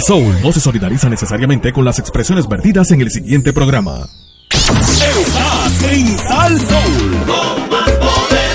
Soul 0.00 0.40
no 0.42 0.52
se 0.52 0.60
solidariza 0.60 1.08
necesariamente 1.08 1.72
con 1.72 1.84
las 1.84 1.98
expresiones 1.98 2.46
vertidas 2.48 2.90
en 2.92 3.00
el 3.00 3.10
siguiente 3.10 3.52
programa. 3.52 4.08
Estás 4.50 5.82
en 5.90 6.16
Sal 6.18 6.56
Soul. 6.58 7.16
Con 7.26 7.68
más 7.68 7.90
poder, 7.90 8.50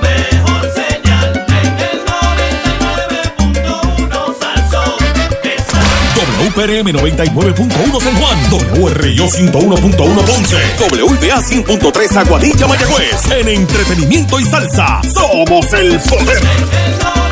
mejor 0.00 0.72
señal 0.74 1.44
en 1.48 1.78
el 1.78 2.04
99.1 2.06 4.38
Salsón. 4.38 4.94
Está 5.42 5.80
WPRM 6.16 6.88
99.1 6.88 8.00
San 8.00 8.14
Juan, 8.16 8.38
WRIO 8.80 9.26
101.1 9.26 10.24
Ponce, 10.24 10.56
WBA 10.78 11.40
100.3 11.40 12.16
Aguadilla 12.16 12.66
Mayagüez. 12.66 13.30
En 13.30 13.48
entretenimiento 13.48 14.40
y 14.40 14.44
salsa, 14.44 15.00
somos 15.12 15.72
el 15.72 15.98
poder. 16.00 16.38
el 16.38 17.31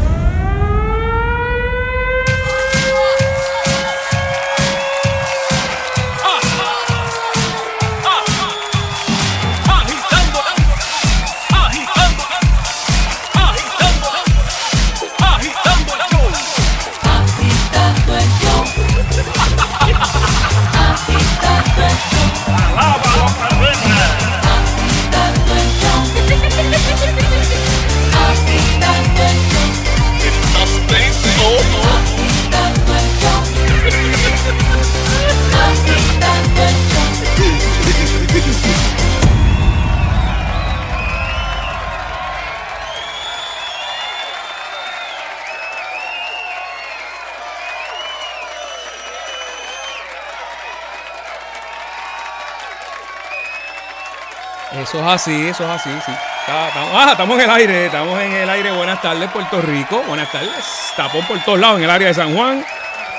Así, 55.11 55.47
eso 55.47 55.63
es 55.63 55.69
así, 55.69 55.89
sí. 56.05 56.11
Ah, 56.47 57.09
estamos 57.11 57.37
en 57.37 57.41
el 57.41 57.49
aire, 57.49 57.85
estamos 57.85 58.19
en 58.19 58.33
el 58.33 58.49
aire. 58.49 58.71
Buenas 58.71 59.01
tardes, 59.01 59.29
Puerto 59.29 59.61
Rico. 59.61 60.01
Buenas 60.07 60.31
tardes. 60.31 60.93
Tapón 60.95 61.25
por 61.25 61.39
todos 61.43 61.59
lados 61.59 61.77
en 61.77 61.83
el 61.83 61.89
área 61.89 62.07
de 62.07 62.13
San 62.13 62.33
Juan, 62.35 62.65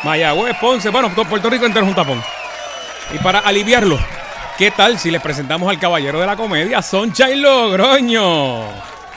Mayagüez, 0.02 0.56
Ponce. 0.58 0.90
Bueno, 0.90 1.10
Puerto 1.10 1.48
Rico 1.48 1.64
entero 1.64 1.84
es 1.84 1.90
un 1.90 1.94
tapón. 1.94 2.22
Y 3.12 3.18
para 3.18 3.40
aliviarlo, 3.40 3.98
¿qué 4.58 4.70
tal 4.70 4.98
si 4.98 5.10
les 5.10 5.22
presentamos 5.22 5.68
al 5.70 5.78
caballero 5.78 6.20
de 6.20 6.26
la 6.26 6.36
comedia, 6.36 6.82
Sonchai 6.82 7.36
Logroño? 7.36 8.64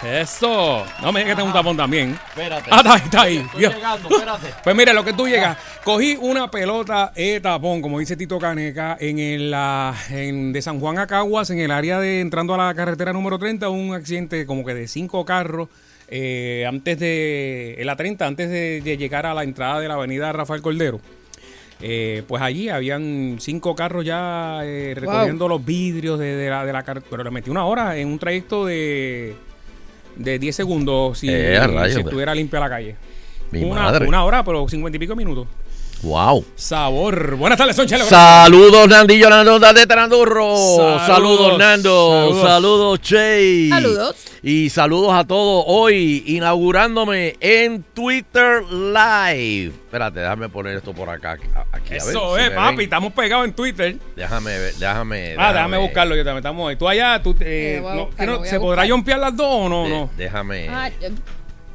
Eso. 0.04 0.86
No 1.02 1.12
me 1.12 1.22
digas 1.22 1.34
que 1.34 1.36
tengo 1.38 1.48
un 1.48 1.54
tapón 1.54 1.78
también. 1.78 2.12
Espérate. 2.30 2.70
Ah, 2.72 2.78
está 2.78 2.94
ahí, 2.94 3.02
está 3.04 3.22
ahí. 3.24 3.38
Estoy 3.38 3.60
Dios. 3.60 3.76
llegando, 3.76 4.10
espérate. 4.10 4.48
Pues 4.64 4.76
mira, 4.76 4.94
lo 4.94 5.04
que 5.04 5.14
tú 5.14 5.28
llegas, 5.28 5.58
cogí 5.84 6.18
una 6.20 6.50
pelota 6.52 7.12
de 7.16 7.40
tapón, 7.40 7.82
como 7.82 8.00
dice 8.00 8.16
Tito 8.16 8.38
Caneca, 8.38 8.98
en 9.00 9.20
el 9.20 9.52
ah, 9.56 9.94
en, 10.10 10.54
de 10.54 10.62
San 10.62 10.80
Juan 10.80 11.00
a 11.00 11.08
Caguas, 11.08 11.50
en 11.50 11.60
el 11.60 11.72
área 11.72 12.00
de 12.00 12.20
entrando 12.22 12.54
a 12.54 12.58
la 12.58 12.74
carretera 12.76 13.14
número 13.14 13.40
30, 13.40 13.70
un 13.70 13.94
accidente 13.94 14.46
como 14.46 14.64
que 14.66 14.74
de 14.74 14.88
cinco 14.88 15.26
carros. 15.26 15.70
eh, 16.08 16.66
antes 16.68 17.00
de 17.00 17.76
en 17.80 17.86
la 17.88 17.96
30, 17.96 18.28
antes 18.28 18.50
de, 18.50 18.82
de 18.82 18.98
llegar 18.98 19.26
a 19.26 19.34
la 19.34 19.44
entrada 19.44 19.80
de 19.80 19.88
la 19.88 19.96
avenida 19.96 20.32
Rafael 20.32 20.62
Cordero. 20.62 21.00
Eh, 21.82 22.24
pues 22.28 22.42
allí 22.42 22.70
habían 22.70 23.36
cinco 23.40 23.76
carros 23.76 24.06
ya 24.06 24.60
eh, 24.64 24.94
recogiendo 24.96 25.48
los 25.50 25.64
vidrios 25.66 26.18
de, 26.20 26.36
de 26.36 26.50
la, 26.50 26.64
de 26.66 26.72
la 26.74 26.84
carretera. 26.84 27.10
Pero 27.10 27.24
le 27.24 27.32
metí 27.32 27.50
una 27.50 27.66
hora 27.66 27.98
en 27.98 28.08
un 28.08 28.18
trayecto 28.20 28.66
de, 28.66 29.36
de 30.16 30.40
10 30.40 30.56
segundos 30.56 31.20
si, 31.20 31.30
Eh, 31.30 31.60
rayos, 31.60 31.88
si 31.90 31.94
pues. 31.96 32.06
estuviera 32.06 32.34
limpia 32.36 32.60
la 32.60 32.70
calle. 32.70 32.96
Mi 33.52 33.64
una, 33.64 33.84
madre. 33.84 34.08
una 34.08 34.24
hora, 34.24 34.44
pero 34.44 34.68
cincuenta 34.68 34.96
y 34.98 35.00
pico 35.00 35.16
minutos. 35.16 35.48
Wow. 36.04 36.46
Sabor. 36.56 37.36
Buenas 37.36 37.58
tardes, 37.58 37.76
son 37.76 37.88
Chelo. 37.88 38.06
Saludos, 38.06 38.88
Nandillo, 38.88 39.28
Nando 39.30 39.58
de 39.60 39.88
Trandurro. 39.88 40.56
Saludos. 40.56 41.02
Saludos, 41.08 41.58
Nando. 41.58 42.12
Saludos. 42.12 42.44
Saludos, 42.48 43.02
Che. 43.02 43.70
Saludos. 43.70 44.16
Y 44.44 44.70
saludos 44.70 45.14
a 45.16 45.24
todos 45.26 45.64
hoy, 45.68 46.24
inaugurándome 46.28 47.36
en 47.40 47.82
Twitter 47.82 48.62
Live. 48.72 49.70
Espérate, 49.86 50.20
déjame 50.20 50.50
poner 50.50 50.76
esto 50.78 50.94
por 50.94 51.10
acá. 51.10 51.32
Aquí, 51.32 51.48
a 51.56 51.64
ver 51.90 51.94
Eso 51.98 52.36
si 52.36 52.44
es, 52.44 52.50
papi. 52.52 52.76
ven. 52.76 52.84
Estamos 52.84 53.14
pegados 53.14 53.46
en 53.46 53.54
Twitter. 53.54 53.98
Déjame 54.16 54.60
ver, 54.60 54.76
déjame. 54.76 55.36
Ah, 55.40 55.54
déjame 55.54 55.78
buscarlo. 55.80 56.16
Yo 56.16 56.24
también 56.24 56.38
estamos 56.40 56.70
ahí. 56.70 56.76
Tú 56.76 56.88
allá, 56.88 57.20
tú, 57.24 57.32
eh, 57.40 57.82
Eh, 57.82 57.84
a 57.88 57.96
no, 57.96 58.06
buscarlo, 58.06 58.16
¿qué 58.18 58.26
no- 58.28 58.38
voy 58.40 58.48
a 58.48 58.52
¿se 58.52 58.60
podrá 58.60 58.88
jompear 58.88 59.20
las 59.20 59.36
dos 59.36 59.48
o 59.50 59.70
no? 59.70 59.84
de- 59.86 59.90
no? 59.90 60.10
Déjame. 60.16 60.70
Ah, 60.70 60.92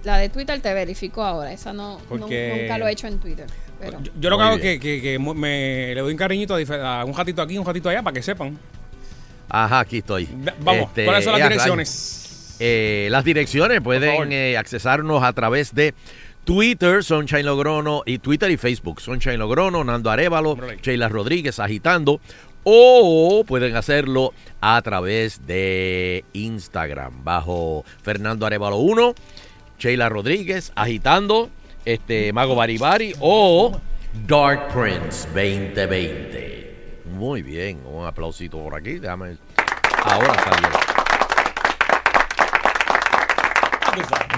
la 0.04 0.18
de 0.18 0.28
Twitter 0.28 0.60
te 0.60 0.72
verifico 0.72 1.24
ahora. 1.24 1.52
Esa 1.52 1.72
no, 1.72 1.94
no- 1.98 2.04
Porque- 2.08 2.60
nunca 2.62 2.78
lo 2.78 2.86
he 2.86 2.92
hecho 2.92 3.08
en 3.08 3.18
Twitter. 3.18 3.46
Pero 3.80 4.00
Yo, 4.02 4.12
yo 4.20 4.30
lo 4.30 4.36
que 4.36 4.42
hago 4.42 4.56
es 4.56 4.60
que, 4.60 5.00
que- 5.00 5.18
me 5.18 5.94
le 5.94 6.00
doy 6.00 6.12
un 6.12 6.18
cariñito 6.18 6.54
a, 6.54 7.04
un 7.04 7.14
ratito 7.14 7.42
aquí, 7.42 7.58
un 7.58 7.66
ratito 7.66 7.88
allá, 7.88 8.02
para 8.02 8.14
que 8.14 8.22
sepan. 8.22 8.58
Ajá, 9.48 9.80
aquí 9.80 9.98
estoy. 9.98 10.28
Vamos, 10.60 10.88
Este, 10.88 11.04
¿cuáles 11.04 11.24
son 11.24 11.38
las 11.38 11.48
direcciones? 11.48 12.56
Eh, 12.60 13.08
las 13.10 13.24
direcciones 13.24 13.80
pueden 13.80 14.32
eh, 14.32 14.56
accesarnos 14.56 15.22
a 15.24 15.32
través 15.32 15.74
de 15.74 15.94
Twitter, 16.44 17.02
Sunshine 17.02 17.46
Logrono, 17.46 18.02
y 18.06 18.18
Twitter 18.18 18.50
y 18.50 18.56
Facebook, 18.56 19.00
Sunshine 19.00 19.38
Logrono, 19.38 19.82
Nando 19.82 20.10
Arevalo. 20.10 20.56
Sheila 20.82 21.08
Rodríguez 21.08 21.58
agitando, 21.58 22.20
o 22.64 23.44
pueden 23.46 23.76
hacerlo 23.76 24.32
a 24.60 24.80
través 24.82 25.46
de 25.46 26.24
Instagram, 26.34 27.24
bajo 27.24 27.84
Fernando 28.02 28.46
Arevalo 28.46 28.76
1, 28.76 29.14
Sheila 29.78 30.08
Rodríguez 30.08 30.72
agitando, 30.76 31.48
este 31.84 32.32
Mago 32.32 32.54
Baribari 32.54 33.14
o 33.20 33.80
Dark 34.26 34.68
Prince 34.68 35.26
2020. 35.28 37.02
Muy 37.12 37.42
bien, 37.42 37.80
un 37.84 38.06
aplausito 38.06 38.58
por 38.58 38.74
aquí, 38.74 38.98
déjame. 38.98 39.36
Ahora 40.04 40.34
salió. 40.34 40.68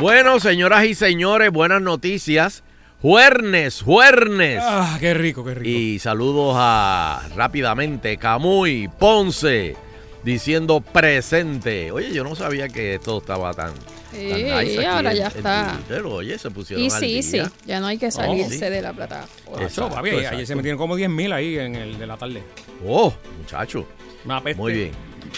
Bueno, 0.01 0.41
señoras 0.41 0.85
y 0.85 0.95
señores, 0.95 1.51
buenas 1.51 1.81
noticias. 1.83 2.65
Juernes, 3.01 3.83
juernes. 3.83 4.61
Ah, 4.63 4.97
qué 5.01 5.15
rico, 5.15 5.45
qué 5.45 5.55
rico. 5.55 5.69
Y 5.69 5.99
saludos 5.99 6.55
a 6.57 7.23
rápidamente 7.37 8.17
Camuy 8.17 8.89
Ponce 8.99 9.77
diciendo 10.25 10.81
presente. 10.81 11.91
Oye, 11.93 12.13
yo 12.13 12.25
no 12.25 12.35
sabía 12.35 12.69
que 12.69 12.95
esto 12.95 13.19
estaba 13.19 13.53
tan. 13.55 13.73
Sí, 14.13 14.29
tan 14.29 14.39
nice 14.43 14.79
aquí 14.79 14.85
ahora 14.85 15.11
en- 15.13 15.17
ya 15.17 15.27
en 15.29 15.37
está. 15.37 15.73
Twitter. 15.87 16.03
Oye, 16.07 16.39
se 16.39 16.51
pusieron 16.51 16.85
y 16.85 16.91
al 16.91 17.01
sí, 17.01 17.23
sí, 17.23 17.41
ya 17.67 17.81
no 17.81 17.87
hay 17.87 17.97
que 17.99 18.11
salirse 18.11 18.51
sí. 18.51 18.61
de 18.61 18.83
la 18.83 18.93
plataforma. 18.93 19.67
Eso, 19.67 19.89
papi, 19.89 20.11
ayer 20.11 20.47
se 20.47 20.55
metieron 20.55 20.79
como 20.79 20.97
10 20.97 21.09
mil 21.09 21.33
ahí 21.33 21.59
en 21.59 21.75
el 21.77 21.99
de 21.99 22.07
la 22.07 22.17
tarde. 22.17 22.43
Oh, 22.87 23.13
muchacho. 23.39 23.87
Una 24.25 24.43
peste. 24.43 24.61
Muy 24.61 24.73
bien. 24.75 24.91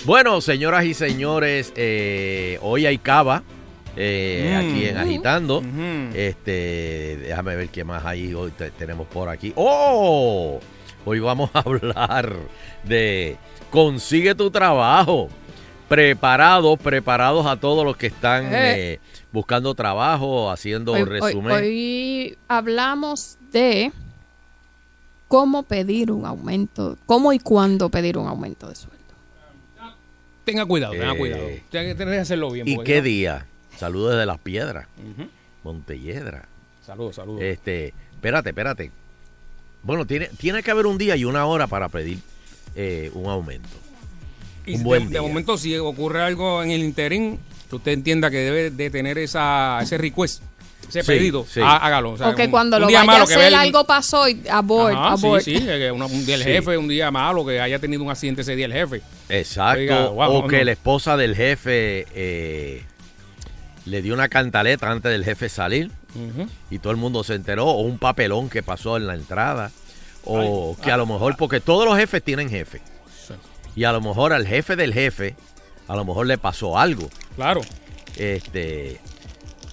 Bueno, 0.05 0.41
señoras 0.41 0.85
y 0.85 0.93
señores, 0.95 1.73
eh, 1.77 2.59
hoy 2.63 2.87
hay 2.87 2.99
cava 2.99 3.43
eh, 3.97 4.51
Mm. 4.53 4.59
aquí 4.73 4.85
en 4.87 4.97
Agitando. 4.97 5.63
Este, 6.15 7.17
déjame 7.23 7.55
ver 7.55 7.69
qué 7.69 7.85
más 7.85 8.05
hay 8.05 8.35
hoy 8.35 8.51
te- 8.51 8.71
tenemos 8.73 9.07
por 9.07 9.29
aquí. 9.29 9.53
¡Oh! 9.57 10.59
Hoy 11.05 11.21
vamos 11.21 11.51
a 11.55 11.59
hablar 11.65 12.35
de 12.83 13.37
consigue 13.75 14.35
tu 14.35 14.51
trabajo. 14.51 15.29
Preparados, 15.89 16.79
preparados 16.79 17.45
a 17.47 17.57
todos 17.57 17.85
los 17.85 17.97
que 17.97 18.07
están 18.07 18.47
Eh. 18.47 18.93
eh, 18.95 19.01
buscando 19.33 19.75
trabajo, 19.75 20.51
haciendo 20.51 20.93
Hoy, 20.93 21.03
hoy- 21.03 21.09
resumen. 21.09 21.53
hoy 21.53 22.39
hablamos 22.49 23.37
de 23.53 23.93
cómo 25.29 25.63
pedir 25.65 26.11
un 26.11 26.25
aumento, 26.25 26.97
cómo 27.07 27.33
y 27.33 27.39
cuándo 27.39 27.91
pedir 27.91 28.17
un 28.17 28.27
aumento 28.29 28.69
de 28.69 28.77
sueldo. 28.77 28.95
Tenga 30.45 30.65
cuidado, 30.67 30.93
tenga 30.93 31.13
Eh. 31.15 31.19
cuidado. 31.19 31.43
Tiene 31.71 31.87
que 31.89 31.95
tener 31.95 32.15
que 32.15 32.21
hacerlo 32.21 32.51
bien. 32.51 32.69
¿Y 32.69 32.79
qué 32.85 33.03
día? 33.03 33.47
Saludos 33.77 34.13
desde 34.13 34.27
las 34.27 34.39
piedras, 34.39 34.87
Ujú. 34.99 35.29
Montelledra. 35.65 36.47
Saludos, 36.85 37.17
saludos. 37.17 37.43
Este, 37.43 37.95
espérate, 38.13 38.51
espérate. 38.51 38.91
Bueno, 39.83 40.07
tiene, 40.07 40.29
tiene 40.39 40.63
que 40.63 40.71
haber 40.71 40.87
un 40.87 40.97
día 40.99 41.17
y 41.17 41.25
una 41.25 41.45
hora 41.47 41.67
para 41.67 41.89
pedir 41.89 42.19
eh, 42.77 43.11
un 43.15 43.27
aumento. 43.31 43.69
Y 44.67 44.73
un 44.75 44.79
de- 44.79 44.85
buen 44.85 45.05
de, 45.05 45.11
día. 45.11 45.23
momento, 45.23 45.59
si 45.59 45.77
ocurre 45.77 46.23
algo 46.23 46.63
en 46.63 46.71
el 46.71 46.83
interín, 46.83 47.39
que 47.69 47.77
usted 47.77 47.93
entienda 47.93 48.31
que 48.31 48.39
debe 48.39 48.71
de 48.71 48.91
tener 48.91 49.19
esa, 49.19 49.79
ese 49.83 49.99
request, 49.99 50.43
ese 50.89 51.03
Sí, 51.03 51.07
pedito, 51.07 51.47
sí. 51.49 51.61
há- 51.63 51.77
hágalo. 51.77 52.13
O, 52.13 52.17
sea, 52.17 52.31
o 52.31 52.35
que 52.35 52.45
un- 52.45 52.51
cuando 52.51 52.77
un 52.77 52.83
lo 52.83 52.89
día 52.89 53.01
vaya 53.01 53.11
a 53.11 53.15
malo 53.15 53.27
que 53.27 53.35
hacer 53.35 53.47
el- 53.49 53.55
algo 53.55 53.85
pasó 53.85 54.29
y 54.29 54.43
abort, 54.51 54.95
Ajá, 54.95 55.13
abort. 55.13 55.43
Sí, 55.43 55.57
sí, 55.59 55.65
que 55.65 55.91
una- 55.93 56.07
un 56.07 56.25
día 56.25 56.37
el 56.37 56.43
Sí. 56.43 56.49
jefe, 56.49 56.79
un 56.79 56.89
día 56.89 57.11
malo, 57.11 57.45
que 57.45 57.61
haya 57.61 57.79
tenido 57.79 58.03
un 58.03 58.11
accidente 58.11 58.43
ese 58.43 58.57
día 58.57 58.67
el 58.67 58.73
jefe. 58.73 59.03
Exacto. 59.29 59.81
Oiga, 59.81 60.07
wow, 60.09 60.31
o 60.31 60.43
no. 60.43 60.49
que 60.49 60.65
la 60.65 60.73
esposa 60.73 61.17
del 61.17 61.35
jefe 61.37 62.07
eh, 62.15 62.85
le 63.87 64.01
dio 64.03 64.15
una 64.15 64.29
cantaleta 64.29 64.91
antes 64.91 65.13
del 65.13 65.25
jefe 65.25 65.49
salir 65.51 65.91
y 66.71 66.79
todo 66.79 66.91
el 66.93 66.97
mundo 66.97 67.23
se 67.25 67.35
enteró. 67.35 67.67
O 67.67 67.81
un 67.83 67.99
papelón 67.99 68.49
que 68.49 68.63
pasó 68.63 68.97
en 68.97 69.07
la 69.07 69.15
entrada. 69.15 69.71
O 70.25 70.75
Ay, 70.77 70.83
que 70.85 70.91
a 70.91 70.95
ah, 70.95 70.99
lo 70.99 71.07
mejor, 71.07 71.37
porque 71.37 71.61
todos 71.61 71.85
los 71.87 71.97
jefes 71.97 72.23
tienen 72.23 72.49
jefe. 72.49 72.81
Sí. 73.27 73.35
Y 73.77 73.85
a 73.85 73.93
lo 73.93 74.01
mejor 74.01 74.33
al 74.33 74.47
jefe 74.47 74.77
del 74.77 74.93
jefe, 74.95 75.35
a 75.89 75.97
lo 75.97 76.05
mejor 76.05 76.27
le 76.27 76.39
pasó 76.39 76.79
algo. 76.79 77.09
Claro. 77.37 77.61
Este, 78.17 79.01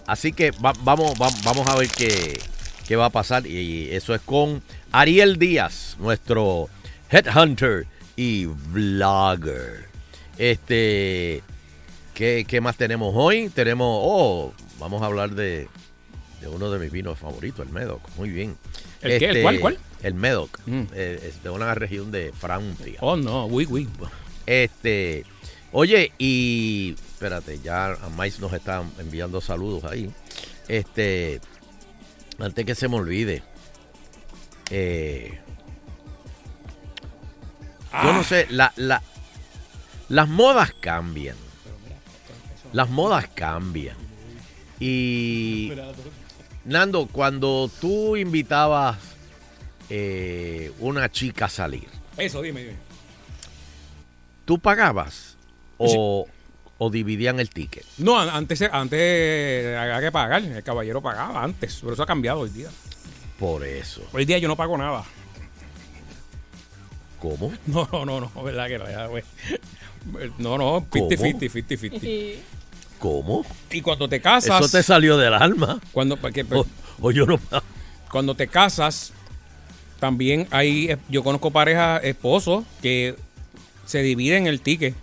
así 0.08 0.34
que 0.34 0.52
va- 0.52 0.74
vamos, 0.84 1.14
va- 1.22 1.30
vamos 1.44 1.68
a 1.68 1.76
ver 1.76 1.88
qué, 1.90 2.40
qué 2.88 2.96
va 2.96 3.06
a 3.06 3.10
pasar. 3.10 3.46
Y 3.48 3.90
eso 3.92 4.14
es 4.14 4.22
con 4.22 4.62
Ariel 4.92 5.38
Díaz, 5.38 5.96
nuestro 6.00 6.70
headhunter 7.10 7.88
y 8.16 8.46
vlogger. 8.46 9.88
Este, 10.38 11.44
¿qué, 12.14 12.46
qué 12.48 12.62
más 12.62 12.76
tenemos 12.78 13.14
hoy? 13.16 13.50
Tenemos, 13.50 13.88
oh, 14.02 14.54
vamos 14.80 15.02
a 15.02 15.06
hablar 15.06 15.32
de, 15.32 15.68
de 16.42 16.48
uno 16.48 16.70
de 16.72 16.80
mis 16.80 16.92
vinos 16.92 17.20
favoritos, 17.20 17.66
el 17.66 17.72
Medoc. 17.72 18.02
Muy 18.18 18.30
bien. 18.30 18.58
¿El 19.02 19.20
qué? 19.20 19.30
¿El 19.30 19.42
cuál, 19.44 19.60
cuál? 19.60 19.78
El 20.02 20.16
Medoc. 20.16 20.60
Mm. 20.66 20.82
eh, 20.94 21.20
es 21.30 21.44
de 21.44 21.50
una 21.50 21.74
región 21.76 22.12
de 22.12 22.34
Francia. 22.34 22.98
Oh, 23.02 23.16
no, 23.16 23.46
uy, 23.46 23.68
uy. 23.70 23.88
Este, 24.46 25.24
oye, 25.72 26.12
y 26.18 26.96
espérate, 26.98 27.60
ya 27.64 27.94
a 27.94 28.10
Mais 28.10 28.40
nos 28.40 28.52
está 28.54 28.84
enviando 29.00 29.40
saludos 29.40 29.84
ahí. 29.84 30.12
Este, 30.68 31.40
antes 32.40 32.66
que 32.66 32.76
se 32.76 32.88
me 32.88 32.96
olvide, 32.96 33.44
eh, 34.72 35.40
yo 38.04 38.14
no 38.14 38.24
sé, 38.24 38.48
la, 38.50 38.74
la, 38.78 39.02
las 40.10 40.28
modas 40.28 40.74
cambian. 40.80 41.36
Las 42.74 42.90
modas 42.90 43.28
cambian. 43.36 43.98
Y 44.80 45.72
Nando, 46.66 47.08
cuando 47.08 47.70
tú 47.80 48.16
invitabas 48.16 48.98
eh, 49.90 50.72
una 50.80 51.12
chica 51.12 51.46
a 51.46 51.50
salir, 51.50 51.88
Eso, 52.18 52.42
dime, 52.42 52.62
dime. 52.62 52.76
¿tú 54.46 54.60
pagabas 54.60 55.36
o, 55.78 56.28
o 56.78 56.90
dividían 56.90 57.40
el 57.40 57.50
ticket? 57.50 57.84
No, 57.98 58.20
an- 58.20 58.30
antes, 58.30 58.62
antes 58.62 59.76
había 59.78 60.00
que 60.02 60.12
pagar. 60.12 60.44
El 60.44 60.64
caballero 60.64 61.02
pagaba 61.02 61.44
antes. 61.44 61.80
Pero 61.82 61.94
eso 61.94 62.04
ha 62.04 62.06
cambiado 62.06 62.42
hoy 62.42 62.50
día. 62.52 62.70
Por 63.40 63.66
eso. 63.66 64.04
Hoy 64.14 64.26
día 64.26 64.38
yo 64.38 64.48
no 64.48 64.56
pago 64.56 64.78
nada. 64.78 65.04
¿Cómo? 67.20 67.52
No, 67.68 67.88
no, 67.92 68.06
no, 68.06 68.20
no, 68.22 68.44
verdad 68.44 68.68
que 68.68 68.78
no, 68.78 68.90
ya, 68.90 69.08
güey. 69.08 69.24
No, 70.38 70.58
no, 70.58 70.86
¿Cómo? 70.90 71.10
50-50, 71.10 71.52
50-50. 71.52 72.38
¿Cómo? 73.02 73.44
Y 73.72 73.82
cuando 73.82 74.08
te 74.08 74.22
casas, 74.22 74.62
Eso 74.62 74.70
te 74.78 74.84
salió 74.84 75.18
del 75.18 75.34
alma. 75.34 75.80
cuando, 75.92 76.16
porque, 76.18 76.46
O, 76.52 76.66
o 77.02 77.12
yo 77.12 77.26
no. 77.26 77.40
cuando 78.12 78.36
te 78.36 78.48
casas, 78.48 79.12
también 80.00 80.48
hay, 80.52 80.92
eh, 80.92 80.98
yo 81.10 81.24
conozco 81.24 81.50
parejas, 81.52 82.02
esposos, 82.04 82.64
que 82.82 83.16
se 83.88 84.04
dividen 84.04 84.46
el 84.48 84.62
ticket. 84.62 84.94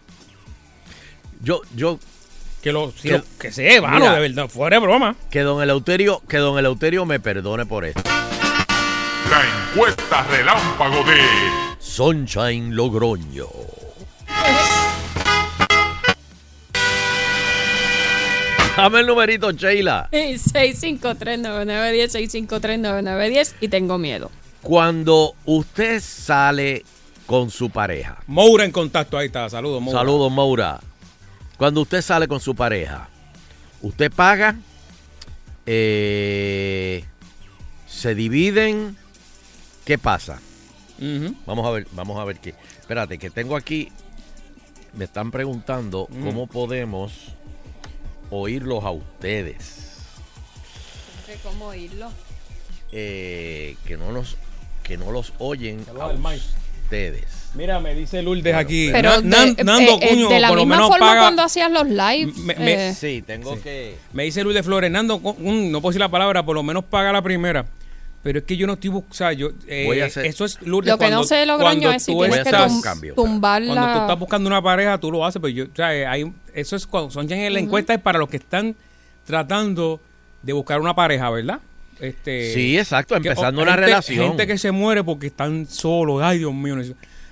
Yo, 1.43 1.61
yo, 1.75 1.99
Que 2.63 2.73
lo, 2.73 2.91
si 2.93 3.09
Que- 3.09 3.19
lo- 3.19 3.25
que 3.39 3.53
se 3.53 3.81
mano, 3.81 3.99
Mira. 4.01 4.15
de 4.15 4.21
verdad, 4.21 4.49
fuera 4.49 4.77
de 4.77 4.81
broma. 4.81 5.15
que 5.31 5.41
don 5.43 5.63
Eleuterio, 5.63 6.21
que 6.29 6.39
don 6.39 6.59
Eleuterio 6.59 7.05
me 7.05 7.21
perdone 7.21 7.67
por 7.67 7.85
esto. 7.85 8.03
La 9.31 9.43
encuesta 9.73 10.23
relámpago 10.25 11.05
de 11.05 11.19
Sunshine 11.79 12.75
Logroño. 12.75 13.47
Dame 18.79 19.01
el 19.01 19.07
numerito, 19.09 19.51
Sheila. 19.51 20.09
6539910, 20.13 22.47
6539910 22.49 23.55
y 23.61 23.67
tengo 23.67 23.99
miedo. 23.99 24.31
Cuando 24.63 25.35
usted 25.47 26.01
sale 26.01 26.85
con 27.27 27.51
su 27.51 27.71
pareja, 27.71 28.19
Moura 28.29 28.65
en 28.65 28.71
contacto, 28.71 29.19
ahí 29.19 29.27
está. 29.27 29.51
Saludos, 29.51 29.83
Moura. 29.83 29.99
Saludos, 29.99 30.31
Maura. 30.31 30.79
Cuando 31.57 31.81
usted 31.81 32.03
sale 32.03 32.29
con 32.29 32.39
su 32.39 32.55
pareja, 32.55 33.09
usted 33.83 34.13
paga, 34.13 34.55
eh, 35.67 37.03
se 37.89 38.15
dividen, 38.15 38.97
¿qué 39.85 39.99
pasa? 39.99 40.39
Vamos 41.47 41.67
a 41.67 41.71
ver, 41.73 41.89
vamos 41.93 42.17
a 42.21 42.25
ver 42.25 42.39
qué. 42.39 42.55
Espérate, 42.79 43.19
que 43.19 43.31
tengo 43.31 43.57
aquí, 43.57 43.89
me 44.95 45.05
están 45.05 45.33
preguntando 45.33 46.07
Mm. 46.11 46.25
cómo 46.25 46.47
podemos 46.47 47.13
oírlos 48.31 48.85
a 48.85 48.91
ustedes. 48.91 49.87
¿Cómo 51.43 51.67
oírlo? 51.67 52.11
Eh, 52.93 53.77
que 53.87 53.97
no 53.97 54.13
los, 54.13 54.37
que 54.83 54.97
no 54.97 55.13
los 55.13 55.33
oyen 55.39 55.85
Saludos 55.85 56.15
a 56.25 56.35
ustedes. 56.85 57.25
Mira, 57.55 57.81
me 57.81 57.95
dice 57.95 58.23
Lourdes 58.23 58.55
aquí. 58.55 58.89
Pero 58.91 59.21
Na- 59.23 59.45
Nan- 59.45 59.55
de, 59.57 59.65
Nando 59.65 59.93
eh, 59.93 59.99
eh, 60.03 60.09
Cuño, 60.11 60.29
de 60.31 60.41
la 60.41 60.49
por 60.49 60.57
lo 60.57 60.63
misma 60.65 60.77
menos 60.77 60.89
forma 60.91 61.07
paga. 61.07 61.21
cuando 61.23 61.43
hacías 61.43 61.71
los 61.71 61.87
lives. 61.89 62.37
Me- 62.39 62.55
me- 62.55 62.89
eh, 62.91 62.95
Sí, 62.95 63.23
tengo 63.27 63.55
Sí. 63.57 63.61
que... 63.63 63.97
Me 64.13 64.25
dice 64.25 64.43
Luis 64.43 64.55
de 64.55 64.63
Flores, 64.63 64.91
Nando, 64.91 65.21
no 65.21 65.81
puedo 65.81 65.91
decir 65.91 66.01
la 66.01 66.09
palabra, 66.11 66.45
por 66.45 66.55
lo 66.55 66.63
menos 66.63 66.85
paga 66.85 67.13
la 67.13 67.21
primera. 67.23 67.67
Pero 68.23 68.41
es 68.41 68.45
que 68.45 68.57
yo 68.57 68.67
no 68.67 68.73
estoy 68.75 68.91
buscando. 68.91 69.53
eh, 69.69 69.85
Voy 69.87 70.01
a 70.01 70.07
hacer- 70.07 70.27
Eso 70.27 70.45
es 70.45 70.61
Lourdes. 70.63 70.91
lo 70.91 70.99
que 70.99 71.05
no 71.05 71.11
cuando- 71.11 71.25
sé, 71.25 71.47
Logroño, 71.47 71.65
cuando 71.81 71.91
es 71.93 72.03
si 72.03 72.13
tú 72.13 72.21
que 72.21 72.27
estás- 72.29 72.71
un 72.73 72.79
tum- 72.79 72.83
cambio. 72.83 73.15
tumbar 73.15 73.65
Cuando 73.65 73.93
tú 73.93 73.99
estás 74.01 74.19
buscando 74.19 74.49
una 74.49 74.61
pareja, 74.63 74.99
tú 74.99 75.11
lo 75.13 75.25
haces. 75.25 75.41
Pero 75.41 75.49
yo, 75.55 75.65
o 75.65 75.77
sea, 75.77 75.95
eh, 75.95 76.05
hay, 76.07 76.31
eso 76.53 76.77
es 76.77 76.87
cuando 76.87 77.11
son 77.11 77.29
ya 77.29 77.37
en 77.37 77.53
la 77.55 77.61
encuesta 77.61 77.95
es 77.95 78.01
para 78.01 78.19
los 78.19 78.29
que 78.29 78.39
están 78.39 78.75
tratando 79.25 80.01
de 80.43 80.53
buscar 80.53 80.81
una 80.81 80.95
pareja, 80.95 81.31
¿verdad? 81.31 81.61
Este, 82.01 82.53
Sí, 82.55 82.79
exacto, 82.79 83.15
que- 83.21 83.29
empezando 83.29 83.61
o- 83.61 83.65
una 83.65 83.73
gente- 83.73 83.87
relación. 83.87 84.29
Gente 84.29 84.47
que 84.47 84.59
se 84.59 84.71
muere 84.73 85.03
porque 85.05 85.27
están 85.29 85.67
solos. 85.67 86.21
Ay, 86.23 86.39
Dios 86.39 86.55
mío. 86.55 86.77
no- 86.77 86.83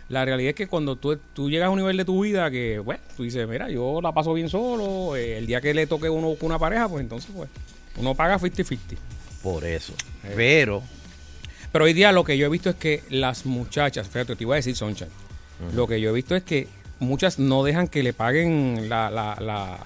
La 0.08 0.24
realidad 0.24 0.50
es 0.50 0.54
que 0.54 0.68
cuando 0.68 0.94
tú, 0.94 1.18
tú 1.34 1.50
llegas 1.50 1.66
a 1.66 1.70
un 1.70 1.78
nivel 1.78 1.96
de 1.96 2.04
tu 2.04 2.20
vida 2.22 2.48
que, 2.48 2.78
bueno, 2.78 3.00
tú 3.16 3.24
dices, 3.24 3.46
mira, 3.48 3.68
yo 3.70 4.00
la 4.00 4.12
paso 4.12 4.32
bien 4.34 4.48
solo. 4.48 5.16
eh, 5.16 5.38
el 5.38 5.46
día 5.48 5.60
que 5.60 5.74
le 5.74 5.88
toque 5.88 6.08
uno 6.08 6.36
una 6.42 6.58
pareja, 6.60 6.88
pues 6.88 7.02
entonces, 7.02 7.28
pues, 7.34 7.48
uno 7.96 8.14
paga 8.14 8.38
50-50. 8.38 8.96
Por 9.46 9.64
eso. 9.64 9.94
Pero, 10.34 10.82
Pero 11.70 11.84
hoy 11.84 11.92
día 11.92 12.10
lo 12.10 12.24
que 12.24 12.36
yo 12.36 12.46
he 12.46 12.48
visto 12.48 12.68
es 12.68 12.74
que 12.74 13.04
las 13.10 13.46
muchachas, 13.46 14.08
fíjate, 14.08 14.34
te 14.34 14.42
iba 14.42 14.54
a 14.54 14.56
decir 14.56 14.74
Sunshine, 14.74 15.08
lo 15.72 15.86
que 15.86 16.00
yo 16.00 16.10
he 16.10 16.12
visto 16.12 16.34
es 16.34 16.42
que 16.42 16.66
muchas 16.98 17.38
no 17.38 17.62
dejan 17.62 17.86
que 17.86 18.02
le 18.02 18.12
paguen 18.12 18.88
la, 18.88 19.08
la, 19.08 19.36
la 19.40 19.78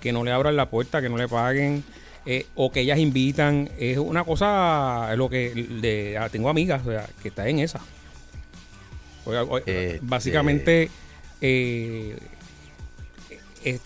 que 0.00 0.12
no 0.12 0.24
le 0.24 0.32
abran 0.32 0.56
la 0.56 0.68
puerta, 0.68 1.00
que 1.00 1.08
no 1.08 1.16
le 1.16 1.28
paguen, 1.28 1.84
eh, 2.26 2.46
o 2.56 2.72
que 2.72 2.80
ellas 2.80 2.98
invitan. 2.98 3.70
Es 3.78 3.98
una 3.98 4.24
cosa, 4.24 5.14
lo 5.14 5.30
que 5.30 5.50
de, 5.54 6.20
tengo 6.32 6.48
amigas 6.48 6.82
o 6.84 6.90
sea, 6.90 7.08
que 7.22 7.28
están 7.28 7.46
en 7.46 7.60
esa. 7.60 7.78
Este- 9.58 10.00
Básicamente, 10.02 10.82
eh, 10.82 10.90
eh, 11.40 12.18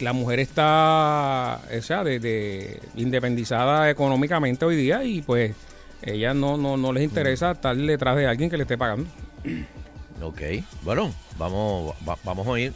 la 0.01 0.13
mujer 0.13 0.41
está, 0.41 1.61
o 1.77 1.83
sea, 1.83 2.05
de, 2.05 2.19
de 2.19 2.81
independizada 2.97 3.89
económicamente 3.91 4.65
hoy 4.65 4.77
día 4.77 5.05
y 5.05 5.23
pues 5.23 5.55
ella 6.03 6.35
no, 6.35 6.57
no, 6.57 6.77
no 6.77 6.93
les 6.93 7.05
interesa 7.05 7.53
estar 7.53 7.77
detrás 7.77 8.17
de 8.17 8.27
alguien 8.27 8.51
que 8.51 8.57
le 8.57 8.63
esté 8.65 8.77
pagando. 8.79 9.09
ok. 10.23 10.41
Bueno, 10.83 11.13
vamos, 11.39 11.95
va- 12.09 12.19
vamos 12.25 12.47
a 12.47 12.51
oír. 12.51 12.73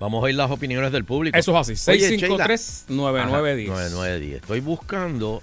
Vamos 0.00 0.20
a 0.22 0.24
oír 0.24 0.34
las 0.34 0.50
opiniones 0.50 0.90
del 0.92 1.04
público. 1.04 1.38
Eso 1.38 1.52
es 1.58 1.70
así, 1.70 1.90
Oye, 1.92 2.16
Sheila. 2.18 2.46
653-9910. 2.46 2.88
9910. 2.88 4.42
Estoy 4.42 4.60
buscando, 4.60 5.40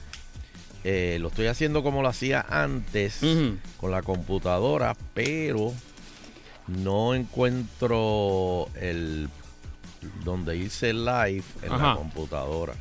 eh, 0.83 1.17
lo 1.21 1.29
estoy 1.29 1.47
haciendo 1.47 1.83
como 1.83 2.01
lo 2.01 2.09
hacía 2.09 2.45
antes 2.47 3.21
con 3.77 3.91
la 3.91 4.01
computadora, 4.01 4.95
pero 5.13 5.73
no 6.67 7.15
encuentro 7.15 8.67
el 8.79 9.29
donde 10.23 10.57
hice 10.57 10.93
live 10.93 11.43
en 11.61 11.69
la 11.77 11.95
computadora. 11.95 12.73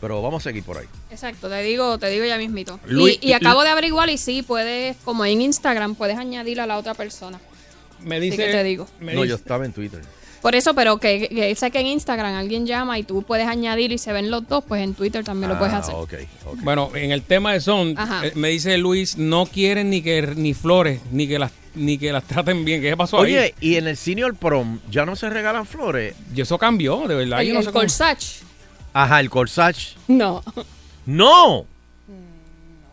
Pero 0.00 0.22
vamos 0.22 0.42
a 0.42 0.50
seguir 0.50 0.62
por 0.62 0.78
ahí. 0.78 0.86
Exacto, 1.10 1.48
te 1.48 1.60
digo, 1.62 1.98
te 1.98 2.08
digo 2.08 2.24
ya 2.24 2.38
mismito. 2.38 2.78
Luis- 2.86 3.18
y, 3.20 3.28
y 3.28 3.32
acabo 3.32 3.62
de 3.64 3.70
averiguar 3.70 4.08
y 4.10 4.16
sí, 4.18 4.42
puedes, 4.42 4.96
como 4.98 5.24
en 5.24 5.40
Instagram, 5.40 5.96
puedes 5.96 6.16
añadir 6.16 6.60
a 6.60 6.66
la 6.66 6.78
otra 6.78 6.94
persona. 6.94 7.40
Me 8.00 8.16
Sí 8.20 8.30
dice, 8.30 8.36
que 8.36 8.52
te 8.52 8.62
digo. 8.62 8.86
me 9.00 9.14
no, 9.14 9.22
dice- 9.22 9.30
yo 9.30 9.34
estaba 9.34 9.64
en 9.64 9.72
Twitter. 9.72 10.00
Por 10.42 10.54
eso, 10.54 10.74
pero 10.74 10.98
que, 10.98 11.28
que 11.28 11.54
sé 11.56 11.70
que 11.70 11.80
en 11.80 11.86
Instagram 11.88 12.34
alguien 12.34 12.66
llama 12.66 12.98
y 12.98 13.02
tú 13.02 13.22
puedes 13.22 13.46
añadir 13.46 13.90
y 13.92 13.98
se 13.98 14.12
ven 14.12 14.30
los 14.30 14.46
dos, 14.48 14.62
pues 14.66 14.82
en 14.82 14.94
Twitter 14.94 15.24
también 15.24 15.50
lo 15.50 15.58
puedes 15.58 15.74
Ah, 15.74 15.78
hacer. 15.78 15.94
ok, 15.94 16.14
ok. 16.46 16.58
Bueno, 16.62 16.90
en 16.94 17.10
el 17.12 17.22
tema 17.22 17.52
de 17.52 17.60
son, 17.60 17.96
eh, 18.22 18.32
me 18.34 18.48
dice 18.48 18.78
Luis, 18.78 19.16
no 19.18 19.46
quieren 19.46 19.90
ni 19.90 20.00
que 20.02 20.22
ni 20.36 20.54
flores, 20.54 21.00
ni 21.10 21.26
que 21.26 21.38
las 21.38 21.52
ni 21.74 21.96
que 21.96 22.10
las 22.12 22.24
traten 22.24 22.64
bien. 22.64 22.80
¿Qué 22.80 22.96
pasó 22.96 23.18
ahí? 23.20 23.34
Oye, 23.34 23.54
y 23.60 23.76
en 23.76 23.86
el 23.86 23.96
Senior 23.96 24.34
Prom 24.34 24.80
ya 24.90 25.04
no 25.06 25.14
se 25.14 25.30
regalan 25.30 25.64
flores. 25.64 26.14
Y 26.34 26.40
eso 26.40 26.58
cambió, 26.58 27.06
de 27.06 27.14
verdad. 27.14 27.40
el 27.40 27.48
yo 27.48 27.54
no 27.54 27.60
el 27.60 27.66
sé 27.66 27.70
cómo- 27.72 27.82
corsage. 27.82 28.40
Ajá, 28.92 29.20
el 29.20 29.30
corsage. 29.30 29.94
No. 30.08 30.42
No. 31.06 31.66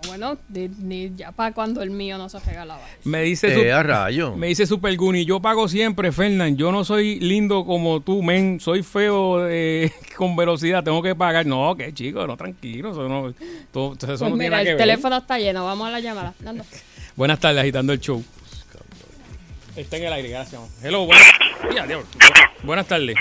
Bueno, 0.08 0.38
ni, 0.50 0.68
ni 0.70 1.16
ya 1.16 1.32
para 1.32 1.54
cuando 1.54 1.82
el 1.82 1.90
mío 1.92 2.18
no 2.18 2.30
se 2.30 2.40
regalaba. 2.40 2.82
Me 3.04 3.22
dice, 3.24 3.68
Eh, 3.68 3.72
a 3.74 3.82
su- 3.82 3.88
rayo. 3.88 4.36
me 4.36 4.48
dice 4.48 4.66
Super 4.66 4.96
Guni, 4.96 5.26
yo 5.26 5.42
pago 5.42 5.68
siempre, 5.68 6.12
Fernán. 6.12 6.58
Yo 6.58 6.72
no 6.72 6.84
soy 6.86 7.20
lindo 7.20 7.66
como 7.66 8.00
tú, 8.02 8.22
men. 8.24 8.60
Soy 8.60 8.84
feo 8.84 9.48
eh, 9.50 9.92
con 10.18 10.36
velocidad. 10.36 10.84
Tengo 10.84 11.02
que 11.02 11.16
pagar. 11.16 11.46
No, 11.46 11.76
que 11.76 11.94
chico, 11.94 12.26
no, 12.28 12.38
tranquilo. 12.38 12.92
Eso 12.92 13.08
no, 13.10 13.34
todo- 13.72 13.94
eso 13.94 14.06
Pues 14.08 14.22
no 14.22 14.36
mira, 14.36 14.60
el 14.62 14.66
que 14.66 14.74
ver. 14.74 14.78
teléfono 14.78 15.18
está 15.18 15.38
lleno. 15.40 15.66
Vamos 15.66 15.88
a 15.88 15.92
la 15.92 16.00
llamada. 16.00 16.34
Nando. 16.42 16.64
Buenas 17.16 17.40
tardes, 17.40 17.62
agitando 17.62 17.94
el 17.94 18.00
show. 18.00 18.24
Está 19.76 19.98
en 19.98 20.04
el 20.06 20.14
aire, 20.14 20.30
gracias. 20.30 20.62
Hello, 20.82 21.06
buenas, 21.06 21.26
diablo. 21.70 22.04
buenas 22.64 22.88
tardes. 22.88 23.16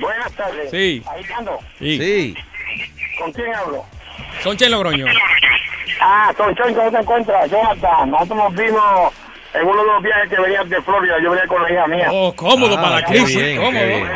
Buenas 0.00 0.32
tardes. 0.32 0.68
Sí. 0.70 1.00
Agitando. 1.06 1.58
Sí. 1.78 1.98
Sí. 1.98 2.34
¿Con 3.20 3.32
quién 3.32 3.54
hablo? 3.54 3.84
Sonche 4.42 4.68
Logroño. 4.68 5.06
Ah, 6.00 6.32
Sonchón, 6.36 6.74
¿cómo 6.74 6.90
te 6.90 6.98
encuentras? 6.98 7.50
Jonathan, 7.50 8.10
nosotros 8.10 8.38
nos 8.38 8.54
vimos 8.54 9.14
en 9.54 9.66
uno 9.66 9.80
de 9.82 9.86
los 9.92 10.02
viajes 10.02 10.28
que 10.30 10.40
venías 10.40 10.68
de 10.68 10.82
Florida. 10.82 11.14
Yo 11.22 11.30
venía 11.30 11.46
con 11.46 11.62
la 11.62 11.72
hija 11.72 11.86
mía. 11.86 12.08
Oh, 12.12 12.34
cómodo 12.34 12.76
Ah, 12.78 12.82
para 12.82 12.96
la 13.00 13.06
crisis. 13.06 13.36
bien, 13.36 13.58
qué 13.58 13.64
cómodo, 13.64 13.86
bien. 13.86 14.06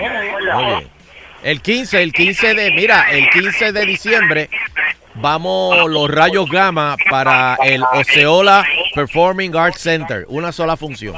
cómodo. 0.53 0.77
Oye, 0.77 0.87
el 1.43 1.62
15, 1.62 2.03
el 2.03 2.12
15 2.12 2.55
de, 2.55 2.71
mira, 2.73 3.11
el 3.11 3.29
15 3.31 3.73
de 3.73 3.87
diciembre 3.87 4.50
vamos 5.15 5.89
los 5.91 6.11
rayos 6.11 6.49
gamma 6.50 6.97
para 7.09 7.57
el 7.65 7.83
Oceola 7.95 8.65
Performing 8.95 9.57
Arts 9.57 9.81
Center, 9.81 10.27
una 10.29 10.53
sola 10.53 10.77
función. 10.77 11.17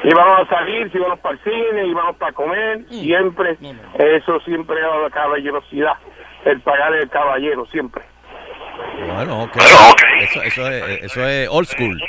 Íbamos 0.04 0.40
a 0.40 0.50
salir, 0.50 0.92
si 0.92 0.98
íbamos 0.98 1.20
para 1.20 1.36
el 1.36 1.44
cine, 1.44 1.88
íbamos 1.88 2.16
para 2.18 2.32
comer, 2.34 2.86
siempre. 2.90 3.58
No, 3.62 3.74
no. 3.74 3.82
Eso 4.00 4.40
siempre 4.42 4.78
era 4.80 5.00
la 5.00 5.10
caballerosidad, 5.10 5.94
el 6.46 6.60
pagar 6.62 6.94
el 6.96 7.10
caballero, 7.10 7.66
siempre. 7.68 8.04
Bueno, 9.14 9.44
ok. 9.44 9.58
Eso, 10.22 10.42
eso, 10.42 10.68
es, 10.68 11.04
eso 11.04 11.28
es 11.28 11.48
old 11.50 11.68
school. 11.68 12.02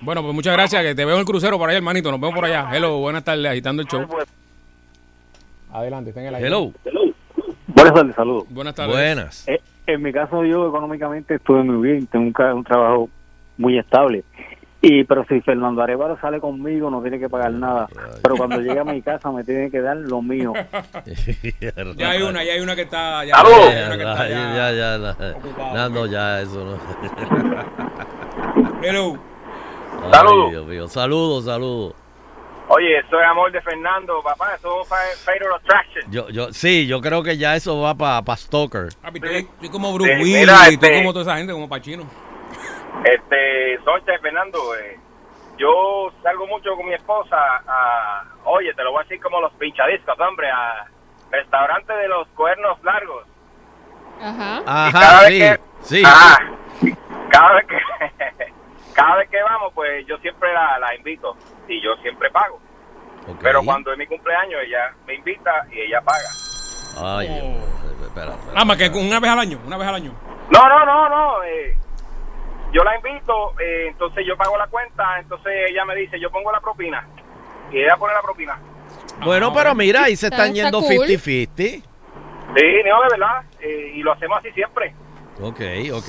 Bueno, 0.00 0.22
pues 0.22 0.34
muchas 0.34 0.54
gracias. 0.54 0.82
Que 0.82 0.94
te 0.94 1.04
veo 1.04 1.14
en 1.14 1.20
el 1.20 1.26
crucero 1.26 1.58
por 1.58 1.68
ahí, 1.68 1.76
hermanito. 1.76 2.10
Nos 2.10 2.20
vemos 2.20 2.34
por 2.34 2.44
allá. 2.44 2.68
Hello, 2.72 2.98
buenas 2.98 3.22
tardes, 3.22 3.46
agitando 3.46 3.82
el 3.82 3.88
show. 3.88 4.06
Pues, 4.08 4.26
Adelante, 5.72 6.10
está 6.10 6.20
en 6.20 6.26
el 6.26 6.34
aire. 6.34 6.48
Hello. 6.48 6.72
Buenas 7.66 7.94
tardes, 7.94 8.14
saludos. 8.16 8.44
Buenas 8.50 8.74
tardes. 8.74 8.94
Buenas. 8.94 9.48
Eh, 9.48 9.60
en 9.86 10.02
mi 10.02 10.12
caso, 10.12 10.44
yo 10.44 10.68
económicamente 10.68 11.36
estuve 11.36 11.62
muy 11.62 11.90
bien, 11.90 12.06
tengo 12.06 12.26
un 12.26 12.64
trabajo 12.64 13.08
muy 13.56 13.78
estable. 13.78 14.24
Y 14.84 15.04
pero 15.04 15.24
si 15.28 15.40
Fernando 15.42 15.80
Arevalo 15.80 16.18
sale 16.20 16.40
conmigo, 16.40 16.90
no 16.90 17.00
tiene 17.02 17.20
que 17.20 17.28
pagar 17.28 17.52
nada. 17.52 17.88
Pero 18.20 18.36
cuando 18.36 18.60
llegue 18.60 18.80
a 18.80 18.84
mi 18.84 19.00
casa, 19.00 19.30
me 19.30 19.44
tiene 19.44 19.70
que 19.70 19.80
dar 19.80 19.96
lo 19.96 20.20
mío. 20.20 20.52
Ya 21.96 22.10
hay 22.10 22.22
una, 22.22 22.42
ya 22.42 22.52
hay 22.54 22.60
una 22.60 22.74
que 22.74 22.82
está. 22.82 23.24
Ya, 23.24 23.36
¡Aló! 23.36 23.50
ya 23.70 23.78
hay 23.78 23.86
una 23.86 23.96
que 23.96 24.02
está 24.02 24.28
Ya, 24.28 24.72
ya. 24.72 24.98
ya, 25.88 26.06
ya. 26.10 26.40
eso 26.40 26.64
no. 26.64 26.78
Hello. 28.82 29.18
Saludos. 30.10 30.92
Saludos, 30.92 31.44
saludos. 31.44 31.94
Oye, 32.68 32.98
eso 32.98 33.20
es 33.20 33.26
amor 33.26 33.52
de 33.52 33.60
Fernando, 33.60 34.20
papá. 34.22 34.54
Eso 34.56 34.80
es 34.82 34.88
Fatal 35.24 35.52
Attraction. 35.60 36.10
Yo, 36.10 36.28
yo, 36.30 36.52
sí, 36.52 36.86
yo 36.86 37.00
creo 37.00 37.22
que 37.22 37.36
ya 37.36 37.54
eso 37.54 37.80
va 37.80 37.94
para 37.94 38.22
pa 38.22 38.36
Stoker. 38.36 38.88
Papi, 39.00 39.18
estoy, 39.22 39.36
estoy 39.36 39.68
como 39.68 39.92
Bruce 39.92 40.16
Willis, 40.16 40.48
este- 40.70 40.94
como 40.98 41.12
toda 41.12 41.22
esa 41.24 41.36
gente, 41.36 41.52
como 41.52 41.68
Pachino. 41.68 42.04
Este, 43.04 43.78
Soncha 43.84 44.18
Fernando, 44.20 44.58
eh, 44.76 44.98
yo 45.58 46.12
salgo 46.22 46.46
mucho 46.46 46.74
con 46.76 46.86
mi 46.86 46.94
esposa 46.94 47.36
a, 47.66 48.24
oye, 48.44 48.72
te 48.74 48.82
lo 48.84 48.92
voy 48.92 49.00
a 49.00 49.02
decir 49.04 49.20
como 49.20 49.40
los 49.40 49.52
pinchadiscos, 49.54 50.18
hombre, 50.20 50.50
a 50.50 50.86
restaurante 51.30 51.92
de 51.92 52.08
los 52.08 52.28
cuernos 52.28 52.82
largos. 52.84 53.26
Ajá. 54.20 54.60
Y 54.88 54.92
cada 54.92 55.18
Ajá, 55.18 55.20
vez 55.22 55.28
sí, 55.28 55.38
que- 55.38 55.60
sí. 55.82 56.02
Ah, 56.06 56.38
cada 57.30 57.54
vez 57.54 57.66
que 57.66 57.78
cada 58.94 59.16
vez 59.16 59.30
que 59.30 59.42
vamos, 59.42 59.72
pues 59.74 60.06
yo 60.06 60.16
siempre 60.18 60.52
la, 60.52 60.78
la 60.78 60.94
invito 60.94 61.36
y 61.66 61.82
yo 61.82 61.94
siempre 62.02 62.30
pago. 62.30 62.60
Ok. 63.28 63.38
Pero 63.42 63.62
cuando 63.64 63.90
es 63.92 63.98
mi 63.98 64.06
cumpleaños, 64.06 64.60
ella 64.64 64.92
me 65.06 65.14
invita 65.14 65.66
y 65.72 65.80
ella 65.80 66.00
paga. 66.02 66.28
Ay, 67.18 67.28
Dios 67.28 67.42
mío. 67.44 67.62
Espera, 68.06 68.32
espera, 68.32 68.52
Ah, 68.54 68.64
más 68.64 68.76
que 68.76 68.84
espera. 68.84 69.04
una 69.04 69.18
vez 69.20 69.30
al 69.30 69.38
año, 69.40 69.58
una 69.66 69.76
vez 69.78 69.88
al 69.88 69.94
año. 69.94 70.12
No, 70.50 70.68
no, 70.68 70.84
no, 70.84 71.08
no. 71.08 71.42
eh, 71.44 71.76
yo 72.72 72.82
la 72.84 72.96
invito, 72.96 73.52
eh, 73.60 73.88
entonces 73.88 74.24
yo 74.26 74.36
pago 74.36 74.56
la 74.56 74.66
cuenta, 74.66 75.18
entonces 75.20 75.52
ella 75.70 75.84
me 75.84 75.94
dice, 75.94 76.18
yo 76.18 76.30
pongo 76.30 76.50
la 76.52 76.60
propina. 76.60 77.06
Y 77.70 77.78
ella 77.78 77.96
pone 77.96 78.12
la 78.14 78.22
propina. 78.22 78.58
Bueno, 79.24 79.48
Ah, 79.48 79.52
pero 79.54 79.74
mira, 79.74 80.04
ahí 80.04 80.16
se 80.16 80.26
Está- 80.26 80.36
están 80.46 80.56
está 80.56 80.62
yendo 80.64 80.80
cool. 80.80 81.06
50-50. 81.06 81.82
Sí, 82.54 82.64
no, 82.84 83.02
de 83.02 83.08
verdad. 83.10 83.42
eh, 83.60 83.92
y 83.94 84.02
lo 84.02 84.12
hacemos 84.12 84.38
así 84.38 84.50
siempre. 84.52 84.94
Ok, 85.40 85.60
ok. 85.94 86.08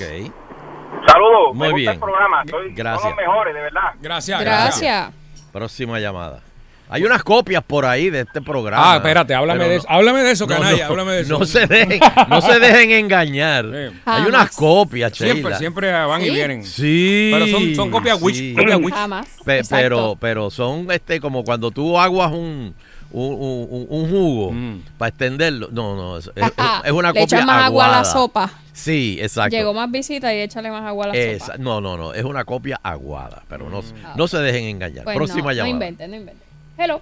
Saludos. 1.06 1.54
Muy 1.54 1.68
me 1.68 1.72
gusta 1.72 1.76
bien. 1.76 1.90
el 1.92 1.98
programa. 2.00 2.42
Soy, 2.48 2.74
Gracias. 2.74 3.00
Son 3.02 3.10
los 3.10 3.16
mejores, 3.18 3.54
de 3.54 3.60
verdad. 3.60 3.92
Gracias, 4.00 4.40
gracias. 4.40 4.80
Gracias. 4.80 5.50
Próxima 5.52 5.98
llamada. 6.00 6.40
Hay 6.88 7.02
unas 7.02 7.24
copias 7.24 7.62
por 7.64 7.86
ahí 7.86 8.10
de 8.10 8.20
este 8.20 8.40
programa. 8.42 8.92
Ah, 8.92 8.96
espérate, 8.96 9.34
háblame 9.34 9.64
de 9.64 9.70
no- 9.70 9.76
eso. 9.76 9.86
Háblame 9.90 10.22
de 10.22 10.30
eso, 10.32 10.46
canalla, 10.46 10.84
no, 10.84 10.90
háblame 10.92 11.12
de 11.12 11.20
eso. 11.22 11.38
No 11.38 11.46
se 11.46 11.66
dejen, 11.66 12.00
no 12.28 12.40
se 12.40 12.58
dejen 12.60 12.90
engañar. 12.92 13.64
Sí. 13.64 14.00
Hay 14.04 14.22
unas 14.26 14.50
copias, 14.54 15.12
Siempre, 15.16 15.42
Sheila. 15.42 15.58
siempre 15.58 15.90
van 15.92 16.22
y 16.22 16.30
vienen. 16.30 16.64
Sí. 16.64 17.30
Pero 17.32 17.46
son, 17.48 17.74
son 17.74 17.90
copias 17.90 18.18
sí. 18.18 18.24
witch, 18.24 18.56
copias 18.56 18.78
witch. 18.80 18.94
Jamás. 18.94 19.26
Pe- 19.44 19.58
Exacto. 19.58 19.82
pero, 19.82 20.16
pero 20.20 20.50
son 20.50 20.86
este 20.90 21.20
como 21.20 21.42
cuando 21.42 21.70
tú 21.70 21.98
aguas 21.98 22.30
un, 22.32 22.74
un, 23.10 23.34
un- 23.70 23.86
un 23.88 24.10
jugo 24.10 24.52
Mm. 24.52 24.82
para 24.98 25.08
extenderlo. 25.08 25.68
No, 25.72 25.96
no, 25.96 26.18
es, 26.18 26.30
es- 26.34 26.52
Ajá. 26.56 26.82
es 26.84 26.92
una 26.92 27.12
Le 27.12 27.20
copia 27.20 27.44
más 27.46 27.64
agua 27.64 27.86
a 27.86 27.90
la 27.90 28.04
sopa. 28.04 28.50
Sí, 28.72 29.18
exacto. 29.20 29.56
Llegó 29.56 29.72
más 29.72 29.90
visita 29.90 30.34
y 30.34 30.40
échale 30.40 30.70
más 30.70 30.82
agua 30.84 31.06
a 31.06 31.08
la 31.08 31.14
Esa- 31.14 31.46
sopa. 31.46 31.58
no, 31.58 31.80
no, 31.80 31.96
no, 31.96 32.12
es 32.12 32.24
una 32.24 32.44
copia 32.44 32.78
aguada, 32.82 33.42
pero 33.48 33.70
no, 33.70 33.80
Ah. 34.04 34.14
no 34.16 34.28
se 34.28 34.38
dejen 34.38 34.64
engañar. 34.64 35.04
Pues 35.04 35.16
Próxima 35.16 35.42
no, 35.42 35.48
no 35.48 35.52
llamada. 35.52 35.70
inventen, 35.70 36.10
no 36.10 36.16
inventen. 36.16 36.43
Hello. 36.76 37.00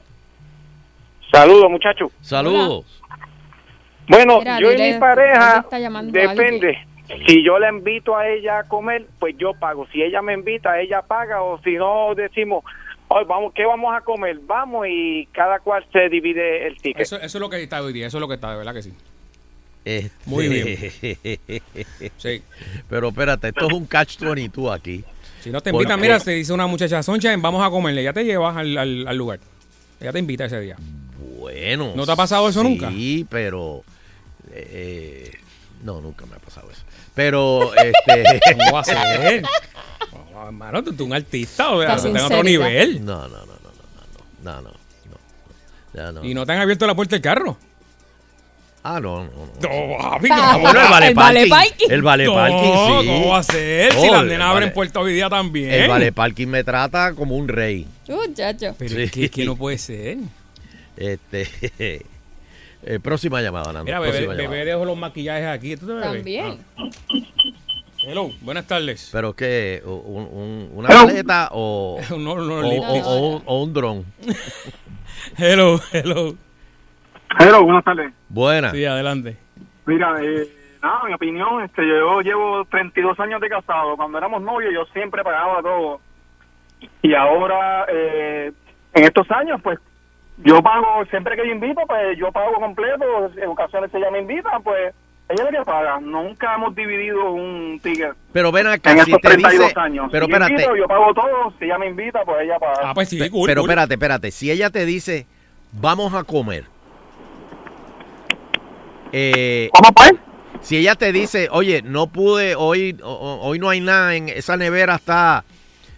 Saludos, 1.31 1.71
muchachos. 1.71 2.13
Saludos. 2.21 2.85
Bueno, 4.09 4.41
Mira, 4.41 4.59
yo 4.61 4.73
y 4.73 4.77
mi 4.93 4.99
pareja, 4.99 5.65
depende. 6.11 6.77
Si 7.27 7.45
yo 7.45 7.59
la 7.59 7.71
invito 7.71 8.17
a 8.17 8.29
ella 8.29 8.61
a 8.61 8.65
comer, 8.65 9.07
pues 9.19 9.35
yo 9.39 9.53
pago. 9.55 9.87
Si 9.93 10.03
ella 10.03 10.23
me 10.23 10.35
invita, 10.35 10.81
ella 10.81 11.03
paga. 11.03 11.43
O 11.43 11.61
si 11.63 11.73
no, 11.73 12.15
decimos, 12.15 12.65
"Oye, 13.09 13.25
vamos, 13.25 13.53
¿qué 13.55 13.65
vamos 13.65 13.95
a 13.95 14.01
comer? 14.01 14.39
Vamos 14.47 14.87
y 14.89 15.27
cada 15.33 15.59
cual 15.61 15.85
se 15.93 16.09
divide 16.09 16.67
el 16.67 16.77
ticket. 16.77 17.01
Eso, 17.03 17.17
eso 17.17 17.25
es 17.39 17.41
lo 17.41 17.49
que 17.51 17.63
está 17.63 17.83
hoy 17.83 17.93
día, 17.93 18.07
eso 18.07 18.19
es 18.19 18.21
lo 18.21 18.29
que 18.29 18.35
está, 18.35 18.51
de 18.53 18.57
verdad 18.59 18.75
que 18.75 18.83
sí. 18.83 18.93
Este- 19.85 20.11
Muy 20.27 20.49
Sí. 22.19 22.43
Pero 22.89 23.09
espérate, 23.09 23.49
esto 23.49 23.67
es 23.67 23.73
un 23.73 23.87
catch 23.87 24.19
22 24.21 24.73
aquí. 24.75 25.05
Si 25.41 25.51
no 25.51 25.61
te 25.61 25.71
¿Por 25.73 25.83
invitan, 25.83 26.01
mira, 26.01 26.19
te 26.21 26.31
dice 26.33 26.53
una 26.53 26.67
muchacha, 26.67 27.03
Soncha, 27.03 27.35
vamos 27.39 27.65
a 27.67 27.71
comerle, 27.71 28.03
ya 28.05 28.13
te 28.13 28.25
llevas 28.25 28.57
al, 28.57 28.77
al- 28.79 29.09
al 29.09 29.17
lugar. 29.17 29.41
Ella 30.03 30.13
te 30.13 30.19
invita 30.19 30.47
ese 30.47 30.61
día. 30.61 30.77
Bueno. 31.39 31.93
¿No 31.95 32.05
te 32.05 32.11
ha 32.13 32.17
pasado 32.17 32.49
eso 32.49 32.63
nunca? 32.63 32.91
Sí, 32.91 33.25
pero. 33.31 33.85
eh, 34.51 35.31
no, 35.85 36.01
nunca 36.01 36.27
me 36.27 36.35
ha 36.35 36.39
pasado 36.41 36.69
eso. 36.73 36.83
Pero, 37.15 37.73
este. 37.75 38.41
¿Cómo 38.57 38.73
va 38.73 38.81
a 38.81 38.85
ser? 38.85 39.45
Oh, 40.35 40.47
hermano, 40.47 40.83
tú 40.83 40.93
tú 40.93 41.05
un 41.05 41.13
artista, 41.13 41.71
o 41.71 41.81
sea, 41.81 41.91
La 41.91 41.95
estás 41.97 42.11
en 42.11 42.17
otro 42.19 42.43
nivel. 42.43 43.05
No, 43.05 43.29
no, 43.29 43.29
no, 43.29 43.47
no, 43.47 43.47
no, 43.47 44.43
no, 44.43 44.61
no, 44.61 44.61
no, 44.63 44.73
no, 45.95 46.13
no. 46.13 46.25
Y 46.25 46.35
no 46.35 46.45
te 46.47 46.53
han 46.53 46.59
abierto 46.59 46.87
la 46.87 46.97
puerta 46.97 47.15
del 47.15 47.23
carro. 47.23 47.57
Ah, 48.85 48.99
no, 49.01 49.25
no, 49.25 49.31
no. 49.31 49.47
No, 49.61 49.99
papi, 49.99 50.29
Ah. 50.33 50.59
Bueno, 50.61 50.81
el 50.81 50.89
vale 50.91 51.07
El 51.09 51.15
vale 51.15 51.47
parking. 51.47 51.51
parking. 51.51 51.87
El 51.91 52.03
vale 52.03 52.25
No, 52.25 52.35
parking, 52.35 52.59
sí. 53.03 53.07
¿Cómo 53.09 53.29
va 53.29 53.39
a 53.39 53.43
ser? 53.45 53.93
si 53.93 54.09
Oh, 54.09 54.13
las 54.13 54.25
nenas 54.25 54.49
abren 54.49 54.65
vale- 54.65 54.75
puerta 54.75 55.01
hoy 55.01 55.13
día 55.13 55.29
también. 55.31 55.71
El 55.71 55.89
vale 55.89 56.11
parking 56.13 56.49
me 56.49 56.65
trata 56.65 57.15
como 57.15 57.37
un 57.37 57.47
rey. 57.47 57.87
Muchacho. 58.09 58.75
Pero 58.79 58.95
Sí. 58.97 59.03
es 59.03 59.11
que, 59.13 59.25
es 59.27 59.31
que 59.31 59.45
no 59.45 59.55
puede 59.57 59.79
ser. 59.79 60.19
Este. 60.97 61.49
eh, 61.79 62.99
próxima 63.01 63.41
llamada, 63.41 63.67
Nando. 63.67 63.85
Mira, 63.85 64.01
bebé, 64.01 64.27
bebé 64.27 64.65
dejo 64.65 64.85
los 64.85 64.97
maquillajes 64.97 65.47
aquí. 65.47 65.77
¿Tú 65.77 65.87
te 65.87 65.93
bebes? 65.93 66.13
También. 66.13 66.59
Ah. 66.77 66.83
Hello, 68.05 68.33
buenas 68.41 68.67
tardes. 68.67 69.11
Pero 69.13 69.33
que, 69.37 69.81
un, 69.85 70.25
un- 70.27 70.71
una 70.75 70.89
Hello. 70.89 71.07
maleta 71.07 71.51
o, 71.53 72.01
No, 72.11 72.17
no, 72.19 72.57
o, 72.57 72.63
no, 72.63 72.69
o- 72.69 73.03
o 73.05 73.37
un- 73.37 73.43
o 73.47 73.63
un 73.63 73.73
dron. 73.73 74.05
Hello, 75.39 75.81
hello. 75.93 76.35
Hello, 77.39 77.65
buenas 77.65 77.85
tardes. 77.85 78.13
Buena. 78.29 78.71
Sí, 78.73 78.85
adelante. 78.85 79.37
Mira, 79.87 80.17
eh, 80.23 80.49
nada, 80.83 81.05
mi 81.07 81.15
opinión, 81.15 81.63
este, 81.63 81.87
yo 81.87 82.21
llevo 82.21 82.65
32 82.67 83.19
años 83.21 83.41
de 83.41 83.49
casado. 83.49 83.97
Cuando 83.97 84.19
éramos 84.19 84.43
novios 84.43 84.73
yo 84.73 84.85
siempre 84.93 85.23
pagaba 85.23 85.63
todo. 85.63 86.01
Y 87.03 87.15
ahora, 87.15 87.87
eh, 87.89 88.53
en 88.95 89.05
estos 89.05 89.31
años, 89.31 89.61
pues, 89.63 89.79
yo 90.39 90.63
pago, 90.63 91.05
siempre 91.11 91.37
que 91.37 91.47
yo 91.47 91.53
invito, 91.53 91.81
pues 91.87 92.19
yo 92.19 92.31
pago 92.33 92.55
completo. 92.55 93.31
En 93.37 93.49
ocasiones 93.49 93.93
ella 93.95 94.11
me 94.11 94.21
invita, 94.21 94.59
pues, 94.63 94.95
ella 95.29 95.45
es 95.45 95.53
la 95.53 95.59
que 95.61 95.65
paga. 95.65 96.01
Nunca 96.01 96.55
hemos 96.55 96.75
dividido 96.75 97.31
un 97.33 97.81
ticket. 97.83 98.13
Pero 98.33 98.53
ven 98.53 98.67
acá, 98.67 98.91
En 98.93 98.99
si 99.05 99.11
estos 99.13 99.21
te 99.23 99.29
32 99.29 99.69
dice... 99.69 99.81
años. 99.81 100.09
Pero 100.13 100.27
Si 100.27 100.31
yo 100.31 100.37
espérate, 100.37 100.53
invito, 100.53 100.77
yo 100.77 100.87
pago 100.89 101.15
todo. 101.15 101.53
Si 101.59 101.65
ella 101.65 101.79
me 101.79 101.87
invita, 101.89 102.21
pues 102.25 102.43
ella 102.43 102.59
paga. 102.59 102.81
Ah, 102.91 102.95
pues 102.95 103.09
sí, 103.09 103.19
cool, 103.31 103.47
pero 103.47 103.63
cool. 103.63 103.71
espérate, 103.71 103.95
espérate. 103.95 104.31
Si 104.31 104.51
ella 104.51 104.71
te 104.71 104.85
dice, 104.85 105.27
vamos 105.73 106.15
a 106.15 106.25
comer. 106.25 106.65
Eh, 109.13 109.69
¿Cómo 109.73 109.93
pues? 109.93 110.13
si 110.63 110.77
ella 110.79 110.95
te 110.95 111.13
dice, 111.13 111.49
oye, 111.51 111.83
no 111.83 112.07
pude, 112.07 112.55
hoy, 112.55 112.97
hoy 113.03 113.59
no 113.59 113.69
hay 113.69 113.81
nada, 113.81 114.15
en 114.15 114.29
esa 114.29 114.57
nevera 114.57 114.95
está, 114.97 115.45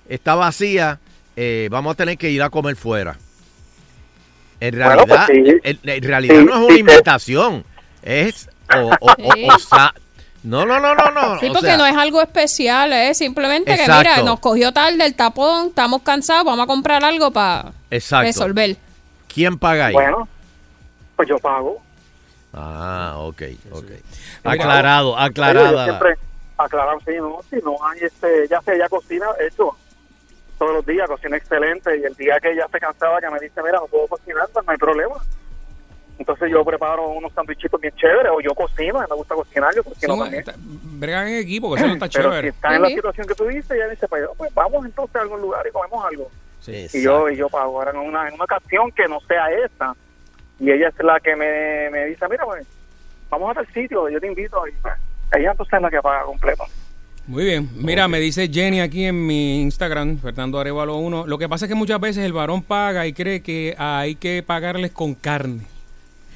está 0.08 0.34
vacía, 0.34 0.98
eh, 1.36 1.68
vamos 1.70 1.92
a 1.92 1.96
tener 1.96 2.18
que 2.18 2.30
ir 2.30 2.42
a 2.42 2.50
comer 2.50 2.76
fuera. 2.76 3.16
En 4.60 4.74
Bueno, 4.78 5.04
realidad, 5.04 5.26
pues 5.26 5.38
sí. 5.46 5.60
en, 5.64 5.78
en 5.84 6.02
realidad 6.02 6.36
Sí, 6.38 6.44
no 6.44 6.52
es 6.52 6.58
una 6.60 6.74
sí, 6.74 6.80
invitación, 6.80 7.64
es 8.02 8.48
o, 8.74 8.78
o- 9.00 9.12
o- 9.12 9.32
Sí. 9.34 9.46
o 9.48 9.58
sa- 9.58 9.94
no, 10.42 10.64
no, 10.66 10.78
no, 10.78 10.94
no, 10.94 11.10
no. 11.10 11.40
Sí, 11.40 11.46
o 11.46 11.52
porque 11.52 11.66
sea, 11.68 11.76
no 11.76 11.86
es 11.86 11.96
algo 11.96 12.20
especial, 12.20 12.92
es 12.92 13.16
simplemente 13.18 13.76
que 13.76 13.82
mira, 13.82 14.22
nos 14.22 14.40
cogió 14.40 14.72
tarde 14.72 15.04
el 15.04 15.14
tapón, 15.14 15.68
estamos 15.68 16.02
cansados, 16.02 16.44
vamos 16.44 16.64
a 16.64 16.66
comprar 16.66 17.02
algo 17.04 17.30
para 17.30 17.72
resolver. 17.90 18.76
¿Quién 19.32 19.58
paga 19.58 19.86
ahí? 19.86 19.94
Bueno, 19.94 20.28
pues 21.16 21.28
yo 21.28 21.38
pago. 21.38 21.82
Ah, 22.56 23.14
ok, 23.18 23.42
ok. 23.72 23.84
Aclarado, 24.44 25.16
aclarada. 25.18 25.84
siempre 25.84 26.14
aclarado, 26.56 27.00
sí, 27.04 27.12
no, 27.18 27.40
si 27.50 27.56
no 27.64 27.76
hay, 27.84 27.98
este, 28.02 28.46
ya 28.48 28.60
sé, 28.62 28.76
ella 28.76 28.88
cocina, 28.88 29.26
hecho, 29.40 29.70
todos 30.58 30.72
los 30.72 30.86
días, 30.86 31.08
cocina 31.08 31.36
excelente, 31.36 31.96
y 31.98 32.04
el 32.04 32.14
día 32.14 32.38
que 32.40 32.52
ella 32.52 32.66
se 32.70 32.78
cansaba, 32.78 33.20
que 33.20 33.28
me 33.28 33.40
dice, 33.40 33.60
mira, 33.62 33.78
no 33.80 33.86
puedo 33.86 34.06
cocinar, 34.06 34.48
pues 34.52 34.64
no 34.64 34.70
hay 34.72 34.78
problema. 34.78 35.14
Entonces 36.16 36.48
yo 36.48 36.64
preparo 36.64 37.08
unos 37.08 37.32
sandwichitos 37.32 37.80
bien 37.80 37.92
chéveres, 37.96 38.30
o 38.32 38.40
yo 38.40 38.54
cocino, 38.54 39.00
me 39.00 39.16
gusta 39.16 39.34
cocinar, 39.34 39.74
yo 39.74 39.82
cocino 39.82 40.14
Son- 40.14 40.22
también. 40.24 40.40
está- 40.46 40.54
bregan 40.56 41.26
en 41.26 41.34
equipo, 41.40 41.74
que 41.74 41.80
eso 41.80 41.88
no 41.88 41.94
está 41.94 42.06
Pero 42.12 42.30
chévere. 42.30 42.50
si 42.52 42.54
está 42.54 42.76
en 42.76 42.82
la 42.82 42.88
situación 42.88 43.26
que 43.26 43.34
tú 43.34 43.44
dices, 43.46 43.70
ella 43.72 43.88
dice, 43.88 44.06
pues, 44.06 44.24
pues 44.38 44.54
vamos 44.54 44.86
entonces 44.86 45.16
a 45.16 45.20
algún 45.22 45.40
lugar 45.40 45.66
y 45.66 45.72
comemos 45.72 46.04
algo. 46.04 46.30
Sí, 46.60 46.86
Y 46.94 47.02
yo, 47.02 47.28
y 47.28 47.36
yo 47.36 47.48
pago. 47.48 47.78
Ahora 47.80 47.90
en 47.90 47.96
una, 47.98 48.28
en 48.28 48.34
una 48.34 48.44
ocasión 48.44 48.90
que 48.92 49.06
no 49.08 49.20
sea 49.22 49.50
esa, 49.50 49.94
y 50.60 50.70
ella 50.70 50.88
es 50.88 51.04
la 51.04 51.18
que 51.20 51.34
me, 51.36 51.90
me 51.90 52.06
dice, 52.06 52.26
mira, 52.30 52.44
pues, 52.44 52.66
vamos 53.30 53.50
a 53.50 53.54
tal 53.54 53.66
sitio, 53.72 54.08
yo 54.08 54.20
te 54.20 54.26
invito, 54.26 54.66
y 54.68 54.72
pues, 54.82 54.94
ella 55.36 55.50
entonces 55.50 55.74
es 55.74 55.82
la 55.82 55.90
que 55.90 56.00
paga 56.00 56.24
completo. 56.24 56.64
Muy 57.26 57.44
bien. 57.44 57.70
Mira, 57.74 58.06
me 58.06 58.20
dice 58.20 58.48
Jenny 58.52 58.80
aquí 58.80 59.06
en 59.06 59.26
mi 59.26 59.62
Instagram, 59.62 60.18
Fernando 60.18 60.60
Arevalo 60.60 60.96
1. 60.96 61.26
Lo 61.26 61.38
que 61.38 61.48
pasa 61.48 61.64
es 61.64 61.70
que 61.70 61.74
muchas 61.74 61.98
veces 61.98 62.22
el 62.22 62.34
varón 62.34 62.62
paga 62.62 63.06
y 63.06 63.14
cree 63.14 63.40
que 63.40 63.74
hay 63.78 64.14
que 64.16 64.42
pagarles 64.46 64.92
con 64.92 65.14
carne. 65.14 65.62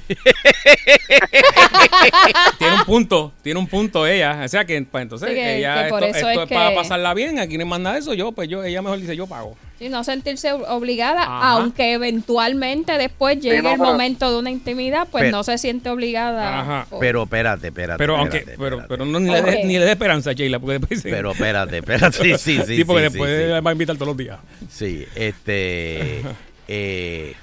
tiene 2.57 2.73
un 2.75 2.85
punto, 2.85 3.31
tiene 3.43 3.59
un 3.59 3.67
punto 3.67 4.07
ella. 4.07 4.41
O 4.43 4.47
sea 4.47 4.65
que, 4.65 4.81
pues, 4.81 5.03
entonces, 5.03 5.29
Sí, 5.29 5.35
que- 5.35 5.57
ella, 5.57 5.75
que 5.89 5.95
esto, 5.95 5.99
es 5.99 6.15
es 6.39 6.49
para 6.49 6.73
pasarla 6.73 7.13
bien. 7.13 7.37
Aquí 7.37 7.59
no 7.59 7.67
manda 7.67 7.95
eso, 7.95 8.15
yo, 8.15 8.31
pues 8.31 8.49
yo, 8.49 8.63
ella 8.63 8.81
mejor 8.81 8.99
dice, 8.99 9.15
yo 9.15 9.27
pago. 9.27 9.55
Sí, 9.79 9.87
no 9.87 10.03
sentirse 10.03 10.51
obligada, 10.51 11.21
Ajá. 11.23 11.51
aunque 11.51 11.93
eventualmente 11.93 12.97
después 12.97 13.39
llegue 13.39 13.61
no, 13.61 13.71
el 13.71 13.77
momento 13.77 14.29
de 14.29 14.37
una 14.37 14.51
intimidad, 14.51 15.07
pues 15.09 15.23
Pero- 15.23 15.37
no 15.37 15.43
se 15.45 15.57
siente 15.57 15.89
obligada. 15.89 16.59
Ajá. 16.59 16.85
por- 16.89 16.99
Pero 16.99 17.23
espérate, 17.23 17.67
espérate. 17.67 17.97
Pero 17.97 18.17
aunque, 18.17 18.39
espérate, 18.39 18.57
pero, 18.61 18.75
espérate. 18.81 18.87
pero 18.89 19.05
no 19.05 19.19
ni 19.21 19.29
le 19.31 19.41
dé 19.41 19.49
Ok. 19.59 19.65
ni 19.65 19.79
le 19.79 19.85
dé 19.85 19.91
esperanza, 19.91 20.33
Sheila, 20.33 20.59
porque 20.59 20.79
después 20.79 21.01
dice- 21.01 21.09
Pero 21.15 21.31
espérate, 21.31 21.77
espérate. 21.77 22.17
Sí, 22.37 22.57
sí, 22.57 22.61
sí. 22.67 22.75
Sí, 22.75 22.83
porque 22.83 23.03
sí, 23.03 23.09
después 23.09 23.31
sí, 23.37 23.43
sí. 23.45 23.61
va 23.61 23.69
a 23.69 23.71
invitar 23.71 23.95
todos 23.95 24.07
los 24.09 24.17
días. 24.17 24.39
Sí, 24.69 25.05
este. 25.15 26.23
eh, 26.67 27.35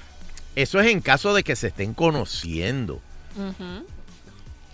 eso 0.55 0.79
es 0.79 0.87
en 0.91 1.01
caso 1.01 1.33
de 1.33 1.43
que 1.43 1.55
se 1.55 1.67
estén 1.67 1.95
conociendo. 1.95 3.01
Ujú. 3.35 3.83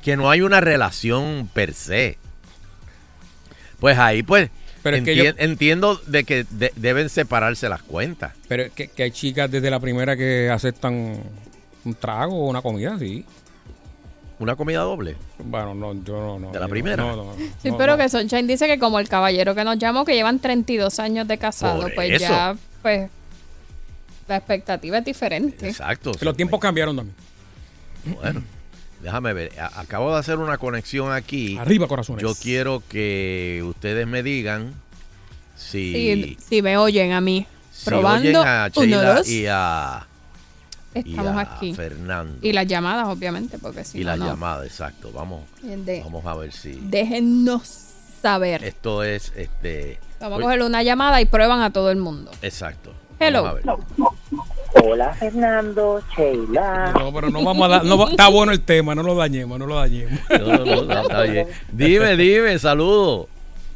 Que 0.04 0.18
no 0.18 0.30
hay 0.30 0.42
una 0.42 0.60
relación 0.60 1.50
per 1.54 1.74
se. 1.74 2.18
Pues 3.80 3.98
ahí, 3.98 4.22
pues. 4.22 4.50
Pero 4.84 4.98
es 4.98 5.04
que 5.04 5.14
enti- 5.16 5.24
yo- 5.24 5.32
Entiendo 5.38 5.96
de 6.08 6.24
que 6.26 6.46
de- 6.50 6.74
deben 6.76 7.10
separarse 7.10 7.70
las 7.70 7.82
cuentas. 7.82 8.34
Pero 8.48 8.64
es 8.64 8.72
que, 8.72 8.90
que 8.90 9.04
hay 9.04 9.12
chicas 9.12 9.50
desde 9.50 9.70
la 9.72 9.80
primera 9.80 10.16
que 10.18 10.50
aceptan 10.50 11.18
un 11.86 11.94
trago 11.96 12.36
o 12.46 12.50
una 12.50 12.62
comida, 12.62 12.98
sí. 13.00 13.26
Una 14.40 14.56
comida 14.58 14.80
doble. 14.80 15.16
Bueno, 15.40 15.74
no, 15.74 15.94
yo 16.04 16.16
no. 16.20 16.40
no 16.40 16.52
¿De 16.52 16.60
la 16.60 16.68
primera? 16.68 16.98
No, 16.98 17.16
no, 17.16 17.34
Sí, 17.62 17.70
no, 17.72 17.78
pero 17.78 17.94
no. 17.94 17.98
que 18.04 18.10
Sunshine 18.10 18.46
dice 18.48 18.68
que 18.68 18.78
como 18.78 19.00
el 19.00 19.08
caballero 19.08 19.56
que 19.56 19.64
nos 19.64 19.78
llamó, 19.78 20.04
que 20.04 20.16
llevan 20.16 20.40
32 20.40 21.00
años 21.00 21.28
de 21.28 21.38
casado, 21.38 21.84
Por 21.84 21.96
pues 21.96 22.12
eso. 22.14 22.26
ya, 22.30 22.56
pues, 22.82 23.10
la 24.28 24.38
expectativa 24.38 24.98
es 24.98 25.06
diferente. 25.06 25.70
Exacto. 25.70 26.12
Que 26.14 26.26
los 26.26 26.36
tiempos 26.36 26.60
cambiaron 26.60 26.96
también. 26.98 27.16
Bueno, 28.22 28.44
déjame 29.04 29.34
ver. 29.34 29.60
A- 29.60 29.82
acabo 29.82 30.12
de 30.14 30.20
hacer 30.20 30.38
una 30.40 30.58
conexión 30.58 31.12
aquí. 31.12 31.58
Arriba, 31.58 31.88
corazones. 31.88 32.22
Yo 32.24 32.34
quiero 32.36 32.82
que 32.90 33.62
ustedes 33.66 34.08
me 34.08 34.24
digan 34.24 34.74
si, 35.56 35.94
Si, 35.94 36.38
si 36.50 36.62
me 36.62 36.78
oyen 36.78 37.12
a 37.12 37.22
mí, 37.22 37.46
si 37.72 37.86
probando, 37.86 38.28
oyen 38.28 38.36
a 38.38 38.72
uno, 38.76 38.82
Sheila 38.86 39.14
dos, 39.16 39.28
y 39.30 39.46
a, 39.50 40.08
y 40.96 41.10
estamos 41.12 41.36
a 41.38 41.42
aquí. 41.42 41.74
Fernando. 41.74 42.38
Y 42.42 42.54
las 42.54 42.66
llamadas, 42.68 43.08
obviamente, 43.08 43.58
porque 43.60 43.84
si 43.84 44.00
Y 44.00 44.04
no, 44.04 44.12
la 44.12 44.18
no. 44.18 44.26
llamada, 44.28 44.66
exacto. 44.66 45.12
Vamos, 45.14 45.42
De- 45.62 46.02
vamos 46.04 46.26
a 46.26 46.36
ver 46.36 46.52
si 46.52 46.80
déjennos 46.84 47.68
saber. 48.22 48.64
esto 48.64 49.04
es 49.04 49.32
este. 49.36 50.00
Vamos 50.20 50.36
a 50.36 50.38
Uy, 50.38 50.44
cogerle 50.44 50.66
una 50.66 50.84
llamada 50.84 51.20
y 51.22 51.26
prueban 51.26 51.62
a 51.62 51.72
todo 51.74 51.92
el 51.92 51.98
mundo. 51.98 52.32
Exacto. 52.42 52.94
Hello. 53.20 53.44
Vamos 53.44 53.62
a 53.68 53.74
ver. 53.76 54.53
Hola 54.82 55.14
Fernando, 55.14 56.02
Sheila. 56.16 56.94
No, 56.98 57.14
pero 57.14 57.30
no 57.30 57.44
vamos 57.44 57.66
a 57.66 57.70
dar. 57.70 57.86
No, 57.86 58.10
está 58.10 58.28
bueno 58.28 58.52
el 58.52 58.62
tema, 58.62 58.96
no 58.96 59.04
lo 59.04 59.16
dañemos, 59.16 59.60
no 59.60 59.68
lo 59.68 59.76
dañemos. 59.76 60.20
No, 60.30 60.38
no, 60.40 60.66
no, 60.66 60.84
no, 60.84 61.02
está 61.02 61.22
bien. 61.24 61.48
Dime, 61.72 62.18
dime, 62.18 62.58
saludo. 62.58 63.28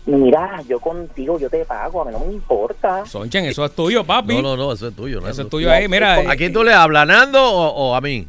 Mira, 0.08 0.62
yo 0.68 0.80
contigo, 0.80 1.38
yo 1.38 1.50
te 1.50 1.66
pago, 1.66 2.02
a 2.02 2.06
mí 2.06 2.12
no 2.12 2.20
me 2.20 2.34
importa. 2.34 3.06
Sonchen, 3.06 3.46
eso 3.46 3.64
es 3.66 3.76
tuyo, 3.76 4.04
papi. 4.06 4.36
No, 4.36 4.42
no, 4.42 4.58
no, 4.58 4.72
eso 4.72 4.88
es 4.88 4.96
tuyo. 4.96 5.20
Eso 5.28 5.42
es 5.44 5.50
tuyo 5.50 5.72
ahí, 5.72 5.88
mira. 5.88 6.32
¿A 6.32 6.36
quién 6.36 6.54
tú 6.54 6.64
le 6.64 6.74
hablas, 6.74 7.06
Nando 7.06 7.44
o, 7.44 7.90
o 7.90 7.96
a 7.96 8.02
mí? 8.02 8.28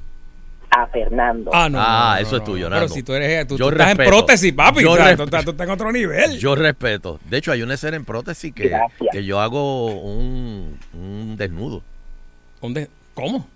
A 0.70 0.87
Fernando. 0.88 1.50
Ah, 1.54 1.68
no. 1.70 1.78
Ah, 1.81 2.11
no, 2.11 2.14
no, 2.16 2.26
eso 2.26 2.37
es 2.37 2.44
tuyo, 2.44 2.64
no. 2.64 2.70
Nando. 2.70 2.87
Pero 2.87 2.94
si 2.94 3.02
tú 3.02 3.14
eres. 3.14 3.46
Tú, 3.46 3.57
Yo 3.57 3.66
tú 3.66 3.70
estás 3.72 3.92
en 3.92 3.96
prótesis, 3.96 4.52
papi. 4.52 4.83
Yo 4.83 4.90
o 4.92 4.96
sea, 4.96 5.04
tú, 5.04 5.09
respeto. 5.09 5.24
estás, 5.24 5.44
tú 5.44 5.50
estás 5.52 5.66
en 5.66 5.72
otro 5.72 5.92
nivel. 5.92 6.38
Yo 6.38 6.54
respeto. 6.54 7.20
De 7.31 7.38
hecho, 7.38 7.52
hay 7.52 7.62
una 7.62 7.74
escena 7.74 7.96
en 7.96 8.04
prótesis 8.04 8.52
que, 8.52 8.76
que 9.12 9.24
yo 9.24 9.40
hago 9.40 9.87
un, 9.87 10.78
un 10.92 11.37
desnudo. 11.38 11.83
¿Dónde? 12.60 12.88
¿Cómo? 13.14 13.48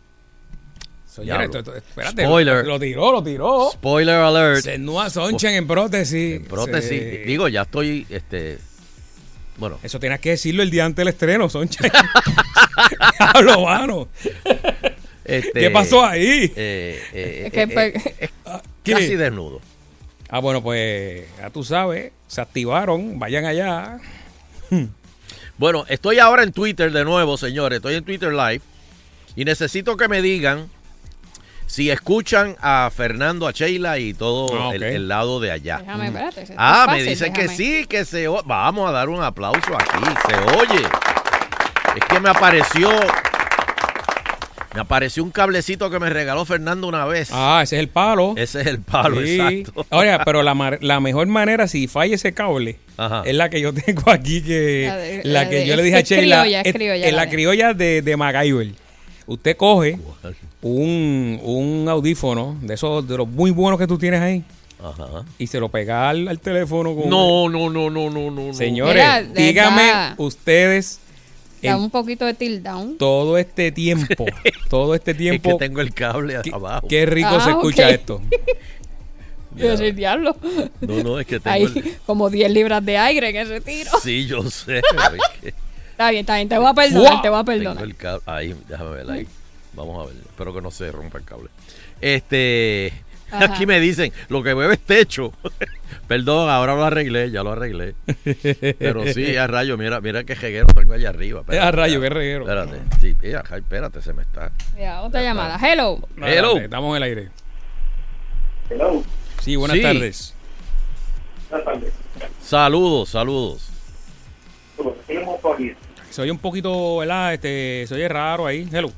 Esto- 1.09 1.59
esto- 1.59 1.77
espérate. 1.77 2.25
Spoiler. 2.25 2.65
Lo, 2.65 2.73
lo 2.73 2.81
tiró, 2.81 3.13
lo 3.13 3.23
tiró. 3.23 3.71
Spoiler 3.73 4.15
alert. 4.17 4.63
Se 4.63 4.79
nua 4.79 5.11
Sonchen 5.11 5.55
en 5.55 5.67
prótesis. 5.67 6.37
En 6.37 6.45
prótesis. 6.45 6.89
Se- 6.89 7.19
Digo, 7.27 7.49
ya 7.49 7.63
estoy, 7.63 8.07
este, 8.09 8.59
bueno, 9.59 9.79
Eso 9.83 10.01
tienes 10.01 10.21
que 10.21 10.31
decirlo 10.31 10.63
el 10.63 10.71
día 10.71 10.87
antes 10.87 10.97
del 11.05 11.09
estreno, 11.09 11.49
Sonchen. 11.51 11.91
Hablo, 13.19 13.61
mano. 13.67 14.09
este, 15.25 15.61
¿Qué 15.61 15.71
pasó 15.71 16.05
ahí? 16.05 16.51
eh, 16.57 17.03
eh, 17.13 17.51
eh, 17.53 18.31
¿Qué? 18.83 18.93
casi 18.93 19.15
desnudo. 19.17 19.61
Ah, 20.31 20.39
bueno, 20.39 20.63
pues 20.63 21.27
ya 21.39 21.51
tú 21.51 21.63
sabes, 21.63 22.11
se 22.27 22.41
activaron, 22.41 23.19
vayan 23.19 23.45
allá. 23.45 23.99
Bueno, 25.59 25.85
estoy 25.89 26.19
ahora 26.19 26.43
en 26.43 26.53
Twitter 26.53 26.91
de 26.91 27.05
nuevo, 27.05 27.37
señores. 27.37 27.77
Estoy 27.77 27.97
en 27.97 28.05
Twitter 28.05 28.33
Live. 28.33 28.63
Y 29.37 29.45
necesito 29.45 29.97
que 29.97 30.09
me 30.09 30.21
digan 30.23 30.69
si 31.67 31.91
escuchan 31.91 32.57
a 32.61 32.91
Fernando, 32.95 33.47
a 33.47 33.53
Sheila 33.53 33.99
y 33.99 34.13
todo 34.13 34.69
Ah, 34.71 34.75
el, 34.75 34.83
el 34.83 35.09
lado 35.09 35.41
de 35.41 35.51
allá. 35.53 35.79
Déjame, 35.79 36.07
espérate. 36.09 36.43
esto 36.43 36.55
Ah, 36.59 36.87
me 36.91 37.03
dicen 37.03 37.33
que 37.33 37.49
sí, 37.49 37.87
que 37.89 38.05
se 38.05 38.29
Vamos 38.29 38.89
a 38.89 38.93
dar 38.93 39.09
un 39.09 39.23
aplauso 39.23 39.75
aquí, 39.75 40.05
se 40.29 40.57
oye. 40.59 40.87
Es 41.97 42.05
que 42.09 42.21
me 42.21 42.29
apareció. 42.29 42.91
Me 44.75 44.81
apareció 44.81 45.23
un 45.23 45.31
cablecito 45.31 45.91
que 45.91 45.99
me 45.99 46.09
regaló 46.09 46.47
Fernando 46.47 46.87
una 46.89 47.05
vez. 47.05 47.29
Ah, 47.31 47.61
ese 47.63 47.77
es 47.77 47.81
el 47.81 47.89
palo. 47.89 48.33
Ese 48.39 48.63
es 48.63 48.67
el 48.67 48.81
palo, 48.81 49.21
Sí. 49.23 49.39
exacto. 49.39 49.87
Ahora, 49.91 50.23
pero 50.25 50.43
la, 50.43 50.55
mar- 50.55 50.79
la 50.81 50.99
mejor 51.01 51.27
manera, 51.27 51.69
si 51.69 51.89
falla 51.89 52.15
ese 52.15 52.33
cable, 52.33 52.79
Ajá. 52.97 53.23
es 53.27 53.35
la 53.35 53.51
que 53.51 53.61
yo 53.61 53.75
tengo 53.75 54.11
aquí, 54.11 54.43
que 54.43 54.85
La 54.89 54.97
de- 54.97 55.21
la 55.25 55.43
la 55.45 55.49
que 55.51 55.57
de- 55.57 55.67
yo 55.67 55.77
le 55.77 55.83
dije 55.83 55.97
a 55.97 56.01
es 56.01 56.09
Sheila. 56.09 56.41
criolla, 56.41 56.61
es 56.63 56.67
es- 56.69 56.73
criolla, 56.75 57.07
es 57.07 57.13
la 57.15 57.29
criolla 57.29 57.75
de, 57.75 58.01
de 58.01 58.17
MacGyver. 58.17 58.69
Usted 59.27 59.57
coge 59.57 59.99
un, 60.63 61.41
un 61.43 61.89
audífono 61.89 62.57
de 62.61 62.75
esos, 62.75 63.07
de 63.07 63.17
los 63.17 63.29
muy 63.29 63.51
buenos 63.51 63.79
que 63.79 63.87
tú 63.87 63.97
tienes 63.99 64.21
ahí, 64.21 64.45
Ajá. 64.83 65.25
y 65.39 65.47
se 65.47 65.61
lo 65.61 65.69
pega 65.69 66.09
al, 66.11 66.27
al 66.29 66.39
teléfono 66.41 66.95
con 66.95 67.09
No, 67.09 67.49
no, 67.49 67.71
no, 67.71 67.89
no, 67.91 68.11
no, 68.11 68.31
no. 68.31 68.53
Señores, 68.55 68.95
Mira, 68.95 69.23
de 69.23 69.43
díganme 69.43 69.83
verdad. 69.87 70.15
ustedes 70.19 70.99
Da 71.63 71.77
un 71.77 71.91
poquito 71.91 72.25
de 72.27 72.35
tilt 72.35 72.65
down. 72.65 72.99
todo 72.99 73.39
este 73.39 73.71
tiempo, 73.71 74.25
todo 74.69 74.97
este 74.97 75.13
Es 75.13 75.17
tiempo, 75.17 75.51
que 75.57 75.65
tengo 75.67 75.81
el 75.81 75.95
cable 75.95 76.39
qué, 76.43 76.51
abajo. 76.53 76.89
qué 76.89 77.07
rico 77.07 77.29
Ah, 77.31 77.41
se 77.45 77.51
escucha 77.51 77.87
ok. 77.87 77.93
esto. 77.93 78.21
Ya. 79.55 79.75
Ese 79.75 79.93
diablo. 79.93 80.35
No, 80.81 81.03
no, 81.05 81.21
es 81.21 81.27
que 81.27 81.39
tengo 81.41 81.55
Hay 81.55 81.65
el... 81.65 81.97
como 82.07 82.31
10 82.31 82.51
libras 82.53 82.83
de 82.87 82.97
aire 82.97 83.29
en 83.29 83.37
ese 83.37 83.61
tiro. 83.61 83.91
Sí, 84.03 84.25
yo 84.27 84.43
sé. 84.51 84.81
Está 86.03 86.11
bien, 86.11 86.21
está 86.23 86.35
bien. 86.37 86.49
Te 86.49 86.59
voy 86.59 86.67
a 86.67 86.75
perdonar, 86.75 87.13
¡Fua! 87.13 87.23
te 87.23 87.29
voy 87.29 87.39
a 87.39 87.45
tengo 87.45 87.59
perdonar. 87.63 87.85
el 87.85 87.97
cable. 87.97 88.23
Ahí, 88.27 88.57
déjame 88.69 88.91
ver 88.91 89.11
ahí. 89.11 89.29
Vamos 89.75 90.03
a 90.05 90.09
ver. 90.13 90.21
Espero 90.21 90.53
que 90.53 90.61
no 90.61 90.71
se 90.73 90.91
rompa 90.91 91.19
el 91.19 91.25
cable. 91.25 91.49
Este. 92.01 92.93
Ajá. 93.31 93.45
Aquí 93.45 93.67
me 93.67 93.79
dicen, 93.79 94.13
lo 94.29 94.43
que 94.43 94.53
bebe 94.53 94.75
es 94.75 94.81
techo. 94.81 95.33
Perdón, 96.09 96.51
ahora 96.51 96.75
lo 96.75 96.85
arreglé, 96.85 97.31
ya 97.31 97.45
lo 97.45 97.53
arreglé. 97.53 97.95
Pero 98.79 99.07
sí, 99.13 99.37
a 99.37 99.47
rayo, 99.47 99.79
mira, 99.79 100.01
mira 100.01 100.25
qué 100.25 100.35
jeguero 100.35 100.67
tengo 100.75 100.93
allá 100.93 101.11
arriba. 101.11 101.41
Es 101.41 101.45
Espérate, 101.45 101.69
a 101.69 101.71
rayo, 101.71 102.01
qué 102.01 102.09
reguero. 102.11 102.43
Espérate, 102.43 102.81
sí, 103.01 103.17
mira, 103.23 103.45
espérate, 103.49 104.03
se 104.03 104.13
me 104.13 104.23
está. 104.23 104.51
Mira, 104.75 105.03
otra 105.03 105.23
llamada. 105.23 105.57
Hello. 105.57 106.01
Hello. 106.21 106.59
Estamos 106.59 106.91
en 106.91 106.97
el 106.97 107.03
aire. 107.05 107.29
Sí, 109.41 109.55
buenas 109.55 109.77
Sí. 109.77 109.83
tardes. 109.83 110.35
Saludos, 112.43 113.09
saludos. 113.11 113.69
Se 116.13 116.21
oye 116.21 116.31
un 116.31 116.39
poquito, 116.39 116.99
¿verdad? 116.99 117.33
Este, 117.33 117.87
se 117.89 117.95
oye 117.95 118.07
raro 118.07 118.47
ahí. 118.47 118.69
Hello. 118.71 118.93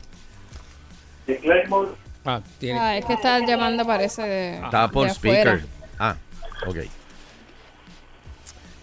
Ah, 2.24 2.40
tiene. 2.58 2.78
Ah, 2.78 2.98
es 2.98 3.04
que 3.04 3.12
está 3.12 3.38
llamando, 3.46 3.86
parece. 3.86 4.22
De, 4.22 4.54
Está 4.56 4.88
por 4.88 5.06
de 5.06 5.12
afuera. 5.12 5.52
speaker. 5.52 5.68
Ah, 5.96 6.16
ok. 6.66 6.76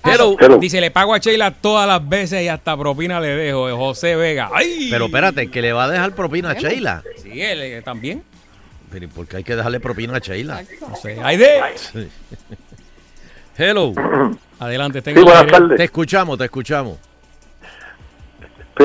Ah, 0.04 0.12
Hello. 0.14 0.38
Dice, 0.60 0.80
le 0.80 0.92
pago 0.92 1.14
a 1.14 1.18
Sheila 1.18 1.52
todas 1.52 1.86
las 1.86 2.08
veces 2.08 2.42
y 2.42 2.48
hasta 2.48 2.78
propina 2.78 3.20
le 3.20 3.28
dejo. 3.36 3.68
de 3.68 3.74
José 3.74 4.16
Vega. 4.16 4.50
¡Ay! 4.54 4.88
Pero 4.90 5.06
espérate, 5.06 5.52
que 5.52 5.62
le 5.62 5.74
va 5.74 5.84
a 5.84 5.90
dejar 5.90 6.16
propina 6.16 6.52
a 6.52 6.54
Sheila. 6.54 7.04
Sí, 7.22 7.42
él 7.42 7.62
eh, 7.62 7.82
también. 7.82 8.24
Pero 8.90 9.06
¿y 9.06 9.08
por 9.10 9.28
qué 9.28 9.38
hay 9.38 9.44
que 9.44 9.58
dejarle 9.58 9.82
propina 9.82 10.16
a 10.16 10.20
Sheila? 10.20 10.64
No 10.80 10.96
sé. 10.96 11.18
¡Ay, 11.22 11.36
de! 11.36 11.62
Sí. 11.76 12.08
Hello. 13.58 13.94
Adelante, 14.60 15.02
Sí, 15.04 15.14
buenas 15.14 15.48
tardes. 15.48 15.78
Te 15.78 15.84
escuchamos, 15.84 16.38
te 16.38 16.46
escuchamos. 16.46 16.98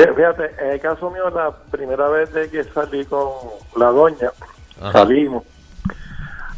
Fí- 0.05 0.15
Fíjate, 0.15 0.51
en 0.63 0.71
el 0.73 0.79
caso 0.79 1.09
mío, 1.09 1.29
la 1.29 1.51
primera 1.71 2.07
vez 2.09 2.31
de 2.33 2.49
que 2.49 2.63
salí 2.65 3.05
con 3.05 3.29
la 3.75 3.87
doña, 3.87 4.31
Ajá. 4.81 4.91
salimos, 4.91 5.43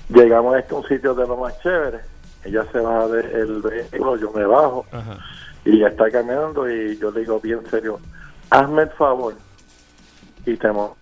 llegamos 0.09 0.55
a 0.55 0.59
este 0.59 0.73
un 0.73 0.83
sitio 0.87 1.13
de 1.13 1.27
lo 1.27 1.37
más 1.37 1.57
chévere. 1.61 1.99
Ella 2.43 2.65
se 2.71 2.79
baja 2.79 3.07
del 3.07 3.61
vehículo, 3.61 4.15
yo 4.17 4.31
me 4.31 4.45
bajo 4.45 4.85
Ajá. 4.91 5.17
y 5.65 5.75
ella 5.77 5.89
está 5.89 6.09
caminando 6.09 6.69
y 6.69 6.97
yo 6.97 7.11
le 7.11 7.19
digo 7.21 7.39
bien 7.39 7.59
serio, 7.69 7.99
hazme 8.49 8.83
el 8.83 8.89
favor 8.91 9.35
y 10.45 10.55
te 10.55 10.71
mo- 10.71 10.95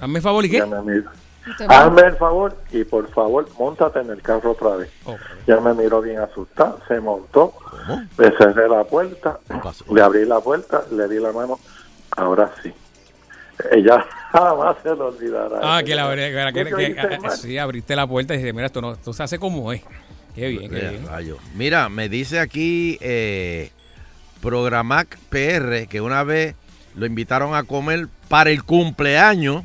Hazme 0.00 0.20
favor, 0.20 0.44
¿y 0.44 0.50
qué? 0.50 0.58
Hazme 1.68 2.02
el 2.02 2.16
favor 2.16 2.56
y 2.72 2.84
por 2.84 3.08
favor, 3.12 3.48
montate 3.58 4.00
en 4.00 4.10
el 4.10 4.20
carro 4.22 4.52
otra 4.52 4.76
vez. 4.76 4.90
Oh, 5.04 5.16
Ya 5.46 5.60
me 5.60 5.74
miró 5.74 6.00
bien 6.02 6.18
asustada, 6.18 6.76
se 6.88 7.00
montó, 7.00 7.52
¿Cómo? 7.86 8.02
le 8.18 8.36
cerré 8.36 8.68
la 8.68 8.84
puerta, 8.84 9.38
le 9.92 10.02
abrí 10.02 10.24
la 10.24 10.40
puerta, 10.40 10.82
le 10.90 11.06
di 11.08 11.20
la 11.20 11.32
mano, 11.32 11.58
ahora 12.16 12.50
sí. 12.62 12.72
Ella 13.70 14.04
jamás 14.32 14.76
se 14.82 14.88
lo 14.94 15.06
olvidará. 15.08 15.58
Ah, 15.62 15.82
que 15.84 15.94
la 15.94 16.06
verdad, 16.08 16.52
que, 16.52 16.64
¿Qué 16.64 16.70
que- 16.94 17.08
que- 17.08 17.18
mal? 17.20 17.30
sí, 17.32 17.56
abriste 17.58 17.94
la 17.96 18.06
puerta 18.06 18.34
y 18.34 18.38
dices, 18.38 18.52
mira, 18.52 18.66
esto 18.66 18.80
no, 18.80 18.92
esto 18.92 19.12
se 19.12 19.22
hace 19.22 19.38
como 19.38 19.72
es. 19.72 19.82
Qué 20.34 20.48
bien, 20.48 20.70
qué 20.70 20.88
bien. 20.90 21.06
rayo. 21.06 21.38
Mira, 21.54 21.88
me 21.88 22.08
dice 22.10 22.40
aquí 22.40 22.98
eh, 23.00 23.70
Programac 24.42 25.16
PR 25.30 25.86
que 25.88 26.00
una 26.02 26.22
vez 26.24 26.54
lo 26.94 27.06
invitaron 27.06 27.54
a 27.54 27.62
comer 27.62 28.08
para 28.28 28.50
el 28.50 28.62
cumpleaños 28.64 29.64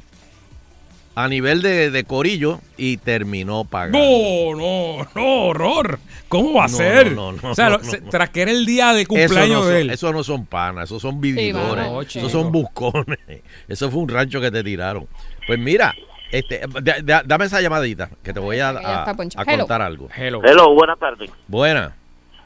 a 1.16 1.28
nivel 1.28 1.62
de, 1.62 1.92
de 1.92 2.04
corillo 2.06 2.60
y 2.78 2.98
terminó 2.98 3.66
pagando. 3.66 4.00
No, 4.00 4.56
no, 4.56 5.08
no, 5.16 5.44
horror. 5.48 6.00
¿Cómo 6.30 6.54
va 6.54 6.66
a 6.66 6.68
No, 6.68 6.78
ser? 6.78 7.12
no, 7.12 7.32
no, 7.34 7.52
o 7.52 7.56
sea, 7.56 7.66
no, 7.66 7.78
lo- 7.78 7.84
no, 7.84 7.90
se- 7.92 8.02
no. 8.02 8.10
tras 8.10 8.30
que 8.30 8.42
era 8.44 8.52
el 8.52 8.66
día 8.66 8.94
de 8.94 9.06
cumpleaños 9.06 9.68
de 9.68 9.82
él. 9.82 9.90
eso 9.90 10.14
no 10.14 10.24
son 10.24 10.46
panas, 10.46 10.86
esos 10.86 11.02
son 11.02 11.20
vividores, 11.20 11.86
mano. 11.86 12.02
esos 12.02 12.32
son 12.32 12.52
buscones. 12.52 13.20
Eso 13.68 13.92
fue 13.92 14.02
un 14.02 14.10
rancho 14.10 14.40
que 14.40 14.52
te 14.52 14.64
tiraron. 14.64 15.08
Pues 15.48 15.60
mira, 15.60 15.94
este, 16.32 16.62
da- 16.82 17.02
da- 17.04 17.24
dame 17.26 17.46
esa 17.46 17.60
llamadita 17.62 18.10
que 18.24 18.32
te 18.34 18.40
voy 18.40 18.60
a, 18.60 18.70
a- 18.70 19.04
a 19.10 19.46
contar 19.46 19.82
algo. 19.82 20.08
Hello. 20.16 20.42
Hello, 20.44 20.74
buenas 20.74 20.98
tardes. 20.98 21.30
Buena. 21.48 21.94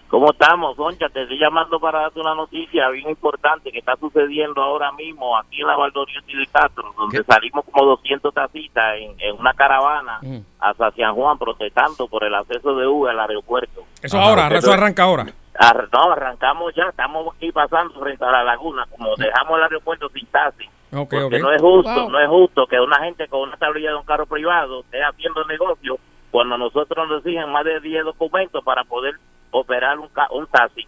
¿Cómo 0.08 0.32
estamos, 0.32 0.76
Soncha? 0.78 1.10
Te 1.10 1.24
estoy 1.24 1.40
llamando 1.40 1.80
para 1.80 2.02
darte 2.02 2.20
una 2.20 2.36
noticia 2.36 2.88
bien 2.90 3.10
importante 3.10 3.72
que 3.72 3.80
está 3.80 3.96
sucediendo 3.98 4.62
ahora 4.62 4.92
mismo 4.92 5.36
aquí 5.38 5.62
en 5.62 5.68
la 5.68 5.76
Valdoriotti 5.76 6.38
de 6.38 6.46
Castro, 6.48 6.94
donde 6.96 7.18
¿Qué? 7.18 7.24
salimos 7.24 7.66
como 7.66 7.86
200 7.88 8.34
taxistas 8.34 8.96
en, 8.98 9.16
en 9.20 9.36
una 9.40 9.54
caravana 9.54 10.20
Mm. 10.22 10.38
hacia 10.60 10.92
San 11.08 11.16
Juan 11.16 11.38
protestando 11.38 12.08
por 12.08 12.24
el 12.24 12.34
acceso 12.36 12.76
de 12.76 12.88
Uber 12.88 13.12
al 13.12 13.20
aeropuerto. 13.20 13.82
Eso 14.02 14.18
Ajá, 14.18 14.30
ahora, 14.30 14.48
eso 14.58 14.72
arranca 14.72 15.04
ahora. 15.04 15.26
Ar- 15.58 15.90
no, 15.92 16.12
arrancamos 16.12 16.74
ya, 16.76 16.84
estamos 16.84 17.36
aquí 17.36 17.52
pasando 17.52 18.00
frente 18.00 18.24
a 18.24 18.32
la 18.32 18.44
laguna, 18.44 18.86
como 18.92 19.16
dejamos 19.18 19.58
el 19.58 19.64
aeropuerto 19.64 20.08
sin 20.10 20.26
taxi. 20.28 20.66
Porque 20.92 21.40
no 21.40 21.52
es 21.52 21.62
justo, 21.62 21.92
Wow. 21.94 22.10
no 22.12 22.20
es 22.20 22.30
justo 22.30 22.68
que 22.68 22.80
una 22.80 23.00
gente 23.00 23.28
con 23.28 23.42
una 23.42 23.58
tablilla 23.58 23.90
de 23.90 23.96
un 23.98 24.06
carro 24.06 24.28
privado 24.28 24.82
esté 24.82 25.04
haciendo 25.04 25.44
negocio 25.46 25.98
cuando 26.32 26.58
nosotros 26.58 27.10
nos 27.10 27.18
exigen 27.26 27.52
más 27.52 27.66
de 27.66 27.80
10 27.82 28.06
documentos 28.06 28.64
para 28.64 28.84
poder 28.86 29.16
operar 29.60 29.98
un, 30.00 30.10
un 30.32 30.48
taxi. 30.48 30.86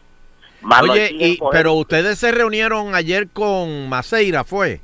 Oye, 0.81 1.09
y, 1.11 1.39
pero 1.51 1.73
ustedes 1.73 2.17
se 2.17 2.31
reunieron 2.31 2.95
ayer 2.95 3.29
con 3.29 3.89
Maceira, 3.89 4.43
¿fue? 4.43 4.81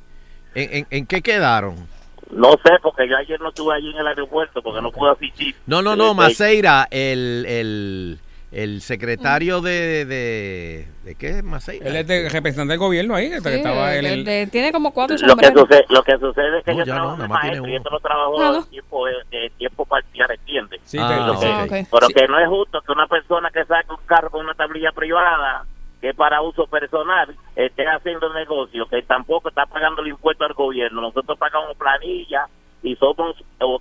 ¿En, 0.54 0.72
en, 0.72 0.86
en 0.90 1.06
qué 1.06 1.20
quedaron? 1.20 1.88
No 2.30 2.52
sé, 2.52 2.72
porque 2.82 3.08
yo 3.08 3.16
ayer 3.16 3.40
no 3.40 3.50
estuve 3.50 3.74
allí 3.74 3.90
en 3.90 3.98
el 3.98 4.06
aeropuerto 4.06 4.62
porque 4.62 4.80
no 4.80 4.90
pude 4.90 5.10
asistir. 5.10 5.54
No, 5.66 5.82
no, 5.82 5.94
no, 5.94 6.14
Maceira, 6.14 6.88
el, 6.90 7.44
el, 7.46 8.18
el 8.54 8.80
secretario 8.80 9.60
de, 9.60 10.04
de... 10.04 10.88
¿De 11.04 11.14
qué 11.16 11.38
es 11.38 11.42
Maceira? 11.44 11.86
Él 11.88 11.96
es 11.96 12.06
de 12.06 12.28
representante 12.28 12.72
del 12.72 12.78
gobierno 12.78 13.14
ahí, 13.14 13.28
que 13.30 13.40
Sí, 13.40 13.48
estaba 13.48 13.94
él. 13.94 14.06
el- 14.06 14.24
de- 14.24 14.46
tiene 14.46 14.72
como 14.72 14.92
cuatro 14.94 15.16
Lo 15.26 15.36
que, 15.36 15.46
sucede, 15.48 15.84
lo 15.88 16.02
que 16.02 16.16
sucede 16.18 16.58
es 16.58 16.64
que 16.64 16.72
No, 16.72 16.78
yo 16.78 16.86
no, 16.86 16.94
trabajo 16.94 17.16
tiene 17.16 17.28
maestro 17.34 17.68
y 17.68 17.76
esto 17.76 17.90
no 17.90 18.00
trabajo 18.00 18.38
no. 18.38 18.62
de 18.62 18.68
tiempo, 18.70 19.06
de 19.06 19.50
tiempo 19.58 19.84
parcial, 19.84 20.30
¿entiendes? 20.30 20.80
Sí, 20.84 20.98
Ah, 21.00 21.08
te- 21.08 21.30
ok. 21.30 21.44
Ah, 21.44 21.64
ok. 21.64 21.88
Pero 21.90 22.06
Sí. 22.06 22.14
que 22.14 22.28
no 22.28 22.38
es 22.38 22.48
justo 22.48 22.80
que 22.80 22.92
una 22.92 23.06
persona 23.08 23.50
que 23.50 23.64
saca 23.64 23.92
un 23.92 24.06
carro 24.06 24.30
con 24.30 24.42
una 24.44 24.54
tablilla 24.54 24.92
privada, 24.92 25.64
que 26.00 26.10
es 26.10 26.16
para 26.16 26.40
uso 26.40 26.66
personal, 26.66 27.34
esté 27.56 27.86
haciendo 27.88 28.32
negocio, 28.32 28.86
que 28.88 29.02
tampoco 29.02 29.48
está 29.48 29.66
pagando 29.66 30.00
el 30.02 30.08
impuesto 30.08 30.44
al 30.44 30.52
gobierno. 30.54 31.00
Nosotros 31.00 31.36
pagamos 31.38 31.76
planilla 31.76 32.46
y 32.84 32.94
somos 32.96 33.34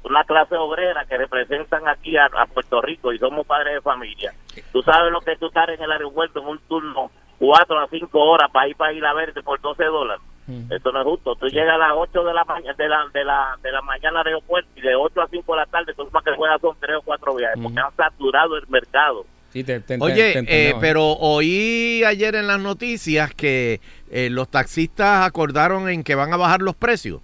una 0.04 0.24
clase 0.24 0.56
obrera 0.56 1.06
que 1.06 1.18
representan 1.18 1.88
aquí 1.88 2.18
a, 2.18 2.26
a 2.26 2.46
Puerto 2.48 2.82
Rico 2.82 3.13
y 3.13 3.20
somos 3.20 3.46
padres 3.46 3.76
de 3.76 3.82
familia. 3.82 4.34
Tú 4.72 4.82
sabes 4.82 5.12
lo 5.12 5.20
que 5.22 5.36
tú 5.36 5.48
estar 5.48 5.70
en 5.70 5.82
el 5.82 5.92
aeropuerto 5.92 6.39
en 6.39 6.48
un 6.48 6.60
turno 6.68 7.12
cuatro 7.38 7.78
a 7.80 7.88
cinco 7.89 8.20
horas 8.22 8.50
para 8.52 8.70
ir 8.70 8.76
para 8.78 8.94
Isla 8.94 9.13
Verde 9.13 9.44
por 9.44 9.60
12 9.62 9.84
dólares. 9.84 10.24
Mm. 10.48 10.72
Esto 10.72 10.92
no 10.92 11.00
es 11.02 11.06
justo. 11.06 11.36
Tú 11.36 11.48
llegas 11.48 11.76
a 11.76 11.78
las 11.78 11.92
8 11.94 12.24
de 12.24 12.34
la, 12.34 12.44
mañana 12.46 12.74
de 12.78 12.88
la, 12.89 13.06
de 13.13 13.24
la, 13.26 13.58
de 13.62 13.72
la 13.72 13.82
mañana 13.82 14.22
al 14.22 14.28
aeropuerto 14.28 14.70
y 14.76 14.82
de 14.82 14.96
8 14.96 15.22
a 15.22 15.28
5 15.28 15.52
de 15.54 15.58
la 15.60 15.66
tarde, 15.66 15.94
tú 15.94 16.08
más 16.12 16.24
que 16.24 16.36
juegas 16.36 16.62
son 16.62 16.76
3 16.80 16.98
o 16.98 17.02
4 17.02 17.36
viajes, 17.36 17.60
porque 17.62 17.80
han 17.80 17.96
saturado 17.96 18.56
el 18.58 18.68
mercado. 18.70 19.26
Sí, 19.52 19.63
te- 19.63 19.82
te- 19.82 19.98
te- 19.98 20.04
Oye, 20.04 20.34
te 20.34 20.39
eh, 20.39 20.70
¿eh? 20.70 20.76
pero 20.82 21.04
oí 21.12 22.04
ayer 22.06 22.36
en 22.36 22.48
las 22.48 22.60
noticias 22.60 23.34
que 23.36 23.82
eh, 24.10 24.30
los 24.32 24.50
taxistas 24.50 25.28
acordaron 25.28 25.89
en 25.89 26.04
que 26.04 26.16
van 26.16 26.34
a 26.34 26.38
bajar 26.38 26.62
los 26.62 26.76
precios. 26.76 27.22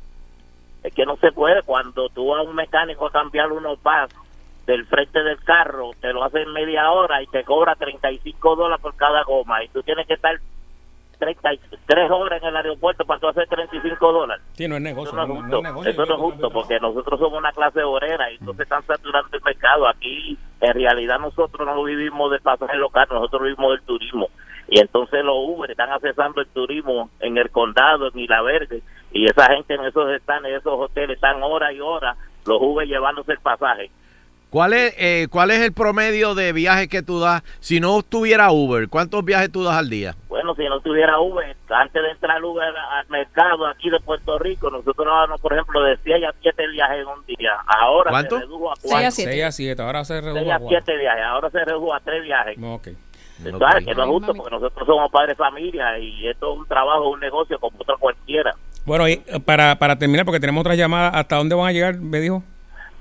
Es 0.89 0.95
que 0.95 1.05
no 1.05 1.17
se 1.17 1.31
puede. 1.31 1.61
Cuando 1.61 2.09
tú 2.09 2.29
vas 2.29 2.39
a 2.39 2.49
un 2.49 2.55
mecánico 2.55 3.05
a 3.05 3.11
cambiar 3.11 3.51
unos 3.51 3.77
pas 3.77 4.09
del 4.65 4.87
frente 4.87 5.21
del 5.21 5.37
carro, 5.43 5.91
te 6.01 6.11
lo 6.11 6.23
hace 6.23 6.41
en 6.41 6.51
media 6.51 6.89
hora 6.91 7.21
y 7.21 7.27
te 7.27 7.43
cobra 7.43 7.75
35 7.75 8.55
dólares 8.55 8.81
por 8.81 8.95
cada 8.95 9.21
goma. 9.23 9.63
Y 9.63 9.67
tú 9.67 9.83
tienes 9.83 10.07
que 10.07 10.15
estar 10.15 10.35
33 11.19 12.09
horas 12.11 12.41
en 12.41 12.47
el 12.49 12.55
aeropuerto 12.55 13.05
para 13.05 13.19
tú 13.19 13.27
hacer 13.27 13.47
35 13.47 14.11
dólares. 14.11 14.43
Sí, 14.53 14.67
no 14.67 14.77
es 14.77 14.81
negocio. 14.81 15.09
Eso 15.11 15.15
no 15.17 15.23
es 15.23 15.27
no- 15.29 15.35
no 15.35 15.41
justo, 15.41 15.61
negocio, 15.61 15.91
eso 15.91 16.05
no 16.05 16.13
es 16.15 16.19
justo 16.21 16.49
porque 16.51 16.79
nosotros 16.79 17.19
somos 17.19 17.37
una 17.39 17.51
clase 17.51 17.83
obrera 17.83 18.31
y 18.31 18.35
entonces 18.37 18.63
están 18.63 18.83
saturando 18.83 19.29
el 19.35 19.43
mercado. 19.43 19.87
Aquí 19.87 20.37
en 20.61 20.73
realidad 20.73 21.19
nosotros 21.19 21.67
no 21.67 21.83
vivimos 21.83 22.31
del 22.31 22.41
pasaje 22.41 22.77
local, 22.77 23.05
nosotros 23.11 23.43
vivimos 23.43 23.71
del 23.71 23.81
turismo. 23.85 24.29
Y 24.69 24.79
entonces 24.79 25.23
los 25.25 25.35
Uber 25.35 25.69
están 25.71 25.91
accesando 25.91 26.41
el 26.41 26.47
turismo 26.47 27.09
en 27.19 27.37
el 27.37 27.49
condado, 27.49 28.07
en 28.07 28.19
Isla 28.19 28.41
Verde, 28.41 28.81
y 29.11 29.25
esa 29.25 29.45
gente 29.47 29.73
en 29.73 29.85
esos 29.85 30.05
stands, 30.21 30.47
en 30.49 30.55
esos 30.55 30.73
hoteles 30.73 31.15
están 31.15 31.41
horas 31.43 31.73
y 31.73 31.79
horas 31.79 32.17
los 32.45 32.57
Uber 32.61 32.87
llevándose 32.87 33.31
el 33.33 33.39
pasaje. 33.39 33.91
¿Cuál 34.49 34.73
es, 34.73 34.95
eh, 34.97 35.27
¿Cuál 35.29 35.51
es 35.51 35.59
el 35.59 35.73
promedio 35.73 36.33
de 36.33 36.53
viajes 36.53 36.87
que 36.87 37.03
tú 37.03 37.19
das? 37.19 37.43
Si 37.59 37.79
no 37.79 38.01
tuviera 38.01 38.51
Uber, 38.51 38.89
¿cuántos 38.89 39.23
viajes 39.23 39.51
tú 39.51 39.63
das 39.63 39.75
al 39.75 39.91
día? 39.91 40.15
Bueno, 40.27 40.55
si 40.55 40.63
no 40.63 40.79
tuviera 40.79 41.19
Uber, 41.19 41.55
antes 41.69 42.01
de 42.01 42.09
entrar 42.09 42.43
Uber 42.43 42.65
al 42.75 43.07
mercado 43.09 43.67
aquí 43.67 43.91
de 43.91 43.99
Puerto 43.99 44.39
Rico, 44.39 44.71
nosotros 44.71 45.05
dábamos, 45.05 45.39
por 45.39 45.53
ejemplo, 45.53 45.83
de 45.83 45.97
6 46.03 46.25
a 46.25 46.33
7 46.41 46.67
viajes 46.69 46.97
en 47.01 47.07
un 47.07 47.25
día. 47.27 47.51
Ahora 47.67 48.09
¿Cuánto? 48.09 48.37
se 48.37 48.41
redujo 48.41 48.71
a 48.71 48.75
Seis 48.77 48.91
a 48.93 48.97
4. 48.97 49.11
siete. 49.11 49.31
6 49.33 49.43
a 49.43 49.51
7, 49.51 49.81
ahora 49.83 50.05
se 50.05 50.21
redujo 50.21 50.39
6 50.39 50.51
a 50.51 50.55
a 50.55 50.59
7 50.67 50.97
viajes, 50.97 51.23
ahora 51.25 51.49
se 51.51 51.65
redujo 51.65 51.93
a 51.93 51.99
3 51.99 52.23
viajes. 52.23 52.57
Que 53.43 53.51
no 53.51 54.03
es 54.03 54.09
justo 54.09 54.33
porque 54.33 54.51
nosotros 54.51 54.85
somos 54.87 55.11
padres 55.11 55.37
de 55.37 55.43
familia 55.43 55.97
y 55.99 56.27
esto 56.27 56.53
es 56.53 56.59
un 56.59 56.67
trabajo, 56.67 57.09
un 57.09 57.19
negocio 57.19 57.59
como 57.59 57.77
otro 57.79 57.97
cualquiera. 57.97 58.53
Bueno, 58.89 59.07
y 59.07 59.13
eh, 59.13 59.39
para, 59.45 59.77
para 59.77 59.97
terminar, 59.99 60.25
porque 60.25 60.39
tenemos 60.39 60.61
otras 60.61 60.75
llamadas, 60.75 61.11
¿hasta 61.13 61.35
dónde 61.35 61.53
van 61.53 61.67
a 61.67 61.71
llegar? 61.71 61.97
Me 61.99 62.19
dijo. 62.19 62.43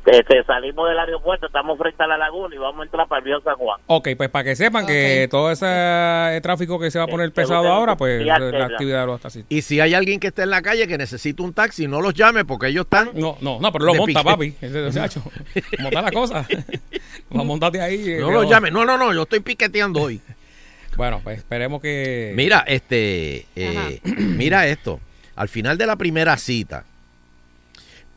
Este, 0.05 0.43
salimos 0.45 0.87
del 0.89 0.99
aeropuerto, 0.99 1.47
estamos 1.47 1.79
frente 1.79 2.03
a 2.03 2.07
la 2.07 2.19
laguna 2.19 2.55
y 2.55 2.59
vamos 2.59 2.81
a 2.81 2.85
entrar 2.85 3.09
para 3.09 3.21
el 3.21 3.25
río 3.25 3.41
San 3.41 3.57
Juan. 3.57 3.81
Ok, 3.87 4.09
pues 4.17 4.29
para 4.29 4.45
que 4.45 4.55
sepan 4.57 4.87
que 4.87 5.29
todo 5.31 5.51
ese 5.51 5.67
eh, 5.67 6.41
tráfico 6.43 6.79
que 6.79 6.91
se 6.91 6.99
va 6.99 7.07
a 7.07 7.09
poner 7.09 7.33
pesado 7.33 7.61
usted- 7.61 7.71
ahora, 7.73 7.97
pues 7.97 8.23
la 8.25 8.37
actividad 8.67 9.07
lo 9.07 9.15
está 9.15 9.29
así. 9.29 9.45
Y 9.49 9.63
si 9.63 9.81
hay 9.81 9.95
alguien 9.95 10.21
que 10.21 10.27
esté 10.29 10.43
en 10.43 10.51
la 10.51 10.61
calle 10.63 10.87
que 10.87 10.99
necesita 10.99 11.43
un 11.43 11.55
taxi, 11.55 11.89
no 11.89 12.03
los 12.03 12.13
llame 12.13 12.45
porque 12.45 12.67
ellos 12.69 12.85
están. 12.85 13.11
No, 13.15 13.39
no, 13.41 13.59
no, 13.61 13.73
pero 13.73 13.87
lo 13.87 13.95
monta, 13.95 14.07
pique. 14.07 14.23
papi. 14.25 14.55
Ese 14.61 14.83
muchacho. 14.83 15.23
¿Cómo 15.77 15.89
está 15.89 16.03
la 16.03 16.13
cosa? 16.13 16.47
Va, 17.37 17.45
montate 17.45 17.81
ahí. 17.81 18.13
eh, 18.13 18.19
No 18.21 18.31
los 18.31 18.49
llame. 18.49 18.71
No, 18.71 18.85
no, 18.85 18.97
no, 18.99 19.13
yo 19.15 19.23
estoy 19.23 19.41
piqueteando 19.41 20.03
hoy. 20.03 20.21
Bueno, 20.97 21.21
pues 21.23 21.39
esperemos 21.39 21.81
que. 21.81 22.33
Mira, 22.35 22.65
este, 22.67 23.47
eh, 23.55 24.01
mira 24.05 24.67
esto. 24.67 24.99
Al 25.39 25.49
final 25.49 25.79
de 25.79 25.87
la 25.87 25.95
primera 25.95 26.37
cita, 26.37 26.83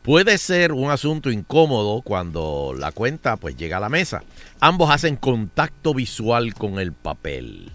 puede 0.02 0.38
ser 0.38 0.72
un 0.72 0.90
asunto 0.90 1.30
incómodo 1.30 2.02
cuando 2.02 2.74
la 2.76 2.90
cuenta 2.90 3.36
pues 3.36 3.56
llega 3.56 3.76
a 3.76 3.80
la 3.80 3.88
mesa. 3.88 4.24
Ambos 4.58 4.90
hacen 4.90 5.14
contacto 5.14 5.94
visual 5.94 6.52
con 6.54 6.80
el 6.80 6.92
papel 6.92 7.70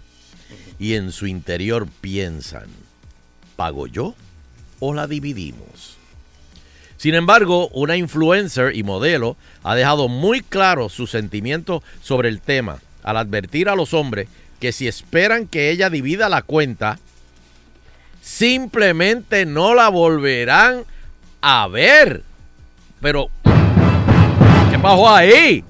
y 0.78 0.96
en 0.96 1.12
su 1.12 1.26
interior 1.26 1.88
piensan, 2.02 2.66
¿pago 3.56 3.86
yo 3.86 4.14
o 4.80 4.92
la 4.92 5.06
dividimos? 5.06 5.96
Sin 6.98 7.14
embargo, 7.14 7.68
una 7.68 7.96
influencer 7.96 8.76
y 8.76 8.82
modelo 8.82 9.38
ha 9.62 9.74
dejado 9.74 10.08
muy 10.08 10.42
claro 10.42 10.90
su 10.90 11.06
sentimiento 11.06 11.82
sobre 12.02 12.28
el 12.28 12.42
tema 12.42 12.82
al 13.02 13.16
advertir 13.16 13.70
a 13.70 13.76
los 13.76 13.94
hombres 13.94 14.28
que 14.60 14.72
si 14.72 14.86
esperan 14.86 15.46
que 15.46 15.70
ella 15.70 15.88
divida 15.88 16.28
la 16.28 16.42
cuenta, 16.42 16.98
simplemente 18.20 19.46
no 19.46 19.74
la 19.74 19.88
volverán 19.88 20.84
a 21.40 21.68
ver. 21.68 22.22
Pero, 23.00 23.30
¿qué 24.70 24.78
pasó 24.78 25.08
ahí? 25.08 25.64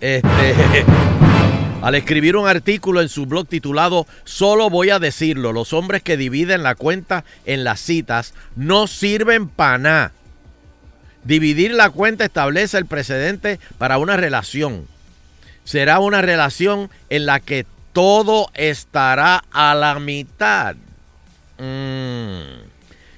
Este, 0.00 0.26
al 1.82 1.94
escribir 1.94 2.36
un 2.36 2.48
artículo 2.48 3.02
en 3.02 3.10
su 3.10 3.26
blog 3.26 3.46
titulado 3.46 4.06
Solo 4.24 4.70
voy 4.70 4.90
a 4.90 4.98
decirlo, 4.98 5.52
los 5.52 5.72
hombres 5.72 6.02
que 6.02 6.16
dividen 6.16 6.62
la 6.62 6.74
cuenta 6.74 7.24
en 7.44 7.64
las 7.64 7.80
citas 7.80 8.34
no 8.56 8.86
sirven 8.86 9.48
para 9.48 9.78
nada. 9.78 10.12
Dividir 11.24 11.74
la 11.74 11.90
cuenta 11.90 12.24
establece 12.24 12.78
el 12.78 12.86
precedente 12.86 13.60
para 13.76 13.98
una 13.98 14.16
relación. 14.16 14.86
Será 15.64 15.98
una 15.98 16.22
relación 16.22 16.90
en 17.10 17.26
la 17.26 17.40
que 17.40 17.66
todo 17.92 18.50
estará 18.54 19.44
a 19.50 19.74
la 19.74 19.98
mitad. 19.98 20.76
Mm. 21.58 22.68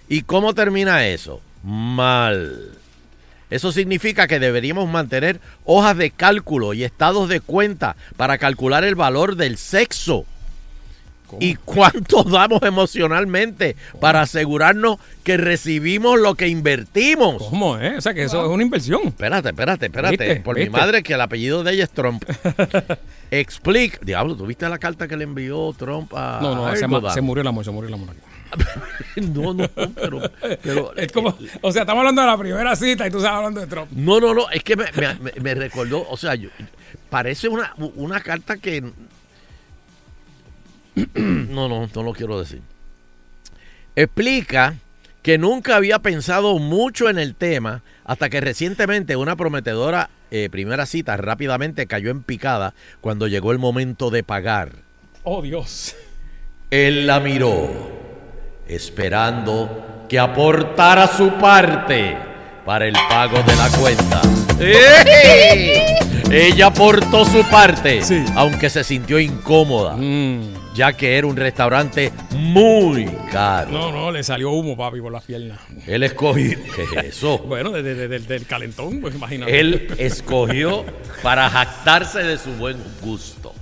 ¿Y 0.08 0.22
cómo 0.22 0.54
termina 0.54 1.06
eso? 1.06 1.40
Mal. 1.62 2.72
Eso 3.50 3.70
significa 3.70 4.26
que 4.26 4.38
deberíamos 4.38 4.88
mantener 4.88 5.40
hojas 5.64 5.96
de 5.96 6.10
cálculo 6.10 6.72
y 6.72 6.84
estados 6.84 7.28
de 7.28 7.40
cuenta 7.40 7.96
para 8.16 8.38
calcular 8.38 8.82
el 8.84 8.94
valor 8.94 9.36
del 9.36 9.58
sexo. 9.58 10.24
¿Y 11.40 11.54
cuánto 11.56 12.22
damos 12.24 12.62
emocionalmente 12.62 13.76
para 14.00 14.22
asegurarnos 14.22 14.98
que 15.24 15.36
recibimos 15.36 16.18
lo 16.20 16.34
que 16.34 16.48
invertimos? 16.48 17.42
¿Cómo 17.48 17.78
es? 17.78 17.98
O 17.98 18.00
sea, 18.00 18.14
que 18.14 18.24
eso 18.24 18.42
es 18.44 18.48
una 18.50 18.62
inversión. 18.62 19.02
Espérate, 19.06 19.48
espérate, 19.50 19.86
espérate. 19.86 20.16
¿Viste? 20.16 20.40
Por 20.40 20.56
¿Viste? 20.56 20.70
mi 20.70 20.76
madre, 20.76 21.02
que 21.02 21.14
el 21.14 21.20
apellido 21.20 21.62
de 21.64 21.72
ella 21.72 21.84
es 21.84 21.90
Trump. 21.90 22.24
Explica. 23.30 23.98
Diablo, 24.02 24.36
¿tú 24.36 24.46
viste 24.46 24.68
la 24.68 24.78
carta 24.78 25.08
que 25.08 25.16
le 25.16 25.24
envió 25.24 25.72
Trump 25.78 26.12
a 26.14 26.38
No, 26.42 26.54
no, 26.54 26.76
se, 26.76 26.86
murió 27.22 27.40
el 27.42 27.46
amor, 27.48 27.64
se 27.64 27.70
murió 27.70 27.88
el 27.88 27.94
amor. 27.94 28.14
no, 29.16 29.54
no, 29.54 29.66
pero, 29.94 30.30
pero- 30.62 30.94
Es 30.96 31.10
como, 31.10 31.34
o 31.62 31.72
sea, 31.72 31.82
estamos 31.82 32.00
hablando 32.00 32.20
de 32.20 32.26
la 32.26 32.36
primera 32.36 32.76
cita 32.76 33.06
y 33.06 33.10
tú 33.10 33.16
estás 33.18 33.32
hablando 33.32 33.60
de 33.60 33.66
Trump. 33.66 33.90
No, 33.92 34.20
no, 34.20 34.34
no, 34.34 34.50
es 34.50 34.62
que 34.62 34.76
me, 34.76 34.84
me- 34.92 35.14
me- 35.14 35.32
me 35.40 35.54
recordó, 35.54 36.06
o 36.10 36.16
sea, 36.18 36.34
yo- 36.34 36.50
parece 37.08 37.48
una, 37.48 37.72
una 37.96 38.20
carta 38.20 38.58
que... 38.58 38.84
No, 41.14 41.68
no, 41.68 41.88
no 41.94 42.02
lo 42.02 42.12
quiero 42.12 42.38
decir. 42.38 42.62
Explica 43.94 44.76
que 45.22 45.38
nunca 45.38 45.76
había 45.76 45.98
pensado 46.00 46.58
mucho 46.58 47.08
en 47.08 47.18
el 47.18 47.34
tema 47.34 47.82
hasta 48.04 48.28
que 48.28 48.40
recientemente 48.40 49.16
una 49.16 49.36
prometedora 49.36 50.10
eh, 50.30 50.48
primera 50.50 50.86
cita 50.86 51.16
rápidamente 51.18 51.86
cayó 51.86 52.10
en 52.10 52.22
picada 52.22 52.72
cuando 53.00 53.28
llegó 53.28 53.52
el 53.52 53.58
momento 53.58 54.10
de 54.10 54.22
pagar. 54.22 54.72
Oh, 55.24 55.42
Dios. 55.42 55.94
Él 56.70 57.06
la 57.06 57.20
miró, 57.20 57.68
esperando 58.66 60.06
que 60.08 60.18
aportara 60.18 61.06
su 61.06 61.32
parte 61.34 62.16
para 62.64 62.86
el 62.86 62.94
pago 62.94 63.42
de 63.42 63.56
la 63.56 63.68
cuenta. 63.68 64.22
¡Ey! 64.58 65.72
Ella 66.30 66.68
aportó 66.68 67.26
su 67.26 67.44
parte, 67.50 68.00
aunque 68.34 68.70
se 68.70 68.82
sintió 68.84 69.20
incómoda, 69.20 69.96
ya 70.74 70.92
que 70.94 71.16
era 71.18 71.26
un 71.26 71.36
restaurante 71.36 72.12
muy 72.32 73.06
caro. 73.30 73.70
No, 73.70 73.92
no, 73.92 74.10
le 74.10 74.22
salió 74.22 74.50
humo, 74.50 74.76
papi, 74.76 75.00
por 75.00 75.12
las 75.12 75.24
piernas. 75.24 75.60
Él 75.86 76.02
escogió. 76.02 76.58
¿Qué 76.74 76.82
es 77.00 77.04
eso? 77.16 77.38
Bueno, 77.46 77.70
desde 77.72 77.94
desde- 77.94 78.18
desde 78.20 78.36
el 78.36 78.46
calentón, 78.46 79.00
pues 79.00 79.14
imagínate. 79.14 79.58
Él 79.60 79.88
escogió 79.98 80.84
para 81.22 81.48
jactarse 81.50 82.20
de 82.22 82.38
su 82.38 82.52
buen 82.54 82.76
gusto. 83.02 83.52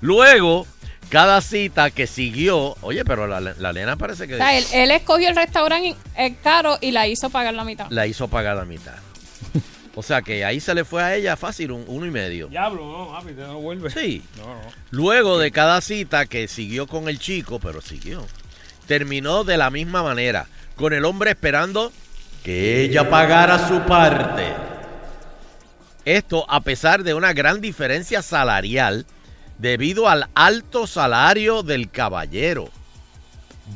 Luego, 0.00 0.66
cada 1.08 1.40
cita 1.40 1.90
que 1.90 2.06
siguió, 2.06 2.76
oye, 2.82 3.04
pero 3.04 3.26
la, 3.26 3.40
la 3.40 3.72
nena 3.72 3.96
parece 3.96 4.26
que 4.26 4.34
O 4.34 4.36
sea, 4.36 4.56
él, 4.58 4.64
él 4.72 4.90
escogió 4.90 5.28
el 5.30 5.36
restaurante 5.36 5.94
caro 6.42 6.76
y 6.80 6.90
la 6.90 7.06
hizo 7.08 7.30
pagar 7.30 7.54
la 7.54 7.64
mitad. 7.64 7.86
la 7.90 8.06
hizo 8.06 8.28
pagar 8.28 8.56
la 8.56 8.64
mitad. 8.64 8.94
O 9.96 10.02
sea 10.02 10.22
que 10.22 10.44
ahí 10.44 10.58
se 10.60 10.74
le 10.74 10.84
fue 10.84 11.02
a 11.02 11.14
ella 11.14 11.36
fácil 11.36 11.70
un 11.70 11.84
uno 11.86 12.04
y 12.06 12.10
medio. 12.10 12.48
Diablo, 12.48 12.84
no, 12.84 13.12
papi, 13.12 13.32
te 13.32 13.42
no 13.42 13.60
vuelve. 13.60 13.90
Sí. 13.90 14.22
No, 14.36 14.46
no. 14.46 14.60
Luego 14.90 15.38
de 15.38 15.52
cada 15.52 15.80
cita 15.80 16.26
que 16.26 16.48
siguió 16.48 16.86
con 16.86 17.08
el 17.08 17.18
chico, 17.18 17.60
pero 17.60 17.80
siguió, 17.80 18.26
terminó 18.86 19.44
de 19.44 19.56
la 19.56 19.70
misma 19.70 20.02
manera, 20.02 20.46
con 20.74 20.92
el 20.92 21.04
hombre 21.04 21.30
esperando 21.30 21.92
que 22.42 22.82
ella 22.82 23.08
pagara 23.08 23.68
su 23.68 23.80
parte. 23.82 24.52
Esto 26.04 26.44
a 26.48 26.60
pesar 26.60 27.02
de 27.02 27.14
una 27.14 27.32
gran 27.32 27.60
diferencia 27.60 28.20
salarial 28.20 29.06
debido 29.58 30.08
al 30.08 30.28
alto 30.34 30.86
salario 30.86 31.62
del 31.62 31.90
caballero. 31.90 32.68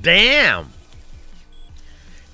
Damn. 0.02 0.66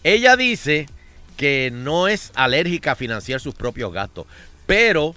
Ella 0.02 0.36
dice 0.36 0.88
que 1.36 1.70
no 1.72 2.08
es 2.08 2.32
alérgica 2.34 2.92
a 2.92 2.96
financiar 2.96 3.40
sus 3.40 3.54
propios 3.54 3.92
gastos, 3.92 4.26
pero 4.66 5.14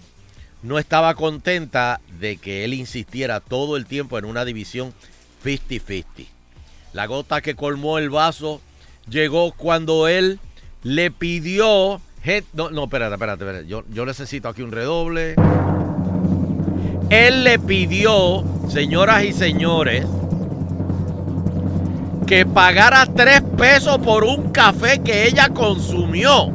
no 0.63 0.79
estaba 0.79 1.15
contenta 1.15 2.01
de 2.19 2.37
que 2.37 2.65
él 2.65 2.73
insistiera 2.73 3.39
todo 3.39 3.77
el 3.77 3.85
tiempo 3.85 4.17
en 4.17 4.25
una 4.25 4.45
división 4.45 4.93
50-50. 5.43 6.27
La 6.93 7.05
gota 7.05 7.41
que 7.41 7.55
colmó 7.55 7.99
el 7.99 8.09
vaso 8.09 8.61
llegó 9.09 9.51
cuando 9.51 10.07
él 10.07 10.39
le 10.83 11.11
pidió... 11.11 12.01
No, 12.53 12.69
no, 12.71 12.83
espérate, 12.85 13.13
espérate, 13.13 13.43
espérate. 13.43 13.67
Yo, 13.67 13.83
yo 13.89 14.05
necesito 14.05 14.49
aquí 14.49 14.61
un 14.61 14.71
redoble. 14.71 15.35
Él 17.09 17.43
le 17.45 17.57
pidió, 17.57 18.43
señoras 18.69 19.23
y 19.23 19.31
señores, 19.31 20.05
que 22.27 22.45
pagara 22.45 23.05
tres 23.07 23.41
pesos 23.57 23.97
por 23.99 24.23
un 24.25 24.51
café 24.51 24.99
que 24.99 25.27
ella 25.27 25.49
consumió. 25.49 26.49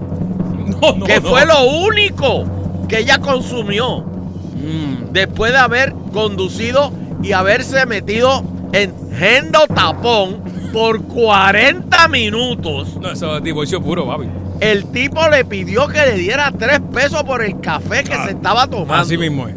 no, 0.80 1.04
que 1.04 1.20
no. 1.20 1.28
fue 1.30 1.46
lo 1.46 1.64
único 1.64 2.44
que 2.88 2.98
ella 3.00 3.18
consumió. 3.18 4.00
Mm. 4.00 5.12
Después 5.12 5.52
de 5.52 5.58
haber 5.58 5.92
conducido 6.12 6.92
y 7.22 7.32
haberse 7.32 7.86
metido 7.86 8.44
en 8.72 8.92
Gendo 9.18 9.66
Tapón 9.66 10.40
por 10.72 11.02
40 11.02 12.08
minutos. 12.08 12.96
No, 13.00 13.10
eso 13.10 13.36
es 13.38 13.42
divorcio 13.42 13.82
puro, 13.82 14.06
papi. 14.06 14.26
El 14.60 14.86
tipo 14.86 15.26
le 15.28 15.44
pidió 15.44 15.88
que 15.88 15.98
le 16.00 16.14
diera 16.14 16.52
tres 16.56 16.80
pesos 16.92 17.22
por 17.24 17.42
el 17.42 17.60
café 17.60 18.04
que 18.04 18.14
se 18.14 18.30
estaba 18.30 18.66
tomando. 18.66 18.94
Ah, 18.94 19.00
Así 19.00 19.18
mismo 19.18 19.48
es. 19.48 19.54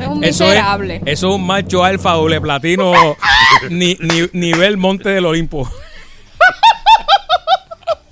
Es 0.00 0.06
un 0.08 0.24
Eso 0.24 0.44
miserable. 0.46 0.96
es, 0.96 1.02
eso 1.06 1.28
es 1.30 1.34
un 1.36 1.46
macho 1.46 1.84
alfa 1.84 2.12
doble 2.12 2.40
platino 2.40 2.92
ni, 3.70 3.96
ni- 4.00 4.28
nivel 4.32 4.76
Monte 4.76 5.10
del 5.10 5.26
Olimpo. 5.26 5.68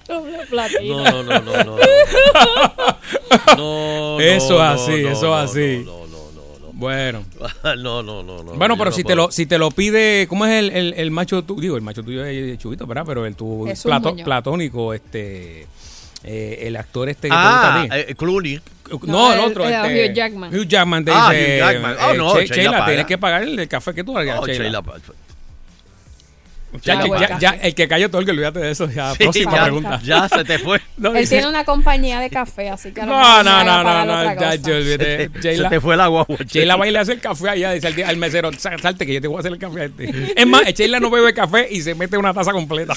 Doble 0.09 0.47
platino. 0.47 1.03
No, 1.05 1.23
no, 1.23 1.41
no, 1.41 1.41
no, 1.41 1.65
no. 1.65 1.77
No, 3.57 4.21
eso 4.21 4.59
no, 4.59 4.65
es 4.65 4.81
así, 4.81 5.03
no, 5.03 5.09
eso 5.11 5.27
no, 5.27 5.43
es 5.43 5.51
así. 5.51 5.87
Bueno. 6.73 7.25
No, 7.77 8.03
no, 8.03 8.23
no, 8.23 8.43
no. 8.43 8.53
Bueno, 8.55 8.77
pero 8.79 8.91
no 8.91 8.97
si 8.97 9.03
te 9.03 9.15
puedo. 9.15 9.27
lo 9.27 9.31
si 9.33 9.47
te 9.47 9.59
lo 9.59 9.71
pide, 9.71 10.27
¿cómo 10.29 10.47
es 10.47 10.53
el, 10.53 10.71
el, 10.71 10.95
el 10.97 11.11
macho 11.11 11.43
tuyo? 11.43 11.61
Digo, 11.61 11.77
el 11.77 11.83
macho 11.83 12.03
tuyo 12.03 12.25
es 12.25 12.59
chubito, 12.59 12.87
¿verdad? 12.87 13.03
Pero 13.07 13.27
el 13.27 13.35
tu 13.35 13.69
plato- 13.83 14.15
platónico, 14.17 14.95
este, 14.95 15.67
eh, 16.25 16.59
el 16.63 16.77
actor 16.77 17.09
este 17.09 17.29
que 17.29 17.35
te 17.35 17.41
gusta 17.41 17.75
Ah, 17.75 17.81
a 17.81 17.83
ti. 17.83 17.89
eh, 17.93 18.15
Clooney. 18.17 18.61
No, 19.03 19.33
el 19.33 19.39
el- 19.41 19.45
otro. 19.47 19.65
el- 19.65 19.73
este, 19.75 20.11
Hugh 20.11 20.15
Jackman. 20.15 20.55
Hugh 20.55 20.67
Jackman 20.67 21.05
te 21.05 21.11
Ah, 21.15 21.31
dice. 21.31 21.43
Hugh 21.45 21.59
Jackman. 21.59 21.97
Oh, 22.01 22.11
eh, 22.13 22.17
no, 22.17 22.41
Sheila 22.41 22.85
tienes 22.87 23.07
que 23.07 23.19
pagar 23.19 23.43
el 23.43 23.69
café 23.69 23.95
que 23.95 24.05
tú 24.05 24.17
Oh, 24.17 24.47
Sheila. 24.47 24.83
Ya, 27.41 27.51
el 27.63 27.75
que 27.75 27.89
cayó 27.89 28.11
todo 28.11 28.21
el 28.21 28.27
que 28.27 28.33
olvídate 28.33 28.59
de 28.61 28.71
eso. 28.73 28.91
Ya, 28.91 29.13
Sí, 29.13 29.19
próxima 29.25 29.53
ya, 29.57 29.63
pregunta. 29.65 30.01
ya 30.05 30.29
se 30.29 30.45
te 30.45 30.59
fue. 30.59 30.81
No, 30.99 31.11
Él 31.11 31.21
dice- 31.21 31.37
tiene 31.37 31.49
una 31.49 31.65
compañía 31.65 32.19
de 32.21 32.29
café, 32.29 32.69
así 32.71 32.93
que 32.93 33.03
no, 33.03 33.43
no, 33.43 33.65
no, 33.65 33.83
no, 33.85 34.05
no, 34.05 34.25
ya, 34.25 34.35
cosa. 34.35 34.55
yo. 34.57 34.83
Se 34.83 34.99
te, 34.99 35.29
Sheila- 35.41 35.69
se 35.69 35.75
te 35.77 35.81
fue 35.81 35.95
el 35.95 36.01
agua. 36.01 36.27
Sheila 36.47 36.77
va 36.77 36.87
y 36.89 36.91
le 36.91 36.99
hace 36.99 37.13
el 37.13 37.21
café 37.21 37.51
allá, 37.51 37.73
dice 37.73 37.87
al, 37.87 38.03
al 38.03 38.17
mesero, 38.17 38.51
"Sa- 38.59 38.77
salte 38.79 39.07
que 39.07 39.15
yo 39.15 39.21
te 39.21 39.29
voy 39.29 39.37
a 39.37 39.41
hacer 39.41 39.53
el 39.53 39.59
café 39.59 39.85
a 39.85 39.89
ti". 39.89 40.05
Es 40.37 40.47
más, 40.47 40.63
Sheila 40.75 40.99
no 41.01 41.09
bebe 41.11 41.33
café 41.33 41.69
y 41.71 41.81
se 41.83 41.95
mete 41.95 42.17
una 42.19 42.35
taza 42.35 42.53
completa. 42.53 42.95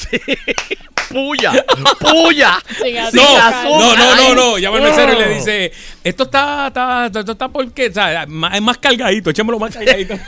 ¡Puya! 1.10 1.52
¡Puya! 2.00 2.58
Sin 2.82 2.96
No, 2.96 3.02
azúcar. 3.02 3.66
no, 3.66 3.96
no, 3.96 4.16
no, 4.16 4.36
no. 4.36 4.58
Llama 4.58 4.78
al 4.78 4.84
mesero 4.84 5.14
y 5.14 5.18
le 5.20 5.26
No. 5.28 5.34
dice, 5.36 5.72
esto 6.04 6.24
está, 6.24 6.68
está, 6.68 7.06
esto 7.08 7.32
está 7.34 7.48
porque, 7.50 7.88
o 7.88 7.94
sea, 7.94 8.24
es 8.24 8.62
más 8.62 8.78
cargadito, 8.80 9.30
echémoslo 9.30 9.60
más 9.60 9.74
cargadito. 9.76 10.16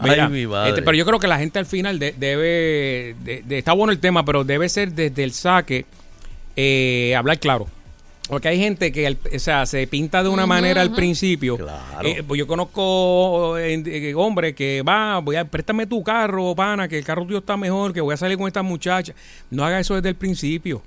Mira, 0.00 0.26
Ay, 0.26 0.32
mi 0.32 0.46
madre. 0.46 0.70
este, 0.70 0.82
pero 0.82 0.96
yo 0.96 1.04
creo 1.04 1.18
que 1.18 1.26
la 1.28 1.38
gente 1.38 1.58
al 1.58 1.66
final 1.66 1.98
de- 1.98 2.12
debe, 2.12 3.14
de- 3.24 3.42
de- 3.44 3.58
está 3.58 3.72
bueno 3.72 3.92
el 3.92 3.98
tema, 3.98 4.24
pero 4.24 4.42
debe 4.44 4.68
ser 4.68 4.92
desde 4.92 5.22
el 5.24 5.32
saque 5.32 5.84
eh, 6.56 7.14
hablar 7.16 7.38
claro. 7.38 7.68
Porque 8.28 8.48
hay 8.48 8.58
gente 8.58 8.92
que 8.92 9.16
o 9.34 9.38
sea, 9.38 9.66
se 9.66 9.86
pinta 9.86 10.22
de 10.22 10.28
una 10.28 10.46
manera 10.46 10.80
al 10.80 10.92
principio. 10.94 11.56
Claro. 11.58 12.08
Eh, 12.08 12.22
pues 12.26 12.38
yo 12.38 12.46
conozco 12.46 13.58
eh, 13.58 13.82
eh, 13.84 14.14
hombres 14.14 14.54
que 14.54 14.82
va, 14.82 15.18
voy 15.18 15.36
a 15.36 15.44
préstame 15.44 15.86
tu 15.86 16.02
carro, 16.02 16.54
pana, 16.54 16.88
que 16.88 16.96
el 16.98 17.04
carro 17.04 17.24
tuyo 17.26 17.38
está 17.38 17.56
mejor, 17.56 17.92
que 17.92 18.00
voy 18.00 18.14
a 18.14 18.16
salir 18.16 18.38
con 18.38 18.46
esta 18.46 18.62
muchacha. 18.62 19.12
No 19.50 19.64
haga 19.64 19.80
eso 19.80 19.94
desde 19.96 20.08
el 20.10 20.14
principio. 20.14 20.82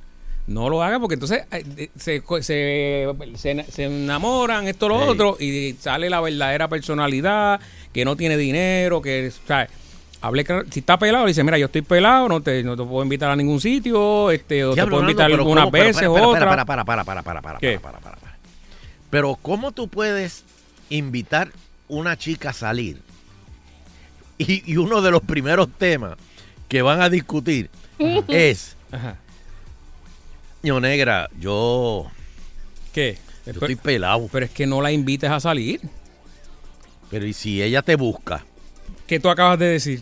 No 0.48 0.70
lo 0.70 0.82
haga 0.82 1.00
porque 1.00 1.16
entonces 1.16 1.44
eh, 1.52 1.90
se, 1.98 2.22
se, 2.42 3.08
se- 3.36 3.66
se 3.72 3.84
enamoran, 3.84 4.68
esto, 4.68 4.88
lo 4.88 4.98
otro, 4.98 5.38
y 5.40 5.74
sale 5.80 6.10
la 6.10 6.22
verdadera 6.22 6.68
personalidad, 6.68 7.60
que 7.96 8.04
no 8.04 8.18
tiene 8.18 8.36
dinero, 8.36 9.02
que, 9.02 9.32
¿sabes? 9.48 9.70
Hable 10.20 10.44
claro. 10.44 10.66
si 10.70 10.82
está 10.82 11.00
pelado, 11.00 11.24
le 11.24 11.30
dice, 11.30 11.46
mira, 11.46 11.58
yo 11.58 11.68
estoy 11.68 11.82
pelado, 11.82 12.28
no 12.28 12.42
te, 12.42 12.62
no 12.62 12.76
te 12.76 12.84
puedo 12.84 13.02
invitar 13.04 13.32
a 13.32 13.38
ningún 13.38 13.62
sitio, 13.62 14.32
este, 14.32 14.66
o 14.66 14.76
te 14.76 14.86
puedo 14.86 15.00
invitar 15.00 15.28
pero 15.28 15.44
algunas 15.44 15.64
¿cómo? 15.64 15.72
Pero 15.72 15.86
veces, 15.86 16.10
para, 16.10 16.66
para. 16.66 16.66
Para, 16.66 16.66
para, 16.66 16.86
para, 16.86 17.04
para, 17.06 17.24
para, 17.24 17.42
para, 17.42 17.60
¿Qué? 17.60 17.80
para, 17.80 18.00
para, 18.00 18.18
para. 18.18 18.36
Pero 19.10 19.38
¿cómo 19.42 19.72
tú 19.72 19.88
puedes 19.88 20.44
invitar 20.90 21.54
una 21.88 22.18
chica 22.18 22.50
a 22.50 22.54
salir? 22.54 23.00
Y, 24.38 24.70
y 24.70 24.76
uno 24.76 25.02
de 25.02 25.12
los 25.12 25.22
primeros 25.22 25.70
temas 25.78 26.18
que 26.68 26.82
van 26.82 27.00
a 27.02 27.10
discutir 27.10 27.70
es, 28.28 28.76
Ajá. 28.92 29.16
ño 30.64 30.82
negra, 30.82 31.30
yo, 31.40 32.08
¿Qué? 32.92 33.20
yo 33.46 33.54
Pero, 33.54 33.60
estoy 33.62 33.76
pelado. 33.78 34.28
pero 34.30 34.48
es 34.48 34.52
que 34.52 34.68
no 34.68 34.82
la 34.82 34.92
invites 34.92 35.32
a 35.32 35.40
salir. 35.40 35.80
Pero 37.16 37.28
¿y 37.28 37.32
si 37.32 37.64
ella 37.64 37.82
te 37.82 37.96
busca? 37.96 38.44
¿Qué 39.08 39.22
tú 39.22 39.30
acabas 39.30 39.58
de 39.58 39.68
decir? 39.68 40.02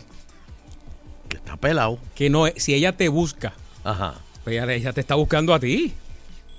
Que 1.29 1.37
está 1.37 1.57
pelado. 1.57 1.99
Que 2.15 2.27
no, 2.27 2.45
si 2.57 2.73
ella 2.73 2.93
te 2.93 3.07
busca, 3.07 3.53
Ajá. 3.83 4.15
pues 4.43 4.55
ella, 4.55 4.73
ella 4.73 4.93
te 4.93 5.01
está 5.01 5.13
buscando 5.13 5.53
a 5.53 5.59
ti. 5.59 5.93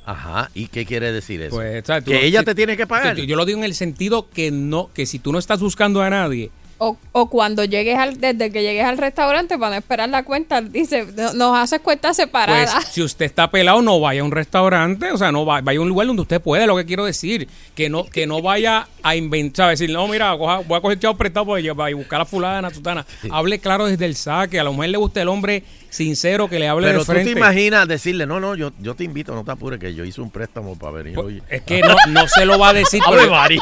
Ajá. 0.06 0.52
¿Y 0.54 0.68
qué 0.68 0.86
quiere 0.86 1.10
decir 1.10 1.42
eso? 1.42 1.56
Pues, 1.56 1.82
¿sabes? 1.84 2.04
Que 2.04 2.24
ella 2.24 2.38
si- 2.38 2.44
te 2.44 2.54
tiene 2.54 2.76
que 2.76 2.86
pagar. 2.86 3.16
Yo, 3.16 3.24
yo 3.24 3.34
lo 3.34 3.44
digo 3.46 3.58
en 3.58 3.64
el 3.64 3.74
sentido 3.74 4.30
que 4.30 4.52
no, 4.52 4.90
que 4.94 5.06
si 5.06 5.18
tú 5.18 5.32
no 5.32 5.40
estás 5.40 5.58
buscando 5.58 6.02
a 6.02 6.08
nadie, 6.10 6.52
O, 6.86 6.98
o 7.12 7.30
cuando 7.30 7.64
llegues 7.64 7.96
al, 7.98 8.20
desde 8.20 8.50
que 8.52 8.62
llegues 8.62 8.84
al 8.84 8.98
restaurante 8.98 9.56
para 9.58 9.70
no 9.70 9.76
esperar 9.76 10.08
la 10.08 10.22
cuenta, 10.24 10.60
dice, 10.60 11.06
"No- 11.16 11.32
nos 11.32 11.56
haces 11.58 11.80
cuenta 11.80 12.08
pues 12.08 12.16
separada. 12.16 12.80
si 12.82 13.00
usted 13.02 13.24
está 13.24 13.50
pelado, 13.50 13.80
no 13.80 14.00
vaya 14.00 14.20
a 14.20 14.24
un 14.24 14.30
restaurante, 14.32 15.10
o 15.12 15.16
sea, 15.16 15.32
no 15.32 15.46
va- 15.46 15.60
vaya 15.62 15.78
a 15.78 15.82
un 15.82 15.88
lugar 15.88 16.06
donde 16.06 16.22
usted 16.22 16.40
puede, 16.40 16.66
lo 16.66 16.76
que 16.76 16.84
quiero 16.84 17.04
decir, 17.04 17.48
que 17.74 17.88
no, 17.88 18.04
que 18.04 18.26
no 18.26 18.42
vaya 18.42 18.86
a 19.02 19.16
inventar, 19.16 19.70
decir, 19.70 19.90
no, 19.90 20.06
mira, 20.08 20.36
coja- 20.36 20.58
voy 20.66 20.76
a 20.76 20.80
coger 20.80 20.98
chavo 20.98 21.16
prestado 21.16 21.46
para 21.46 21.60
llevar 21.60 21.90
y 21.90 21.94
buscar 21.94 22.20
a 22.20 22.24
fulana, 22.24 22.68
a 22.68 22.74
sutana. 22.74 23.06
Hable 23.30 23.58
claro 23.58 23.86
desde 23.86 24.04
el 24.04 24.16
saque, 24.16 24.60
a 24.60 24.64
la 24.64 24.70
mujer 24.70 24.90
le 24.90 24.98
gusta 24.98 25.22
el 25.22 25.28
hombre 25.28 25.62
sincero 25.94 26.48
que 26.48 26.58
le 26.58 26.66
hable 26.68 26.88
Pero 26.88 26.98
de 27.00 27.04
tú 27.04 27.12
frente. 27.12 27.32
te 27.32 27.38
imaginas 27.38 27.86
decirle, 27.86 28.26
no, 28.26 28.40
no, 28.40 28.54
yo, 28.56 28.72
yo 28.80 28.94
te 28.94 29.04
invito, 29.04 29.34
no 29.34 29.44
te 29.44 29.52
apures, 29.52 29.78
que 29.78 29.94
yo 29.94 30.04
hice 30.04 30.20
un 30.20 30.30
préstamo 30.30 30.76
para 30.76 30.92
venir 30.92 31.14
Pues, 31.14 31.26
hoy. 31.26 31.42
Es 31.48 31.62
que 31.62 31.80
no, 31.82 31.94
no 32.08 32.26
se 32.28 32.44
lo 32.44 32.58
va 32.58 32.70
a 32.70 32.72
decir, 32.72 33.00
¡Ave 33.06 33.18
pero- 33.18 33.30
María! 33.30 33.60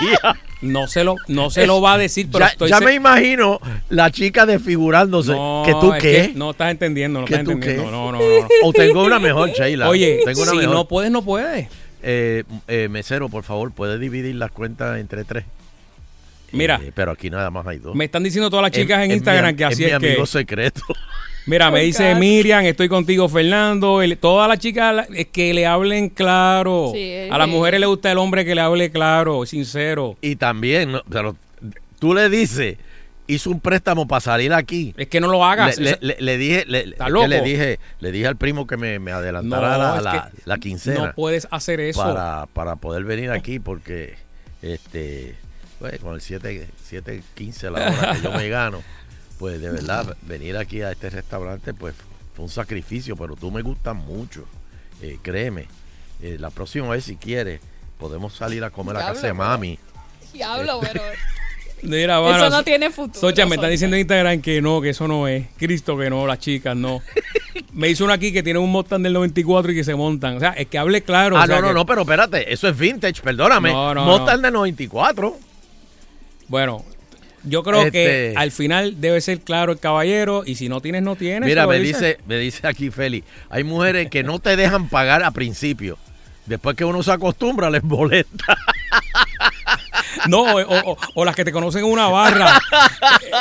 no 0.63 0.87
se 0.87 1.05
lo, 1.05 1.17
no 1.29 1.51
se 1.51 1.67
lo 1.67 1.81
va 1.81 1.95
a 1.95 1.99
decir, 1.99 2.29
pero 2.33 2.47
ya 2.47 2.51
estoy 2.53 2.71
ya 2.71 2.81
me 2.81 2.95
imagino 2.95 3.61
la 3.91 4.11
chica 4.11 4.47
desfigurándose. 4.47 5.33
No, 5.33 5.63
¿Que 5.67 5.73
tú 5.73 5.93
es 5.93 6.03
qué? 6.03 6.13
que 6.29 6.33
no 6.39 6.53
estás 6.53 6.71
entendiendo, 6.71 7.21
no 7.21 7.27
¿Que 7.27 7.35
estás 7.35 7.45
tú 7.45 7.51
entendiendo. 7.53 7.85
qué? 7.85 7.91
No, 7.91 8.13
no, 8.13 8.19
no. 8.19 8.25
O 8.65 8.73
tengo 8.73 9.05
una 9.05 9.19
mejor, 9.19 9.51
Sheila. 9.51 9.89
Oye, 9.89 10.21
tengo 10.25 10.43
una 10.43 10.51
si 10.53 10.57
mejor. 10.59 10.75
no 10.75 10.89
puedes, 10.89 11.11
no 11.11 11.23
puedes. 11.23 11.69
Eh, 12.03 12.45
eh, 12.69 12.89
mesero, 12.91 13.29
por 13.29 13.43
favor, 13.45 13.73
¿puede 13.73 13.99
dividir 13.99 14.35
las 14.37 14.51
cuentas 14.53 14.99
entre 14.99 15.25
tres? 15.25 15.45
Mira. 16.53 16.81
Eh, 16.85 16.93
pero 16.95 17.13
aquí 17.13 17.31
nada 17.31 17.51
más 17.51 17.67
hay 17.67 17.79
dos. 17.79 17.95
Me 17.95 18.05
están 18.05 18.23
diciendo 18.23 18.51
todas 18.51 18.63
las 18.63 18.73
chicas 18.73 19.03
en 19.05 19.11
Instagram 19.13 19.53
mi- 19.53 19.57
que 19.57 19.65
así 19.65 19.85
es 19.85 19.93
es, 19.93 19.99
mi 19.99 20.01
que. 20.01 20.13
amigo 20.13 20.27
secreto. 20.27 20.83
Mira, 21.47 21.71
me 21.71 21.81
Oh, 21.81 21.83
dice 21.83 22.13
God. 22.13 22.21
Miriam, 22.21 22.65
estoy 22.65 22.89
contigo, 22.89 23.29
Fernando. 23.29 24.01
todas 24.21 24.49
las 24.49 24.59
chicas 24.59 25.07
es 25.15 25.27
que 25.27 25.53
le 25.53 25.67
hablen 25.67 26.09
claro. 26.09 26.91
Sí, 26.95 27.13
a 27.31 27.37
las 27.39 27.49
mujeres 27.49 27.81
les 27.81 27.89
gusta 27.89 28.13
el 28.13 28.19
hombre 28.19 28.45
que 28.45 28.55
le 28.55 28.61
hable 28.61 28.91
claro, 28.91 29.45
sincero. 29.47 30.17
Y 30.21 30.37
también, 30.37 30.93
no, 30.93 31.03
pero 31.11 31.37
tú 31.99 32.15
le 32.15 32.29
dices, 32.29 32.77
hizo 33.27 33.51
un 33.51 33.59
préstamo 33.61 34.07
para 34.07 34.21
salir 34.21 34.53
aquí. 34.53 34.95
Es 34.97 35.09
que 35.09 35.21
no 35.21 35.29
lo 35.29 35.45
hagas. 35.45 35.79
Le, 35.79 35.93
le- 35.93 35.99
le- 36.01 36.17
le 36.21 36.39
dije, 36.39 36.65
le, 36.69 36.79
¿Está 36.81 36.93
es 36.93 37.05
que 37.07 37.11
loco? 37.11 37.27
le 37.27 37.41
dije, 37.43 37.79
le 37.99 38.13
dije 38.13 38.27
al 38.29 38.37
primo 38.37 38.67
que 38.69 38.77
me, 38.77 38.99
me 39.01 39.11
adelantara 39.11 39.73
No, 39.73 39.79
la, 39.79 39.97
es 39.97 40.03
la- 40.05 40.31
que 40.31 40.43
la 40.45 40.59
quincena 40.59 41.07
no 41.07 41.13
puedes 41.15 41.49
hacer 41.51 41.81
eso. 41.81 42.03
para, 42.05 42.47
para 42.53 42.77
poder 42.77 43.03
venir 43.05 43.31
aquí 43.33 43.59
porque 43.59 44.15
este 44.63 45.35
pues, 45.81 45.99
con 45.99 46.15
el 46.15 46.21
7 46.21 46.69
7.15 46.91 47.71
la 47.71 47.91
hora 47.91 48.13
que 48.15 48.23
yo 48.23 48.31
me 48.33 48.49
gano, 48.49 48.81
pues 49.43 49.61
de 49.61 49.71
verdad 49.71 50.17
venir 50.23 50.57
aquí 50.57 50.83
a 50.83 50.93
este 50.93 51.11
restaurante 51.11 51.75
pues 51.75 51.97
fue 52.33 52.45
un 52.45 52.49
sacrificio, 52.49 53.17
pero 53.17 53.35
tú 53.35 53.51
me 53.51 53.61
gustas 53.61 53.97
mucho. 53.97 54.45
Eh, 55.01 55.19
créeme. 55.21 55.67
Eh, 56.23 56.37
la 56.39 56.51
próxima 56.51 56.89
vez 56.91 57.07
si 57.07 57.17
quieres 57.17 57.61
podemos 57.99 58.37
salir 58.37 58.63
a 58.63 58.71
comer 58.71 58.99
a 58.99 59.01
casa 59.01 59.15
de 59.27 59.33
Diablo, 59.33 59.43
mami. 59.43 59.79
Diablo, 60.33 60.79
pero 60.81 61.03
Mira, 61.83 62.21
eso 62.37 62.51
no 62.51 62.63
tiene 62.63 62.91
futuro. 62.91 63.19
Socha 63.19 63.45
me 63.45 63.57
está 63.57 63.67
diciendo 63.67 63.97
en 63.97 64.03
Instagram 64.03 64.41
que 64.41 64.63
no, 64.63 64.81
que 64.81 64.91
eso 64.91 65.09
no 65.09 65.27
es. 65.27 65.49
Cristo 65.57 65.99
que 65.99 66.09
no, 66.09 66.25
las 66.25 66.39
chicas 66.39 66.77
no. 66.77 67.03
me 67.73 67.89
hizo 67.89 68.05
una 68.05 68.15
aquí 68.15 68.33
que 68.33 68.45
tiene 68.45 68.61
un 68.61 68.71
Mustang 68.71 69.03
del 69.03 69.13
94 69.13 69.73
y 69.73 69.75
que 69.75 69.83
se 69.83 69.97
montan. 69.97 70.37
O 70.37 70.39
sea, 70.39 70.51
es 70.51 70.69
que 70.69 70.79
hable 70.79 71.03
claro. 71.03 71.37
ah, 71.37 71.43
o 71.43 71.47
sea, 71.49 71.57
no, 71.57 71.63
no, 71.63 71.69
que- 71.71 71.75
no, 71.75 71.87
pero 71.87 72.03
espérate, 72.03 72.53
eso 72.53 72.69
es 72.69 72.79
vintage, 72.79 73.21
perdóname. 73.21 73.73
No, 73.73 73.93
no, 73.93 74.05
Mustang 74.05 74.37
no. 74.37 74.43
de 74.43 74.51
94. 74.53 75.37
Bueno, 76.47 76.85
yo 77.45 77.63
creo 77.63 77.91
que 77.91 78.29
Este- 78.29 78.35
al 78.39 78.51
final 78.53 79.01
debe 79.01 79.21
ser 79.21 79.41
claro 79.41 79.73
el 79.73 79.79
caballero 79.79 80.43
y 80.47 80.55
si 80.57 80.69
no 80.69 80.81
tienes, 80.81 81.03
no 81.03 81.17
tienes. 81.17 81.49
Mira, 81.49 81.67
me 81.67 81.79
dice, 81.79 82.19
me 82.27 82.37
dice 82.39 82.67
aquí 82.67 82.91
Feli, 82.91 83.25
hay 83.51 83.65
mujeres 83.65 84.09
que 84.11 84.23
no 84.23 84.39
te 84.39 84.57
dejan 84.57 84.89
pagar 84.89 85.23
a 85.23 85.31
principio. 85.31 85.99
Después 86.47 86.77
que 86.77 86.85
uno 86.85 87.03
se 87.03 87.13
acostumbra, 87.13 87.71
les 87.71 87.83
molesta. 87.85 88.57
No, 90.29 90.43
o, 90.43 90.91
o- 90.93 90.97
o 91.15 91.25
las 91.25 91.35
que 91.37 91.45
te 91.45 91.53
conocen 91.53 91.85
en 91.85 91.91
una 91.91 92.09
barra. 92.09 92.59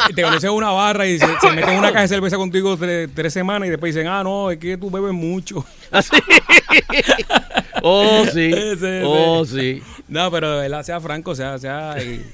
Eh, 0.10 0.13
te 0.15 0.21
conocen 0.23 0.49
en 0.49 0.55
una 0.55 0.71
barra 0.71 1.05
y 1.07 1.19
se, 1.19 1.25
se 1.39 1.51
meten 1.51 1.71
en 1.73 1.79
una 1.79 1.89
caja 1.89 2.01
de 2.01 2.07
cerveza 2.07 2.38
contigo 2.38 2.77
tre- 2.77 3.10
tres 3.13 3.34
semanas 3.34 3.67
y 3.67 3.69
después 3.69 3.93
dicen, 3.93 4.07
ah, 4.07 4.23
no, 4.23 4.51
es 4.51 4.57
que 4.57 4.77
tú 4.77 4.89
bebes 4.89 5.13
mucho. 5.13 5.65
Así. 5.91 6.12
oh, 7.84 8.25
sí. 8.31 8.51
Oh, 9.03 9.45
sí. 9.45 9.81
No, 10.07 10.29
pero 10.31 10.51
de 10.51 10.62
verdad, 10.62 10.84
sea 10.84 10.99
franco, 10.99 11.36
sea, 11.36 11.57
sea. 11.57 11.95
Y, 12.03 12.25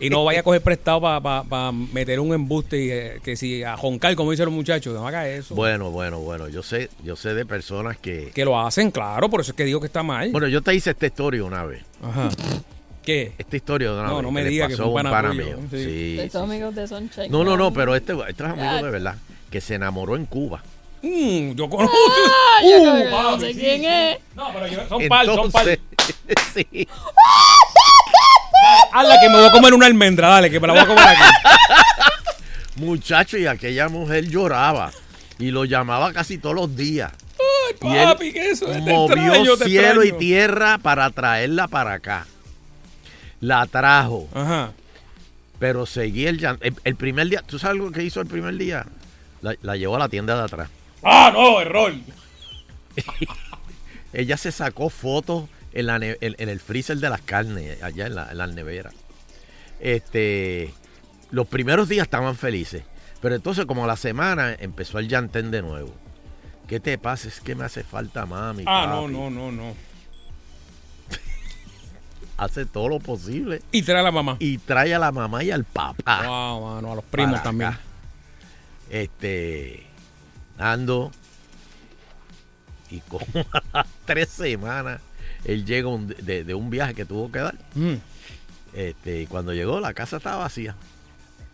y 0.00 0.10
no 0.10 0.24
vaya 0.24 0.40
a 0.40 0.42
coger 0.42 0.62
prestado 0.62 1.00
para 1.00 1.72
meter 1.72 2.20
un 2.20 2.32
embuste 2.34 2.78
y 2.82 2.90
eh, 2.90 3.20
que 3.22 3.36
si 3.36 3.62
a 3.62 3.76
joncar, 3.76 4.14
como 4.14 4.30
dicen 4.30 4.46
los 4.46 4.54
muchachos, 4.54 4.94
no 4.94 5.06
haga 5.06 5.28
eso. 5.28 5.54
Bueno, 5.54 5.90
bueno, 5.90 6.18
bueno. 6.20 6.48
Yo 6.48 6.62
sé, 6.62 6.88
yo 7.04 7.16
sé 7.16 7.34
de 7.34 7.44
personas 7.46 7.96
que. 7.98 8.30
Que 8.34 8.44
lo 8.44 8.58
hacen, 8.60 8.90
claro, 8.90 9.28
por 9.28 9.40
eso 9.40 9.52
es 9.52 9.56
que 9.56 9.64
digo 9.64 9.80
que 9.80 9.86
está 9.86 10.02
mal. 10.02 10.30
Bueno, 10.30 10.48
yo 10.48 10.62
te 10.62 10.74
hice 10.74 10.90
esta 10.90 11.06
historia 11.06 11.44
una 11.44 11.64
vez. 11.64 11.82
Ajá. 12.02 12.28
¿Qué? 13.08 13.32
Esta 13.38 13.56
historia 13.56 13.88
de 13.90 13.94
una 14.00 14.08
No, 14.08 14.16
vez. 14.16 14.22
no 14.22 14.30
me 14.30 14.42
le 14.42 14.50
diga 14.50 14.66
que 14.68 14.74
pasó 14.74 14.90
fue 14.90 15.00
un 15.00 15.06
a 15.06 15.10
pana 15.10 15.28
pana 15.30 15.30
tuyo, 15.42 15.56
mío. 15.56 15.68
sí. 15.70 15.76
Sí, 15.78 16.16
De 16.16 16.22
sí. 16.24 16.28
tus 16.30 16.40
amigos 16.42 16.74
de 16.74 16.86
Sunshine. 16.86 17.30
No, 17.30 17.42
no, 17.42 17.56
no, 17.56 17.72
pero 17.72 17.94
este, 17.96 18.12
este 18.28 18.44
es 18.44 18.50
amigo 18.50 18.74
de 18.84 18.90
verdad. 18.90 19.14
Que 19.50 19.62
se 19.62 19.76
enamoró 19.76 20.14
en 20.14 20.26
Cuba. 20.26 20.62
Mm, 21.00 21.52
yo 21.52 21.70
conozco. 21.70 21.96
Ah, 21.96 22.62
yo 22.62 22.82
Uh, 22.92 23.22
no 23.22 23.40
sé 23.40 23.54
sí, 23.54 23.60
quién 23.60 23.80
sí. 23.80 23.86
es. 23.86 24.18
No, 24.36 24.50
pero 24.52 24.66
yo, 24.66 24.86
son 24.90 25.08
pal, 25.08 25.24
son 25.26 25.50
pal. 25.50 25.68
Entonces, 25.70 25.78
sí. 26.70 26.88
Hazla 28.92 29.20
que 29.20 29.28
me 29.30 29.36
voy 29.36 29.46
a 29.46 29.52
comer 29.52 29.72
una 29.72 29.86
almendra, 29.86 30.28
dale, 30.28 30.50
que 30.50 30.60
me 30.60 30.66
la 30.66 30.72
voy 30.74 30.82
a 30.82 30.86
comer 30.86 31.04
aquí. 31.08 31.22
Muchacho, 32.76 33.38
y 33.38 33.46
aquella 33.46 33.88
mujer 33.88 34.28
lloraba. 34.28 34.90
Y 35.38 35.50
lo 35.50 35.64
llamaba 35.64 36.12
casi 36.12 36.36
todos 36.36 36.54
los 36.56 36.76
días. 36.76 37.12
Y 37.80 37.86
él 37.96 38.04
Papi, 38.04 38.32
que 38.32 38.50
eso 38.50 38.66
te 38.66 38.80
movió 38.80 39.32
extraño, 39.34 39.56
cielo 39.56 40.04
y 40.04 40.12
tierra 40.12 40.76
para 40.76 41.08
traerla 41.10 41.68
para 41.68 41.94
acá. 41.94 42.26
La 43.40 43.66
trajo, 43.66 44.28
Ajá. 44.34 44.72
pero 45.58 45.86
seguía 45.86 46.30
el. 46.30 46.44
El, 46.60 46.74
el 46.84 46.96
primer 46.96 47.28
día, 47.28 47.42
¿tú 47.46 47.58
sabes 47.58 47.78
lo 47.78 47.90
que 47.92 48.02
hizo 48.02 48.20
el 48.20 48.26
primer 48.26 48.56
día? 48.56 48.84
La, 49.42 49.54
la 49.62 49.76
llevó 49.76 49.96
a 49.96 50.00
la 50.00 50.08
tienda 50.08 50.36
de 50.36 50.42
atrás. 50.42 50.68
Ah, 51.04 51.30
no, 51.32 51.60
error. 51.60 51.92
Ella 54.12 54.36
se 54.36 54.50
sacó 54.52 54.88
fotos 54.90 55.44
en, 55.72 55.86
la 55.86 55.96
en- 55.96 56.16
en 56.20 56.48
el 56.48 56.60
freezer 56.60 56.96
de 56.98 57.10
las 57.10 57.20
carnes, 57.20 57.82
allá 57.82 58.06
en, 58.06 58.14
la, 58.14 58.30
en 58.30 58.38
las 58.38 58.50
neveras. 58.54 58.94
Este, 59.80 60.72
los 61.30 61.46
primeros 61.46 61.88
días 61.88 62.04
estaban 62.04 62.34
felices, 62.36 62.82
pero 63.20 63.34
entonces 63.34 63.66
como 63.66 63.86
la 63.86 63.96
semana 63.96 64.54
empezó 64.58 64.98
el 64.98 65.08
llantén 65.08 65.50
de 65.50 65.62
nuevo. 65.62 65.94
¿Qué 66.66 66.80
te 66.80 66.98
pasa? 66.98 67.28
Es 67.28 67.40
que 67.40 67.54
me 67.54 67.64
hace 67.64 67.84
falta 67.84 68.26
mami. 68.26 68.64
Ah, 68.66 68.86
no, 68.88 69.08
no, 69.08 69.30
no, 69.30 69.52
no. 69.52 69.74
Hace 72.38 72.64
todo 72.66 72.88
lo 72.88 72.98
posible. 73.00 73.60
Y 73.72 73.82
trae 73.82 74.00
a 74.00 74.02
la 74.02 74.12
mamá. 74.12 74.36
Y 74.38 74.56
trae 74.58 74.94
a 74.94 74.98
la 74.98 75.12
mamá 75.12 75.44
y 75.44 75.50
al 75.50 75.64
papá. 75.64 76.22
Wow, 76.26 76.74
mano, 76.76 76.92
a 76.92 76.94
los 76.94 77.04
primos 77.04 77.42
también. 77.42 77.70
acá. 77.70 77.80
Este, 78.90 79.84
ando. 80.56 81.10
Y 82.90 83.00
como 83.00 83.26
a 83.52 83.62
las 83.72 83.86
tres 84.06 84.28
semanas, 84.28 85.00
él 85.44 85.64
llega 85.66 85.88
un- 85.88 86.06
de, 86.08 86.44
de 86.44 86.54
un 86.54 86.70
viaje 86.70 86.94
que 86.94 87.04
tuvo 87.04 87.30
que 87.30 87.40
dar. 87.40 87.54
Mm. 87.74 87.94
Este, 88.72 89.22
y 89.22 89.26
cuando 89.26 89.52
llegó, 89.52 89.80
la 89.80 89.92
casa 89.92 90.16
estaba 90.18 90.36
vacía. 90.38 90.74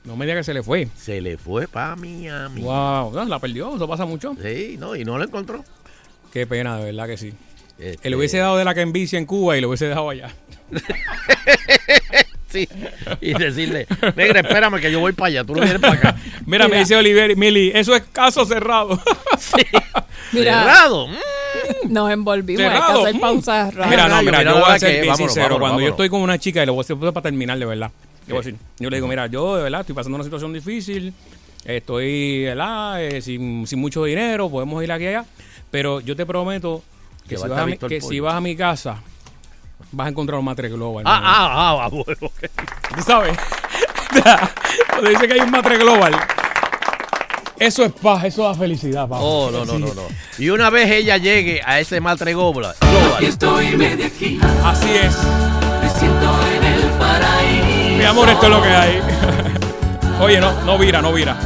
No 0.05 0.17
me 0.17 0.27
diga 0.27 0.37
que 0.39 0.45
se 0.45 0.53
le 0.55 0.63
fue. 0.63 0.89
Se 0.97 1.21
le 1.23 1.39
fue 1.39 1.67
para 1.67 1.97
Miami. 1.97 2.61
Wow, 2.61 3.11
no, 3.13 3.25
la 3.25 3.39
perdió, 3.39 3.75
eso 3.75 3.89
pasa 3.89 4.05
mucho. 4.05 4.37
Sí, 4.41 4.77
no, 4.79 4.95
y 4.95 5.05
no 5.05 5.17
lo 5.17 5.25
encontró. 5.25 5.65
Qué 6.33 6.47
pena, 6.47 6.77
de 6.77 6.85
verdad 6.85 7.07
que 7.07 7.17
sí. 7.17 7.33
Este, 7.79 8.07
Él 8.07 8.15
hubiese 8.15 8.39
dado 8.39 8.57
de 8.59 8.65
la 8.65 8.75
que 8.75 8.83
envicia 8.83 9.19
en 9.19 9.25
Cuba 9.27 9.57
y 9.57 9.61
lo 9.63 9.69
hubiese 9.69 9.87
dejado 9.89 10.11
allá. 10.11 10.33
Sí, 12.49 12.69
y 13.21 13.35
decirle, 13.35 13.85
negra, 14.15 14.39
espérame 14.39 14.81
que 14.81 14.93
yo 14.93 15.01
voy 15.01 15.13
para 15.13 15.27
allá, 15.27 15.45
tú 15.45 15.57
no 15.57 15.63
vienes 15.63 15.81
para 15.81 15.95
acá. 15.95 16.17
Mira, 16.47 16.69
me 16.69 16.79
dice 16.79 16.95
Oliver, 16.95 17.37
Mili, 17.37 17.73
eso 17.75 17.97
es 17.97 18.05
caso 18.13 18.45
cerrado. 18.47 18.91
Mira, 20.33 20.61
Cerrado. 20.63 21.09
mm. 21.09 21.15
nos 21.93 22.13
envolvimos. 22.13 22.61
Hay 22.63 22.69
que 22.71 22.75
Cerrado. 22.77 23.01
hacer 23.03 23.15
Mm. 23.17 23.21
pausas 23.21 23.75
rápidas. 23.75 23.91
Mira, 23.91 24.09
no, 24.09 24.23
mira, 24.23 24.39
mira, 24.39 24.53
yo 24.53 24.61
voy 24.61 24.71
a 24.73 24.79
ser 24.79 24.89
que- 24.89 25.01
bien 25.01 25.07
vámonos, 25.15 25.19
sincero. 25.33 25.43
vámonos, 25.47 25.59
Cuando 25.59 25.81
yo 25.81 25.85
vámonos. 25.87 25.91
estoy 25.95 26.09
con 26.11 26.21
una 26.21 26.39
chica 26.39 26.63
y 26.63 26.67
le 26.67 26.71
voy 26.71 26.79
a 26.79 26.83
decir 26.87 26.97
para 27.13 27.23
terminar, 27.23 27.59
de 27.59 27.67
verdad. 27.67 27.91
Yo, 28.29 28.35
voy 28.37 28.37
a 28.37 28.47
decir, 28.47 28.61
yo 28.79 28.89
le 28.91 28.97
digo, 28.99 29.09
mira, 29.09 29.27
yo 29.27 29.57
de 29.57 29.63
verdad 29.65 29.81
estoy 29.81 29.95
pasando 29.97 30.15
una 30.15 30.25
situación 30.25 30.53
difícil, 30.53 31.13
estoy 31.65 32.45
¿verdad? 32.45 33.03
Eh, 33.03 33.21
sin, 33.21 33.67
sin 33.67 33.81
mucho 33.81 34.05
dinero, 34.05 34.49
podemos 34.49 34.81
ir 34.85 34.93
aquí 34.93 35.03
y 35.05 35.09
allá, 35.09 35.25
pero 35.73 35.99
yo 36.01 36.15
te 36.15 36.25
prometo 36.25 36.85
que, 37.25 37.31
Que 37.31 37.37
si 37.37 37.43
va 37.43 37.47
a 37.47 37.49
vas, 37.49 37.57
estar 37.57 37.63
a 37.63 37.67
mi, 37.67 37.73
Víctor 37.73 37.89
que 37.89 37.99
Pollo. 37.99 38.11
si 38.11 38.21
vas 38.21 38.35
a 38.35 38.41
mi 38.41 38.55
casa, 38.55 39.03
vas 39.95 40.07
a 40.07 40.11
encontrar 40.11 40.39
un 40.39 40.45
matre 40.45 40.69
global. 40.69 41.05
Ah, 41.07 41.17
hermano. 41.17 41.35
ah, 41.37 41.85
ah, 41.85 41.89
bueno. 41.89 42.17
ok. 42.23 42.97
¿Tú 42.97 43.03
sabes? 43.03 43.37
Cuando 44.91 45.11
dice 45.11 45.27
que 45.27 45.35
hay 45.35 45.41
un 45.41 45.51
matre 45.51 45.77
global, 45.79 46.15
eso 47.59 47.85
es 47.85 47.93
paz, 47.93 48.25
eso 48.25 48.45
da 48.45 48.55
felicidad, 48.55 49.03
papá. 49.09 49.19
Oh, 49.21 49.51
no, 49.51 49.65
no, 49.65 49.79
no, 49.79 49.95
no. 49.95 50.03
Y 50.39 50.51
una 50.51 50.71
vez 50.71 50.91
ella 50.91 51.17
llegue 51.17 51.61
a 51.65 51.79
ese 51.81 52.01
matre 52.01 52.33
global, 52.33 52.75
Aquí 53.17 53.27
estoy 53.27 53.77
medio 53.77 54.07
aquí, 54.07 54.41
Así 54.65 54.91
es. 54.91 55.17
me 55.83 55.89
siento 55.91 56.31
en 56.57 56.65
el 56.65 56.83
paraíso. 56.99 57.97
Mi 57.99 58.05
amor, 58.05 58.29
esto 58.29 58.45
es 58.47 58.51
lo 58.51 58.63
que 58.63 58.69
hay. 58.69 59.01
Oye, 60.21 60.41
no, 60.41 60.53
no 60.65 60.79
vira, 60.79 61.01
no 61.01 61.13
vira. 61.13 61.37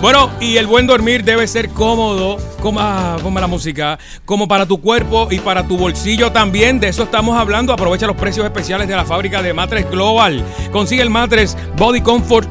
Bueno, 0.00 0.30
y 0.40 0.56
el 0.56 0.66
buen 0.66 0.86
dormir 0.86 1.24
debe 1.24 1.46
ser 1.46 1.68
cómodo, 1.70 2.38
como, 2.62 2.80
ah, 2.80 3.18
la 3.34 3.46
música, 3.46 3.98
como 4.24 4.48
para 4.48 4.64
tu 4.64 4.80
cuerpo 4.80 5.28
y 5.30 5.40
para 5.40 5.66
tu 5.68 5.76
bolsillo 5.76 6.32
también. 6.32 6.80
De 6.80 6.88
eso 6.88 7.02
estamos 7.02 7.38
hablando. 7.38 7.72
Aprovecha 7.74 8.06
los 8.06 8.16
precios 8.16 8.46
especiales 8.46 8.88
de 8.88 8.96
la 8.96 9.04
fábrica 9.04 9.42
de 9.42 9.52
Matres 9.52 9.90
Global. 9.90 10.42
Consigue 10.72 11.02
el 11.02 11.10
Matres 11.10 11.54
Body 11.76 12.00
Comfort. 12.00 12.48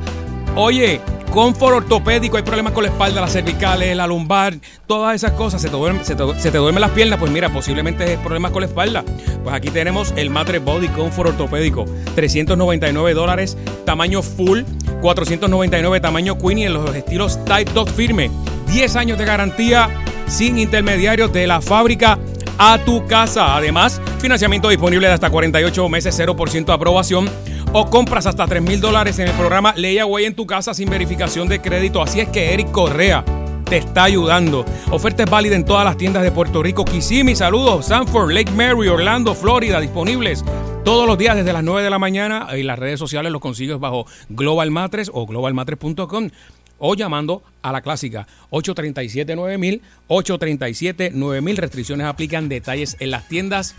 Oye, 0.55 1.01
confort 1.31 1.77
ortopédico, 1.77 2.37
hay 2.37 2.43
problemas 2.43 2.73
con 2.73 2.83
la 2.83 2.89
espalda, 2.89 3.19
las 3.21 3.31
cervicales, 3.33 3.95
la 3.95 4.05
lumbar, 4.05 4.55
todas 4.85 5.15
esas 5.15 5.31
cosas. 5.31 5.59
Se 5.61 5.69
te, 5.69 5.75
duerme- 5.75 6.03
se 6.03 6.15
te- 6.15 6.39
se 6.39 6.51
te 6.51 6.57
duermen 6.59 6.81
las 6.81 6.91
piernas, 6.91 7.17
pues 7.17 7.31
mira, 7.31 7.49
posiblemente 7.49 8.13
es 8.13 8.19
problemas 8.19 8.51
con 8.51 8.61
la 8.61 8.67
espalda. 8.67 9.03
Pues 9.43 9.55
aquí 9.55 9.69
tenemos 9.71 10.13
el 10.17 10.29
Matres 10.29 10.63
Body 10.63 10.87
Comfort 10.89 11.29
ortopédico. 11.29 11.85
399 12.13 13.13
dólares, 13.15 13.57
tamaño 13.85 14.21
full. 14.21 14.61
499 14.99 15.99
tamaño 15.99 16.37
queen 16.37 16.57
y 16.59 16.65
en 16.65 16.73
los 16.73 16.95
estilos 16.95 17.43
Type 17.45 17.71
Dog 17.73 17.89
firme. 17.89 18.29
10 18.67 18.95
años 18.95 19.17
de 19.17 19.25
garantía 19.25 19.89
sin 20.27 20.59
intermediarios 20.59 21.33
de 21.33 21.47
la 21.47 21.61
fábrica 21.61 22.19
a 22.57 22.77
tu 22.79 23.05
casa. 23.07 23.55
Además, 23.55 24.01
financiamiento 24.19 24.69
disponible 24.69 25.07
de 25.07 25.13
hasta 25.13 25.29
48 25.29 25.89
meses, 25.89 26.19
0% 26.19 26.65
de 26.65 26.73
aprobación 26.73 27.29
o 27.71 27.89
compras 27.89 28.25
hasta 28.25 28.45
3 28.47 28.61
mil 28.61 28.81
dólares 28.81 29.19
en 29.19 29.27
el 29.27 29.33
programa 29.33 29.73
Layaway 29.75 30.25
en 30.25 30.35
tu 30.35 30.45
casa 30.45 30.73
sin 30.73 30.89
verificación 30.89 31.47
de 31.47 31.61
crédito. 31.61 32.01
Así 32.01 32.19
es 32.19 32.29
que 32.29 32.53
Eric 32.53 32.71
Correa 32.71 33.23
te 33.65 33.77
está 33.77 34.03
ayudando. 34.03 34.65
Oferta 34.91 35.23
es 35.23 35.29
válida 35.29 35.55
en 35.55 35.65
todas 35.65 35.85
las 35.85 35.97
tiendas 35.97 36.23
de 36.23 36.31
Puerto 36.31 36.63
Rico. 36.63 36.85
Kissimmee, 36.85 37.35
saludos. 37.35 37.85
Sanford, 37.85 38.31
Lake 38.31 38.51
Mary, 38.51 38.87
Orlando, 38.87 39.35
Florida, 39.35 39.79
disponibles 39.79 40.43
todos 40.83 41.07
los 41.07 41.17
días 41.17 41.35
desde 41.35 41.53
las 41.53 41.63
9 41.63 41.83
de 41.83 41.89
la 41.89 41.99
mañana. 41.99 42.47
Y 42.57 42.63
las 42.63 42.79
redes 42.79 42.99
sociales 42.99 43.31
los 43.31 43.41
consigues 43.41 43.79
bajo 43.79 44.05
Global 44.29 44.71
Matres 44.71 45.09
o 45.13 45.25
globalmatres.com 45.25 46.29
o 46.77 46.95
llamando 46.95 47.43
a 47.61 47.71
la 47.71 47.81
clásica 47.81 48.27
837-9000, 48.51 49.81
837-9000. 50.07 51.55
Restricciones 51.55 52.07
aplican, 52.07 52.49
detalles 52.49 52.95
en 52.99 53.11
las 53.11 53.27
tiendas. 53.27 53.75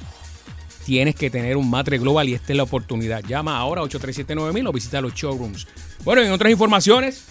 Tienes 0.84 1.14
que 1.14 1.30
tener 1.30 1.56
un 1.56 1.70
matre 1.70 1.98
global 1.98 2.28
y 2.28 2.34
esta 2.34 2.52
es 2.52 2.56
la 2.56 2.64
oportunidad. 2.64 3.22
Llama 3.24 3.58
ahora 3.58 3.82
837-9000 3.82 4.68
o 4.68 4.72
visita 4.72 5.00
los 5.00 5.14
showrooms. 5.14 5.66
Bueno, 6.04 6.22
en 6.22 6.32
otras 6.32 6.50
informaciones, 6.50 7.26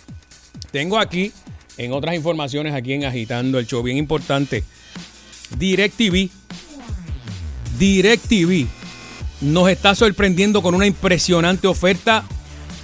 tengo 0.72 0.98
aquí, 0.98 1.32
en 1.78 1.92
otras 1.94 2.16
informaciones 2.16 2.74
aquí 2.74 2.94
en 2.94 3.06
Agitando 3.06 3.60
el 3.60 3.68
Show, 3.68 3.84
bien 3.84 3.98
importante, 3.98 4.64
DirecTV. 5.58 6.30
DirecTV 7.78 8.79
nos 9.42 9.70
está 9.70 9.96
sorprendiendo 9.96 10.62
con 10.62 10.76
una 10.76 10.86
impresionante 10.86 11.68
oferta 11.68 12.24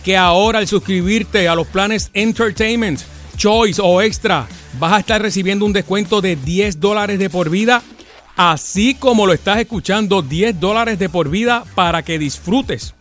que 0.04 0.16
ahora 0.16 0.60
al 0.60 0.68
suscribirte 0.68 1.48
a 1.48 1.56
los 1.56 1.68
planes 1.68 2.12
Entertainment, 2.14 3.02
Choice 3.38 3.82
o 3.84 4.02
Extra, 4.02 4.48
vas 4.80 4.94
a 4.94 5.00
estar 5.00 5.22
recibiendo 5.22 5.66
un 5.66 5.74
descuento 5.74 6.22
de 6.22 6.36
10 6.36 6.80
dólares 6.80 7.20
de 7.20 7.30
por 7.30 7.50
vida, 7.50 7.82
así 8.36 8.94
como 8.94 9.26
lo 9.26 9.34
estás 9.34 9.60
escuchando, 9.60 10.22
10 10.22 10.60
dólares 10.60 11.00
de 11.00 11.10
por 11.10 11.30
vida 11.30 11.64
para 11.74 12.04
que 12.04 12.20
disfrutes 12.20 12.94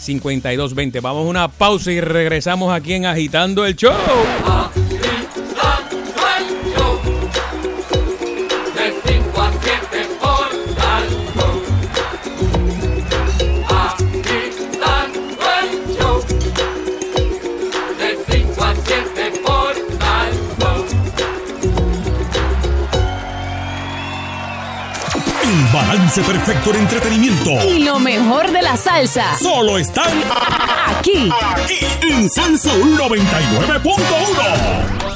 787-620-5220. 0.00 1.00
Vamos 1.00 1.26
a 1.26 1.28
una 1.28 1.48
pausa 1.48 1.92
y 1.92 2.00
regresamos 2.00 2.72
aquí 2.72 2.94
en 2.94 3.06
Agitando 3.06 3.64
el 3.64 3.76
Show. 3.76 3.92
Balance 25.74 26.22
perfecto 26.22 26.72
de 26.72 26.78
entretenimiento. 26.78 27.50
Y 27.68 27.80
lo 27.80 27.98
mejor 27.98 28.50
de 28.52 28.62
la 28.62 28.76
salsa. 28.76 29.36
Solo 29.38 29.78
están 29.78 30.06
Aquí. 30.86 31.28
aquí 31.52 31.78
en 32.02 32.30
Salsa 32.30 32.72
99.1. 32.74 35.13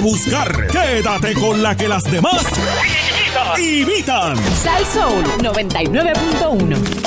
que 0.00 0.06
buscar. 0.06 0.66
Quédate 0.68 1.34
con 1.34 1.62
la 1.62 1.76
que 1.76 1.88
las 1.88 2.04
demás 2.04 2.42
imitan. 3.58 4.36
Sal 4.54 4.86
Soul 4.86 5.24
99.1. 5.38 6.99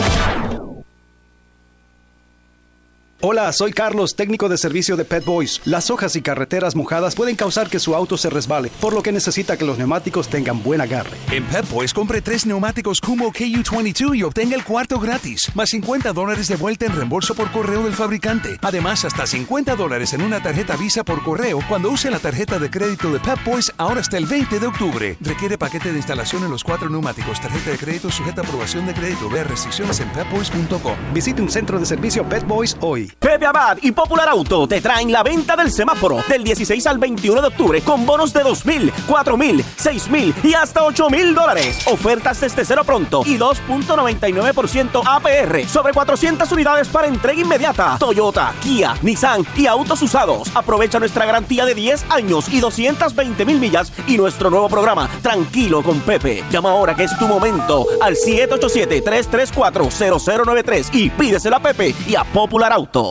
Hola, 3.25 3.53
soy 3.53 3.71
Carlos, 3.71 4.17
técnico 4.17 4.49
de 4.49 4.57
servicio 4.57 4.97
de 4.97 5.05
Pet 5.05 5.23
Boys. 5.23 5.61
Las 5.63 5.89
hojas 5.89 6.17
y 6.17 6.21
carreteras 6.21 6.75
mojadas 6.75 7.15
pueden 7.15 7.37
causar 7.37 7.69
que 7.69 7.79
su 7.79 7.95
auto 7.95 8.17
se 8.17 8.29
resbale, 8.29 8.69
por 8.81 8.91
lo 8.93 9.01
que 9.01 9.13
necesita 9.13 9.55
que 9.55 9.63
los 9.63 9.77
neumáticos 9.77 10.27
tengan 10.27 10.61
buen 10.61 10.81
agarre. 10.81 11.15
En 11.31 11.45
Pep 11.45 11.65
Boys 11.69 11.93
compre 11.93 12.21
tres 12.21 12.45
neumáticos 12.45 12.99
Kumo 12.99 13.31
KU22 13.31 14.17
y 14.17 14.23
obtenga 14.23 14.57
el 14.57 14.65
cuarto 14.65 14.99
gratis, 14.99 15.49
más 15.55 15.69
50 15.69 16.11
dólares 16.11 16.49
de 16.49 16.57
vuelta 16.57 16.85
en 16.85 16.97
reembolso 16.97 17.33
por 17.33 17.49
correo 17.53 17.83
del 17.85 17.93
fabricante. 17.93 18.59
Además, 18.61 19.05
hasta 19.05 19.25
50 19.25 19.73
dólares 19.77 20.11
en 20.11 20.21
una 20.21 20.43
tarjeta 20.43 20.75
Visa 20.75 21.05
por 21.05 21.23
correo 21.23 21.61
cuando 21.69 21.91
use 21.91 22.11
la 22.11 22.19
tarjeta 22.19 22.59
de 22.59 22.69
crédito 22.69 23.09
de 23.09 23.21
Pep 23.21 23.41
Boys 23.45 23.71
ahora 23.77 24.01
hasta 24.01 24.17
el 24.17 24.25
20 24.25 24.59
de 24.59 24.67
octubre. 24.67 25.17
Requiere 25.21 25.57
paquete 25.57 25.93
de 25.93 25.99
instalación 25.99 26.43
en 26.43 26.51
los 26.51 26.65
cuatro 26.65 26.89
neumáticos. 26.89 27.39
Tarjeta 27.39 27.71
de 27.71 27.77
crédito 27.77 28.11
sujeta 28.11 28.41
a 28.41 28.43
aprobación 28.43 28.85
de 28.85 28.93
crédito. 28.93 29.29
Vea 29.29 29.45
restricciones 29.45 30.01
en 30.01 30.09
pepboys.com. 30.09 30.97
Visite 31.13 31.41
un 31.41 31.49
centro 31.49 31.79
de 31.79 31.85
servicio 31.85 32.27
Pet 32.27 32.45
Boys 32.45 32.75
hoy. 32.81 33.12
Pepe 33.19 33.45
Abad 33.45 33.77
y 33.81 33.91
Popular 33.91 34.29
Auto 34.29 34.65
te 34.67 34.79
traen 34.81 35.11
la 35.11 35.21
venta 35.23 35.55
del 35.55 35.71
semáforo 35.71 36.21
del 36.27 36.43
16 36.43 36.85
al 36.87 36.97
21 36.97 37.41
de 37.41 37.47
octubre 37.47 37.81
con 37.81 38.05
bonos 38.05 38.33
de 38.33 38.43
2 38.43 38.65
mil, 38.65 38.91
4 39.07 39.37
mil, 39.37 39.63
6 39.77 40.09
mil 40.09 40.35
y 40.43 40.53
hasta 40.53 40.83
8 40.83 41.09
mil 41.09 41.33
dólares. 41.33 41.87
Ofertas 41.87 42.41
desde 42.41 42.65
cero 42.65 42.83
pronto 42.85 43.23
y 43.25 43.37
2.99% 43.37 45.03
APR 45.05 45.65
sobre 45.67 45.93
400 45.93 46.51
unidades 46.51 46.89
para 46.89 47.07
entrega 47.07 47.41
inmediata. 47.41 47.95
Toyota, 47.99 48.53
Kia, 48.61 48.95
Nissan 49.01 49.45
y 49.55 49.67
autos 49.67 50.01
usados. 50.01 50.49
Aprovecha 50.53 50.99
nuestra 50.99 51.25
garantía 51.25 51.63
de 51.65 51.75
10 51.75 52.05
años 52.09 52.49
y 52.49 52.59
220 52.59 53.45
mil 53.45 53.59
millas 53.59 53.93
y 54.07 54.17
nuestro 54.17 54.49
nuevo 54.49 54.67
programa 54.69 55.09
Tranquilo 55.21 55.81
con 55.81 56.01
Pepe. 56.01 56.43
Llama 56.51 56.71
ahora 56.71 56.95
que 56.95 57.05
es 57.05 57.17
tu 57.17 57.27
momento 57.27 57.85
al 58.01 58.15
787-334-0093 58.15 60.89
y 60.93 61.09
pídeselo 61.09 61.55
a 61.55 61.59
Pepe 61.59 61.95
y 62.07 62.15
a 62.15 62.23
Popular 62.23 62.73
Auto. 62.73 63.02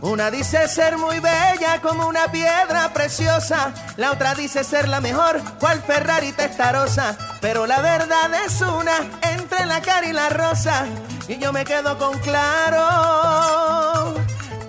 Una 0.00 0.30
dice 0.30 0.68
ser 0.68 0.96
muy 0.96 1.18
bella 1.18 1.80
como 1.82 2.06
una 2.06 2.30
piedra 2.30 2.92
preciosa, 2.92 3.74
la 3.96 4.12
otra 4.12 4.36
dice 4.36 4.62
ser 4.62 4.88
la 4.88 5.00
mejor, 5.00 5.40
cual 5.58 5.82
Ferrari 5.82 6.30
testarosa, 6.30 7.18
pero 7.40 7.66
la 7.66 7.80
verdad 7.80 8.32
es 8.44 8.60
una 8.60 8.92
entre 9.22 9.66
la 9.66 9.82
cara 9.82 10.06
y 10.06 10.12
la 10.12 10.28
rosa, 10.28 10.86
y 11.26 11.38
yo 11.38 11.52
me 11.52 11.64
quedo 11.64 11.98
con 11.98 12.16
claro 12.20 14.14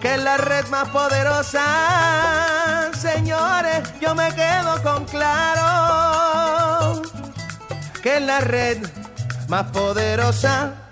que 0.01 0.15
es 0.15 0.23
la 0.23 0.37
red 0.37 0.65
más 0.69 0.89
poderosa, 0.89 1.61
señores, 2.99 3.83
yo 4.01 4.15
me 4.15 4.33
quedo 4.33 4.81
con 4.81 5.05
claro 5.05 7.03
que 8.01 8.17
es 8.17 8.21
la 8.23 8.39
red 8.39 8.79
más 9.47 9.65
poderosa. 9.71 10.86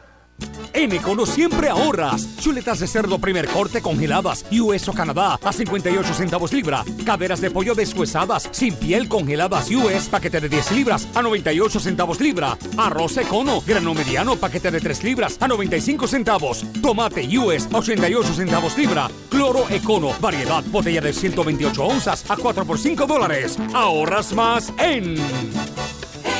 En 0.76 0.91
Econo 0.91 1.26
siempre 1.26 1.69
ahorras. 1.69 2.28
Chuletas 2.38 2.82
de 2.82 2.88
cerdo 2.88 3.17
primer 3.17 3.47
corte 3.47 3.82
congeladas, 3.82 4.45
US 4.51 4.89
o 4.89 4.93
Canadá, 4.93 5.39
a 5.41 5.53
58 5.53 6.13
centavos 6.13 6.51
libra. 6.51 6.84
Caderas 7.05 7.39
de 7.39 7.49
pollo 7.49 7.73
deshuesadas, 7.76 8.49
sin 8.51 8.76
piel 8.76 9.07
congeladas, 9.07 9.71
US, 9.71 10.09
paquete 10.09 10.41
de 10.41 10.49
10 10.49 10.71
libras, 10.73 11.07
a 11.15 11.21
98 11.21 11.80
centavos 11.80 12.19
libra. 12.19 12.57
Arroz 12.78 13.15
Econo, 13.15 13.61
grano 13.65 13.93
mediano, 13.93 14.36
paquete 14.36 14.69
de 14.69 14.82
3 14.82 15.03
libras, 15.05 15.38
a 15.39 15.47
95 15.47 16.07
centavos. 16.07 16.65
Tomate 16.82 17.26
US, 17.38 17.69
88 17.71 18.34
centavos 18.34 18.78
libra. 18.78 19.09
Cloro 19.30 19.69
Econo, 19.69 20.11
variedad, 20.19 20.61
botella 20.65 20.99
de 20.99 21.13
128 21.13 21.86
onzas, 21.86 22.30
a 22.30 22.36
4 22.36 22.65
por 22.65 22.78
5 22.78 23.07
dólares. 23.07 23.57
Ahorras 23.73 24.34
más 24.34 24.73
en... 24.78 25.15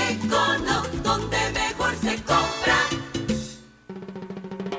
Econo, 0.09 0.74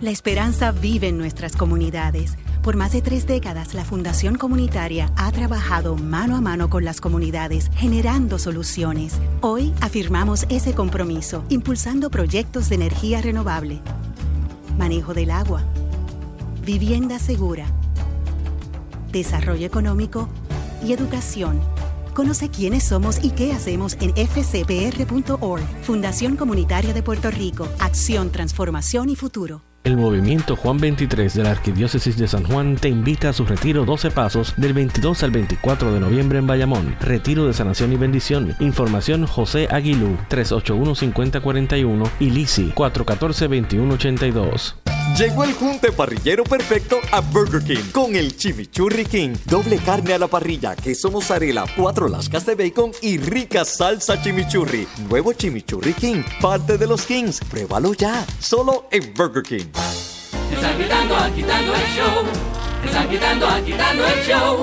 La 0.00 0.10
esperanza 0.10 0.70
vive 0.70 1.08
en 1.08 1.18
nuestras 1.18 1.56
comunidades. 1.56 2.36
Por 2.62 2.76
más 2.76 2.92
de 2.92 3.02
tres 3.02 3.26
décadas, 3.26 3.74
la 3.74 3.84
Fundación 3.84 4.36
Comunitaria 4.36 5.12
ha 5.16 5.32
trabajado 5.32 5.96
mano 5.96 6.36
a 6.36 6.40
mano 6.40 6.70
con 6.70 6.84
las 6.84 7.00
comunidades, 7.00 7.68
generando 7.74 8.38
soluciones. 8.38 9.14
Hoy 9.40 9.74
afirmamos 9.80 10.46
ese 10.50 10.72
compromiso, 10.72 11.44
impulsando 11.48 12.10
proyectos 12.10 12.68
de 12.68 12.76
energía 12.76 13.20
renovable, 13.22 13.80
manejo 14.78 15.14
del 15.14 15.32
agua, 15.32 15.64
vivienda 16.64 17.18
segura, 17.18 17.66
desarrollo 19.10 19.66
económico 19.66 20.28
y 20.80 20.92
educación. 20.92 21.60
Conoce 22.14 22.50
quiénes 22.50 22.84
somos 22.84 23.18
y 23.24 23.30
qué 23.30 23.52
hacemos 23.52 23.96
en 24.00 24.12
fcpr.org. 24.14 25.62
Fundación 25.82 26.36
Comunitaria 26.36 26.94
de 26.94 27.02
Puerto 27.02 27.32
Rico. 27.32 27.66
Acción, 27.80 28.30
transformación 28.30 29.08
y 29.08 29.16
futuro. 29.16 29.67
El 29.88 29.96
movimiento 29.96 30.54
Juan 30.54 30.76
23 30.76 31.32
de 31.32 31.42
la 31.44 31.50
Arquidiócesis 31.50 32.18
de 32.18 32.28
San 32.28 32.44
Juan 32.44 32.76
te 32.76 32.90
invita 32.90 33.30
a 33.30 33.32
su 33.32 33.46
retiro 33.46 33.86
12 33.86 34.10
Pasos 34.10 34.52
del 34.58 34.74
22 34.74 35.22
al 35.22 35.30
24 35.30 35.94
de 35.94 35.98
noviembre 35.98 36.40
en 36.40 36.46
Bayamón. 36.46 36.94
Retiro 37.00 37.46
de 37.46 37.54
sanación 37.54 37.94
y 37.94 37.96
bendición. 37.96 38.54
Información 38.60 39.26
José 39.26 39.66
Aguilú 39.70 40.18
381-5041 40.28 42.06
y 42.20 42.28
Lisi 42.28 42.70
414-2182. 42.74 44.97
Llegó 45.18 45.42
el 45.42 45.52
junte 45.54 45.90
parrillero 45.90 46.44
perfecto 46.44 47.00
a 47.10 47.18
Burger 47.18 47.60
King 47.64 47.90
con 47.90 48.14
el 48.14 48.36
Chimichurri 48.36 49.04
King. 49.04 49.34
Doble 49.46 49.78
carne 49.78 50.14
a 50.14 50.18
la 50.20 50.28
parrilla, 50.28 50.76
queso 50.76 51.10
mozzarella, 51.10 51.64
cuatro 51.76 52.06
lascas 52.06 52.46
de 52.46 52.54
bacon 52.54 52.92
y 53.02 53.18
rica 53.18 53.64
salsa 53.64 54.22
chimichurri. 54.22 54.86
Nuevo 55.08 55.32
Chimichurri 55.32 55.92
King, 55.94 56.22
parte 56.40 56.78
de 56.78 56.86
los 56.86 57.04
Kings. 57.04 57.40
Pruébalo 57.50 57.94
ya, 57.94 58.24
solo 58.38 58.86
en 58.92 59.12
Burger 59.12 59.42
King. 59.42 59.66
Están 60.52 60.78
quitando, 60.78 61.16
agitando 61.16 61.74
el 61.74 61.86
show. 61.96 62.24
Están 62.84 63.08
quitando, 63.08 63.46
agitando 63.48 64.06
el 64.06 64.24
show. 64.24 64.62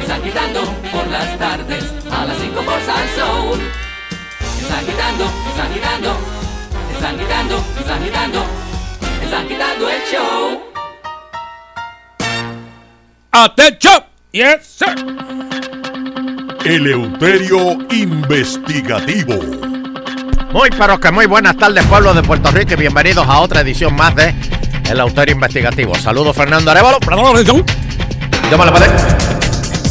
Están 0.00 0.22
quitando 0.24 0.60
por 0.90 1.06
las 1.06 1.38
tardes 1.38 1.84
a 2.10 2.24
las 2.24 2.38
5 2.38 2.54
por 2.56 2.80
Salsoul. 2.80 3.60
Están 4.62 4.84
quitando, 4.84 5.24
están 5.48 5.72
quitando. 5.72 6.16
Están 6.92 7.18
quitando, 7.18 7.56
están 7.78 8.02
quitando. 8.02 8.71
Quitando 9.40 9.88
el 9.88 10.02
show. 10.10 10.60
¡Atención! 13.32 14.04
Yes, 14.30 14.76
sir. 14.78 14.94
Eleuterio 16.66 17.78
Investigativo. 17.90 19.34
Muy 20.52 20.68
pero 20.70 21.00
que 21.00 21.10
muy 21.10 21.24
buenas 21.24 21.56
tardes 21.56 21.84
pueblo 21.86 22.12
de 22.12 22.22
Puerto 22.22 22.50
Rico 22.50 22.74
y 22.74 22.76
bienvenidos 22.76 23.26
a 23.26 23.40
otra 23.40 23.62
edición 23.62 23.96
más 23.96 24.14
de 24.14 24.34
El 24.90 25.00
Autorio 25.00 25.34
Investigativo. 25.34 25.94
Saludos 25.94 26.36
Fernando 26.36 26.70
Arevalo. 26.70 26.98
Llámale 27.00 28.70
para 28.70 28.86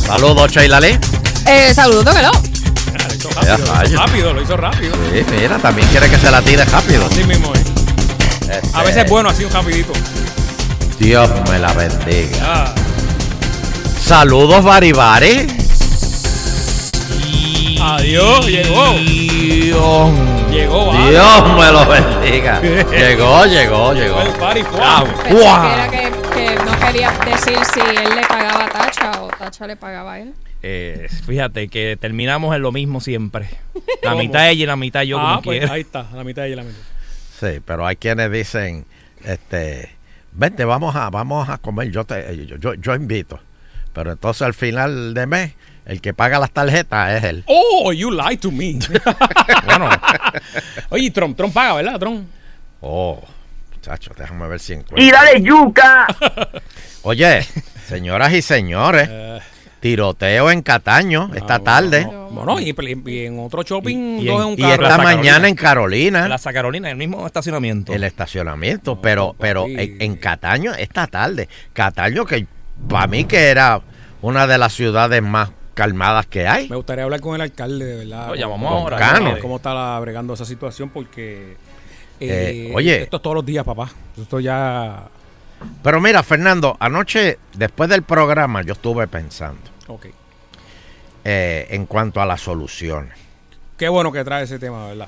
Saludos 0.06 0.52
Sheila 0.52 0.80
Lee. 0.80 1.00
Eh, 1.48 1.74
saludos, 1.74 2.16
que 2.16 2.22
no. 2.22 2.32
Ya, 3.44 3.58
Lo 3.58 3.84
hizo 3.84 3.98
rápido, 3.98 4.34
lo 4.34 4.42
hizo 4.44 4.56
rápido. 4.56 4.94
Sí, 5.12 5.26
mira, 5.32 5.58
también 5.58 5.88
quiere 5.88 6.10
que 6.10 6.18
se 6.18 6.30
la 6.30 6.44
tire 6.44 6.64
rápido. 6.66 7.08
Así 7.08 7.24
mismo 7.24 7.52
es. 7.56 7.81
Este, 8.52 8.70
A 8.78 8.84
veces 8.84 9.04
es 9.06 9.10
bueno 9.10 9.30
así 9.30 9.44
un 9.46 9.52
rapidito. 9.52 9.94
Dios 11.00 11.30
me 11.50 11.60
la 11.60 11.74
bendiga. 11.74 12.38
Ah, 12.42 12.76
Saludos 14.00 14.64
Baribari. 14.64 15.48
Adiós, 17.84 18.46
llegó. 18.48 18.94
Dios. 18.94 20.12
Llegó, 20.52 20.86
vale. 20.88 21.10
Dios 21.12 21.56
me 21.58 21.72
lo 21.72 21.86
bendiga. 21.88 22.62
Llegó, 22.92 23.46
llegó, 23.46 23.94
llegó. 23.94 24.22
El 24.22 24.30
party, 24.34 24.62
Ah, 24.80 25.04
Pensé 25.24 25.34
¡guau! 25.42 25.62
que 25.62 25.74
era 25.74 25.90
que, 25.90 26.12
que 26.34 26.56
no 26.64 26.80
quería 26.80 27.12
decir 27.26 27.58
si 27.74 27.80
él 27.80 28.16
le 28.16 28.22
pagaba 28.28 28.66
a 28.66 28.70
Tacha 28.70 29.12
o 29.24 29.28
Tacha 29.30 29.66
le 29.68 29.76
pagaba 29.78 30.14
a 30.14 30.20
él. 30.20 30.34
Eh, 30.62 31.08
fíjate 31.26 31.70
que 31.70 31.98
terminamos 32.00 32.56
en 32.56 32.62
lo 32.62 32.72
mismo 32.72 33.00
siempre. 33.02 33.50
La 34.04 34.12
¿Cómo? 34.12 34.18
mitad 34.24 34.50
ella 34.50 34.64
y 34.64 34.66
la 34.68 34.76
mitad 34.76 35.02
yo 35.04 35.18
ah, 35.20 35.22
como 35.38 35.42
pues 35.44 35.60
quiera. 35.60 35.74
ahí 35.74 35.82
está, 35.82 36.06
la 36.14 36.24
mitad 36.24 36.46
ella 36.46 36.54
y 36.54 36.58
la 36.58 36.64
mitad. 36.64 36.80
Sí, 37.42 37.60
pero 37.66 37.88
hay 37.88 37.96
quienes 37.96 38.32
dicen, 38.32 38.86
este, 39.26 39.90
vente, 40.32 40.64
vamos 40.64 40.96
a, 40.96 41.10
vamos 41.10 41.50
a 41.50 41.58
comer, 41.58 41.90
yo 41.90 42.04
te, 42.06 42.46
yo, 42.46 42.56
yo, 42.58 42.76
yo 42.76 42.94
invito. 42.94 43.40
Pero 43.94 44.12
entonces 44.12 44.44
al 44.44 44.54
final 44.54 45.16
de 45.16 45.26
mes, 45.26 45.54
el 45.88 46.02
que 46.02 46.14
paga 46.14 46.38
las 46.38 46.52
tarjetas 46.52 47.14
es 47.14 47.24
él. 47.24 47.44
Oh, 47.48 47.92
you 47.94 48.12
lied 48.12 48.40
to 48.42 48.52
me. 48.52 48.78
Bueno. 49.66 49.90
Oye, 50.90 51.10
Trump, 51.10 51.36
Trump 51.36 51.52
paga, 51.52 51.74
¿verdad, 51.74 52.00
Trump? 52.00 52.30
Oh, 52.80 53.20
Chacho, 53.82 54.12
déjame 54.16 54.48
ver 54.48 54.60
si 54.60 54.74
encuentro. 54.74 55.04
Y 55.04 55.10
dale 55.10 55.42
yuca. 55.42 56.06
Oye, 57.02 57.44
señoras 57.88 58.34
y 58.34 58.44
señores, 58.44 59.10
tiroteo 59.82 60.50
en 60.52 60.62
Cataño 60.62 61.30
esta 61.36 61.60
tarde. 61.60 62.06
Bueno, 62.32 62.60
y, 62.62 62.74
y 63.08 63.26
en 63.26 63.40
otro 63.40 63.64
shopping, 63.64 64.20
Y- 64.20 64.22
y 64.22 64.26
dos 64.28 64.36
en- 64.38 64.42
en 64.42 64.48
un 64.48 64.54
Y 64.54 64.62
carro. 64.62 64.84
esta 64.88 64.98
mañana 65.00 65.50
en 65.50 65.56
Carolina. 65.56 66.26
Plaza 66.28 66.54
Carolina, 66.54 66.90
el 66.90 66.96
mismo 66.96 67.26
estacionamiento. 67.28 67.92
El 67.94 68.04
estacionamiento, 68.06 69.02
pero 69.02 69.36
pero 69.38 69.66
en, 69.68 70.02
en 70.02 70.16
Cataño 70.16 70.72
esta 70.74 71.08
tarde. 71.08 71.50
Cataño 71.74 72.24
que 72.26 72.46
para 72.88 73.08
mí 73.08 73.26
que 73.26 73.48
era 73.50 73.82
una 74.22 74.48
de 74.48 74.58
las 74.58 74.72
ciudades 74.74 75.22
más 75.22 75.50
calmadas 75.74 76.26
que 76.28 76.48
hay. 76.48 76.70
Me 76.70 76.76
gustaría 76.76 77.04
hablar 77.04 77.20
con 77.22 77.36
el 77.36 77.42
alcalde, 77.42 77.84
de 77.86 77.96
verdad. 78.06 78.30
Oye, 78.32 78.46
vamos 78.46 78.72
Con- 78.72 78.82
ahora, 78.84 78.98
Cano. 78.98 79.36
¿Cómo 79.42 79.58
está 79.58 79.74
la- 79.74 80.00
bregando 80.00 80.34
esa 80.36 80.46
situación? 80.46 80.90
Porque. 80.90 81.58
Eh, 82.20 82.68
eh, 82.70 82.72
oye. 82.76 83.02
Esto 83.02 83.18
es 83.18 83.24
todos 83.24 83.36
los 83.36 83.46
días, 83.46 83.66
papá. 83.66 83.90
Esto 84.22 84.40
ya. 84.40 85.06
Pero 85.84 86.00
mira, 86.02 86.22
Fernando, 86.24 86.78
anoche, 86.80 87.40
después 87.56 87.90
del 87.90 88.04
programa, 88.04 88.62
yo 88.64 88.74
estuve 88.74 89.08
pensando 89.08 89.62
Ok. 89.92 90.08
eh, 91.24 91.68
en 91.70 91.86
cuanto 91.86 92.22
a 92.22 92.26
las 92.26 92.42
soluciones. 92.42 93.14
Qué 93.78 93.90
bueno 93.90 94.12
que 94.12 94.24
trae 94.24 94.44
ese 94.44 94.58
tema, 94.60 94.88
¿verdad? 94.88 95.08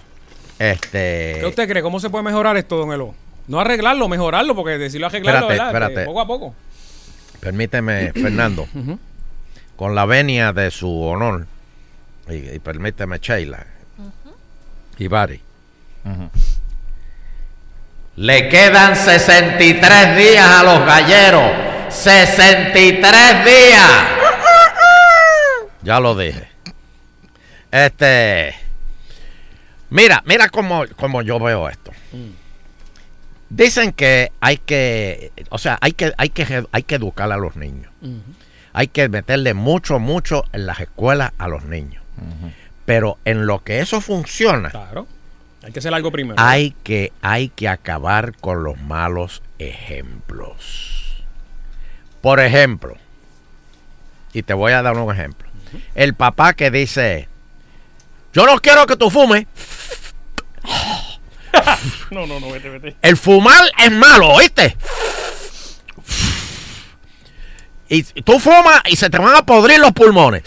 Este, 0.60 1.38
¿Qué 1.40 1.46
usted 1.48 1.68
cree? 1.68 1.82
¿Cómo 1.82 2.00
se 2.00 2.10
puede 2.10 2.24
mejorar 2.24 2.56
esto, 2.58 2.78
don 2.78 2.92
Elo? 2.92 3.14
No 3.48 3.60
arreglarlo, 3.60 4.08
mejorarlo, 4.08 4.56
porque 4.56 4.78
decirlo 4.78 5.08
arreglarlo, 5.08 5.50
Espérate, 5.52 5.74
¿verdad? 5.74 5.84
espérate. 5.90 6.04
Eh, 6.04 6.06
Poco 6.06 6.22
a 6.22 6.28
poco. 6.28 6.56
permíteme, 7.40 8.12
Fernando, 8.16 8.68
con 9.76 9.96
la 9.96 10.06
venia 10.06 10.54
de 10.54 10.70
su 10.72 11.02
honor, 11.02 11.46
y, 12.30 12.36
y 12.56 12.60
permíteme, 12.60 13.20
Sheila, 13.20 13.66
y 14.98 15.08
Bari. 15.08 15.42
Le 18.16 18.48
quedan 18.50 18.96
63 18.96 20.18
días 20.18 20.46
a 20.48 20.64
los 20.64 20.86
galleros. 20.86 21.52
63 21.90 23.46
días. 23.46 23.92
Ya 25.84 26.00
lo 26.00 26.16
dije. 26.16 26.48
Este. 27.72 28.56
Mira, 29.90 30.24
mira 30.26 30.50
cómo, 30.50 30.84
cómo 30.96 31.22
yo 31.22 31.40
veo 31.40 31.70
esto. 31.70 31.92
Dicen 33.50 33.92
que 33.92 34.32
hay 34.40 34.58
que, 34.58 35.32
o 35.50 35.60
sea, 35.60 35.78
hay 35.82 35.92
que, 35.92 36.12
hay 36.18 36.30
que, 36.30 36.66
hay 36.72 36.84
que 36.84 36.96
educar 36.96 37.32
a 37.32 37.38
los 37.38 37.56
niños. 37.56 37.92
Hay 38.74 38.88
que 38.88 39.08
meterle 39.10 39.54
mucho, 39.54 40.00
mucho 40.00 40.46
en 40.52 40.66
las 40.66 40.80
escuelas 40.80 41.34
a 41.38 41.48
los 41.48 41.66
niños. 41.66 42.02
Pero 42.86 43.18
en 43.26 43.46
lo 43.46 43.64
que 43.64 43.80
eso 43.80 44.02
funciona, 44.02 44.70
Claro. 44.70 45.08
Hay 45.64 45.72
que 45.72 45.80
hacer 45.80 45.94
algo 45.94 46.12
primero. 46.12 46.36
hay 46.38 46.72
que, 46.84 47.14
hay 47.22 47.48
que 47.48 47.70
acabar 47.70 48.36
con 48.38 48.64
los 48.64 48.78
malos 48.82 49.42
ejemplos. 49.60 51.24
Por 52.22 52.42
ejemplo, 52.42 52.98
y 54.34 54.44
te 54.44 54.54
voy 54.54 54.74
a 54.74 54.82
dar 54.82 54.98
un 54.98 55.14
ejemplo. 55.14 55.43
El 55.96 56.14
papá 56.14 56.54
que 56.54 56.72
dice, 56.72 57.28
yo 58.34 58.46
no 58.46 58.60
quiero 58.60 58.86
que 58.86 58.96
tú 58.96 59.10
fumes. 59.10 59.46
No, 62.10 62.26
no, 62.26 62.40
no, 62.40 62.52
vete, 62.52 62.70
vete. 62.70 62.96
El 63.02 63.16
fumar 63.16 63.64
es 63.78 63.92
malo, 63.92 64.30
¿oíste? 64.30 64.76
Y 67.90 68.02
tú 68.24 68.40
fumas 68.40 68.82
y 68.88 68.96
se 68.96 69.10
te 69.10 69.20
van 69.20 69.36
a 69.36 69.46
podrir 69.46 69.80
los 69.80 69.92
pulmones. 69.92 70.44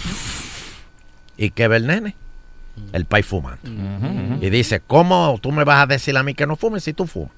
¿Y 1.36 1.50
qué 1.50 1.68
ve 1.68 1.76
el 1.76 1.86
nene? 1.86 2.14
El 2.92 3.04
país 3.04 3.26
fumando. 3.26 3.60
Y 4.40 4.48
dice, 4.50 4.80
¿cómo 4.80 5.38
tú 5.42 5.52
me 5.52 5.64
vas 5.64 5.82
a 5.82 5.86
decir 5.86 6.16
a 6.16 6.22
mí 6.22 6.34
que 6.34 6.46
no 6.46 6.56
fumes 6.56 6.84
si 6.84 6.92
tú 6.94 7.06
fumas? 7.06 7.32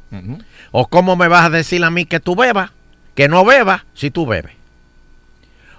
¿O 0.70 0.86
cómo 0.86 1.16
me 1.16 1.26
vas 1.26 1.46
a 1.46 1.50
decir 1.50 1.82
a 1.82 1.90
mí 1.90 2.04
que 2.04 2.20
tú 2.20 2.36
bebas, 2.36 2.70
que 3.14 3.28
no 3.28 3.44
bebas 3.44 3.82
si 3.94 4.10
tú 4.10 4.26
bebes? 4.26 4.52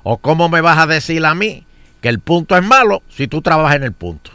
¿O 0.04 0.18
cómo 0.18 0.50
me 0.50 0.62
vas 0.62 0.78
a 0.78 0.88
decir 0.88 1.26
a 1.26 1.36
mí 1.36 1.66
que 2.02 2.10
el 2.10 2.20
punto 2.20 2.56
es 2.58 2.64
malo 2.64 3.02
si 3.10 3.28
tú 3.28 3.41
trabajas 3.41 3.76
en 3.76 3.84
el 3.84 3.93
punto? 3.93 4.32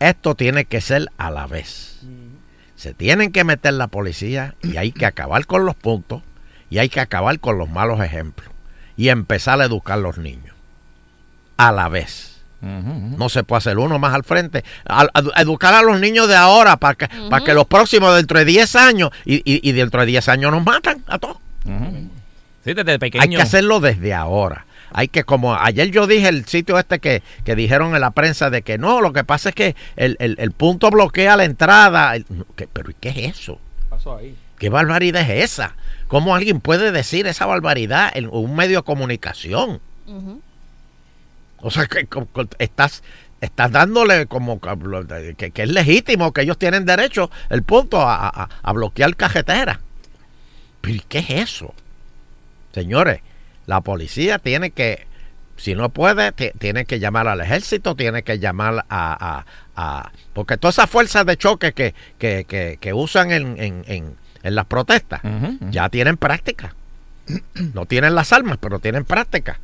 Esto 0.00 0.34
tiene 0.34 0.64
que 0.64 0.80
ser 0.80 1.06
a 1.18 1.30
la 1.30 1.46
vez. 1.46 2.00
Se 2.76 2.94
tienen 2.94 3.32
que 3.32 3.42
meter 3.44 3.74
la 3.74 3.88
policía 3.88 4.54
y 4.62 4.76
hay 4.76 4.92
que 4.92 5.06
acabar 5.06 5.46
con 5.46 5.66
los 5.66 5.74
puntos 5.74 6.22
y 6.70 6.78
hay 6.78 6.88
que 6.88 7.00
acabar 7.00 7.40
con 7.40 7.58
los 7.58 7.68
malos 7.68 8.00
ejemplos 8.00 8.48
y 8.96 9.08
empezar 9.08 9.60
a 9.60 9.64
educar 9.64 9.94
a 9.98 10.02
los 10.02 10.18
niños 10.18 10.54
a 11.56 11.72
la 11.72 11.88
vez. 11.88 12.36
No 12.60 13.28
se 13.28 13.42
puede 13.44 13.58
hacer 13.58 13.78
uno 13.78 13.98
más 13.98 14.14
al 14.14 14.24
frente. 14.24 14.64
A- 14.88 15.06
educar 15.36 15.74
a 15.74 15.82
los 15.82 16.00
niños 16.00 16.28
de 16.28 16.36
ahora 16.36 16.76
para 16.76 16.94
que, 16.94 17.08
para 17.30 17.44
que 17.44 17.54
los 17.54 17.66
próximos 17.66 18.14
dentro 18.16 18.38
de 18.38 18.44
10 18.44 18.74
años 18.76 19.10
y, 19.24 19.36
y- 19.44 19.60
y 19.68 19.72
dentro 19.72 20.00
de 20.00 20.06
10 20.06 20.28
años 20.28 20.52
nos 20.52 20.64
matan 20.64 21.02
a 21.08 21.18
todos. 21.18 21.38
Sí, 22.64 22.74
desde 22.74 22.98
pequeño. 22.98 23.22
Hay 23.22 23.28
que 23.28 23.36
hacerlo 23.42 23.80
desde 23.80 24.14
ahora. 24.14 24.66
Hay 24.90 25.08
que, 25.08 25.22
como 25.24 25.54
ayer 25.54 25.90
yo 25.90 26.06
dije, 26.06 26.28
el 26.28 26.46
sitio 26.46 26.78
este 26.78 26.98
que, 26.98 27.22
que 27.44 27.54
dijeron 27.54 27.94
en 27.94 28.00
la 28.00 28.10
prensa 28.10 28.48
de 28.50 28.62
que 28.62 28.78
no, 28.78 29.00
lo 29.02 29.12
que 29.12 29.22
pasa 29.24 29.50
es 29.50 29.54
que 29.54 29.76
el, 29.96 30.16
el- 30.18 30.36
el 30.38 30.52
punto 30.52 30.90
bloquea 30.90 31.36
la 31.36 31.44
entrada. 31.44 32.16
El- 32.16 32.24
¿qué- 32.56 32.68
pero 32.72 32.90
¿y 32.90 32.94
qué 32.98 33.10
es 33.10 33.16
eso? 33.38 33.58
Pasó 33.90 34.16
ahí. 34.16 34.34
¿Qué 34.58 34.70
barbaridad 34.70 35.22
es 35.30 35.44
esa? 35.52 35.74
¿Cómo 36.08 36.34
alguien 36.34 36.60
puede 36.60 36.90
decir 36.90 37.26
esa 37.26 37.44
barbaridad 37.46 38.10
en 38.14 38.28
un 38.30 38.56
medio 38.56 38.78
de 38.78 38.82
comunicación? 38.84 39.80
O 41.60 41.70
sea, 41.70 41.86
que, 41.86 42.08
estás, 42.58 43.02
estás 43.40 43.70
dándole 43.72 44.26
como 44.26 44.58
que, 44.60 45.50
que- 45.52 45.62
es 45.62 45.68
legítimo, 45.70 46.32
que 46.32 46.42
ellos 46.42 46.58
tienen 46.58 46.86
derecho, 46.86 47.30
el 47.50 47.62
punto, 47.62 48.00
a, 48.00 48.26
a- 48.28 48.48
a 48.62 48.72
bloquear 48.72 49.14
cajetera. 49.16 49.80
¿Pero 50.80 50.94
¿y 50.96 51.00
qué 51.08 51.18
es 51.18 51.30
eso? 51.30 51.74
Señores, 52.78 53.20
la 53.66 53.80
policía 53.80 54.38
tiene 54.38 54.70
que, 54.70 55.06
si 55.56 55.74
no 55.74 55.88
puede, 55.88 56.32
ti- 56.32 56.52
tiene 56.58 56.84
que 56.84 57.00
llamar 57.00 57.26
al 57.28 57.40
ejército, 57.40 57.94
tiene 57.96 58.22
que 58.22 58.38
llamar 58.38 58.84
a... 58.88 59.44
a- 59.44 59.44
a- 59.76 60.12
porque 60.32 60.56
todas 60.56 60.76
esas 60.76 60.88
fuerzas 60.90 61.26
de 61.26 61.36
choque 61.36 61.72
que, 61.72 61.94
que, 62.18 62.44
que- 62.48 62.78
que 62.80 62.92
usan 62.92 63.30
en, 63.32 63.60
en- 63.60 63.84
en- 63.86 64.16
en 64.42 64.54
las 64.54 64.66
protestas 64.66 65.20
ya 65.70 65.88
tienen 65.88 66.16
práctica. 66.16 66.74
No 67.74 67.84
tienen 67.86 68.14
las 68.14 68.32
armas, 68.32 68.58
pero 68.60 68.78
tienen 68.78 69.04
práctica. 69.04 69.58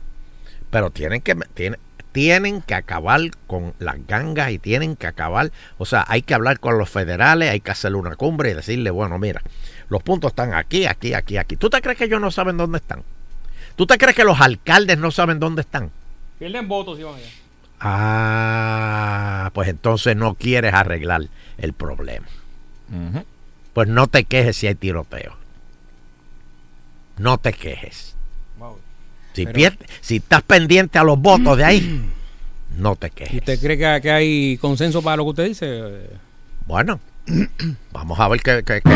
Pero 0.71 0.91
tienen 0.91 1.21
que, 1.23 1.35
tienen, 1.55 1.79
tienen 2.13 2.61
que 2.63 2.75
acabar 2.75 3.21
con 3.47 3.73
las 3.79 3.97
gangas 4.07 4.51
y 4.51 4.59
tienen 4.59 4.97
que 4.97 5.07
acabar, 5.07 5.51
o 5.79 5.87
sea, 5.87 6.05
hay 6.09 6.23
que 6.23 6.35
hablar 6.35 6.61
con 6.61 6.77
los 6.79 6.91
federales, 6.91 7.51
hay 7.51 7.61
que 7.61 7.71
hacerle 7.71 7.99
una 7.99 8.17
cumbre 8.17 8.51
y 8.51 8.55
decirle, 8.55 8.91
bueno, 8.91 9.19
mira, 9.19 9.43
los 9.89 10.03
puntos 10.03 10.31
están 10.33 10.55
aquí, 10.55 10.87
aquí, 10.87 11.15
aquí, 11.15 11.37
aquí. 11.37 11.57
¿Tú 11.57 11.69
te 11.71 11.81
crees 11.81 11.99
que 11.99 12.05
ellos 12.05 12.21
no 12.21 12.31
saben 12.31 12.57
dónde 12.57 12.79
están? 12.79 13.03
¿Tú 13.77 13.87
te 13.87 13.99
crees 13.99 14.15
que 14.17 14.25
los 14.25 14.41
alcaldes 14.41 14.99
no 14.99 15.11
saben 15.11 15.39
dónde 15.41 15.63
están? 15.63 15.91
Pierden 16.39 16.69
votos 16.69 16.99
allá. 16.99 17.09
Ah, 17.81 19.51
pues 19.53 19.69
entonces 19.69 20.17
no 20.17 20.35
quieres 20.35 20.73
arreglar 20.75 21.23
el 21.59 21.73
problema. 21.73 22.27
Pues 23.73 23.89
no 23.89 24.07
te 24.07 24.25
quejes 24.25 24.57
si 24.57 24.67
hay 24.69 24.75
tiroteo. 24.75 25.37
No 27.19 27.39
te 27.39 27.53
quejes. 27.53 28.15
Si, 29.33 29.45
Pero- 29.47 29.57
pier- 29.59 29.79
si 30.01 30.17
estás 30.17 30.43
pendiente 30.43 30.99
a 30.99 31.03
los 31.05 31.19
votos 31.19 31.57
de 31.59 31.65
ahí, 31.65 32.05
no 32.77 32.95
te 32.95 33.11
quejes. 33.11 33.35
¿Y 33.35 33.39
usted 33.39 33.61
cree 33.61 33.77
que, 33.77 34.01
que 34.01 34.11
hay 34.11 34.59
consenso 34.59 35.03
para 35.03 35.17
lo 35.17 35.25
que 35.25 35.31
usted 35.31 35.45
dice? 35.47 36.11
Bueno, 36.67 37.01
vamos 37.93 38.19
a 38.21 38.29
ver 38.29 38.41
qué, 38.43 38.63
qué- 38.67 38.81
qué 38.83 38.91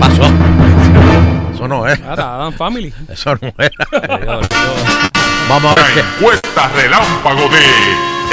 pasó. 0.00 0.22
Eso 1.54 1.66
no 1.68 1.86
es. 1.88 2.00
Adam 2.02 2.52
Family. 2.52 2.92
Eso 3.08 3.34
no 3.40 3.52
era. 3.58 3.88
Vamos 5.48 5.72
a 5.72 5.74
ver 5.82 5.94
qué. 5.94 6.00
Encuesta 6.00 6.68
relámpago 6.68 7.48
de 7.48 7.64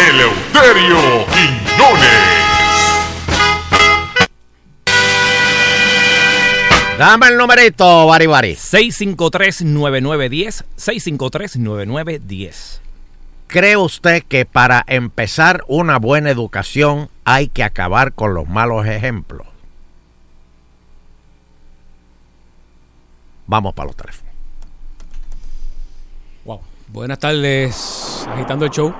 Eleuterio 0.09 1.25
Quiñones. 1.27 2.19
Dame 6.99 7.27
el 7.27 7.37
numerito, 7.37 8.05
Bari 8.07 8.25
Bari. 8.27 8.53
653-9910. 8.55 10.63
653-9910. 10.77 12.79
¿Cree 13.55 13.77
usted 13.77 14.21
que 14.27 14.43
para 14.45 14.83
empezar 14.85 15.63
una 15.69 15.97
buena 15.97 16.29
educación 16.29 17.07
hay 17.23 17.47
que 17.47 17.63
acabar 17.63 18.11
con 18.11 18.33
los 18.33 18.49
malos 18.49 18.85
ejemplos? 18.85 19.47
Vamos 23.47 23.73
para 23.73 23.87
los 23.87 23.95
teléfonos. 23.95 24.33
Wow. 26.43 26.59
Buenas 26.89 27.17
tardes, 27.17 28.27
agitando 28.29 28.65
el 28.65 28.71
show. 28.71 28.93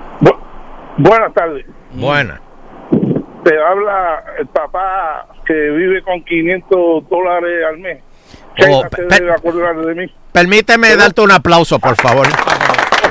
Buenas 0.96 1.34
tardes. 1.34 1.66
Buena. 1.92 2.40
Te 3.44 3.62
habla 3.62 4.24
el 4.38 4.46
papá 4.46 5.26
que 5.44 5.52
vive 5.52 6.02
con 6.02 6.24
500 6.24 7.06
dólares 7.10 7.62
al 7.68 7.78
mes. 7.78 8.02
Oh, 8.32 8.54
Sheila 8.56 8.88
se 8.88 8.96
pe- 8.96 9.16
debe 9.20 9.32
acordar 9.34 9.76
de 9.84 9.94
mí. 9.94 10.14
Permíteme 10.32 10.96
darte 10.96 11.20
un 11.20 11.32
aplauso, 11.32 11.78
por 11.78 11.94
favor. 11.96 12.26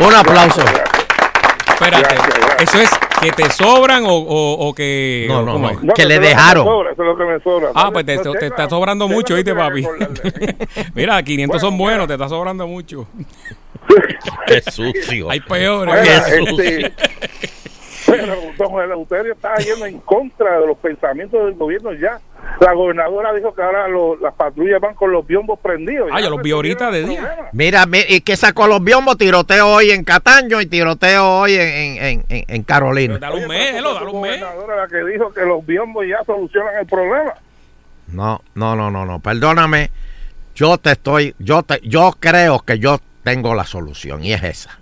Un 0.01 0.15
aplauso. 0.15 0.63
Espérate, 1.79 2.15
eso 2.63 2.79
es 2.79 2.89
que 3.21 3.31
te 3.31 3.49
sobran 3.51 4.05
o, 4.05 4.13
o, 4.15 4.67
o 4.67 4.73
que. 4.73 5.25
No, 5.27 5.43
no, 5.43 5.59
no, 5.59 5.93
que 5.93 6.05
le 6.05 6.19
dejaron. 6.19 6.65
sobra, 6.65 6.91
eso 6.91 7.01
es 7.01 7.07
lo 7.07 7.17
que 7.17 7.23
me 7.25 7.39
sobra. 7.41 7.69
Ah, 7.75 7.89
pues 7.91 8.05
te, 8.05 8.17
te- 8.39 8.45
está 8.47 8.69
sobrando 8.69 9.07
mucho, 9.07 9.35
¿viste, 9.35 9.53
papi? 9.53 9.85
Mira, 10.93 11.21
500 11.21 11.59
son 11.61 11.77
buenos, 11.77 12.07
te 12.07 12.13
está 12.13 12.29
sobrando 12.29 12.65
mucho. 12.67 13.07
Qué 14.47 14.61
sucio. 14.71 15.29
Hay 15.29 15.39
peores. 15.41 15.95
Qué 16.07 16.37
este, 16.39 16.93
pero 18.05 18.35
don 18.57 18.81
Eleuterio 18.83 19.33
está 19.33 19.55
yendo 19.55 19.85
en 19.85 19.99
contra 19.99 20.59
de 20.59 20.67
los 20.67 20.77
pensamientos 20.77 21.43
del 21.45 21.55
gobierno 21.55 21.93
ya. 21.93 22.19
La 22.59 22.73
gobernadora 22.73 23.33
dijo 23.33 23.53
que 23.55 23.61
ahora 23.63 23.87
lo- 23.87 24.15
las 24.17 24.33
patrullas 24.35 24.79
van 24.79 24.93
con 24.93 25.11
los 25.11 25.25
biombos 25.25 25.59
prendidos. 25.59 26.09
Ah, 26.13 26.21
yo 26.21 26.29
los 26.29 26.41
vi 26.41 26.51
ahorita 26.51 26.91
de 26.91 27.03
día. 27.03 27.49
Mira, 27.53 27.85
mi- 27.87 28.03
¿y 28.07 28.21
qué 28.21 28.35
sacó 28.35 28.67
los 28.67 28.83
biombos? 28.83 29.17
Tiroteo 29.17 29.67
hoy 29.67 29.91
en 29.91 30.03
Cataño 30.03 30.61
y 30.61 30.67
tiroteo 30.67 31.39
hoy 31.39 31.55
en, 31.55 32.03
en, 32.03 32.25
en, 32.29 32.45
en 32.47 32.63
Carolina. 32.63 33.17
Dale 33.17 33.41
un 33.43 33.47
mes, 33.47 33.75
Elo, 33.75 33.93
dale 33.95 34.11
un 34.11 34.21
mes. 34.21 34.39
La 34.39 34.53
gobernadora 34.53 34.75
la 34.83 34.87
que 34.87 35.03
dijo 35.11 35.33
que 35.33 35.41
los 35.41 35.65
biombos 35.65 36.05
ya 36.07 36.23
solucionan 36.25 36.75
el 36.79 36.85
problema. 36.85 37.33
No, 38.07 38.41
no, 38.53 38.75
no, 38.75 38.91
no, 38.91 39.05
no. 39.05 39.19
Perdóname. 39.19 39.89
Yo 40.53 40.77
te 40.77 40.91
estoy, 40.91 41.35
yo 41.39 41.63
te, 41.63 41.79
yo 41.83 42.15
creo 42.19 42.59
que 42.59 42.77
yo 42.79 42.99
tengo 43.23 43.55
la 43.55 43.65
solución 43.65 44.23
y 44.23 44.33
es 44.33 44.43
esa. 44.43 44.79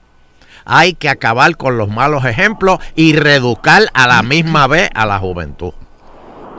Hay 0.66 0.94
que 0.94 1.10
acabar 1.10 1.56
con 1.58 1.78
los 1.78 1.90
malos 1.90 2.26
ejemplos 2.26 2.80
y 2.96 3.16
reeducar 3.16 3.84
a 3.94 4.08
la 4.08 4.24
misma 4.24 4.68
vez 4.68 4.90
a 4.94 5.06
la 5.06 5.20
juventud. 5.20 5.74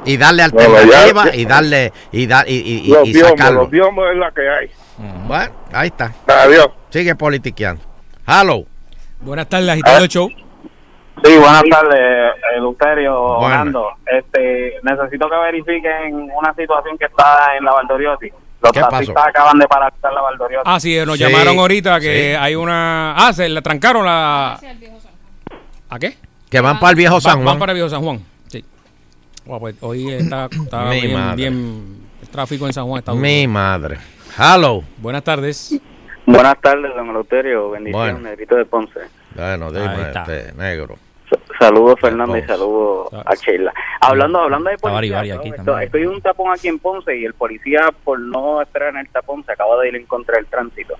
Y 0.06 0.18
darle 0.18 0.42
alternativa 0.42 1.24
ya- 1.30 1.34
y 1.34 1.44
darle 1.46 1.92
y, 2.12 2.26
dar, 2.26 2.46
y, 2.48 2.52
y- 2.54 2.88
los 2.88 3.08
sacarlo. 3.30 3.60
los 3.62 3.70
biombos 3.70 4.10
es 4.12 4.16
la 4.18 4.30
que 4.32 4.48
hay. 4.48 4.70
Bueno, 5.26 5.52
ahí 5.72 5.88
está. 5.88 6.12
Adiós. 6.26 6.68
Sigue 6.90 7.14
politiqueando. 7.14 7.82
Hello. 8.26 8.64
Buenas 9.20 9.48
tardes, 9.48 9.70
agitando 9.70 10.04
el 10.04 10.08
show. 10.10 10.28
Sí, 11.24 11.36
buenas 11.38 11.62
tardes, 11.70 12.32
Eleuterio, 12.56 13.14
Buenas. 13.38 13.58
Orlando. 13.60 13.88
Este, 14.04 14.74
necesito 14.82 15.30
que 15.30 15.36
verifiquen 15.36 16.28
una 16.36 16.52
situación 16.54 16.98
que 16.98 17.06
está 17.06 17.56
en 17.56 17.64
la 17.64 17.72
Valdoriotti. 17.72 18.30
Los 18.64 18.72
¿Qué 18.72 18.80
pasó? 18.80 18.90
taxistas 18.90 19.26
acaban 19.26 19.58
de 19.58 19.66
paralizar 19.68 20.12
la 20.12 20.20
Valdoriotti. 20.22 20.62
Ah, 20.70 20.80
sí, 20.80 20.96
nos 21.04 21.18
Sí, 21.18 21.24
llamaron 21.24 21.58
ahorita 21.58 22.00
que 22.00 22.30
sí. 22.30 22.36
hay 22.40 22.54
una. 22.54 23.12
Ah, 23.14 23.32
se 23.32 23.48
la 23.48 23.60
trancaron 23.62 24.04
la. 24.06 24.58
¿A 25.90 25.98
qué? 25.98 26.16
Que 26.50 26.60
van 26.60 26.78
para 26.80 26.90
el 26.90 26.96
viejo 26.96 27.20
San 27.20 27.34
Juan. 27.34 27.44
Van 27.44 27.58
para 27.58 27.72
el 27.72 27.76
viejo 27.76 27.90
San 27.90 28.02
Juan. 28.02 28.20
Sí. 28.48 28.64
Bueno, 29.44 29.60
pues 29.60 29.76
hoy 29.82 30.10
está, 30.12 30.46
está 30.50 30.90
bien, 30.90 31.12
madre. 31.12 31.36
bien- 31.36 32.04
El 32.22 32.28
tráfico 32.28 32.66
en 32.66 32.72
San 32.72 32.86
Juan 32.86 33.00
está 33.00 33.12
Mi 33.12 33.46
madre. 33.46 33.98
Hello. 34.38 34.82
Buenas 34.98 35.22
tardes. 35.22 35.78
Buenas 36.26 36.58
tardes, 36.60 36.94
don 36.96 37.10
Eleuterio. 37.10 37.70
Bendiciones, 37.70 38.14
Bueno. 38.14 38.28
Negrito 38.30 38.56
de 38.56 38.64
Ponce. 38.64 39.00
Bueno, 39.34 39.70
dime, 39.70 40.10
este, 40.14 40.52
negro. 40.54 40.96
Saludos, 41.58 41.98
Fernando, 42.00 42.36
y 42.36 42.42
saludos 42.42 43.12
a 43.12 43.34
Sheila. 43.34 43.72
Hablando, 44.00 44.40
hablando 44.40 44.70
de 44.70 44.78
policía, 44.78 45.22
estoy 45.82 46.02
en 46.02 46.08
un 46.08 46.20
tapón 46.20 46.52
aquí 46.52 46.68
en 46.68 46.78
Ponce 46.78 47.16
y 47.16 47.24
el 47.24 47.34
policía, 47.34 47.88
por 48.04 48.18
no 48.20 48.60
estar 48.62 48.82
en 48.84 48.96
el 48.98 49.08
tapón, 49.08 49.44
se 49.44 49.52
acaba 49.52 49.80
de 49.80 49.88
ir 49.88 49.96
en 49.96 50.06
contra 50.06 50.36
del 50.36 50.46
tránsito. 50.46 50.94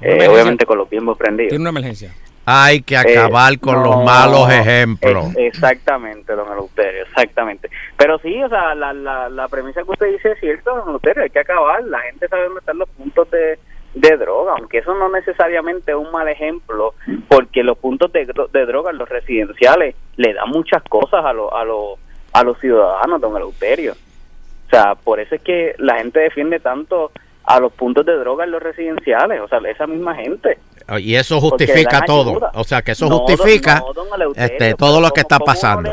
Eh, 0.00 0.28
obviamente 0.28 0.64
con 0.64 0.78
los 0.78 0.88
tiempos 0.88 1.18
prendidos. 1.18 1.48
Tiene 1.50 1.62
una 1.62 1.70
emergencia. 1.70 2.12
Hay 2.50 2.80
que 2.80 2.96
acabar 2.96 3.58
con 3.58 3.76
Eh, 3.76 3.82
los 3.84 4.04
malos 4.04 4.48
ejemplos. 4.50 5.26
ex- 5.36 5.56
exactamente, 5.56 6.32
don 6.34 6.50
Eleuterio, 6.50 7.02
exactamente. 7.02 7.68
Pero 7.96 8.18
sí, 8.20 8.42
o 8.42 8.48
sea, 8.48 8.74
la, 8.74 8.92
la, 8.94 9.28
la 9.28 9.48
premisa 9.48 9.82
que 9.82 9.90
usted 9.90 10.12
dice 10.12 10.32
es 10.32 10.40
cierta, 10.40 10.70
don 10.70 10.88
Eleuterio, 10.88 11.24
hay 11.24 11.30
que 11.30 11.40
acabar. 11.40 11.82
La 11.84 11.98
gente 12.00 12.26
sabe 12.28 12.44
dónde 12.44 12.60
están 12.60 12.78
los 12.78 12.88
puntos 12.90 13.30
de, 13.30 13.58
de 14.00 14.16
droga, 14.16 14.54
aunque 14.58 14.78
eso 14.78 14.94
no 14.94 15.08
necesariamente 15.10 15.92
es 15.92 15.96
un 15.96 16.10
mal 16.12 16.28
ejemplo, 16.28 16.94
porque 17.28 17.62
los 17.62 17.78
puntos 17.78 18.12
de, 18.12 18.26
de 18.52 18.66
droga, 18.66 18.92
los 18.92 19.08
residenciales, 19.08 19.94
le 20.16 20.34
dan 20.34 20.48
muchas 20.50 20.82
cosas 20.84 21.24
a, 21.24 21.32
los 21.32 21.52
a, 21.52 21.64
los 21.64 21.98
a 22.32 22.42
los 22.44 22.58
ciudadanos, 22.60 23.20
don 23.20 23.36
Eleuterio. 23.36 23.92
O 23.92 24.70
sea, 24.70 24.94
por 24.94 25.18
eso 25.18 25.34
es 25.34 25.42
que 25.42 25.74
la 25.78 25.96
gente 25.96 26.20
defiende 26.20 26.60
tanto 26.60 27.10
a 27.44 27.58
los 27.58 27.72
puntos 27.72 28.04
de 28.04 28.16
droga 28.18 28.44
en 28.44 28.50
los 28.50 28.62
residenciales, 28.62 29.40
o 29.40 29.48
sea, 29.48 29.58
esa 29.68 29.86
misma 29.86 30.14
gente. 30.14 30.58
Y 30.98 31.14
eso 31.16 31.40
justifica 31.40 32.02
todo. 32.06 32.30
ayuda. 32.32 32.50
O 32.54 32.64
sea, 32.64 32.82
que 32.82 32.92
eso 32.92 33.08
No, 33.08 33.20
justifica 33.20 33.80
don- 33.80 33.86
no, 33.88 33.92
don 33.94 34.14
Eleuterio, 34.14 34.46
este, 34.52 34.74
todo 34.74 35.00
lo 35.00 35.10
que 35.10 35.20
está 35.20 35.38
¿cómo- 35.38 35.46
cómo 35.46 35.52
uno 35.52 35.54
pasando. 35.54 35.92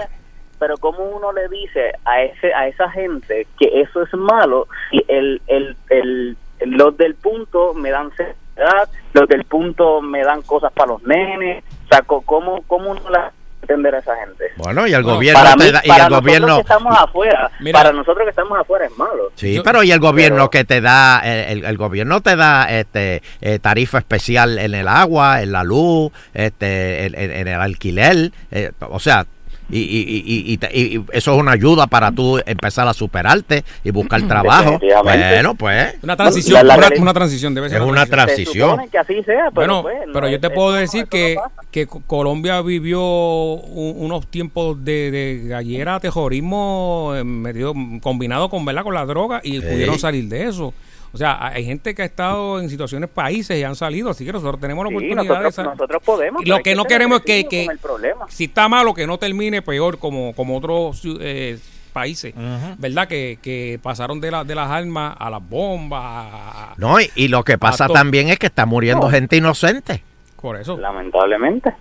pero 0.60 0.78
cómo 0.78 1.04
uno 1.06 1.32
le 1.34 1.48
dice 1.50 1.92
a 2.06 2.22
ese 2.24 2.54
a 2.54 2.68
esa 2.68 2.90
gente 2.92 3.48
que 3.60 3.82
eso 3.82 4.02
es 4.04 4.14
malo 4.14 4.68
si 4.92 5.04
el, 5.08 5.42
el, 5.48 5.76
el, 5.90 6.38
los 6.62 6.96
del 6.98 7.16
punto 7.16 7.74
me 7.74 7.90
dan 7.92 8.10
seguridad, 8.16 8.90
los 9.14 9.28
del 9.28 9.44
punto 9.46 10.02
me 10.02 10.24
dan 10.24 10.42
cosas 10.44 10.72
para 10.74 10.94
los 10.94 11.04
nenes, 11.04 11.64
o 11.86 11.88
sea, 11.90 12.02
¿cómo, 12.04 12.62
cómo 12.68 12.92
uno 12.92 13.10
la 13.10 13.32
entender 13.62 13.96
a 13.96 14.00
esa 14.00 14.16
gente? 14.18 14.46
Bueno, 14.58 14.86
y 14.88 14.94
el 14.94 15.02
Bueno, 15.02 15.16
gobierno 15.18 15.42
para 15.44 15.56
te 15.56 15.64
mí- 15.66 15.72
da- 15.72 15.82
y 15.84 15.88
para 15.88 16.04
el 16.04 16.10
nosotros 16.10 16.22
gobierno 16.22 16.56
que 16.56 16.62
estamos 16.62 17.00
afuera, 17.00 17.52
Mira. 17.60 17.80
para 17.80 17.92
nosotros 17.94 18.24
que 18.24 18.30
estamos 18.30 18.60
afuera 18.60 18.86
es 18.86 18.98
malo. 18.98 19.32
Sí, 19.36 19.60
pero 19.64 19.82
y 19.84 19.92
el 19.92 20.00
gobierno 20.00 20.50
que 20.52 20.64
te 20.66 20.82
da, 20.82 21.20
el, 21.24 21.58
el- 21.60 21.66
el 21.66 21.78
gobierno 21.78 22.22
te 22.22 22.36
da 22.36 22.66
este 22.70 23.24
eh, 23.42 23.58
tarifa 23.60 23.98
especial 23.98 24.60
en 24.60 24.76
el 24.76 24.88
agua, 24.88 25.42
en 25.42 25.52
la 25.52 25.64
luz, 25.64 26.12
este, 26.36 27.06
en, 27.08 27.16
en- 27.16 27.32
en 27.32 27.48
el 27.48 27.60
alquiler, 27.60 28.32
eh, 28.52 28.72
o 28.82 29.00
sea, 29.00 29.26
y, 29.70 29.80
y, 29.80 30.24
y, 30.26 30.54
y 30.54 30.58
te- 30.58 30.70
y- 30.74 30.98
y 30.98 31.06
eso 31.12 31.34
es 31.34 31.40
una 31.40 31.52
ayuda 31.54 31.88
para 31.88 32.12
tú 32.12 32.40
empezar 32.46 32.88
a 32.88 32.94
superarte 32.94 33.64
y 33.84 33.92
buscar 33.92 34.22
trabajo. 34.28 34.80
Bueno, 35.04 35.56
pues. 35.56 35.96
Una 36.04 36.16
transición, 36.16 36.56
La- 36.68 36.78
la 36.78 36.90
una, 37.00 37.14
transición, 37.14 37.54
debe 37.56 37.70
ser 37.70 37.82
Es 37.82 37.88
una 37.88 38.06
transición. 38.06 38.80
que 38.90 38.98
así 38.98 39.24
sea, 39.24 39.50
pero 39.54 39.82
bueno, 39.82 39.82
pues, 39.84 39.96
no 40.08 40.14
pero 40.14 40.30
yo 40.30 40.40
te 40.40 40.48
es- 40.48 40.54
puedo 40.54 40.72
no, 40.72 40.78
decir 40.78 41.06
que, 41.08 41.36
que 41.72 41.88
Co- 41.88 42.02
Colombia 42.06 42.62
vivió 42.62 43.02
un- 43.02 43.96
unos 44.06 44.28
tiempos 44.28 44.84
de, 44.84 45.12
de 45.12 45.48
gallera, 45.48 46.00
terrorismo 46.00 47.14
eh, 47.16 47.24
medio 47.24 47.74
combinado 48.02 48.50
con 48.50 48.66
verdad 48.66 48.84
con 48.84 48.94
la 48.94 49.06
droga 49.06 49.42
y 49.44 49.54
Sí. 49.54 49.62
pudieron 49.62 49.98
salir 50.00 50.26
de 50.28 50.48
eso. 50.48 50.74
O 51.16 51.18
sea, 51.18 51.48
hay 51.48 51.64
gente 51.66 51.96
que 51.96 52.02
ha 52.02 52.06
estado 52.06 52.60
en 52.60 52.70
situaciones 52.70 53.10
países 53.10 53.58
y 53.58 53.64
han 53.64 53.76
salido, 53.76 54.10
así 54.10 54.26
que 54.26 54.34
nosotros 54.34 54.60
tenemos 54.60 54.84
la 54.84 54.90
Sí, 54.90 54.96
oportunidad 54.96 55.22
de 55.24 55.28
nosotros, 55.30 55.56
salir. 55.56 55.72
nosotros 55.72 56.04
podemos. 56.04 56.42
Y 56.42 56.46
pero 56.46 56.58
lo 56.58 56.64
que 56.64 56.76
no 56.76 56.84
queremos 56.86 57.20
es 57.20 57.26
que, 57.26 57.46
que 57.48 57.66
con 57.66 57.72
el 57.74 57.80
problema. 57.80 58.26
si 58.30 58.44
está 58.44 58.68
malo, 58.68 58.94
que 58.94 59.08
no 59.08 59.18
termine 59.18 59.62
peor 59.62 59.98
como, 59.98 60.34
como 60.36 60.58
otros 60.58 61.02
eh, 61.22 61.58
países, 61.94 62.34
¿verdad? 62.78 63.08
Que, 63.08 63.40
que 63.42 63.80
pasaron 63.82 64.20
de, 64.20 64.30
la, 64.32 64.44
de 64.44 64.54
las 64.56 64.70
armas 64.70 65.16
a 65.18 65.30
las 65.30 65.42
bombas. 65.48 66.02
a- 66.04 66.74
No, 66.78 67.00
y, 67.00 67.10
y 67.16 67.30
lo 67.30 67.44
que 67.46 67.58
pasa 67.58 67.88
también 67.88 68.28
es 68.28 68.38
que 68.38 68.48
está 68.48 68.66
muriendo 68.66 69.06
No. 69.06 69.12
gente 69.12 69.38
inocente. 69.38 70.04
Por 70.42 70.58
eso. 70.58 70.78
Lamentablemente. 70.78 71.74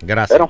Gracias. 0.00 0.40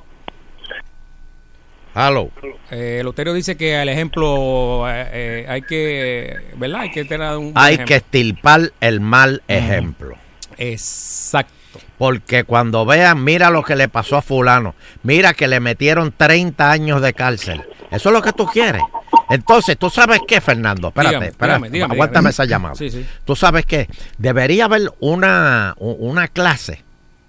Hello. 1.99 2.31
Eh, 2.71 3.01
Loterio 3.03 3.33
dice 3.33 3.57
que 3.57 3.81
el 3.81 3.89
ejemplo 3.89 4.85
eh, 4.87 5.09
eh, 5.13 5.47
hay 5.49 5.63
que, 5.63 6.37
¿verdad? 6.57 6.81
Hay 6.81 6.91
que 6.91 7.07
tener 7.07 7.35
un 7.39 7.53
Hay 7.55 7.75
ejemplo. 7.75 7.87
que 7.87 7.95
estirpar 7.97 8.73
el 8.81 9.01
mal 9.01 9.43
ejemplo. 9.49 10.15
Exacto. 10.59 11.55
Porque 11.97 12.45
cuando 12.45 12.85
vean, 12.85 13.25
mira 13.25 13.49
lo 13.49 13.63
que 13.63 13.77
le 13.77 13.89
pasó 13.89 14.17
a 14.19 14.23
fulano, 14.23 14.75
mira 15.03 15.33
que 15.33 15.49
le 15.49 15.59
metieron 15.61 16.13
30 16.15 16.71
años 16.71 17.01
de 17.01 17.15
cárcel. 17.15 17.63
Eso 17.91 18.09
es 18.11 18.13
lo 18.13 18.21
que 18.21 18.33
tú 18.35 18.45
quieres. 18.47 18.83
Entonces, 19.31 19.79
¿tú 19.79 19.89
sabes 19.89 20.21
qué, 20.29 20.43
Fernando? 20.43 20.89
Espérate, 20.89 21.15
Dígame, 21.15 21.27
espérate, 21.29 21.71
dígame, 21.71 21.95
aguántame 21.95 22.21
dígame. 22.21 22.31
esa 22.31 22.45
llamada. 22.45 22.75
Sí, 22.75 22.91
sí. 22.91 23.07
¿Tú 23.25 23.35
sabes 23.35 23.65
qué? 23.65 23.89
Debería 24.19 24.67
haber 24.67 24.93
una, 25.01 25.75
una 25.79 26.29
clase 26.29 26.83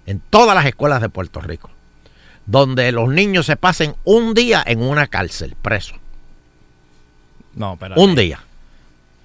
en 0.04 0.20
todas 0.28 0.54
las 0.54 0.66
escuelas 0.66 1.00
de 1.00 1.08
Puerto 1.08 1.40
Rico 1.40 1.70
donde 2.48 2.90
los 2.92 3.08
niños 3.10 3.44
se 3.46 3.56
pasen 3.56 3.94
un 4.04 4.32
día 4.34 4.64
en 4.66 4.82
una 4.82 5.06
cárcel, 5.06 5.54
preso. 5.60 5.94
No, 7.54 7.76
pero. 7.78 7.94
Un 7.96 8.14
día. 8.14 8.40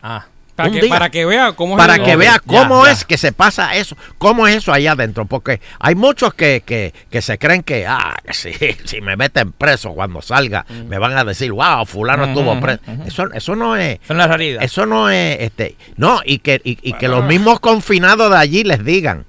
Ah. 0.01 0.26
Para 0.55 0.69
Un 0.69 0.76
que, 0.76 0.82
día. 0.82 0.89
para 0.91 1.09
que 1.09 1.26
vea 1.26 1.53
cómo 1.53 1.74
es 1.74 1.78
para 1.80 1.95
el- 1.95 2.03
que 2.03 2.15
vea 2.15 2.38
cómo 2.45 2.86
ya. 2.86 2.91
es 2.91 3.05
que 3.05 3.17
se 3.17 3.32
pasa 3.32 3.76
eso, 3.76 3.97
cómo 4.19 4.47
es 4.47 4.57
eso 4.57 4.71
allá 4.71 4.91
adentro, 4.91 5.26
porque 5.26 5.59
hay 5.80 5.95
muchos 5.95 6.36
que, 6.36 6.61
que, 6.63 6.93
que 7.09 7.24
se 7.24 7.39
creen 7.39 7.63
que, 7.63 7.88
ah, 7.88 8.15
si, 8.32 8.53
si 8.86 9.01
me 9.01 9.15
meten 9.15 9.51
preso 9.51 9.93
cuando 9.93 10.21
salga, 10.21 10.63
me 10.88 10.99
van 10.99 11.17
a 11.17 11.24
decir, 11.24 11.51
wow, 11.51 11.88
fulano 11.88 12.26
estuvo 12.26 12.59
preso. 12.59 12.82
Eso, 13.07 13.32
eso 13.34 13.55
no 13.55 13.76
es, 13.76 13.99
Eso 14.03 14.13
no 14.13 14.21
es 14.21 14.28
realidad. 14.28 14.63
eso 14.63 14.86
no 14.86 15.09
es, 15.09 15.38
este, 15.39 15.76
no, 15.97 16.21
y 16.24 16.38
que, 16.38 16.61
y, 16.63 16.78
y 16.88 16.93
que 16.93 17.07
los 17.07 17.24
mismos 17.26 17.59
confinados 17.59 18.30
de 18.30 18.38
allí 18.38 18.63
les 18.63 18.86
digan, 18.86 19.26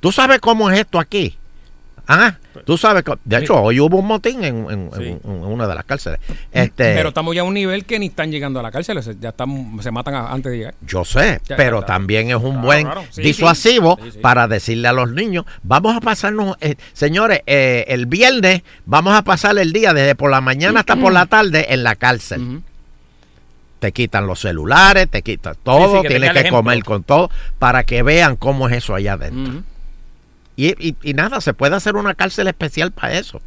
¿tú 0.00 0.10
sabes 0.10 0.40
cómo 0.40 0.70
es 0.72 0.80
esto 0.80 0.98
aquí? 0.98 1.38
Ah, 2.06 2.36
tú 2.66 2.76
sabes, 2.76 3.02
co- 3.02 3.18
de 3.24 3.38
hecho, 3.38 3.56
hoy 3.62 3.80
hubo 3.80 3.96
un 3.98 4.06
motín 4.06 4.44
en, 4.44 4.66
en- 4.70 4.90
en- 4.94 5.20
en 5.24 5.30
una 5.44 5.66
de 5.66 5.74
las 5.74 5.84
cárceles. 5.84 6.20
Este, 6.52 6.94
Pero 6.94 7.08
estamos 7.08 7.34
ya 7.34 7.40
a 7.40 7.44
un 7.44 7.54
nivel 7.54 7.86
que 7.86 7.98
ni 7.98 8.06
están 8.06 8.30
llegando 8.30 8.60
a 8.60 8.62
la 8.62 8.70
cárcel, 8.70 9.00
ya 9.20 9.30
están, 9.30 9.78
se 9.80 9.90
matan 9.90 10.14
a- 10.14 10.30
antes 10.30 10.52
de 10.52 10.58
llegar. 10.58 10.74
Yo 10.86 11.04
sé, 11.06 11.40
Ya, 11.48 11.56
pero 11.56 11.80
ya, 11.80 11.86
también 11.86 12.28
es 12.28 12.36
un 12.36 12.42
Claro, 12.52 12.60
buen 12.62 12.82
claro. 12.84 13.04
Sí, 13.10 13.22
disuasivo 13.22 13.96
sí. 14.00 14.04
Sí, 14.04 14.12
sí. 14.12 14.18
para 14.18 14.46
decirle 14.48 14.88
a 14.88 14.92
los 14.92 15.10
niños, 15.12 15.46
vamos 15.62 15.96
a 15.96 16.00
pasarnos, 16.00 16.56
eh, 16.60 16.74
señores, 16.92 17.40
eh, 17.46 17.86
el 17.88 18.04
viernes 18.04 18.62
vamos 18.84 19.14
a 19.14 19.22
pasar 19.22 19.56
el 19.58 19.72
día 19.72 19.94
desde 19.94 20.14
por 20.14 20.30
la 20.30 20.42
mañana 20.42 20.80
hasta 20.80 20.96
por 20.96 21.12
la 21.12 21.24
tarde 21.26 21.72
en 21.72 21.82
la 21.84 21.96
cárcel. 21.96 22.60
Te 23.78 23.92
quitan 23.92 24.26
los 24.26 24.40
celulares, 24.40 25.08
te 25.10 25.22
quitan 25.22 25.54
todo, 25.62 25.88
Sí, 25.88 25.96
sí, 25.96 26.02
que 26.02 26.08
tienes 26.08 26.32
que 26.32 26.38
ejemplo. 26.40 26.58
comer 26.58 26.82
con 26.84 27.02
todo, 27.02 27.30
para 27.58 27.84
que 27.84 28.02
vean 28.02 28.36
cómo 28.36 28.68
es 28.68 28.76
eso 28.76 28.94
allá 28.94 29.14
adentro. 29.14 29.62
Y, 30.56 30.68
y- 30.88 30.96
y 31.02 31.14
nada, 31.14 31.40
se 31.40 31.52
puede 31.52 31.74
hacer 31.74 31.96
una 31.96 32.14
cárcel 32.14 32.46
especial 32.46 32.92
para 32.92 33.14
eso. 33.14 33.40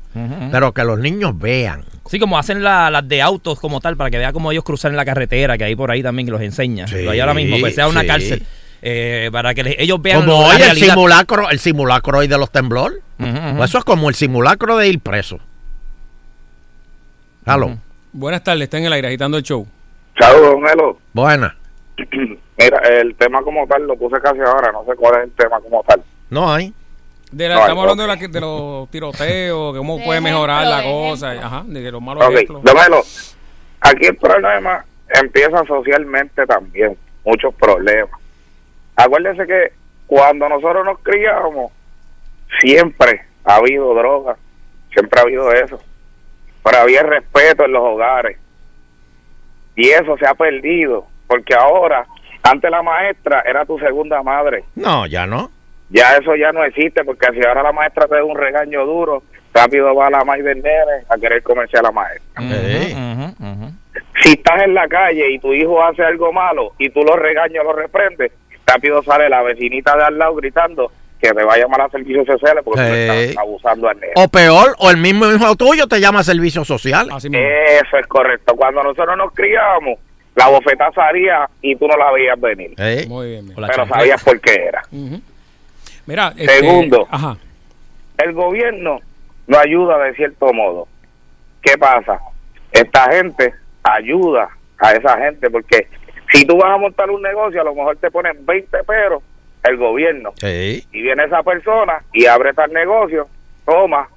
Pero 0.51 0.73
que 0.73 0.83
los 0.83 0.99
niños 0.99 1.37
vean. 1.37 1.83
Sí, 2.09 2.19
como 2.19 2.37
hacen 2.37 2.63
la- 2.63 2.89
las 2.89 3.07
de 3.07 3.21
autos 3.21 3.59
como 3.59 3.79
tal, 3.79 3.95
para 3.95 4.09
que 4.09 4.17
vea 4.17 4.33
cómo 4.33 4.51
ellos 4.51 4.63
cruzan 4.63 4.91
en 4.91 4.97
la 4.97 5.05
carretera, 5.05 5.57
que 5.57 5.63
hay 5.63 5.75
por 5.75 5.89
ahí 5.91 6.03
también 6.03 6.25
que 6.25 6.31
los 6.31 6.41
enseña. 6.41 6.85
Lo 6.87 7.11
hay 7.11 7.19
ahora 7.19 7.33
mismo, 7.33 7.57
pues 7.59 7.75
sea 7.75 7.87
una 7.87 8.01
sí. 8.01 8.07
cárcel. 8.07 8.43
eh, 8.81 9.29
para 9.31 9.53
que 9.55 9.75
ellos 9.79 9.99
vean 10.01 10.21
Como 10.21 10.37
hoy 10.47 10.57
el 10.61 10.77
simulacro, 10.77 11.49
el 11.49 11.59
simulacro 11.59 12.19
hoy 12.19 12.27
de 12.27 12.37
los 12.37 12.51
temblores. 12.51 12.99
Pues 13.17 13.69
eso 13.69 13.77
es 13.79 13.83
como 13.85 14.09
el 14.09 14.15
simulacro 14.15 14.77
de 14.77 14.87
ir 14.89 14.99
preso. 14.99 15.39
Halo. 17.45 17.77
Buenas 18.13 18.43
tardes, 18.43 18.63
está 18.63 18.77
en 18.77 18.85
el 18.85 18.93
aire 18.93 19.07
agitando 19.07 19.37
el 19.37 19.43
show. 19.43 19.65
Saludos, 20.19 20.51
don 20.53 20.67
Elo. 20.67 20.99
Buena. 21.13 21.55
Mira, 22.57 22.77
el 22.99 23.15
tema 23.15 23.41
como 23.43 23.65
tal 23.67 23.85
lo 23.87 23.95
puse 23.95 24.19
casi 24.21 24.39
ahora, 24.39 24.71
no 24.71 24.83
sé 24.85 24.95
cuál 24.95 25.17
es 25.19 25.23
el 25.25 25.31
tema 25.31 25.59
como 25.61 25.83
tal. 25.87 26.01
No 26.29 26.51
hay. 26.51 26.73
De 27.31 27.49
la- 27.49 27.55
No, 27.55 27.61
estamos 27.61 27.81
hablando 27.83 28.03
de, 28.03 28.07
la 28.07 28.15
de 28.15 28.39
los 28.41 28.89
tiroteos, 28.89 29.73
que 29.73 29.77
cómo 29.77 30.01
puede 30.03 30.21
mejorar 30.21 30.65
la 30.65 30.83
cosa, 30.83 31.31
ajá, 31.31 31.63
de 31.65 31.91
los 31.91 32.01
malos 32.01 32.23
Ok, 32.25 32.31
ejemplos. 32.33 33.35
aquí 33.81 34.05
el 34.05 34.15
problema 34.15 34.85
empieza 35.09 35.63
socialmente 35.65 36.45
también, 36.45 36.97
muchos 37.25 37.53
problemas. 37.55 38.19
Acuérdese 38.95 39.45
que 39.45 39.73
cuando 40.07 40.47
nosotros 40.49 40.85
nos 40.85 40.99
criamos, 40.99 41.71
siempre 42.61 43.25
ha 43.43 43.55
habido 43.55 43.93
droga, 43.93 44.37
siempre 44.93 45.19
ha 45.19 45.23
habido 45.23 45.51
eso. 45.51 45.79
Pero 46.63 46.77
había 46.79 47.03
respeto 47.03 47.65
en 47.65 47.71
los 47.73 47.83
hogares. 47.83 48.37
Y 49.75 49.89
eso 49.89 50.17
se 50.17 50.25
ha 50.25 50.33
perdido, 50.33 51.05
porque 51.27 51.53
ahora, 51.53 52.05
antes 52.43 52.71
la 52.71 52.81
maestra 52.81 53.41
era 53.45 53.65
tu 53.65 53.77
segunda 53.79 54.23
madre. 54.23 54.63
No, 54.75 55.05
ya 55.05 55.25
no. 55.27 55.51
Ya 55.89 56.17
eso 56.17 56.35
ya 56.35 56.51
no 56.51 56.63
existe, 56.63 57.03
porque 57.03 57.27
si 57.33 57.45
ahora 57.45 57.63
la 57.63 57.71
maestra 57.71 58.07
te 58.07 58.15
da 58.15 58.23
un 58.23 58.37
regaño 58.37 58.85
duro, 58.85 59.23
rápido 59.53 59.95
va 59.95 60.09
la 60.09 60.23
madre 60.23 60.43
del 60.43 60.61
nene 60.61 61.05
a 61.09 61.17
querer 61.17 61.41
comerse 61.41 61.77
a 61.77 61.81
la 61.81 61.91
maestra. 61.91 62.41
Si 64.21 64.33
estás 64.33 64.63
en 64.63 64.73
la 64.73 64.87
calle 64.87 65.31
y 65.31 65.39
tu 65.39 65.53
hijo 65.53 65.81
hace 65.83 66.03
algo 66.03 66.33
malo 66.33 66.73
y 66.77 66.89
tú 66.89 67.01
lo 67.03 67.15
regañas, 67.15 67.63
lo 67.63 67.73
reprendes, 67.73 68.31
rápido 68.65 69.01
sale 69.03 69.29
la 69.29 69.41
vecinita 69.43 69.95
de 69.95 70.03
al 70.03 70.17
lado 70.17 70.35
gritando 70.35 70.91
que 71.21 71.29
te 71.29 71.43
va 71.43 71.53
a 71.53 71.57
llamar 71.57 71.81
a 71.81 71.89
servicios 71.89 72.27
sociales 72.27 72.63
porque 72.63 72.81
tú 72.81 72.93
estás 72.93 73.37
abusando 73.37 73.89
al 73.89 73.99
nene. 73.99 74.13
O 74.15 74.27
peor, 74.27 74.75
o 74.79 74.91
el 74.91 74.97
mismo 74.97 75.25
hijo 75.31 75.55
tuyo 75.55 75.87
te 75.87 75.99
llama 75.99 76.19
a 76.19 76.23
servicio 76.23 76.65
social. 76.65 77.09
Eso 77.09 77.97
es 77.97 78.07
correcto. 78.07 78.55
Cuando 78.55 78.83
nosotros 78.83 79.17
nos 79.17 79.33
criamos, 79.33 79.97
la 80.35 80.49
bofetada 80.49 80.91
salía 80.91 81.49
y 81.61 81.75
tú 81.75 81.87
no 81.87 81.97
la 81.97 82.11
veías 82.11 82.39
venir. 82.39 82.75
Muy 83.07 83.29
bien. 83.29 83.53
Pero 83.55 83.87
sabías 83.87 84.23
por 84.23 84.39
qué 84.39 84.53
era. 84.53 84.83
Mira, 86.07 86.33
este, 86.35 86.59
Segundo, 86.59 87.07
ajá. 87.11 87.37
el 88.17 88.33
gobierno 88.33 88.99
no 89.45 89.59
ayuda 89.59 89.99
de 89.99 90.15
cierto 90.15 90.51
modo. 90.53 90.87
¿Qué 91.61 91.77
pasa? 91.77 92.19
Esta 92.71 93.11
gente 93.11 93.53
ayuda 93.83 94.49
a 94.79 94.91
esa 94.93 95.17
gente 95.17 95.49
porque 95.49 95.87
si 96.31 96.45
tú 96.45 96.57
vas 96.57 96.73
a 96.73 96.77
montar 96.77 97.09
un 97.09 97.21
negocio, 97.21 97.61
a 97.61 97.65
lo 97.65 97.75
mejor 97.75 97.97
te 97.97 98.09
ponen 98.09 98.45
20 98.45 98.83
peros 98.83 99.21
el 99.63 99.77
gobierno. 99.77 100.31
Sí. 100.37 100.85
Y 100.91 101.01
viene 101.01 101.25
esa 101.25 101.43
persona 101.43 102.01
y 102.13 102.25
abre 102.25 102.53
tal 102.53 102.71
negocio, 102.71 103.27
toma 103.65 104.07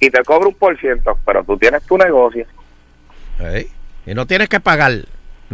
y 0.00 0.10
te 0.10 0.22
cobra 0.22 0.48
un 0.48 0.54
por 0.54 0.78
ciento, 0.78 1.18
pero 1.24 1.42
tú 1.44 1.56
tienes 1.58 1.84
tu 1.84 1.98
negocio 1.98 2.46
Sí. 3.38 3.68
Y 4.06 4.14
no 4.14 4.26
tienes 4.26 4.48
que 4.48 4.60
pagar 4.60 4.92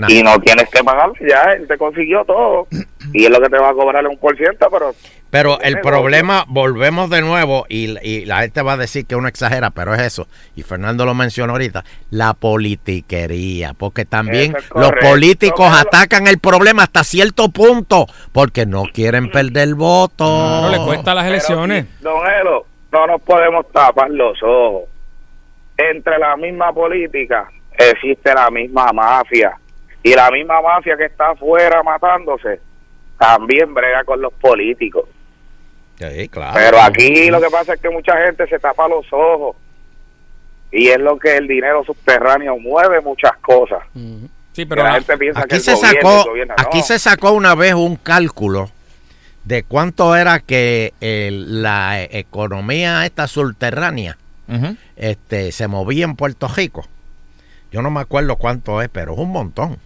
y 0.08 0.22
no 0.22 0.38
tienes 0.40 0.68
que 0.70 0.82
pagar, 0.82 1.10
ya 1.20 1.52
él 1.52 1.68
te 1.68 1.78
consiguió 1.78 2.24
todo 2.24 2.66
y 3.12 3.24
es 3.24 3.30
lo 3.30 3.40
que 3.40 3.48
te 3.48 3.58
va 3.58 3.70
a 3.70 3.74
cobrar 3.74 4.06
un 4.06 4.18
por 4.18 4.36
ciento, 4.36 4.66
pero 4.70 4.94
Pero 5.30 5.60
el 5.60 5.80
problema, 5.80 6.44
volvemos 6.48 7.10
de 7.10 7.20
nuevo, 7.20 7.66
y, 7.68 7.96
y 8.02 8.24
la 8.24 8.40
gente 8.40 8.62
va 8.62 8.72
a 8.72 8.76
decir 8.76 9.06
que 9.06 9.16
uno 9.16 9.28
exagera, 9.28 9.70
pero 9.70 9.94
es 9.94 10.00
eso. 10.00 10.26
Y 10.56 10.62
Fernando 10.62 11.04
lo 11.04 11.14
mencionó 11.14 11.52
ahorita, 11.52 11.84
la 12.10 12.34
politiquería. 12.34 13.74
Porque 13.74 14.04
también 14.04 14.54
es 14.56 14.70
los 14.74 14.92
políticos 15.00 15.70
atacan 15.72 16.26
el 16.26 16.38
problema 16.38 16.84
hasta 16.84 17.04
cierto 17.04 17.48
punto, 17.48 18.06
porque 18.32 18.66
no 18.66 18.84
quieren 18.92 19.30
perder 19.30 19.74
voto. 19.74 20.24
No 20.24 20.70
le 20.70 20.78
cuesta 20.78 21.14
las 21.14 21.26
elecciones. 21.26 21.86
Don 22.00 22.26
Elo, 22.26 22.66
no 22.92 23.06
nos 23.06 23.20
podemos 23.22 23.70
tapar 23.72 24.10
los 24.10 24.40
ojos. 24.42 24.84
Entre 25.76 26.16
la 26.18 26.36
misma 26.36 26.72
política 26.72 27.48
existe 27.76 28.32
la 28.32 28.50
misma 28.50 28.92
mafia. 28.92 29.58
Y 30.04 30.14
la 30.14 30.30
misma 30.30 30.60
mafia 30.62 30.96
que 30.96 31.06
está 31.06 31.30
afuera 31.30 31.82
matándose 31.82 32.60
también 33.18 33.74
brega 33.74 34.04
con 34.04 34.20
los 34.20 34.32
políticos. 34.34 35.08
Sí, 35.98 36.28
claro. 36.28 36.52
Pero 36.54 36.80
aquí 36.80 37.30
lo 37.30 37.40
que 37.40 37.48
pasa 37.50 37.74
es 37.74 37.80
que 37.80 37.88
mucha 37.90 38.16
gente 38.24 38.46
se 38.46 38.58
tapa 38.60 38.86
los 38.86 39.06
ojos. 39.12 39.56
Y 40.70 40.88
es 40.88 40.98
lo 40.98 41.18
que 41.18 41.36
el 41.36 41.46
dinero 41.48 41.84
subterráneo 41.84 42.58
mueve 42.58 43.00
muchas 43.00 43.36
cosas. 43.38 43.80
Sí, 44.52 44.66
pero 44.66 44.82
la, 44.82 44.94
gente 44.94 45.16
piensa 45.16 45.40
que 45.40 45.44
Aquí 45.44 45.54
el 45.56 45.60
se 45.62 45.72
gobierno, 45.74 46.00
sacó, 46.00 46.18
el 46.22 46.28
gobierno, 46.28 46.54
aquí 46.58 46.78
no. 46.78 46.84
se 46.84 46.98
sacó 46.98 47.32
una 47.32 47.54
vez 47.54 47.74
un 47.74 47.96
cálculo 47.96 48.70
de 49.44 49.62
cuánto 49.62 50.14
era 50.16 50.40
que 50.40 50.92
el- 51.00 51.62
la 51.62 52.02
economía 52.02 53.04
esta 53.06 53.26
subterránea 53.26 54.16
este 54.96 55.50
se 55.52 55.66
movía 55.68 56.04
en 56.04 56.16
Puerto 56.16 56.46
Rico. 56.48 56.84
Yo 57.72 57.80
no 57.82 57.90
me 57.90 58.00
acuerdo 58.00 58.36
cuánto 58.36 58.82
es, 58.82 58.88
pero 58.88 59.12
es 59.14 59.18
un 59.18 59.30
montón. 59.30 59.78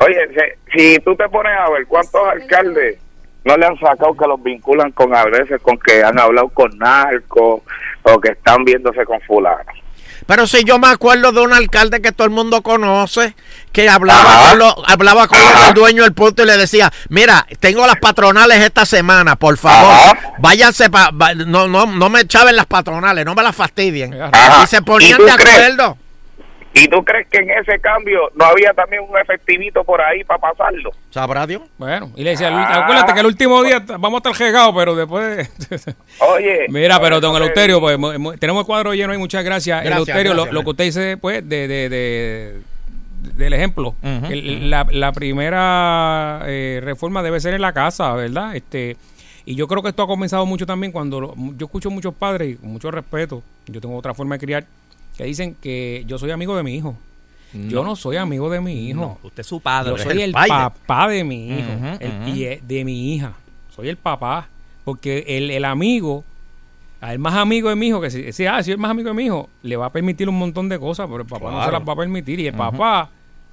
Oye, 0.00 0.18
si, 0.72 0.78
si 0.94 0.98
tú 1.00 1.14
te 1.16 1.28
pones 1.28 1.52
a 1.58 1.70
ver 1.70 1.86
cuántos 1.86 2.20
alcaldes 2.26 2.98
no 3.44 3.56
le 3.56 3.66
han 3.66 3.78
sacado 3.78 4.16
que 4.16 4.26
los 4.26 4.42
vinculan 4.42 4.90
con 4.92 5.14
a 5.14 5.24
veces 5.24 5.60
con 5.60 5.78
que 5.78 6.02
han 6.02 6.18
hablado 6.18 6.48
con 6.48 6.70
narcos 6.78 7.60
o 8.02 8.20
que 8.20 8.30
están 8.30 8.64
viéndose 8.64 9.04
con 9.04 9.20
fulano. 9.20 9.70
Pero 10.26 10.46
si 10.46 10.64
yo 10.64 10.78
me 10.78 10.88
acuerdo 10.88 11.32
de 11.32 11.40
un 11.42 11.52
alcalde 11.52 12.00
que 12.00 12.10
todo 12.12 12.24
el 12.26 12.30
mundo 12.32 12.62
conoce, 12.62 13.34
que 13.72 13.90
hablaba 13.90 14.48
con, 14.48 14.58
los, 14.58 14.74
hablaba 14.86 15.28
con 15.28 15.38
el 15.68 15.74
dueño 15.74 16.02
del 16.04 16.14
punto 16.14 16.42
y 16.42 16.46
le 16.46 16.56
decía, 16.56 16.90
mira, 17.10 17.46
tengo 17.60 17.86
las 17.86 17.96
patronales 17.96 18.58
esta 18.60 18.86
semana, 18.86 19.36
por 19.36 19.58
favor, 19.58 20.16
váyanse, 20.38 20.88
pa- 20.88 21.10
va- 21.10 21.34
no, 21.34 21.68
no, 21.68 21.84
no 21.84 22.08
me 22.08 22.26
chaven 22.26 22.56
las 22.56 22.64
patronales, 22.64 23.26
no 23.26 23.34
me 23.34 23.42
las 23.42 23.54
fastidien. 23.54 24.14
Ajá. 24.22 24.62
Y 24.64 24.66
se 24.66 24.78
¿Y 24.78 24.80
ponían 24.80 25.18
de 25.18 25.32
crees? 25.34 25.54
acuerdo. 25.58 25.98
¿Y 26.76 26.88
tú 26.88 27.04
crees 27.04 27.28
que 27.28 27.38
en 27.38 27.50
ese 27.50 27.78
cambio 27.78 28.30
no 28.34 28.44
había 28.46 28.74
también 28.74 29.02
un 29.08 29.16
efectivito 29.16 29.84
por 29.84 30.00
ahí 30.02 30.24
para 30.24 30.40
pasarlo? 30.40 30.90
¿Sabrá 31.10 31.46
Dios? 31.46 31.62
Bueno, 31.78 32.10
y 32.16 32.24
le 32.24 32.30
decía, 32.30 32.48
Ah. 32.50 32.82
acuérdate 32.82 33.14
que 33.14 33.20
el 33.20 33.26
último 33.26 33.62
día 33.62 33.78
vamos 33.98 34.14
a 34.24 34.28
estar 34.30 34.46
regados, 34.46 34.74
pero 34.76 34.96
después... 34.96 35.48
Oye. 36.18 36.66
Mira, 36.68 37.00
pero 37.00 37.20
don 37.20 37.36
Eleuterio, 37.36 37.78
pues 37.80 37.96
tenemos 38.40 38.62
el 38.62 38.66
cuadro 38.66 38.92
lleno 38.92 39.14
y 39.14 39.18
muchas 39.18 39.44
gracias. 39.44 39.84
Gracias, 39.84 39.92
Eleuterio, 40.08 40.34
lo- 40.34 40.42
gracias, 40.42 40.54
lo, 40.54 40.62
que 40.64 40.70
usted 40.70 40.84
dice, 40.84 41.16
pues, 41.16 41.48
de, 41.48 41.68
de, 41.68 41.88
de- 41.88 42.60
del 43.36 43.52
ejemplo. 43.52 43.94
El- 44.02 44.68
la, 44.68 44.84
la 44.90 45.12
primera 45.12 46.40
eh, 46.46 46.80
reforma 46.82 47.22
debe 47.22 47.38
ser 47.40 47.54
en 47.54 47.60
la 47.62 47.72
casa, 47.72 48.12
¿verdad? 48.14 48.54
Este 48.56 48.96
Y 49.46 49.54
yo 49.54 49.68
creo 49.68 49.82
que 49.82 49.90
esto 49.90 50.02
ha 50.02 50.06
comenzado 50.06 50.44
mucho 50.46 50.66
también 50.66 50.90
cuando 50.92 51.20
lo- 51.20 51.34
yo 51.56 51.66
escucho 51.66 51.90
muchos 51.90 52.14
padres, 52.14 52.50
y 52.50 52.56
con 52.56 52.70
mucho 52.72 52.90
respeto, 52.90 53.42
yo 53.66 53.80
tengo 53.80 53.96
otra 53.96 54.12
forma 54.14 54.34
de 54.36 54.40
criar, 54.44 54.64
que 55.16 55.24
dicen 55.24 55.56
que 55.60 56.04
yo 56.06 56.18
soy 56.18 56.30
amigo 56.30 56.56
de 56.56 56.62
mi 56.62 56.74
hijo. 56.74 56.96
Yo 57.52 57.84
No. 57.84 57.94
soy 57.94 58.16
amigo 58.16 58.50
de 58.50 58.60
mi 58.60 58.88
hijo. 58.88 59.00
No, 59.00 59.18
usted 59.22 59.40
es 59.42 59.46
su 59.46 59.60
padre. 59.60 59.92
Yo 59.96 59.98
soy 60.02 60.12
el 60.14 60.20
el, 60.22 60.32
papá 60.32 61.06
de 61.08 61.22
mi 61.22 61.50
hijo 61.50 61.70
el- 62.00 62.28
y 62.36 62.44
es 62.46 62.66
de 62.66 62.84
mi 62.84 63.14
hija. 63.14 63.32
Soy 63.74 63.88
el 63.88 63.96
papá. 63.96 64.48
Porque 64.84 65.24
el, 65.28 65.50
el 65.50 65.64
amigo, 65.64 66.24
al 67.00 67.18
más 67.18 67.34
amigo 67.34 67.68
de 67.68 67.76
mi 67.76 67.86
hijo, 67.88 68.00
que 68.00 68.10
si, 68.10 68.32
si, 68.32 68.44
ah, 68.46 68.62
si 68.62 68.72
es 68.72 68.78
más 68.78 68.90
amigo 68.90 69.08
de 69.08 69.14
mi 69.14 69.24
hijo, 69.26 69.48
le 69.62 69.76
va 69.76 69.86
a 69.86 69.90
permitir 69.90 70.28
un 70.28 70.38
montón 70.38 70.68
de 70.68 70.78
cosas, 70.78 71.06
pero 71.06 71.22
el 71.22 71.28
papá 71.28 71.50
no 71.52 71.64
se 71.64 71.70
las 71.70 71.80
va 71.88 71.92
a 71.92 71.96
permitir. 71.96 72.40
Y 72.40 72.48
el 72.48 72.54
papá 72.54 73.08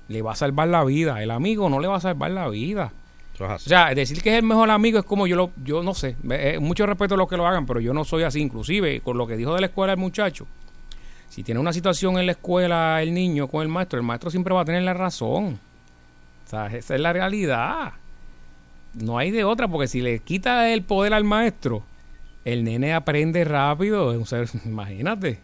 le 0.08 0.22
va 0.24 0.32
a 0.34 0.36
salvar 0.36 0.68
la 0.68 0.84
vida. 0.84 1.22
El 1.22 1.30
amigo 1.32 1.70
no 1.70 1.80
le 1.80 1.88
va 1.88 1.98
a 1.98 2.02
salvar 2.02 2.32
la 2.32 2.50
vida. 2.50 2.92
O 3.40 3.60
sea, 3.60 3.94
decir 3.96 4.22
que 4.22 4.32
es 4.32 4.36
el 4.40 4.44
mejor 4.44 4.70
amigo 4.72 5.00
es 5.00 5.06
como 5.06 5.26
yo 5.26 5.36
lo, 5.36 5.52
yo 5.64 5.82
no 5.84 5.94
sé, 5.96 6.16
eh, 6.32 6.60
mucho 6.60 6.86
respeto 6.86 7.14
a 7.16 7.18
los 7.18 7.28
que 7.28 7.38
lo 7.38 7.48
hagan, 7.48 7.66
pero 7.66 7.80
yo 7.80 7.94
no 7.94 8.04
soy 8.04 8.24
así. 8.24 8.40
Inclusive, 8.42 9.00
con 9.02 9.18
lo 9.18 9.26
que 9.26 9.36
dijo 9.38 9.54
de 9.56 9.62
la 9.62 9.68
escuela 9.68 9.94
el 9.94 10.00
muchacho, 10.00 10.46
si 11.32 11.44
tiene 11.44 11.62
una 11.62 11.72
situación 11.72 12.18
en 12.20 12.26
la 12.26 12.34
escuela 12.34 13.02
el 13.02 13.14
niño 13.14 13.48
con 13.48 13.62
el 13.62 13.70
maestro, 13.70 13.98
el 13.98 14.06
maestro 14.06 14.30
siempre 14.30 14.54
va 14.54 14.62
a 14.62 14.66
tener 14.66 14.84
la 14.84 14.94
razón. 14.94 15.58
O 16.46 16.50
sea, 16.50 16.68
esa 16.68 16.94
es 16.96 17.00
la 17.00 17.14
realidad. 17.14 17.94
No 18.96 19.18
hay 19.18 19.32
de 19.32 19.46
otra, 19.46 19.70
porque 19.70 19.88
si 19.88 20.02
le 20.02 20.20
quita 20.20 20.70
el 20.74 20.84
poder 20.84 21.14
al 21.14 21.24
maestro, 21.24 21.84
el 22.44 22.66
nene 22.66 22.94
aprende 22.94 23.46
rápido. 23.46 24.14
imagínate. 24.66 25.40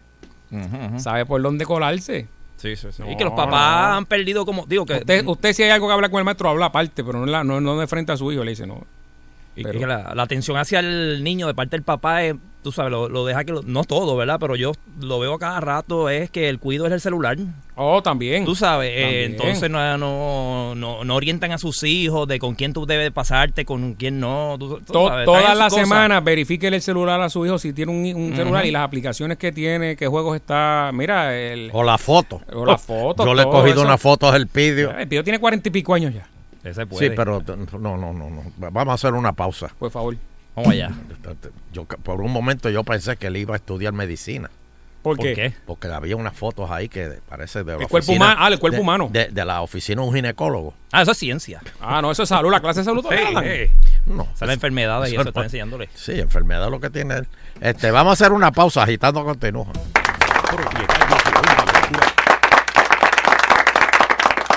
Sabe 0.97 1.25
por 1.25 1.41
dónde 1.41 1.63
colarse. 1.65 2.27
Sí, 2.57 2.75
sí, 2.75 2.87
sí. 2.91 3.01
No, 3.03 3.09
y 3.09 3.15
que 3.15 3.23
los 3.23 3.33
papás 3.33 3.89
no. 3.91 3.95
han 3.97 4.05
perdido 4.07 4.45
como... 4.45 4.65
Digo 4.65 4.85
que... 4.85 4.95
Usted, 4.95 5.25
usted 5.25 5.53
si 5.53 5.63
hay 5.63 5.69
algo 5.69 5.87
que 5.87 5.93
hablar 5.93 6.11
con 6.11 6.17
el 6.19 6.25
maestro, 6.25 6.49
habla 6.49 6.65
aparte, 6.65 7.01
pero 7.03 7.19
no, 7.19 7.25
la- 7.27 7.43
no, 7.45 7.61
no 7.61 7.77
de 7.79 7.87
frente 7.87 8.11
a 8.11 8.17
su 8.17 8.29
hijo. 8.31 8.43
Le 8.43 8.49
dice, 8.51 8.67
no. 8.67 8.83
Y 9.55 9.63
Pero- 9.63 9.79
que 9.79 9.87
la, 9.87 10.13
la 10.13 10.23
atención 10.23 10.57
hacia 10.57 10.79
el 10.79 11.23
niño 11.23 11.47
de 11.47 11.53
parte 11.53 11.75
del 11.77 11.83
papá 11.83 12.23
es, 12.23 12.35
tú 12.67 12.73
sabes, 12.73 12.91
lo, 12.91 13.07
lo 13.07 13.25
deja 13.25 13.45
que 13.45 13.53
lo- 13.53 13.61
no 13.63 13.85
todo, 13.85 14.17
¿verdad? 14.17 14.37
Pero 14.41 14.57
yo 14.57 14.73
lo 14.99 15.19
veo 15.19 15.37
cada 15.39 15.61
rato 15.61 16.09
es 16.09 16.29
que 16.29 16.49
el 16.49 16.59
cuido 16.59 16.85
es 16.85 16.91
el 16.91 16.99
celular. 16.99 17.37
Oh, 17.75 18.01
también. 18.03 18.43
Tú 18.43 18.55
sabes, 18.55 18.91
eh, 18.93 19.23
entonces 19.25 19.69
no, 19.69 19.97
no, 19.97 20.75
no, 20.75 21.03
no 21.05 21.15
orientan 21.15 21.53
a 21.53 21.57
sus 21.57 21.83
hijos 21.83 22.27
de 22.27 22.39
con 22.39 22.55
quién 22.55 22.73
tú 22.73 22.85
debes 22.85 23.11
pasarte, 23.11 23.63
con 23.63 23.93
quién 23.93 24.19
no. 24.19 24.57
tú- 24.59 24.81
tú 24.85 24.91
To- 24.93 25.07
sabes, 25.07 25.25
todas 25.25 25.57
las 25.57 25.73
semanas 25.73 26.21
verifique 26.23 26.67
el 26.67 26.81
celular 26.81 27.21
a 27.21 27.29
su 27.29 27.45
hijo 27.45 27.57
si 27.57 27.71
tiene 27.71 27.91
un, 27.93 28.21
un 28.21 28.35
celular 28.35 28.65
y 28.65 28.71
las 28.71 28.83
aplicaciones 28.83 29.37
que 29.37 29.51
tiene, 29.53 29.95
qué 29.95 30.07
juegos 30.07 30.35
está. 30.35 30.91
Mira, 30.93 31.37
el. 31.37 31.69
O 31.71 31.83
la 31.83 31.97
foto. 31.97 32.41
O 32.53 32.65
la 32.65 32.77
foto. 32.77 33.25
Yo 33.25 33.33
le 33.33 33.43
he 33.43 33.45
cogido 33.45 33.75
eso. 33.75 33.81
una 33.85 33.97
foto 33.97 34.29
del 34.33 34.47
pidio. 34.47 34.91
El 34.91 35.07
pidio 35.07 35.23
tiene 35.23 35.39
cuarenta 35.39 35.69
y 35.69 35.71
pico 35.71 35.93
años 35.93 36.13
ya. 36.13 36.27
Ese 36.63 36.85
Sí, 36.97 37.09
pero 37.15 37.41
no, 37.79 37.95
no, 37.95 38.11
no, 38.11 38.29
no. 38.29 38.43
Vamos 38.57 38.91
a 38.91 38.93
hacer 38.95 39.13
una 39.13 39.31
pausa. 39.31 39.69
Por 39.79 39.89
favor. 39.89 40.17
Vamos 40.57 40.71
allá. 40.73 40.89
Yo, 41.71 41.85
por 41.85 42.19
un 42.21 42.31
momento 42.31 42.69
yo 42.71 42.83
pensé 42.83 43.15
que 43.15 43.27
él 43.27 43.37
iba 43.37 43.53
a 43.53 43.57
estudiar 43.57 43.93
medicina. 43.93 44.49
¿Por 45.03 45.15
¿Por 45.17 45.25
qué? 45.27 45.53
Porque 45.67 45.87
había 45.87 46.15
unas 46.17 46.35
fotos 46.35 46.69
ahí 46.71 46.89
que 46.89 47.19
parece 47.29 47.63
de 47.63 47.75
la 47.77 47.81
El 47.83 47.87
cuerpo 47.87 48.11
humano- 48.11 48.35
ah, 48.39 48.47
el 48.49 48.57
cuerpo 48.59 48.75
de- 48.77 48.81
humano. 48.81 49.07
De, 49.11 49.27
de 49.27 49.45
la 49.45 49.61
oficina 49.61 50.01
de 50.01 50.07
un 50.07 50.13
ginecólogo. 50.15 50.73
Ah, 50.91 51.03
eso 51.03 51.11
es 51.11 51.17
ciencia. 51.19 51.61
Ah, 51.79 52.01
no, 52.01 52.11
eso 52.11 52.23
es 52.23 52.29
salud. 52.29 52.49
La 52.51 52.59
clase 52.59 52.79
de 52.79 52.85
salud 52.85 53.03
todavía 53.03 53.27
Sí, 53.29 53.35
sí. 53.67 53.71
No. 54.07 54.23
Esa 54.23 54.45
es 54.45 54.47
la 54.47 54.53
enfermedad 54.53 54.99
y 55.01 55.03
Eso 55.03 55.13
eso 55.13 55.21
es- 55.21 55.27
está 55.27 55.43
enseñándole. 55.43 55.89
Sí, 55.93 56.19
enfermedad 56.19 56.65
es 56.65 56.71
lo 56.71 56.79
que 56.81 56.89
tiene 56.89 57.17
él. 57.17 57.27
Este, 57.61 57.91
vamos 57.91 58.09
a 58.11 58.13
hacer 58.13 58.33
una 58.33 58.51
pausa, 58.51 58.81
agitando 58.83 59.23
continúa. 59.23 59.67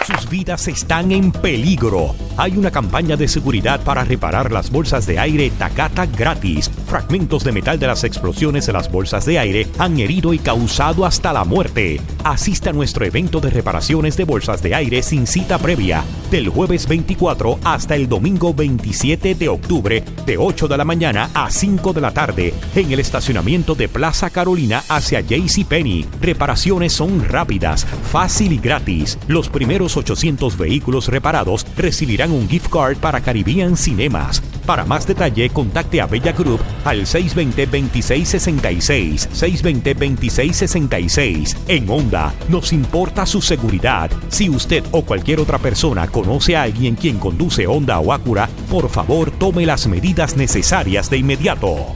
Sus 0.06 0.19
vidas 0.30 0.68
están 0.68 1.10
en 1.10 1.32
peligro. 1.32 2.14
Hay 2.36 2.56
una 2.56 2.70
campaña 2.70 3.16
de 3.16 3.26
seguridad 3.26 3.80
para 3.82 4.04
reparar 4.04 4.52
las 4.52 4.70
bolsas 4.70 5.04
de 5.04 5.18
aire 5.18 5.50
Takata 5.50 6.06
gratis. 6.06 6.70
Fragmentos 6.86 7.42
de 7.42 7.52
metal 7.52 7.78
de 7.78 7.88
las 7.88 8.04
explosiones 8.04 8.64
de 8.66 8.72
las 8.72 8.90
bolsas 8.90 9.26
de 9.26 9.38
aire 9.40 9.66
han 9.78 9.98
herido 9.98 10.32
y 10.32 10.38
causado 10.38 11.04
hasta 11.04 11.32
la 11.32 11.44
muerte. 11.44 12.00
Asista 12.22 12.70
a 12.70 12.72
nuestro 12.72 13.04
evento 13.04 13.40
de 13.40 13.50
reparaciones 13.50 14.16
de 14.16 14.24
bolsas 14.24 14.62
de 14.62 14.74
aire 14.74 15.02
sin 15.02 15.26
cita 15.26 15.58
previa, 15.58 16.04
del 16.30 16.48
jueves 16.48 16.86
24 16.86 17.58
hasta 17.64 17.96
el 17.96 18.08
domingo 18.08 18.54
27 18.54 19.34
de 19.34 19.48
octubre, 19.48 20.04
de 20.24 20.38
8 20.38 20.68
de 20.68 20.76
la 20.76 20.84
mañana 20.84 21.30
a 21.34 21.50
5 21.50 21.92
de 21.92 22.00
la 22.00 22.12
tarde, 22.12 22.54
en 22.76 22.92
el 22.92 23.00
estacionamiento 23.00 23.74
de 23.74 23.88
Plaza 23.88 24.30
Carolina 24.30 24.84
hacia 24.88 25.20
JCPenney. 25.20 26.06
Reparaciones 26.20 26.92
son 26.92 27.24
rápidas, 27.24 27.84
fácil 28.10 28.52
y 28.52 28.58
gratis. 28.58 29.18
Los 29.26 29.48
primeros 29.48 29.96
800 29.96 30.19
vehículos 30.56 31.08
reparados 31.08 31.66
recibirán 31.76 32.30
un 32.30 32.48
gift 32.48 32.70
card 32.70 32.98
para 32.98 33.20
Caribbean 33.20 33.76
Cinemas. 33.76 34.40
Para 34.66 34.84
más 34.84 35.06
detalle, 35.06 35.48
contacte 35.50 36.00
a 36.00 36.06
Bella 36.06 36.32
Group 36.32 36.60
al 36.84 37.06
620-2666. 37.06 39.28
620-2666. 39.30 41.56
En 41.68 41.88
Honda, 41.88 42.34
nos 42.48 42.72
importa 42.72 43.26
su 43.26 43.42
seguridad. 43.42 44.10
Si 44.28 44.48
usted 44.48 44.84
o 44.92 45.02
cualquier 45.02 45.40
otra 45.40 45.58
persona 45.58 46.06
conoce 46.06 46.56
a 46.56 46.62
alguien 46.62 46.94
quien 46.94 47.18
conduce 47.18 47.66
Honda 47.66 47.98
o 47.98 48.12
Acura, 48.12 48.48
por 48.70 48.88
favor 48.88 49.30
tome 49.30 49.66
las 49.66 49.86
medidas 49.86 50.36
necesarias 50.36 51.10
de 51.10 51.18
inmediato. 51.18 51.94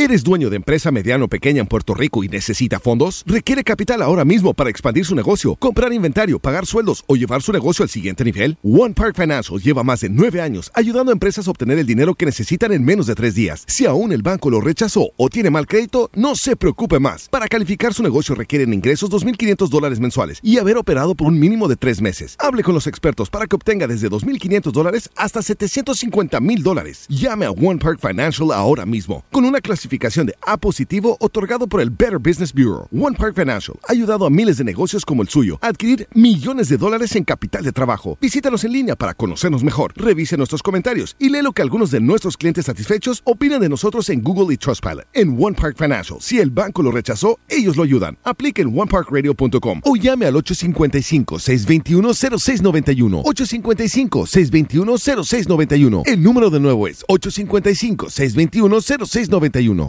¿Eres 0.00 0.24
dueño 0.24 0.48
de 0.48 0.56
empresa 0.56 0.90
mediano 0.90 1.26
o 1.26 1.28
pequeña 1.28 1.60
en 1.60 1.66
Puerto 1.66 1.92
Rico 1.92 2.24
y 2.24 2.28
necesita 2.28 2.80
fondos? 2.80 3.22
¿Requiere 3.26 3.62
capital 3.62 4.00
ahora 4.00 4.24
mismo 4.24 4.54
para 4.54 4.70
expandir 4.70 5.04
su 5.04 5.14
negocio, 5.14 5.56
comprar 5.56 5.92
inventario, 5.92 6.38
pagar 6.38 6.64
sueldos 6.64 7.04
o 7.06 7.16
llevar 7.16 7.42
su 7.42 7.52
negocio 7.52 7.82
al 7.82 7.90
siguiente 7.90 8.24
nivel? 8.24 8.56
One 8.62 8.94
Park 8.94 9.14
Financial 9.14 9.60
lleva 9.60 9.82
más 9.82 10.00
de 10.00 10.08
nueve 10.08 10.40
años 10.40 10.72
ayudando 10.72 11.12
a 11.12 11.12
empresas 11.12 11.46
a 11.46 11.50
obtener 11.50 11.78
el 11.78 11.84
dinero 11.84 12.14
que 12.14 12.24
necesitan 12.24 12.72
en 12.72 12.82
menos 12.82 13.08
de 13.08 13.14
tres 13.14 13.34
días. 13.34 13.62
Si 13.66 13.84
aún 13.84 14.12
el 14.12 14.22
banco 14.22 14.48
lo 14.48 14.62
rechazó 14.62 15.10
o 15.18 15.28
tiene 15.28 15.50
mal 15.50 15.66
crédito, 15.66 16.08
no 16.14 16.34
se 16.34 16.56
preocupe 16.56 16.98
más. 16.98 17.28
Para 17.28 17.46
calificar 17.46 17.92
su 17.92 18.02
negocio 18.02 18.34
requieren 18.34 18.72
ingresos 18.72 19.10
2.500 19.10 19.68
dólares 19.68 20.00
mensuales 20.00 20.40
y 20.42 20.56
haber 20.56 20.78
operado 20.78 21.14
por 21.14 21.26
un 21.26 21.38
mínimo 21.38 21.68
de 21.68 21.76
tres 21.76 22.00
meses. 22.00 22.36
Hable 22.38 22.62
con 22.62 22.72
los 22.72 22.86
expertos 22.86 23.28
para 23.28 23.46
que 23.46 23.56
obtenga 23.56 23.86
desde 23.86 24.08
2.500 24.08 24.72
dólares 24.72 25.10
hasta 25.14 25.40
750.000 25.40 26.62
dólares. 26.62 27.04
Llame 27.10 27.44
a 27.44 27.50
One 27.50 27.78
Park 27.78 28.00
Financial 28.00 28.50
ahora 28.50 28.86
mismo 28.86 29.24
con 29.30 29.44
una 29.44 29.60
clasificación 29.60 29.89
de 29.90 30.36
A 30.46 30.56
positivo 30.56 31.16
otorgado 31.20 31.66
por 31.66 31.80
el 31.80 31.90
Better 31.90 32.18
Business 32.18 32.52
Bureau. 32.52 32.88
One 32.92 33.16
Park 33.16 33.34
Financial 33.34 33.76
ha 33.88 33.92
ayudado 33.92 34.24
a 34.24 34.30
miles 34.30 34.58
de 34.58 34.64
negocios 34.64 35.04
como 35.04 35.22
el 35.22 35.28
suyo 35.28 35.58
a 35.60 35.66
adquirir 35.68 36.06
millones 36.14 36.68
de 36.68 36.76
dólares 36.76 37.16
en 37.16 37.24
capital 37.24 37.64
de 37.64 37.72
trabajo. 37.72 38.16
Visítanos 38.20 38.62
en 38.64 38.72
línea 38.72 38.94
para 38.96 39.14
conocernos 39.14 39.64
mejor. 39.64 39.92
Revise 39.96 40.36
nuestros 40.36 40.62
comentarios 40.62 41.16
y 41.18 41.30
lee 41.30 41.42
lo 41.42 41.52
que 41.52 41.62
algunos 41.62 41.90
de 41.90 42.00
nuestros 42.00 42.36
clientes 42.36 42.66
satisfechos 42.66 43.22
opinan 43.24 43.60
de 43.60 43.68
nosotros 43.68 44.08
en 44.10 44.22
Google 44.22 44.54
y 44.54 44.58
Trustpilot. 44.58 45.06
En 45.12 45.36
One 45.36 45.56
Park 45.60 45.76
Financial, 45.76 46.18
si 46.20 46.38
el 46.38 46.50
banco 46.50 46.82
lo 46.82 46.92
rechazó, 46.92 47.40
ellos 47.48 47.76
lo 47.76 47.82
ayudan. 47.82 48.16
Aplique 48.22 48.62
en 48.62 48.68
oneparkradio.com 48.68 49.80
o 49.84 49.96
llame 49.96 50.26
al 50.26 50.34
855-621-0691. 50.34 53.24
855-621-0691. 53.24 56.02
El 56.06 56.22
número 56.22 56.50
de 56.50 56.60
nuevo 56.60 56.86
es 56.86 57.04
855-621-0691. 57.06 59.79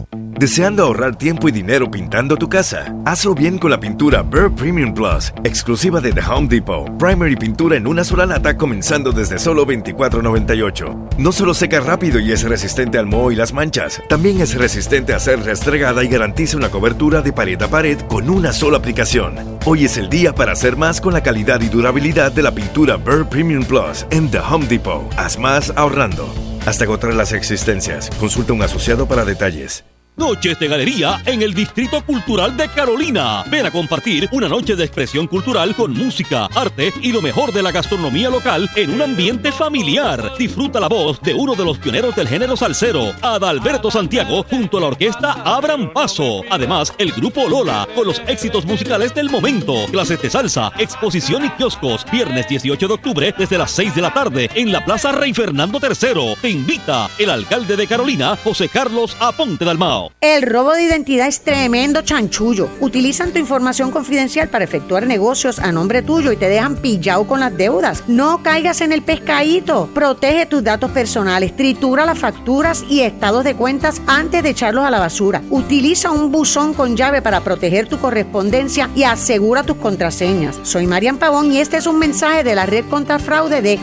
¿Deseando 0.42 0.82
ahorrar 0.82 1.16
tiempo 1.16 1.48
y 1.48 1.52
dinero 1.52 1.90
pintando 1.90 2.36
tu 2.36 2.48
casa? 2.48 2.92
Hazlo 3.04 3.34
bien 3.34 3.58
con 3.58 3.70
la 3.70 3.78
pintura 3.78 4.22
Burr 4.22 4.52
Premium 4.52 4.92
Plus, 4.92 5.32
exclusiva 5.44 6.00
de 6.00 6.12
The 6.12 6.20
Home 6.20 6.48
Depot. 6.48 6.90
Primary 6.98 7.36
pintura 7.36 7.76
en 7.76 7.86
una 7.86 8.02
sola 8.02 8.26
lata 8.26 8.56
comenzando 8.56 9.12
desde 9.12 9.38
solo 9.38 9.64
$24.98. 9.66 11.16
No 11.18 11.30
solo 11.30 11.54
seca 11.54 11.80
rápido 11.80 12.18
y 12.18 12.32
es 12.32 12.42
resistente 12.42 12.98
al 12.98 13.06
moho 13.06 13.30
y 13.30 13.36
las 13.36 13.52
manchas, 13.52 14.02
también 14.08 14.40
es 14.40 14.54
resistente 14.54 15.14
a 15.14 15.20
ser 15.20 15.44
restregada 15.44 16.02
y 16.02 16.08
garantiza 16.08 16.56
una 16.56 16.70
cobertura 16.70 17.22
de 17.22 17.32
pared 17.32 17.62
a 17.62 17.68
pared 17.68 18.00
con 18.08 18.28
una 18.28 18.52
sola 18.52 18.78
aplicación. 18.78 19.34
Hoy 19.64 19.84
es 19.84 19.96
el 19.96 20.08
día 20.08 20.34
para 20.34 20.52
hacer 20.52 20.76
más 20.76 21.00
con 21.00 21.12
la 21.12 21.22
calidad 21.22 21.60
y 21.60 21.68
durabilidad 21.68 22.32
de 22.32 22.42
la 22.42 22.52
pintura 22.52 22.96
Burr 22.96 23.28
Premium 23.28 23.64
Plus 23.64 24.06
en 24.10 24.30
The 24.30 24.40
Home 24.40 24.66
Depot. 24.66 25.04
Haz 25.16 25.38
más 25.38 25.72
ahorrando. 25.76 26.51
Hasta 26.64 26.84
agotar 26.84 27.12
las 27.14 27.32
existencias. 27.32 28.08
Consulta 28.20 28.52
un 28.52 28.62
asociado 28.62 29.06
para 29.08 29.24
detalles. 29.24 29.84
Noches 30.14 30.58
de 30.58 30.68
Galería 30.68 31.22
en 31.24 31.40
el 31.40 31.54
Distrito 31.54 32.04
Cultural 32.04 32.54
de 32.54 32.68
Carolina. 32.68 33.44
Ven 33.50 33.64
a 33.64 33.70
compartir 33.70 34.28
una 34.32 34.46
noche 34.46 34.76
de 34.76 34.84
expresión 34.84 35.26
cultural 35.26 35.74
con 35.74 35.94
música, 35.94 36.50
arte 36.54 36.92
y 37.00 37.12
lo 37.12 37.22
mejor 37.22 37.50
de 37.50 37.62
la 37.62 37.72
gastronomía 37.72 38.28
local 38.28 38.68
en 38.76 38.92
un 38.92 39.00
ambiente 39.00 39.50
familiar. 39.50 40.34
Disfruta 40.36 40.80
la 40.80 40.88
voz 40.88 41.18
de 41.22 41.32
uno 41.32 41.54
de 41.54 41.64
los 41.64 41.78
pioneros 41.78 42.14
del 42.14 42.28
género 42.28 42.58
salsero, 42.58 43.14
Adalberto 43.22 43.90
Santiago, 43.90 44.44
junto 44.50 44.76
a 44.76 44.80
la 44.82 44.86
orquesta 44.88 45.32
Abran 45.44 45.94
Paso. 45.94 46.42
Además, 46.50 46.92
el 46.98 47.12
grupo 47.12 47.48
Lola, 47.48 47.88
con 47.94 48.06
los 48.06 48.20
éxitos 48.26 48.66
musicales 48.66 49.14
del 49.14 49.30
momento, 49.30 49.74
clases 49.90 50.20
de 50.20 50.28
salsa, 50.28 50.72
exposición 50.78 51.46
y 51.46 51.50
kioscos. 51.50 52.04
Viernes 52.12 52.46
18 52.48 52.86
de 52.86 52.94
octubre 52.94 53.34
desde 53.36 53.56
las 53.56 53.70
6 53.70 53.94
de 53.94 54.02
la 54.02 54.12
tarde 54.12 54.50
en 54.54 54.72
la 54.72 54.84
Plaza 54.84 55.10
Rey 55.12 55.32
Fernando 55.32 55.80
III. 55.82 56.34
Te 56.42 56.50
invita 56.50 57.08
el 57.18 57.30
alcalde 57.30 57.76
de 57.76 57.86
Carolina, 57.86 58.36
José 58.44 58.68
Carlos 58.68 59.16
Aponte 59.18 59.64
Dalmao. 59.64 60.01
El 60.20 60.42
robo 60.42 60.72
de 60.72 60.84
identidad 60.84 61.28
es 61.28 61.40
tremendo 61.40 62.02
chanchullo. 62.02 62.68
Utilizan 62.80 63.32
tu 63.32 63.38
información 63.38 63.90
confidencial 63.90 64.48
para 64.48 64.64
efectuar 64.64 65.06
negocios 65.06 65.58
a 65.58 65.72
nombre 65.72 66.02
tuyo 66.02 66.32
y 66.32 66.36
te 66.36 66.48
dejan 66.48 66.76
pillado 66.76 67.26
con 67.26 67.40
las 67.40 67.56
deudas. 67.56 68.04
No 68.06 68.42
caigas 68.42 68.80
en 68.80 68.92
el 68.92 69.02
pescadito. 69.02 69.88
Protege 69.94 70.46
tus 70.46 70.64
datos 70.64 70.90
personales, 70.90 71.56
tritura 71.56 72.06
las 72.06 72.18
facturas 72.18 72.84
y 72.88 73.00
estados 73.00 73.44
de 73.44 73.54
cuentas 73.54 74.00
antes 74.06 74.42
de 74.42 74.50
echarlos 74.50 74.84
a 74.84 74.90
la 74.90 74.98
basura. 74.98 75.42
Utiliza 75.50 76.10
un 76.10 76.32
buzón 76.32 76.74
con 76.74 76.96
llave 76.96 77.22
para 77.22 77.40
proteger 77.40 77.88
tu 77.88 77.98
correspondencia 77.98 78.88
y 78.94 79.04
asegura 79.04 79.62
tus 79.62 79.76
contraseñas. 79.76 80.58
Soy 80.62 80.86
Marian 80.86 81.18
Pavón 81.18 81.52
y 81.52 81.58
este 81.58 81.76
es 81.76 81.86
un 81.86 81.98
mensaje 81.98 82.44
de 82.44 82.54
la 82.54 82.66
red 82.66 82.84
contra 82.88 83.18
fraude 83.18 83.62
de 83.62 83.78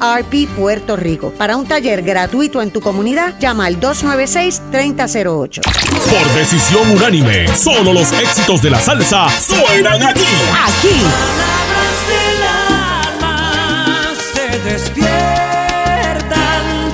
AARP 0.00 0.48
Puerto 0.56 0.96
Rico. 0.96 1.32
Para 1.36 1.56
un 1.56 1.66
taller 1.66 2.02
gratuito 2.02 2.62
en 2.62 2.70
tu 2.70 2.80
comunidad, 2.80 3.38
llama 3.38 3.66
al 3.66 3.76
296-3008. 5.48 5.60
Por 6.10 6.34
decisión 6.34 6.90
unánime, 6.90 7.48
solo 7.56 7.92
los 7.92 8.12
éxitos 8.12 8.62
de 8.62 8.70
la 8.70 8.80
salsa 8.80 9.28
suenan 9.40 10.02
aquí. 10.02 10.24
Aquí. 10.66 11.02
se 14.34 14.58
despiertan 14.60 15.06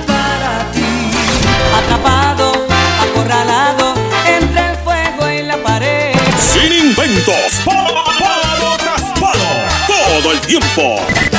para 0.05 0.71
ti. 0.71 1.11
Atrapado, 1.77 2.67
acorralado 3.01 3.93
entre 4.27 4.71
el 4.71 4.77
fuego 4.77 5.29
y 5.29 5.43
la 5.43 5.57
pared. 5.63 6.13
Sin 6.37 6.71
inventos, 6.71 7.61
palo, 7.65 8.03
palo 8.19 8.77
tras 8.77 9.01
palo, 9.19 9.49
todo 9.87 10.31
el 10.31 10.39
tiempo. 10.41 11.32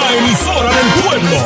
La 0.00 0.16
emisora 0.16 0.70
del 0.70 1.02
pueblo. 1.04 1.36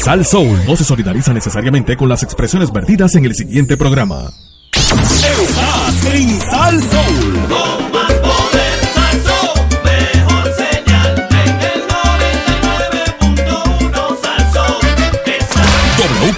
Sal 0.00 0.24
Soul 0.24 0.58
no 0.66 0.76
se 0.76 0.84
solidariza 0.84 1.32
necesariamente 1.32 1.96
con 1.96 2.08
las 2.08 2.22
expresiones 2.22 2.70
vertidas 2.70 3.14
en 3.14 3.24
el 3.24 3.34
siguiente 3.34 3.76
programa. 3.76 4.30
Estás 4.72 6.04
en 6.14 6.40
Sal 6.40 6.82
Soul. 6.82 7.87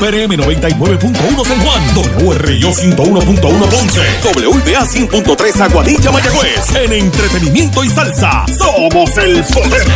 WPRM 0.00 0.32
99.1 0.32 1.44
San 1.44 1.60
Juan, 1.60 1.82
WRIO 2.24 2.70
101.1 2.70 3.68
Ponce, 3.68 4.00
WPA 4.24 4.86
100.3 4.86 5.60
Aguadilla 5.60 6.10
Mayagüez. 6.10 6.74
En 6.74 6.92
entretenimiento 6.94 7.84
y 7.84 7.90
salsa, 7.90 8.46
somos 8.46 9.14
el 9.18 9.44
poder. 9.44 9.86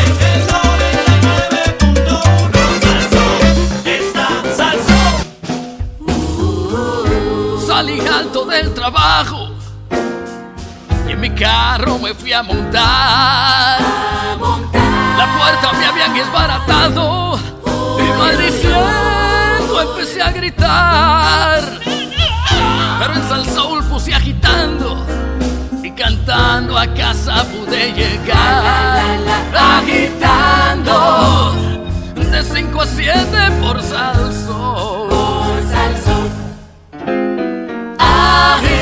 Salí 7.66 7.98
alto 8.00 8.44
del 8.44 8.74
trabajo 8.74 9.52
y 11.08 11.12
en 11.12 11.20
mi 11.20 11.30
carro 11.30 11.98
me 11.98 12.12
fui 12.12 12.34
a 12.34 12.42
montar. 12.42 13.80
La 15.16 15.38
puerta 15.38 15.72
me 15.72 15.86
habían 15.86 16.12
desbaratado 16.12 17.38
y 17.98 18.18
maldiciendo 18.18 18.64
empecé 18.74 18.74
a 18.74 19.03
gritar. 20.44 21.62
Pero 22.98 23.14
en 23.14 23.28
Sal 23.28 23.46
Soul 23.46 23.82
puse 23.84 24.14
agitando 24.14 25.06
y 25.82 25.90
cantando 25.92 26.76
a 26.78 26.86
casa 26.94 27.44
pude 27.44 27.92
llegar. 27.92 29.18
Agitando 29.54 30.94
de 32.14 32.42
5 32.42 32.80
a 32.80 32.86
7 32.86 33.50
por 33.60 33.82
Sal 33.82 34.32
Soul. 34.32 35.08
Por 35.08 35.62
Sal 35.70 35.96
Soul. 36.04 36.30
Agitando. 37.98 38.74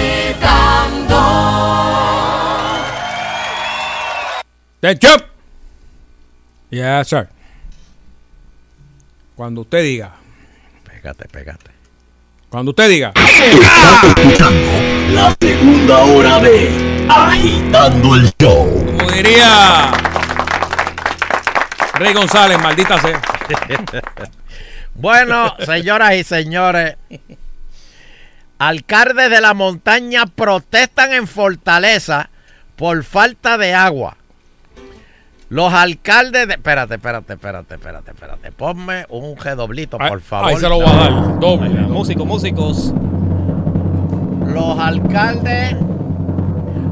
Ketchup. 4.81 5.23
Yes, 6.71 7.09
sir. 7.09 7.29
Cuando 9.37 9.61
usted 9.61 9.83
diga. 9.83 10.22
Pégate, 11.03 11.27
pégate. 11.27 11.71
Cuando 12.49 12.71
usted 12.71 12.89
diga. 12.89 13.13
La 15.11 15.37
segunda 15.41 15.99
hora 15.99 16.39
de 16.39 17.07
Agitando 17.11 18.15
el 18.15 18.33
Show. 18.41 18.97
Como 18.97 19.11
diría 19.11 19.91
Rey 21.95 22.15
González, 22.15 22.57
maldita 22.63 23.01
sea. 23.01 23.21
Bueno, 24.95 25.57
señoras 25.65 26.15
y 26.15 26.23
señores, 26.23 26.97
alcaldes 28.59 29.31
de 29.31 29.41
la 29.41 29.55
montaña 29.55 30.27
protestan 30.27 31.15
en 31.15 31.27
Fortaleza 31.27 32.29
por 32.77 33.03
falta 33.03 33.59
de 33.59 33.75
agua. 33.75 34.19
Los 35.53 35.71
alcaldes 35.71 36.49
de... 36.49 36.55
Espérate, 36.55 36.95
espérate, 36.95 37.35
espérate, 37.35 37.75
espérate, 37.75 38.11
espérate. 38.11 38.53
Ponme 38.53 39.05
un 39.11 39.37
redoblito, 39.37 39.99
por 39.99 40.21
favor. 40.23 40.49
ahí 40.49 40.57
se 40.57 40.67
lo 40.67 40.77
voy 40.77 40.87
a 40.87 40.93
dar, 40.95 41.39
doble. 41.41 41.69
Músicos, 41.69 42.27
músicos. 42.27 42.95
Los 44.47 44.79
alcaldes... 44.79 45.77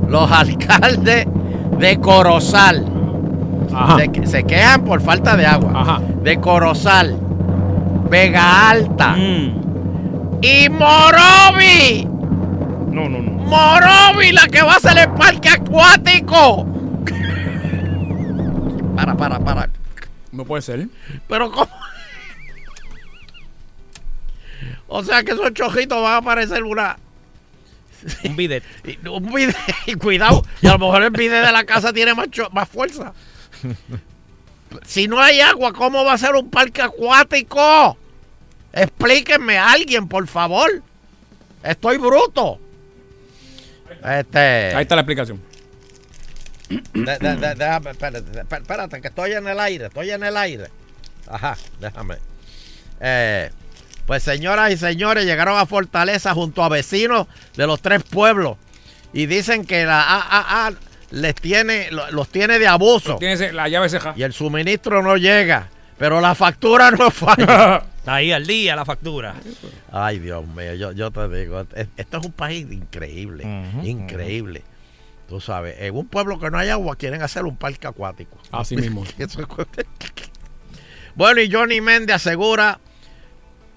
Los 0.09 0.31
alcaldes 0.31 1.27
de 1.79 2.01
Corozal. 2.01 2.85
Se, 3.97 4.09
que- 4.09 4.27
se 4.27 4.45
quejan 4.45 4.85
por 4.85 5.01
falta 5.01 5.37
de 5.39 5.47
agua. 5.47 6.03
De 6.23 6.39
Corozal. 6.39 7.17
Vega 8.11 8.69
Alta. 8.71 9.17
Y 9.17 10.69
Morovi. 10.69 12.07
No, 12.91 13.09
no, 13.09 13.21
no. 13.23 13.31
Morovi, 13.31 14.33
la 14.33 14.47
que 14.49 14.61
va 14.63 14.73
a 14.75 14.77
hacer 14.77 14.99
el 14.99 15.09
parque 15.13 15.49
acuático. 15.49 16.67
Para, 19.01 19.16
para, 19.16 19.38
para. 19.40 19.70
No 20.32 20.44
puede 20.44 20.61
ser. 20.62 20.88
Pero 21.28 21.51
¿cómo? 21.51 21.70
O 24.88 25.03
sea 25.03 25.22
que 25.22 25.32
esos 25.32 25.53
chojitos 25.55 26.03
van 26.03 26.16
a 26.16 26.22
parecer 26.22 26.64
una... 26.64 26.98
Un 28.24 28.36
bidet. 28.36 28.62
Un 29.09 29.32
bidet. 29.32 29.57
Y 29.86 29.94
cuidado. 29.94 30.44
Y 30.61 30.66
a 30.66 30.72
lo 30.72 30.78
mejor 30.78 31.03
el 31.03 31.11
bidet 31.11 31.44
de 31.46 31.53
la 31.53 31.64
casa 31.64 31.92
tiene 31.92 32.14
más, 32.14 32.30
cho- 32.30 32.51
más 32.51 32.68
fuerza. 32.68 33.12
Si 34.84 35.09
no 35.09 35.20
hay 35.20 35.40
agua, 35.40 35.72
¿cómo 35.72 36.05
va 36.05 36.12
a 36.14 36.18
ser 36.18 36.34
un 36.34 36.51
parque 36.51 36.82
acuático? 36.82 37.96
Explíquenme 38.72 39.59
a 39.59 39.72
alguien, 39.72 40.09
por 40.09 40.26
favor. 40.26 40.82
Estoy 41.62 41.96
bruto. 41.98 42.59
Este. 44.05 44.74
Ahí 44.74 44.82
está 44.82 44.94
la 44.94 45.03
explicación. 45.03 45.40
De- 46.71 47.18
de- 47.18 47.37
de- 47.37 47.55
déjame, 47.57 47.91
espérate, 47.91 48.18
espérate, 48.18 48.55
espérate, 48.62 49.01
que 49.01 49.09
estoy 49.09 49.33
en 49.33 49.47
el 49.49 49.59
aire, 49.61 49.87
estoy 49.87 50.11
en 50.11 50.23
el 50.23 50.37
aire. 50.37 50.68
Ajá, 51.29 51.57
déjame. 51.81 52.16
Eh, 53.01 53.51
pues 54.07 54.23
señoras 54.23 54.73
y 54.73 54.77
señores, 54.77 55.25
llegaron 55.25 55.59
a 55.59 55.66
Fortaleza 55.66 56.33
junto 56.35 56.62
a 56.62 56.68
vecinos 56.68 57.27
de 57.57 57.66
los 57.66 57.81
tres 57.81 58.03
pueblos 58.03 58.57
y 59.12 59.27
dicen 59.27 59.64
que 59.64 59.85
la 59.85 60.01
AAA 60.03 60.73
les 61.11 61.35
tiene, 61.35 61.91
lo- 61.91 62.11
los 62.12 62.29
tiene 62.29 62.59
de 62.59 62.66
abuso. 62.68 63.16
Tiene 63.16 63.53
la 63.53 63.68
llave 63.68 63.89
ceja. 63.89 64.14
Y 64.16 64.23
el 64.23 64.33
suministro 64.33 65.03
no 65.03 65.16
llega, 65.16 65.68
pero 65.99 66.21
la 66.21 66.35
factura 66.35 66.91
no 66.91 67.11
falla. 67.11 67.83
Está 67.99 68.14
ahí 68.14 68.33
al 68.33 68.47
día 68.47 68.77
la 68.77 68.85
factura. 68.85 69.35
Ay, 69.93 70.18
Dios 70.21 70.47
mío, 70.47 70.75
yo, 70.75 70.93
yo 70.93 71.11
te 71.11 71.29
digo, 71.29 71.66
es- 71.75 71.89
esto 71.97 72.18
es 72.18 72.27
un 72.27 72.33
país 72.33 72.66
increíble, 72.71 73.45
increíble. 73.83 74.62
Tú 75.31 75.41
sabes, 75.41 75.76
en 75.78 75.97
un 75.97 76.09
pueblo 76.09 76.41
que 76.41 76.51
no 76.51 76.59
hay 76.59 76.70
agua 76.70 76.97
quieren 76.97 77.22
hacer 77.22 77.45
un 77.45 77.57
parque 77.57 77.87
acuático. 77.87 78.37
Así 78.51 78.74
mismo. 78.76 79.05
Eso 79.16 79.41
es- 79.41 79.47
bueno, 81.14 81.41
y 81.41 81.49
Johnny 81.51 81.81
Méndez 81.81 82.16
asegura, 82.16 82.81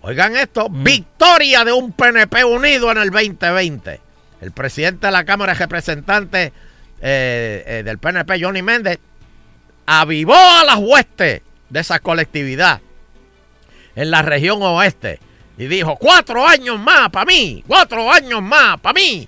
oigan 0.02 0.36
esto, 0.36 0.68
victoria 0.70 1.64
de 1.64 1.72
un 1.72 1.92
PNP 1.92 2.44
unido 2.44 2.92
en 2.92 2.98
el 2.98 3.12
2020. 3.12 4.02
El 4.42 4.52
presidente 4.52 5.06
de 5.06 5.12
la 5.14 5.24
Cámara 5.26 5.54
de 5.54 5.60
Representantes 5.60 6.52
eh, 7.02 7.64
eh, 7.68 7.84
del 7.86 8.00
PNP, 8.00 8.42
Johnny 8.44 8.64
Méndez, 8.64 8.98
avivó 9.86 10.34
a 10.36 10.64
las 10.66 10.78
huestes 10.80 11.44
de 11.70 11.80
esa 11.80 12.00
colectividad 12.00 12.82
en 13.96 14.10
la 14.10 14.24
región 14.24 14.60
oeste 14.64 15.20
y 15.58 15.68
dijo, 15.68 15.98
cuatro 15.98 16.48
años 16.48 16.80
más 16.80 17.10
para 17.12 17.26
mí, 17.28 17.64
cuatro 17.68 18.12
años 18.12 18.42
más 18.42 18.80
para 18.80 18.94
mí, 18.94 19.28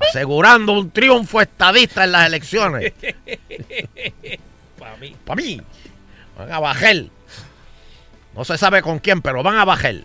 asegurando 0.00 0.72
un 0.72 0.90
triunfo 0.90 1.40
estadista 1.40 2.04
en 2.04 2.12
las 2.12 2.26
elecciones. 2.26 2.92
Para 4.78 4.96
mí. 4.96 5.16
Para 5.24 5.42
mí. 5.42 5.60
Van 6.36 6.52
a 6.52 6.58
bajar. 6.58 6.96
No 8.34 8.44
se 8.44 8.56
sabe 8.56 8.82
con 8.82 8.98
quién, 8.98 9.22
pero 9.22 9.42
van 9.42 9.56
a 9.56 9.64
bajar. 9.64 9.96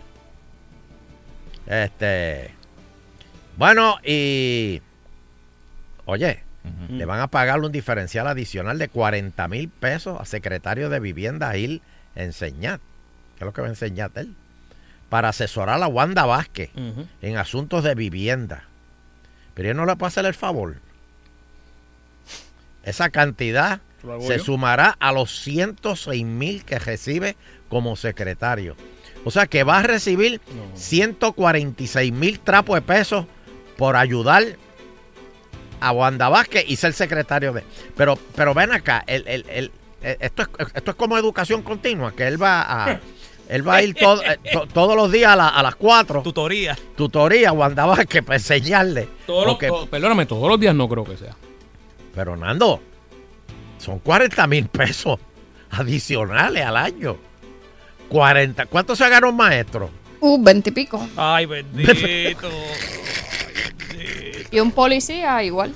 Este. 1.66 2.50
Bueno, 3.56 3.98
y. 4.04 4.82
Oye, 6.04 6.42
le 6.88 7.04
van 7.04 7.20
a 7.20 7.26
pagar 7.28 7.60
un 7.60 7.72
diferencial 7.72 8.26
adicional 8.26 8.78
de 8.78 8.88
40 8.88 9.48
mil 9.48 9.68
pesos 9.68 10.20
a 10.20 10.24
secretario 10.24 10.88
de 10.88 11.00
Vivienda 11.00 11.52
Gil 11.52 11.82
Enseñat. 12.14 12.80
¿Qué 13.36 13.44
es 13.44 13.46
lo 13.46 13.52
que 13.52 13.60
va 13.60 13.66
a 13.66 13.70
enseñar 13.70 14.12
él? 14.14 14.34
Para 15.08 15.28
asesorar 15.28 15.82
a 15.82 15.86
Wanda 15.88 16.24
Vázquez 16.26 16.70
en 17.22 17.36
asuntos 17.36 17.84
de 17.84 17.94
vivienda. 17.94 18.64
Pero 19.56 19.74
no 19.74 19.84
le 19.86 19.96
puede 19.96 20.08
hacer 20.08 20.24
el 20.26 20.34
favor. 20.34 20.76
Esa 22.84 23.10
cantidad 23.10 23.80
¿Lo 24.04 24.12
hago 24.12 24.26
se 24.28 24.38
yo? 24.38 24.44
sumará 24.44 24.96
a 25.00 25.10
los 25.10 25.40
106 25.40 26.24
mil 26.24 26.64
que 26.64 26.78
recibe 26.78 27.36
como 27.68 27.96
secretario. 27.96 28.76
O 29.24 29.30
sea 29.32 29.46
que 29.46 29.64
va 29.64 29.78
a 29.80 29.82
recibir 29.82 30.40
146 30.74 32.12
mil 32.12 32.38
trapos 32.38 32.76
de 32.76 32.82
pesos 32.82 33.26
por 33.76 33.96
ayudar 33.96 34.44
a 35.80 35.90
Wanda 35.90 36.28
Vázquez 36.28 36.64
y 36.68 36.76
ser 36.76 36.92
secretario 36.92 37.52
de... 37.52 37.64
Pero, 37.96 38.16
pero 38.36 38.54
ven 38.54 38.70
acá, 38.72 39.02
el, 39.06 39.26
el- 39.26 39.46
el- 39.48 39.72
eh, 40.02 40.16
esto, 40.20 40.42
es, 40.42 40.48
esto 40.74 40.90
es 40.92 40.96
como 40.96 41.18
educación 41.18 41.62
continua, 41.62 42.14
que 42.14 42.26
él 42.28 42.40
va 42.40 42.62
a... 42.92 43.00
Él 43.48 43.66
va 43.66 43.76
a 43.76 43.82
ir 43.82 43.94
todo- 43.94 44.22
eh, 44.24 44.38
to- 44.52 44.66
todos 44.66 44.96
los 44.96 45.10
días 45.12 45.32
a, 45.32 45.36
la- 45.36 45.48
a 45.48 45.62
las 45.62 45.76
4. 45.76 46.22
Tutoría. 46.22 46.76
Tutoría, 46.96 47.52
Wanda 47.52 47.86
Vázquez, 47.86 48.22
para 48.24 48.36
enseñarle. 48.36 49.08
Todos 49.26 49.46
los- 49.46 49.58
to- 49.58 49.86
perdóname, 49.88 50.26
todos 50.26 50.48
los 50.48 50.58
días 50.58 50.74
no 50.74 50.88
creo 50.88 51.04
que 51.04 51.16
sea. 51.16 51.34
pero 52.14 52.34
Nando, 52.36 52.80
son 53.78 53.98
40 54.00 54.46
mil 54.46 54.66
pesos 54.68 55.20
adicionales 55.70 56.64
al 56.64 56.76
año. 56.76 57.16
40. 58.08 58.66
¿Cuánto 58.66 58.96
se 58.96 59.08
gana 59.08 59.28
un 59.28 59.36
maestro? 59.36 59.90
Uh, 60.20 60.42
veintipico. 60.42 61.06
Ay, 61.16 61.44
bendito. 61.46 62.48
Y 64.50 64.60
un 64.60 64.72
policía 64.72 65.42
igual. 65.42 65.72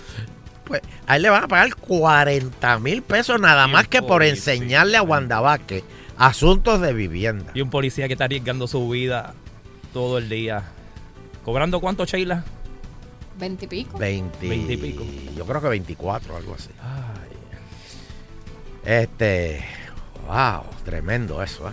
Pues 0.64 0.80
A 1.06 1.16
él 1.16 1.22
le 1.22 1.30
van 1.30 1.44
a 1.44 1.48
pagar 1.48 1.74
40 1.74 2.78
mil 2.78 3.02
pesos 3.02 3.40
nada 3.40 3.66
más 3.66 3.88
que 3.88 4.02
por 4.02 4.22
enseñarle 4.22 4.96
a 4.96 5.02
Wanda 5.02 5.40
Vázquez 5.40 5.82
asuntos 6.20 6.80
de 6.80 6.92
vivienda. 6.92 7.50
Y 7.54 7.60
un 7.62 7.70
policía 7.70 8.06
que 8.06 8.12
está 8.14 8.24
arriesgando 8.26 8.68
su 8.68 8.88
vida 8.88 9.34
todo 9.92 10.18
el 10.18 10.28
día. 10.28 10.62
¿Cobrando 11.44 11.80
cuánto, 11.80 12.04
Sheila? 12.04 12.44
Veintipico. 13.38 13.98
20, 13.98 14.48
20 14.48 14.72
y 14.72 14.76
pico. 14.76 15.04
Yo 15.36 15.44
creo 15.46 15.60
que 15.62 15.68
24, 15.68 16.36
algo 16.36 16.54
así. 16.54 16.68
Este. 18.84 19.64
Wow, 20.26 20.62
tremendo 20.84 21.42
eso, 21.42 21.68
¿eh? 21.68 21.72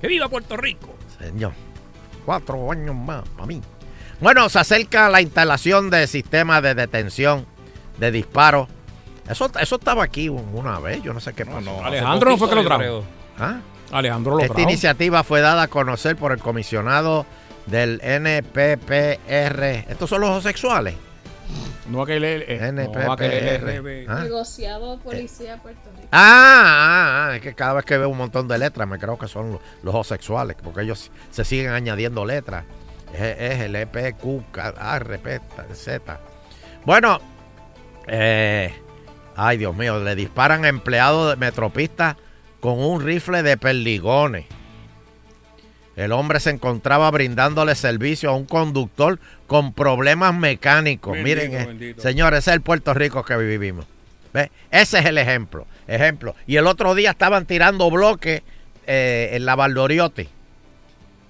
¡Que 0.00 0.08
viva 0.08 0.28
Puerto 0.28 0.56
Rico! 0.56 0.94
Señor. 1.18 1.52
Cuatro 2.24 2.70
años 2.70 2.94
más 2.94 3.26
para 3.30 3.46
mí. 3.46 3.62
Bueno, 4.20 4.48
se 4.48 4.58
acerca 4.58 5.08
la 5.08 5.20
instalación 5.22 5.90
de 5.90 6.06
sistemas 6.06 6.62
de 6.62 6.74
detención 6.74 7.46
de 7.98 8.10
disparos. 8.10 8.68
Eso, 9.28 9.50
eso 9.60 9.76
estaba 9.76 10.04
aquí 10.04 10.28
un- 10.28 10.50
una 10.52 10.78
vez, 10.80 11.02
yo 11.02 11.12
no 11.12 11.20
sé 11.20 11.32
qué 11.32 11.46
pasó. 11.46 11.84
Alejandro 11.84 12.30
no 12.30 12.36
fue 12.38 12.48
que 12.48 12.54
lo 12.56 12.64
trajo. 12.64 13.04
¿Ah? 13.38 13.60
Alejandro 13.92 14.38
Esta 14.40 14.60
iniciativa 14.60 15.22
fue 15.22 15.40
dada 15.40 15.62
a 15.62 15.68
conocer 15.68 16.16
por 16.16 16.32
el 16.32 16.38
comisionado 16.38 17.26
del 17.66 18.00
NPPR. 18.02 19.64
¿Estos 19.88 20.10
son 20.10 20.20
los 20.20 20.30
homosexuales? 20.30 20.94
No 21.88 22.02
aquel 22.02 22.24
eh, 22.24 22.58
no, 22.72 22.82
NPPR. 22.82 23.10
aquel 23.10 23.46
LRB. 23.62 24.06
¿Ah? 24.08 24.22
Negociado 24.24 24.98
Policía 24.98 25.58
Puerto 25.62 25.88
Rico. 25.94 26.08
Ah, 26.10 26.62
ah, 26.64 27.28
ah, 27.30 27.36
es 27.36 27.42
que 27.42 27.54
cada 27.54 27.74
vez 27.74 27.84
que 27.84 27.96
veo 27.96 28.08
un 28.08 28.18
montón 28.18 28.48
de 28.48 28.58
letras 28.58 28.88
me 28.88 28.98
creo 28.98 29.16
que 29.16 29.28
son 29.28 29.52
los, 29.52 29.60
los 29.82 29.94
homosexuales, 29.94 30.56
porque 30.62 30.82
ellos 30.82 31.12
se 31.30 31.44
siguen 31.44 31.70
añadiendo 31.70 32.24
letras. 32.24 32.64
Es, 33.12 33.20
es 33.20 33.60
el 33.60 33.76
E, 33.76 33.86
P, 33.86 34.14
Q, 34.14 34.44
K, 34.50 34.96
R, 34.96 35.18
P, 35.18 35.40
Z. 35.74 36.20
Bueno, 36.84 37.20
eh, 38.08 38.74
ay 39.36 39.56
Dios 39.56 39.76
mío, 39.76 40.02
le 40.02 40.14
disparan 40.16 40.64
a 40.64 40.68
empleados 40.68 41.30
de 41.30 41.36
Metropista 41.36 42.16
con 42.60 42.78
un 42.78 43.02
rifle 43.02 43.42
de 43.42 43.56
perdigones. 43.56 44.46
El 45.96 46.12
hombre 46.12 46.40
se 46.40 46.50
encontraba 46.50 47.10
brindándole 47.10 47.74
servicio 47.74 48.30
a 48.30 48.36
un 48.36 48.44
conductor 48.44 49.18
con 49.46 49.72
problemas 49.72 50.34
mecánicos. 50.34 51.14
Bendito, 51.14 51.40
Miren, 51.40 51.54
eh, 51.60 51.66
bendito. 51.66 52.02
señores, 52.02 52.40
ese 52.40 52.50
es 52.50 52.56
el 52.56 52.60
Puerto 52.60 52.92
Rico 52.92 53.24
que 53.24 53.36
vivimos. 53.36 53.86
¿Ve? 54.34 54.50
Ese 54.70 54.98
es 54.98 55.06
el 55.06 55.16
ejemplo. 55.16 55.66
Ejemplo. 55.86 56.34
Y 56.46 56.56
el 56.56 56.66
otro 56.66 56.94
día 56.94 57.10
estaban 57.10 57.46
tirando 57.46 57.90
bloques 57.90 58.42
eh, 58.86 59.30
en 59.32 59.46
la 59.46 59.56
Valdoriotti 59.56 60.28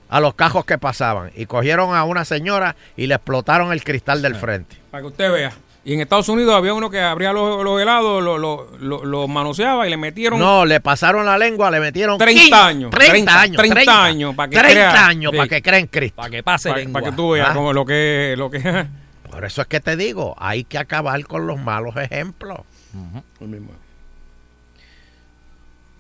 a 0.09 0.21
los 0.21 0.35
cajos 0.35 0.65
que 0.65 0.79
pasaban. 0.79 1.31
Y 1.37 1.47
cogieron 1.47 1.95
a 1.95 2.05
una 2.05 2.25
señora 2.25 2.75
y 2.97 3.07
le 3.07 3.15
explotaron 3.15 3.73
el 3.73 3.85
cristal 3.85 4.23
del 4.23 4.35
frente. 4.35 4.77
Para 4.91 5.03
que 5.03 5.09
usted 5.09 5.33
vea. 5.33 5.53
Y 5.89 5.95
en 5.95 6.01
Estados 6.01 6.29
Unidos 6.29 6.53
había 6.57 6.75
uno 6.75 6.91
que 6.91 7.01
abría 7.01 7.33
los, 7.33 7.63
los 7.63 7.81
helados, 7.81 8.21
los 8.21 8.41
lo, 8.41 8.77
lo- 8.81 9.05
lo 9.05 9.29
manoseaba 9.29 9.87
y 9.87 9.91
le 9.91 9.97
metieron 9.97 10.41
No, 10.41 10.65
le 10.65 10.81
pasaron 10.81 11.25
la 11.25 11.39
lengua, 11.39 11.71
le 11.71 11.79
metieron 11.79 12.19
30 12.19 12.41
15, 12.43 12.55
años. 12.57 12.91
30, 12.91 13.13
30 13.13 13.41
años. 13.41 13.57
30 13.63 14.05
años, 14.05 14.35
para 14.35 14.49
que 14.51 14.57
30 14.57 14.73
crea. 14.75 15.07
años 15.07 15.31
Sí. 15.31 15.37
para 15.37 15.49
que 15.49 15.63
creen 15.63 15.87
Cristo. 15.87 16.17
Para 16.17 16.31
que 16.31 16.43
pase 16.43 16.71
para, 16.71 16.81
lengua. 16.81 17.01
para 17.01 17.11
que 17.13 17.17
tú 17.17 17.31
veas 17.31 17.51
como 17.55 17.73
lo 17.73 17.87
que 17.87 18.35
lo 18.37 18.51
que 18.51 18.87
Por 19.31 19.45
eso 19.45 19.63
es 19.63 19.69
que 19.69 19.79
te 19.79 19.97
digo, 19.97 20.35
hay 20.39 20.65
que 20.65 20.77
acabar 20.79 21.25
con 21.25 21.47
los 21.47 21.57
malos 21.61 21.97
ejemplos. 21.97 22.59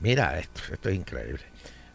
Mira, 0.00 0.38
esto, 0.38 0.60
esto 0.72 0.88
es 0.88 0.96
increíble. 0.96 1.40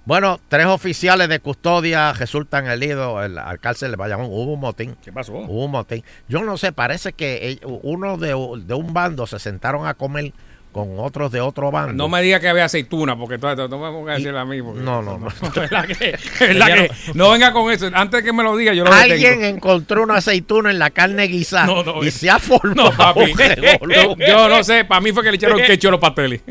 Bueno, 0.04 0.40
tres 0.50 0.66
oficiales 0.66 1.30
de 1.30 1.40
custodia 1.40 2.12
resultan 2.14 2.66
heridos 2.68 3.24
en 3.26 3.36
la 3.36 3.56
cárcel 3.58 3.92
de 3.92 3.98
Bayamón. 3.98 4.28
Hubo 4.28 4.54
un 4.54 4.60
motín. 4.60 4.96
¿Qué 5.04 5.12
pasó? 5.14 5.34
Hubo 5.34 5.66
un 5.66 5.72
motín. 5.72 6.04
Yo 6.28 6.42
no 6.44 6.58
sé, 6.58 6.72
parece 6.72 7.14
que 7.14 7.60
uno 7.84 8.18
de, 8.18 8.30
de 8.30 8.74
un 8.74 8.94
bando 8.94 9.28
se 9.28 9.38
sentaron 9.38 9.86
a 9.86 9.94
comer 9.94 10.34
con 10.72 10.98
otros 11.00 11.32
de 11.34 11.42
otro 11.42 11.70
bando. 11.70 11.94
No 11.94 12.08
me 12.10 12.22
diga 12.22 12.40
que 12.40 12.48
había 12.48 12.64
aceituna, 12.66 13.16
porque 13.18 13.38
tú 13.38 13.46
me 13.46 13.56
pongas 13.68 14.14
a 14.16 14.18
decir 14.18 14.36
a 14.36 14.44
mí. 14.46 14.58
No, 14.62 15.02
no, 15.04 15.20
no. 15.20 15.28
¿Verdad 15.56 15.86
que- 15.86 16.18
verdad 16.40 16.68
que- 16.68 16.92
no 17.14 17.30
venga 17.32 17.52
con 17.52 17.72
eso. 17.72 17.90
Antes 17.94 18.24
que 18.24 18.34
me 18.34 18.42
lo 18.42 18.56
diga, 18.58 18.74
yo 18.74 18.84
lo 18.86 18.92
Alguien 18.92 19.20
detengo. 19.40 19.46
encontró 19.58 20.02
una 20.02 20.16
aceituna 20.16 20.72
en 20.72 20.80
la 20.80 20.90
carne 20.90 21.28
guisada 21.28 21.68
No, 21.68 21.84
no, 21.84 22.04
y 22.04 22.08
eh. 22.08 22.12
se 22.12 22.30
ha 22.30 22.40
formado 22.40 22.90
No, 22.90 22.98
papi. 22.98 23.34
yo, 24.28 24.50
no 24.50 24.64
sé. 24.64 24.86
Para 24.86 25.02
mí 25.02 25.12
fue 25.12 25.24
que 25.24 25.30
le 25.32 25.36
echaron 25.36 25.60
ketchup 25.60 25.90
a 25.90 25.92
los 25.92 26.00
pasteles. 26.00 26.42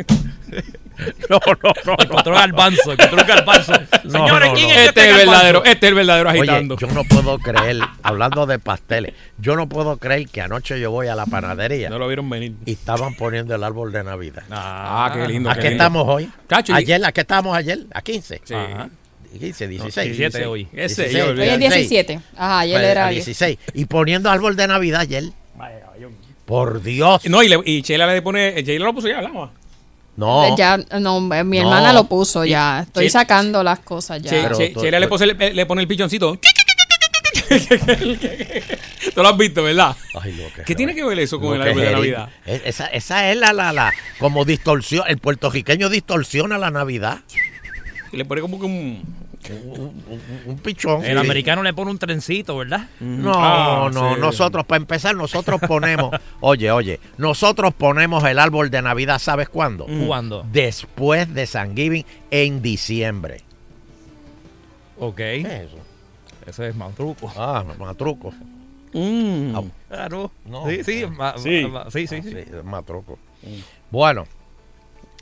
No, 1.30 1.38
no, 1.62 1.72
no. 1.84 1.96
Encontró 1.98 2.34
garbanzo, 2.34 2.92
encontró 2.92 3.24
garbanzo. 3.26 3.72
No, 4.04 4.26
Señores, 4.26 4.48
no, 4.48 4.54
¿quién 4.54 4.68
no. 4.68 4.74
es 4.74 4.88
Este 4.88 5.00
este 5.00 5.00
es 5.02 5.08
el 5.10 5.16
verdadero, 5.26 5.64
este 5.64 5.86
es 5.86 5.88
el 5.90 5.94
verdadero 5.94 6.30
agitando. 6.30 6.74
Oye, 6.74 6.86
yo 6.86 6.92
no 6.94 7.04
puedo 7.04 7.38
creer, 7.38 7.78
hablando 8.02 8.46
de 8.46 8.58
pasteles, 8.58 9.14
yo 9.38 9.54
no 9.56 9.68
puedo 9.68 9.98
creer 9.98 10.28
que 10.28 10.40
anoche 10.40 10.80
yo 10.80 10.90
voy 10.90 11.06
a 11.08 11.14
la 11.14 11.26
panadería 11.26 11.88
No 11.90 11.98
lo 11.98 12.06
vieron 12.08 12.28
venir. 12.28 12.54
y 12.66 12.72
estaban 12.72 13.14
poniendo 13.14 13.54
el 13.54 13.62
árbol 13.62 13.92
de 13.92 14.02
Navidad. 14.02 14.42
Ah, 14.50 15.10
qué 15.14 15.28
lindo. 15.28 15.50
¿A 15.50 15.54
qué 15.54 15.60
qué 15.60 15.68
lindo. 15.68 15.84
estamos 15.84 16.04
hoy? 16.08 16.30
Cacho, 16.46 16.74
Ayer, 16.74 17.04
¿a 17.04 17.12
qué 17.12 17.20
estábamos 17.20 17.56
ayer? 17.56 17.80
¿A 17.92 18.02
15? 18.02 18.40
Sí. 18.42 18.54
Ajá. 18.54 18.88
15, 19.38 19.68
16. 19.68 20.16
17 20.16 20.46
hoy. 20.46 20.66
Ese, 20.72 21.04
16, 21.08 21.12
yo, 21.12 21.42
Hoy 21.42 21.48
es 21.48 21.58
17. 21.60 22.20
Ajá, 22.36 22.58
ayer 22.60 22.78
Pues, 22.80 22.90
era 22.90 23.06
a 23.06 23.10
16. 23.10 23.58
Y 23.74 23.84
poniendo 23.84 24.28
árbol 24.30 24.56
de 24.56 24.66
Navidad 24.66 25.02
ayer. 25.02 25.24
Por 26.46 26.82
Dios. 26.82 27.24
No, 27.28 27.42
y, 27.44 27.48
le, 27.48 27.60
y 27.64 27.82
Sheila 27.82 28.12
le 28.12 28.22
pone. 28.22 28.60
Sheila 28.64 28.86
lo 28.86 28.92
puso 28.94 29.06
ya, 29.06 29.18
hablamos. 29.18 29.50
No. 30.16 30.56
Ya, 30.56 30.76
no, 31.00 31.20
mi 31.20 31.28
No. 31.58 31.62
hermana 31.62 31.92
lo 31.92 32.04
puso 32.04 32.44
ya. 32.44 32.80
Estoy 32.86 33.06
Che- 33.06 33.10
sacando 33.10 33.62
las 33.62 33.78
cosas 33.80 34.20
ya. 34.22 34.52
Che- 34.52 34.74
Sheila 34.74 35.00
le, 35.00 35.08
pone 35.08 35.24
el, 35.24 35.56
le 35.56 35.66
pone 35.66 35.80
el 35.82 35.88
pichoncito. 35.88 36.38
Tú 39.14 39.22
lo 39.22 39.28
has 39.28 39.36
visto, 39.36 39.62
¿verdad? 39.62 39.96
Ay, 40.20 40.32
lo 40.32 40.52
que 40.54 40.62
¿Qué 40.64 40.74
tiene 40.74 40.94
que 40.94 41.04
ver 41.04 41.18
eso 41.18 41.40
con 41.40 41.54
el 41.56 41.62
árbol 41.62 41.80
de 41.80 41.86
es 41.86 41.92
Navidad? 41.92 42.28
Es- 42.46 42.62
Esa, 42.64 42.86
esa 42.86 43.30
es 43.30 43.36
la, 43.36 43.52
la, 43.52 43.72
la, 43.72 43.92
como 44.18 44.44
distorsión, 44.44 45.04
el 45.08 45.18
puertorriqueño 45.18 45.88
distorsiona 45.88 46.58
la 46.58 46.70
Navidad. 46.70 47.18
Y 48.12 48.16
le 48.16 48.24
pone 48.24 48.40
como 48.40 48.58
que 48.58 48.66
un. 48.66 49.02
Un, 49.48 49.80
un- 50.08 50.22
un 50.46 50.58
pichón. 50.58 51.02
El 51.04 51.12
sí. 51.12 51.24
americano 51.24 51.62
le 51.62 51.72
pone 51.72 51.90
un 51.90 51.98
trencito, 51.98 52.58
¿verdad? 52.58 52.88
No, 53.00 53.32
Ah, 53.34 53.90
no, 53.92 54.14
sí. 54.14 54.20
nosotros, 54.20 54.66
para 54.66 54.76
empezar, 54.76 55.16
nosotros 55.16 55.60
ponemos, 55.66 56.14
oye, 56.40 56.70
oye, 56.70 57.00
nosotros 57.16 57.72
ponemos 57.74 58.22
el 58.24 58.38
árbol 58.38 58.70
de 58.70 58.82
Navidad, 58.82 59.18
¿sabes 59.18 59.48
cuándo? 59.48 59.86
¿Cuándo? 60.06 60.46
Después 60.52 61.32
de 61.32 61.46
San 61.46 61.74
Giving, 61.74 62.04
en 62.30 62.60
diciembre. 62.60 63.40
Ok. 64.98 65.16
¿Qué 65.16 65.40
es 65.40 65.46
eso? 65.46 65.76
Ese 66.46 66.68
es 66.68 66.76
más 66.76 66.94
truco. 66.94 67.32
Ah, 67.36 67.64
más 67.78 67.96
truco. 67.96 68.32
Mm. 68.92 69.56
Ah, 69.56 69.62
Claro. 69.88 70.30
No. 70.44 70.68
sí, 70.68 70.84
sí, 70.84 71.06
ma- 71.06 71.34
Sí. 71.38 71.66
ma- 71.70 71.90
sí, 71.90 72.06
sí, 72.06 72.16
ah, 72.18 72.22
sí. 72.22 72.30
sí, 72.30 72.36
es 72.38 72.64
más 72.64 72.84
truco. 72.84 73.18
Bueno, 73.90 74.26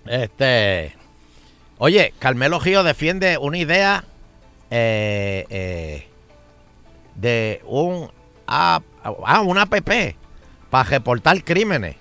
este, 0.06 0.94
oye, 1.78 2.12
Carmelo 2.18 2.60
Gio 2.60 2.82
defiende 2.82 3.38
una 3.38 3.58
idea 3.58 4.04
eh, 4.70 5.46
eh, 5.48 6.08
de 7.14 7.62
un 7.64 8.10
app, 8.46 8.84
ah, 9.02 9.40
una 9.40 9.62
app 9.62 9.74
para 10.70 10.84
reportar 10.88 11.42
crímenes. 11.42 11.96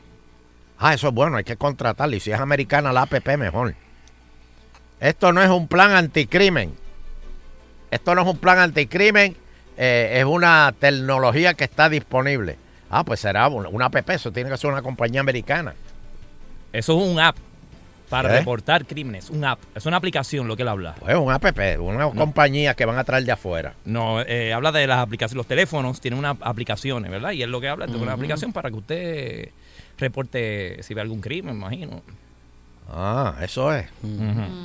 Ah, 0.80 0.94
eso 0.94 1.08
es 1.08 1.14
bueno, 1.14 1.38
hay 1.38 1.44
que 1.44 1.56
contratarla. 1.58 2.16
Y 2.16 2.20
si 2.20 2.32
es 2.32 2.40
americana 2.40 2.94
la 2.94 3.04
app, 3.04 3.28
mejor. 3.38 3.76
Esto 5.00 5.32
no 5.32 5.42
es 5.42 5.50
un 5.50 5.68
plan 5.68 5.92
anticrimen. 5.92 6.74
Esto 7.90 8.16
no 8.16 8.22
es 8.22 8.28
un 8.28 8.38
plan 8.38 8.60
anticrimen. 8.60 9.36
eh, 9.78 10.20
es 10.20 10.26
una 10.26 10.74
tecnología 10.80 11.54
que 11.54 11.64
está 11.64 11.90
disponible. 11.90 12.58
Ah, 12.90 13.04
pues 13.04 13.20
será 13.20 13.48
una, 13.48 13.70
una 13.70 13.86
app. 13.86 14.10
Eso 14.10 14.32
tiene 14.32 14.50
que 14.50 14.58
ser 14.58 14.72
una 14.72 14.82
compañía 14.82 15.22
americana. 15.22 15.74
Eso 16.74 17.00
es 17.00 17.10
un 17.10 17.20
app 17.20 17.38
para 18.10 18.34
¿Eh? 18.36 18.40
reportar 18.40 18.86
crímenes. 18.86 19.30
Un 19.30 19.44
app. 19.44 19.60
Es 19.76 19.86
una 19.86 19.98
aplicación 19.98 20.48
lo 20.48 20.56
que 20.56 20.62
él 20.64 20.68
habla. 20.70 20.96
Pues 21.00 21.16
una 21.18 21.36
app, 21.36 21.46
una 21.80 22.10
compañía 22.12 22.74
que 22.74 22.86
van 22.86 22.98
a 22.98 23.04
traer 23.04 23.24
de 23.26 23.32
afuera. 23.32 23.74
No, 23.86 24.22
eh, 24.22 24.54
habla 24.54 24.72
de 24.72 24.88
las 24.88 25.00
aplicaciones. 25.00 25.38
Los 25.38 25.48
teléfonos 25.48 26.00
tienen 26.00 26.18
unas 26.20 26.38
aplicaciones, 26.42 27.12
¿verdad? 27.12 27.32
Y 27.32 27.44
es 27.44 27.50
lo 27.50 27.60
que 27.60 27.68
habla 27.70 27.86
de 27.88 27.96
una 27.96 28.04
Ujú. 28.06 28.12
aplicación 28.12 28.54
para 28.54 28.70
que 28.70 28.76
usted 28.76 29.50
reporte 29.98 30.82
si 30.84 30.94
ve 30.94 31.02
algún 31.02 31.22
crimen, 31.22 31.56
imagino. 31.56 32.02
Ah, 32.90 33.36
eso 33.42 33.74
es. 33.74 33.86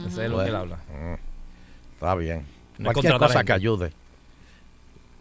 Ese 0.07 0.25
es 0.25 0.31
lo 0.31 0.39
que 0.39 0.45
él 0.45 0.53
Bueno, 0.53 0.59
habla. 0.59 0.77
mm, 0.77 1.15
Está 1.95 2.15
bien. 2.15 2.45
No 2.79 2.93
Cualquier 2.93 3.19
cosa 3.19 3.45
que 3.45 3.53
ayude. 3.53 3.93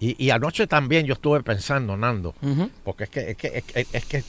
Y, 0.02 0.16
y 0.26 0.32
anoche 0.32 0.66
también 0.68 1.06
yo 1.06 1.14
estuve 1.14 1.44
pensando, 1.44 1.96
Nando, 1.96 2.34
porque 2.84 3.04
es 3.06 3.10
que, 3.12 3.30
es 3.32 3.38
que, 3.38 3.48
es 3.58 3.64
que, 3.64 3.86
es 3.98 4.06
que 4.06 4.24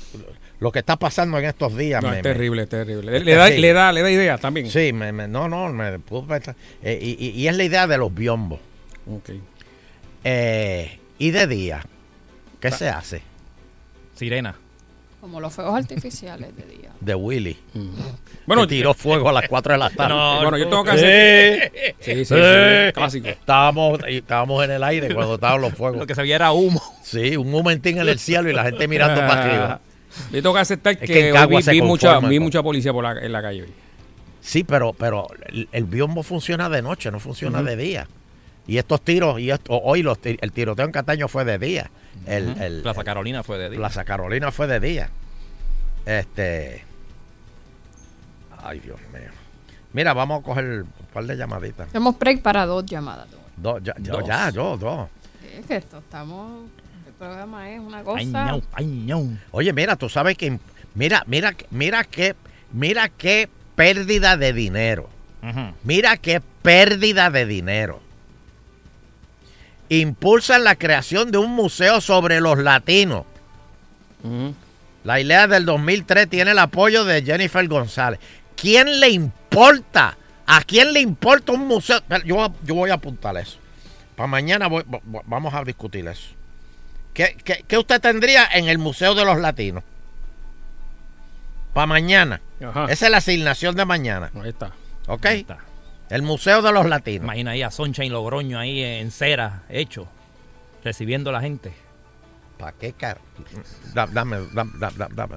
lo 0.60 0.70
que 0.70 0.80
está 0.80 0.96
pasando 0.96 1.38
en 1.38 1.46
estos 1.46 1.74
días 1.76 2.00
No, 2.02 2.10
me- 2.10 2.18
es 2.18 2.22
me- 2.24 2.30
terrible, 2.30 2.62
es 2.64 2.68
terrible. 2.68 3.10
Le, 3.10 3.16
Es 3.16 3.24
le 3.24 3.34
da, 3.34 3.48
le, 3.48 3.72
da, 3.72 3.92
le 3.92 4.02
da 4.02 4.10
ideas 4.10 4.40
también. 4.40 4.70
Sí, 4.70 4.92
me, 4.92 5.10
me- 5.12 5.26
no, 5.26 5.48
no, 5.48 5.72
me 5.72 5.98
pudo 5.98 6.26
pensar. 6.26 6.54
Eh, 6.82 6.98
y, 7.02 7.26
y- 7.26 7.30
y 7.30 7.48
es 7.48 7.56
la 7.56 7.64
idea 7.64 7.86
de 7.86 7.96
los 7.98 8.14
biombos. 8.14 8.60
Ok. 9.10 9.30
Eh, 10.24 10.98
y 11.18 11.30
de 11.30 11.46
día, 11.46 11.82
¿qué 12.60 12.70
se 12.70 12.88
hace? 12.88 13.22
Sirena. 14.14 14.54
Como 15.22 15.40
los 15.40 15.52
fuegos 15.54 15.76
artificiales 15.76 16.48
de 16.56 16.64
día. 16.64 16.90
De 17.00 17.14
Willy. 17.14 17.56
Bueno, 18.44 18.62
Que 18.62 18.68
tiró 18.74 18.92
fuego 18.92 19.28
a 19.28 19.32
las 19.32 19.48
4 19.48 19.74
de 19.74 19.78
la 19.78 19.88
tarde. 19.88 20.12
No, 20.12 20.40
bueno, 20.42 20.58
yo 20.58 20.68
tengo 20.68 20.82
que 20.82 20.90
hacer. 20.90 21.72
Sí, 22.00 22.14
sí, 22.16 22.24
sí, 22.24 22.34
Sí. 22.34 22.92
clásico. 22.92 23.28
Estábamos, 23.28 24.00
estábamos 24.08 24.64
en 24.64 24.72
el 24.72 24.82
aire 24.82 25.14
cuando 25.14 25.36
estaban 25.36 25.60
los 25.60 25.74
fuegos. 25.74 26.00
Lo 26.00 26.06
que 26.08 26.16
se 26.16 26.22
veía 26.22 26.34
era 26.34 26.50
humo. 26.50 26.82
Sí, 27.04 27.36
un 27.36 27.52
momentín 27.52 27.98
en 27.98 28.08
el 28.08 28.18
cielo 28.18 28.50
y 28.50 28.52
la 28.52 28.64
gente 28.64 28.88
mirando 28.88 29.20
para 29.20 29.44
arriba. 29.44 29.80
Yo 30.32 30.42
tengo 30.42 30.54
que 30.54 30.60
aceptar 30.60 30.94
Es 30.94 30.98
que, 30.98 31.06
que 31.06 31.70
vi, 31.70 31.82
mucha, 31.82 32.18
vi 32.18 32.40
mucha 32.40 32.60
policía 32.60 32.92
por 32.92 33.04
la, 33.04 33.12
en 33.24 33.30
la 33.30 33.40
calle 33.42 33.62
hoy. 33.62 33.72
Sí, 34.40 34.64
pero, 34.64 34.92
pero 34.92 35.28
el, 35.46 35.68
el 35.70 35.84
biombo 35.84 36.24
funciona 36.24 36.68
de 36.68 36.82
noche, 36.82 37.12
no 37.12 37.20
funciona 37.20 37.62
de 37.62 37.76
día. 37.76 38.08
Y 38.66 38.78
estos 38.78 39.00
tiros, 39.02 39.40
y 39.40 39.50
esto, 39.50 39.80
hoy 39.82 40.02
los, 40.02 40.18
el 40.22 40.52
tiroteo 40.52 40.84
en 40.84 40.92
Cataño 40.92 41.28
fue 41.28 41.44
de 41.44 41.58
día. 41.58 41.90
El, 42.26 42.80
Plaza 42.82 43.02
Carolina 43.02 43.42
fue 43.42 43.58
de 43.58 43.70
día. 43.70 43.78
Plaza 43.78 44.04
Carolina 44.04 44.52
fue 44.52 44.66
de 44.66 44.80
día. 44.80 45.10
Este. 46.06 46.84
Ay, 48.62 48.78
Dios 48.80 49.00
mío. 49.12 49.30
Mira, 49.92 50.14
vamos 50.14 50.40
a 50.40 50.42
coger 50.44 50.82
un 50.82 51.06
par 51.12 51.24
de 51.24 51.36
llamaditas. 51.36 51.88
Hacemos 51.88 52.18
break 52.18 52.42
para 52.42 52.64
dos 52.66 52.86
llamadas. 52.86 53.28
Dos, 53.56 53.82
ya, 53.82 53.94
Dos. 53.98 54.24
ya, 54.26 54.50
yo, 54.50 54.76
dos. 54.76 55.08
Es 55.58 55.66
que 55.66 55.76
esto 55.76 55.98
estamos. 55.98 56.70
El 57.06 57.12
programa 57.14 57.70
es 57.70 57.80
una 57.80 58.02
cosa. 58.02 58.18
Ay, 58.18 58.26
ñau, 58.26 58.62
ay, 58.72 58.86
ñau. 58.86 59.28
Oye, 59.50 59.72
mira, 59.72 59.96
tú 59.96 60.08
sabes 60.08 60.36
que. 60.36 60.58
Mira, 60.94 61.24
mira, 61.26 61.54
mira 61.70 62.04
qué. 62.04 62.34
Mira 62.72 63.08
qué 63.08 63.50
pérdida 63.74 64.36
de 64.36 64.52
dinero. 64.52 65.10
Mira 65.82 66.16
qué 66.16 66.40
pérdida 66.62 67.30
de 67.30 67.44
dinero. 67.46 68.00
Impulsan 70.00 70.64
la 70.64 70.76
creación 70.76 71.30
de 71.30 71.38
un 71.38 71.50
museo 71.50 72.00
sobre 72.00 72.40
los 72.40 72.58
latinos. 72.58 73.24
La 75.04 75.20
idea 75.20 75.46
del 75.48 75.64
2003 75.66 76.28
tiene 76.30 76.52
el 76.52 76.58
apoyo 76.58 77.04
de 77.04 77.22
Jennifer 77.22 77.66
González. 77.68 78.20
¿Quién 78.56 79.00
le 79.00 79.10
importa? 79.10 80.16
¿A 80.46 80.62
quién 80.62 80.92
le 80.92 81.00
importa 81.00 81.52
un 81.52 81.66
museo? 81.66 82.00
Yo, 82.24 82.54
yo 82.64 82.74
voy 82.74 82.90
a 82.90 82.94
apuntar 82.94 83.36
eso. 83.36 83.58
Para 84.16 84.26
mañana 84.28 84.68
voy- 84.68 84.84
vamos 85.26 85.52
a 85.54 85.62
discutir 85.64 86.06
eso. 86.06 86.28
¿Qué, 87.12 87.36
qué, 87.44 87.64
qué 87.66 87.76
usted 87.78 88.00
tendría 88.00 88.46
en 88.54 88.68
el 88.68 88.78
Museo 88.78 89.14
de 89.14 89.24
los 89.24 89.38
Latinos? 89.38 89.82
Para 91.74 91.86
mañana. 91.86 92.40
Ajá. 92.64 92.86
Esa 92.88 93.06
es 93.06 93.12
la 93.12 93.18
asignación 93.18 93.74
de 93.76 93.84
mañana. 93.84 94.30
Ahí 94.40 94.48
está. 94.50 94.72
¿Ok? 95.06 95.26
El 96.12 96.20
Museo 96.22 96.60
de 96.60 96.72
los 96.72 96.84
Latinos. 96.86 97.24
Imagina 97.24 97.52
ahí 97.52 97.62
a 97.62 97.70
Sunshine 97.70 98.12
Logroño 98.12 98.58
ahí 98.58 98.82
en 98.82 99.10
cera, 99.10 99.62
hecho, 99.70 100.06
recibiendo 100.84 101.30
a 101.30 101.32
la 101.32 101.40
gente. 101.40 101.72
¿Para 102.58 102.72
qué, 102.72 102.92
car? 102.92 103.18
Da- 103.94 104.06
Dame, 104.06 104.40
dame, 104.52 104.72
dame, 104.78 105.14
dame. 105.14 105.36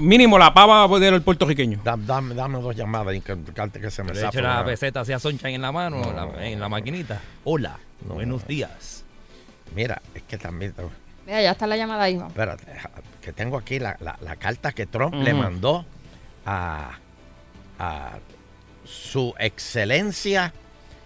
Mínimo 0.00 0.38
la 0.38 0.54
pava 0.54 0.86
del 1.00 1.22
puertorriqueño. 1.22 1.80
Dame, 1.82 2.04
dame, 2.06 2.34
dame 2.36 2.60
dos 2.60 2.76
llamadas 2.76 3.16
y 3.16 3.20
que, 3.20 3.36
que 3.52 3.60
antes 3.60 3.82
que 3.82 3.90
se 3.90 4.04
me 4.04 4.14
Le 4.14 4.20
la 4.40 4.64
peseta 4.64 5.00
hacia 5.00 5.18
Sunshine 5.18 5.56
en 5.56 5.62
la 5.62 5.72
mano, 5.72 5.96
No, 6.00 6.12
la- 6.12 6.26
no, 6.26 6.38
en 6.40 6.60
la 6.60 6.66
no. 6.66 6.70
maquinita. 6.70 7.20
Hola, 7.42 7.76
No, 8.06 8.14
buenos 8.14 8.42
no. 8.42 8.48
días. 8.48 9.04
Mira, 9.74 10.00
es 10.14 10.22
que 10.22 10.38
también. 10.38 10.72
Mira, 11.26 11.42
ya 11.42 11.50
está 11.50 11.66
la 11.66 11.76
llamada 11.76 12.04
ahí. 12.04 12.14
vamos. 12.16 12.30
Espérate, 12.30 12.64
que 13.20 13.32
tengo 13.32 13.58
aquí 13.58 13.80
la, 13.80 13.96
la- 14.00 14.16
la 14.20 14.36
carta 14.36 14.70
que 14.70 14.86
Trump 14.86 15.14
le 15.14 15.34
mandó 15.34 15.84
a, 16.46 16.92
a 17.80 18.12
su 18.86 19.34
excelencia, 19.38 20.52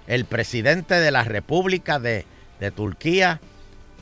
el 0.07 0.25
presidente 0.25 0.95
de 0.95 1.11
la 1.11 1.25
República 1.25 1.99
de, 1.99 2.25
de 2.59 2.71
Turquía, 2.71 3.41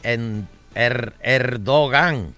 en 0.03 0.49
Er- 0.75 1.15
Erdogan. 1.21 2.35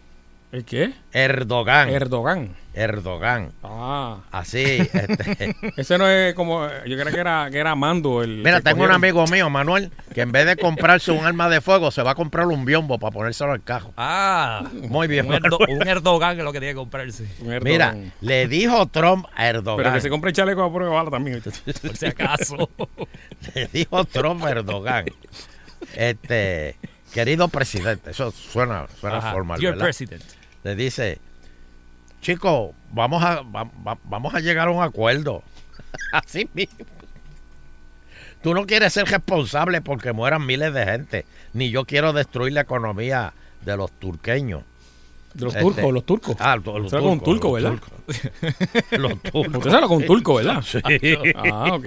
¿El 0.52 0.64
qué? 0.64 0.92
Erdogan. 1.12 1.88
Erdogan. 1.90 2.56
Erdogan. 2.74 3.52
Ah. 3.62 4.18
Así, 4.32 4.62
este. 4.62 5.54
Ese 5.76 5.96
no 5.98 6.08
es 6.08 6.34
como. 6.34 6.66
Yo 6.86 6.96
creo 6.98 7.12
que 7.12 7.20
era, 7.20 7.48
que 7.50 7.58
era 7.58 7.74
Mando 7.76 8.22
el. 8.22 8.38
Mira, 8.38 8.60
tengo 8.60 8.82
un 8.84 8.90
amigo 8.90 9.24
mío, 9.28 9.48
Manuel, 9.48 9.92
que 10.12 10.22
en 10.22 10.32
vez 10.32 10.46
de 10.46 10.56
comprarse 10.56 11.12
un 11.12 11.24
arma 11.24 11.48
de 11.48 11.60
fuego, 11.60 11.90
se 11.92 12.02
va 12.02 12.12
a 12.12 12.14
comprar 12.16 12.46
un 12.46 12.64
biombo 12.64 12.98
para 12.98 13.12
ponérselo 13.12 13.52
al 13.52 13.62
cajo. 13.62 13.92
Ah, 13.96 14.64
Muy 14.88 15.06
bien, 15.06 15.26
un, 15.26 15.34
Erdo- 15.34 15.58
un 15.68 15.86
Erdogan 15.86 16.34
que 16.34 16.40
es 16.40 16.44
lo 16.44 16.52
que 16.52 16.58
tiene 16.58 16.72
que 16.72 16.78
comprarse. 16.78 17.26
Un 17.40 17.52
Erdogan. 17.52 17.70
Mira, 18.00 18.12
le 18.20 18.48
dijo 18.48 18.86
Trump 18.86 19.26
a 19.36 19.46
Erdogan. 19.48 19.84
Pero 19.84 19.94
que 19.94 20.00
se 20.00 20.08
compre 20.10 20.30
el 20.30 20.36
chaleco 20.36 20.62
a 20.64 20.72
prueba 20.72 20.90
de 20.90 20.96
bala 20.96 21.10
también. 21.10 21.42
Por 21.82 21.96
si 21.96 22.06
acaso. 22.06 22.70
Le 23.54 23.66
dijo 23.72 24.04
Trump 24.04 24.44
a 24.44 24.50
Erdogan. 24.50 25.06
Este, 25.96 26.76
querido 27.12 27.48
presidente, 27.48 28.10
eso 28.10 28.30
suena, 28.30 28.86
suena 29.00 29.18
Ajá, 29.18 29.32
formal, 29.32 29.60
Dear 29.60 29.72
¿verdad? 29.74 29.84
President. 29.86 30.22
Le 30.64 30.74
dice, 30.76 31.18
chico, 32.20 32.74
vamos 32.92 33.22
a, 33.22 33.42
va- 33.42 33.70
va- 33.86 33.98
vamos 34.04 34.34
a 34.34 34.40
llegar 34.40 34.68
a 34.68 34.70
un 34.70 34.82
acuerdo. 34.82 35.42
Así 36.12 36.48
mismo. 36.54 36.84
Tú 38.42 38.54
no 38.54 38.66
quieres 38.66 38.92
ser 38.94 39.06
responsable 39.06 39.80
porque 39.82 40.12
mueran 40.12 40.46
miles 40.46 40.72
de 40.72 40.84
gente, 40.84 41.26
ni 41.52 41.70
yo 41.70 41.84
quiero 41.84 42.12
destruir 42.12 42.54
la 42.54 42.62
economía 42.62 43.32
de 43.64 43.76
los 43.76 43.90
turqueños. 43.92 44.62
De 45.34 45.44
los 45.44 45.54
Este, 45.54 45.64
turcos, 45.64 45.92
los 45.94 46.06
turcos. 46.06 46.36
Ah, 46.40 46.56
los, 46.56 46.92
habla 46.92 47.00
con 47.00 47.10
un 47.12 47.20
turco, 47.20 47.48
los 47.48 47.62
¿verdad? 47.62 47.70
turcos. 47.78 48.90
Los 48.98 49.22
turcos. 49.22 49.56
Usted 49.58 49.74
habla 49.74 49.86
con 49.88 49.96
un 49.98 50.06
turco, 50.06 50.34
¿verdad? 50.34 50.62
Sí. 50.62 50.78
Ah, 51.36 51.74
ok. 51.74 51.86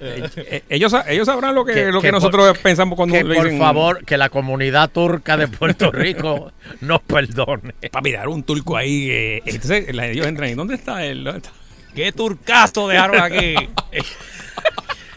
Eh, 0.00 0.28
eh, 0.36 0.62
ellos, 0.70 0.94
ellos 1.08 1.26
sabrán 1.26 1.54
lo 1.54 1.64
que, 1.64 1.74
Que- 1.74 1.92
lo 1.92 2.00
que, 2.00 2.08
que 2.08 2.12
nosotros 2.12 2.56
pensamos 2.58 2.96
cuando 2.96 3.14
que 3.14 3.22
le 3.24 3.34
por 3.34 3.58
favor, 3.58 4.04
que 4.04 4.16
la 4.16 4.28
comunidad 4.30 4.90
turca 4.90 5.36
de 5.36 5.46
Puerto 5.48 5.90
Rico 5.92 6.52
nos 6.80 7.00
perdone. 7.02 7.74
Papi, 7.90 8.12
dar 8.12 8.28
un 8.28 8.42
turco 8.42 8.76
ahí. 8.76 9.08
eh, 9.10 9.42
entonces 9.44 9.86
ellos 9.88 10.26
entran 10.26 10.48
y 10.50 10.54
¿dónde 10.54 10.74
está 10.74 11.04
él? 11.04 11.22
¿Dónde 11.24 11.38
está? 11.38 11.50
¿Qué 11.94 12.12
turcazo 12.12 12.88
dejaron 12.88 13.20
aquí? 13.20 13.54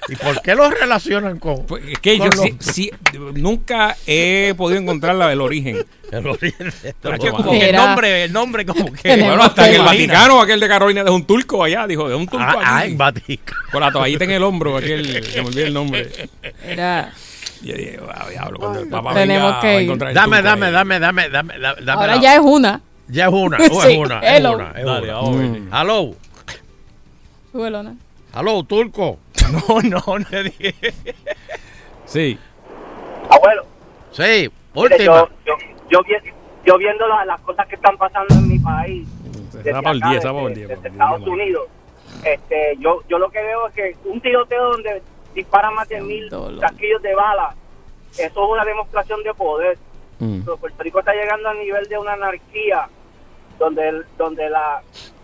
¿Y 0.10 0.16
por 0.16 0.42
qué 0.42 0.54
los 0.56 0.70
relacionan 0.78 1.40
con.? 1.40 1.66
Pues, 1.66 1.84
es 1.88 2.00
que 2.00 2.18
yo 2.18 2.30
con 2.30 2.32
sí- 2.40 2.56
los- 2.58 2.66
sí, 2.66 2.92
nunca 3.36 3.96
he 4.06 4.54
podido 4.58 4.80
encontrar 4.82 5.16
la 5.16 5.30
del 5.30 5.40
origen. 5.42 5.86
el 6.12 6.28
origen 6.28 6.72
de 6.82 6.90
esto? 6.90 7.14
Es 7.14 7.20
que 7.20 7.30
como 7.32 7.52
que 7.52 7.70
el 7.70 7.76
nombre, 7.76 8.24
el 8.26 8.34
nombre 8.34 8.66
como 8.66 8.92
que. 8.92 9.16
Bueno, 9.18 9.44
hasta 9.44 9.68
en 9.70 9.76
el. 9.76 9.82
Vaticano, 9.82 10.42
aquel 10.42 10.60
de 10.60 10.68
Carolina 10.68 11.02
es 11.02 11.10
un 11.10 11.26
turco 11.26 11.64
allá, 11.64 11.88
dijo, 11.88 12.10
es 12.10 12.16
un 12.16 12.28
turco 12.28 12.46
Ah, 12.48 12.56
ah, 12.64 12.78
aquí. 12.80 12.92
en 12.92 12.98
Vaticano. 12.98 13.58
Con 13.72 13.82
la 13.82 13.92
toallita 13.92 14.24
en 14.26 14.32
el 14.32 14.44
hombro, 14.44 14.78
aquel, 14.78 15.24
se 15.24 15.42
me 15.42 15.48
olvida 15.48 15.68
el 15.68 15.74
nombre. 15.74 16.10
Y 17.62 17.68
yo 17.70 17.76
dije, 17.78 17.98
"Wow, 17.98 18.30
diablo, 18.30 18.60
cuando 18.60 18.80
el 18.82 18.90
papá 18.90 19.14
Tenemos 19.14 19.48
venga, 19.48 19.62
que 19.62 19.68
va 19.68 19.72
a 19.72 19.76
ir. 19.76 19.82
encontrar 19.84 20.10
el 20.10 20.16
Dame, 20.16 20.42
dame, 20.42 20.66
ahí". 20.66 20.72
dame, 20.74 21.00
dame, 21.00 21.30
dame, 21.30 21.54
dame, 21.54 21.54
dame 21.82 21.92
ahora 22.02 22.16
la- 22.18 22.22
ya 22.22 22.36
es 22.36 22.42
una. 22.44 22.82
Ya 23.08 23.26
es 23.28 23.32
una, 23.34 23.58
Sí, 23.60 23.64
es 23.66 23.98
una, 23.98 24.20
es 24.20 24.38
hello. 24.40 24.56
una, 24.56 24.72
es 24.72 24.86
Dale, 24.86 25.14
una. 25.16 25.30
ver. 25.32 25.50
Mm. 25.62 25.70
Aló, 28.34 28.64
turco. 28.64 29.18
No, 29.54 29.82
no, 29.82 30.00
no 30.20 30.44
dije. 30.44 30.74
Sí. 32.06 32.40
Abuelo, 33.30 33.66
Sí, 34.12 34.50
última. 34.74 35.04
yo, 35.06 35.28
yo, 35.46 35.54
yo, 35.90 36.02
vi- 36.04 36.32
yo 36.66 36.78
viendo 36.78 37.08
la- 37.08 37.26
las 37.26 37.40
cosas 37.42 37.68
que 37.68 37.76
están 37.76 37.98
pasando 37.98 38.34
en 38.36 38.48
mi 38.48 38.58
país, 38.60 39.08
desde 39.54 39.70
Esa 39.72 39.82
para 39.82 39.92
el 39.96 40.02
acá, 40.02 40.10
10, 40.10 40.20
esa 40.24 40.30
desde- 40.30 40.42
para 40.42 40.48
el 40.48 40.56
10. 40.56 40.68
desde 40.70 40.82
para 40.82 40.88
el 40.90 40.94
10, 40.94 41.04
Estados. 41.20 41.28
Unidos, 41.28 41.68
este, 42.24 42.76
yo, 42.80 43.02
yo 43.08 43.18
lo 43.20 43.30
que 43.30 43.42
veo 43.44 43.68
es 43.68 43.74
que 43.76 43.96
un 44.06 44.22
tiroteo 44.22 44.72
donde 44.72 45.02
disparan 45.36 45.74
más 45.76 45.88
de 45.90 46.02
mil 46.02 46.30
casquillos 46.60 47.02
de 47.02 47.14
bala, 47.16 47.56
eso 48.18 48.26
es 48.46 48.50
una 48.52 48.66
demostración 48.66 49.22
de 49.24 49.34
poder. 49.36 49.78
Mm. 50.20 50.42
Pero 50.44 50.58
Puerto 50.58 50.82
Rico 50.84 51.00
está 51.00 51.14
llegando 51.14 51.50
al 51.50 51.60
nivel 51.60 51.88
de 51.88 51.98
una 51.98 52.14
anarquía 52.14 52.88
donde 53.60 53.88
el- 53.90 54.06
donde 54.18 54.50
la 54.50 54.82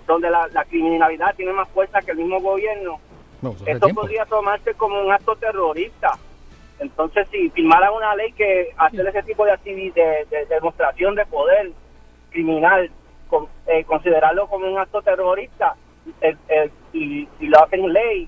donde 0.10 0.30
la, 0.30 0.48
la 0.50 0.66
criminalidad 0.66 1.36
tiene 1.36 1.54
más 1.54 1.70
fuerza 1.70 2.02
que 2.02 2.12
el 2.12 2.18
mismo 2.18 2.42
gobierno. 2.42 3.00
No, 3.42 3.52
Esto 3.66 3.86
tiempo. 3.86 4.02
podría 4.02 4.26
tomarse 4.26 4.74
como 4.74 5.00
un 5.02 5.12
acto 5.12 5.36
terrorista. 5.36 6.12
Entonces, 6.80 7.28
si 7.32 7.50
firmara 7.52 7.92
una 7.92 8.16
ley 8.16 8.32
que 8.34 8.70
hacer 8.78 9.06
ese 9.08 9.24
tipo 9.24 9.46
de, 9.46 9.52
de, 9.64 10.26
de 10.30 10.46
demostración 10.50 11.14
de 11.16 11.26
poder 11.28 11.72
criminal, 12.32 12.90
con- 13.28 13.48
eh, 13.68 13.84
considerarlo 13.86 14.48
como 14.48 14.66
un 14.68 14.78
acto 14.80 15.02
terrorista, 15.02 15.76
eh, 16.22 16.36
eh, 16.50 16.70
y, 16.94 17.28
y 17.40 17.46
lo 17.48 17.64
hacen 17.64 17.92
ley 17.94 18.28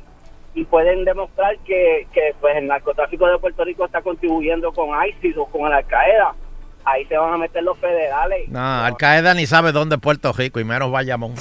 y 0.53 0.65
pueden 0.65 1.03
demostrar 1.05 1.57
que, 1.59 2.07
que 2.13 2.35
pues 2.39 2.55
el 2.57 2.67
narcotráfico 2.67 3.25
de 3.25 3.37
Puerto 3.39 3.63
Rico 3.63 3.85
está 3.85 4.01
contribuyendo 4.01 4.71
con 4.73 4.89
ISIS 5.07 5.35
o 5.37 5.45
con 5.45 5.71
Al 5.73 5.85
Qaeda, 5.85 6.35
ahí 6.83 7.05
se 7.05 7.17
van 7.17 7.33
a 7.33 7.37
meter 7.37 7.63
los 7.63 7.77
federales. 7.79 8.49
No, 8.49 8.59
Al 8.83 8.97
Qaeda 8.97 9.33
ni 9.33 9.45
sabe 9.45 9.71
dónde 9.71 9.95
es 9.95 10.01
Puerto 10.01 10.33
Rico 10.33 10.59
y 10.59 10.65
menos 10.65 10.91
Bayamón. 10.91 11.35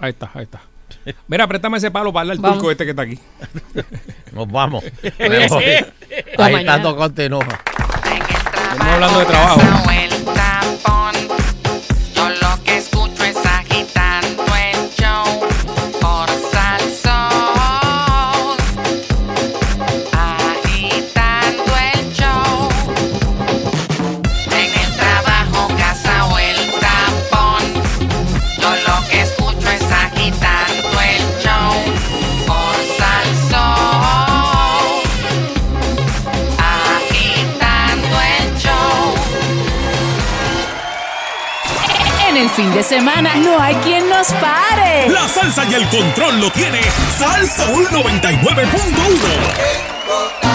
Ahí 0.00 0.10
está, 0.10 0.30
ahí 0.34 0.44
está. 0.44 0.60
Mira, 1.26 1.46
préstame 1.46 1.78
ese 1.78 1.90
palo 1.90 2.12
para 2.12 2.20
darle 2.20 2.32
al 2.34 2.38
Vamos. 2.38 2.58
turco 2.58 2.70
este 2.70 2.84
que 2.84 2.90
está 2.90 3.02
aquí. 3.02 3.18
Nos 4.32 4.50
vamos. 4.50 4.84
Ahí 6.38 6.64
tanto 6.64 6.96
continúa. 6.96 7.46
Estamos 8.72 8.86
hablando 8.86 9.18
de 9.20 9.26
trabajo. 9.26 9.60
Fin 42.58 42.72
de 42.72 42.82
semana 42.82 43.36
no 43.36 43.60
hay 43.60 43.76
quien 43.76 44.08
nos 44.08 44.32
pare. 44.32 45.08
La 45.10 45.28
salsa 45.28 45.64
y 45.70 45.74
el 45.74 45.88
control 45.90 46.40
lo 46.40 46.50
tiene 46.50 46.80
Salsa 47.16 47.70
99.1. 47.70 50.47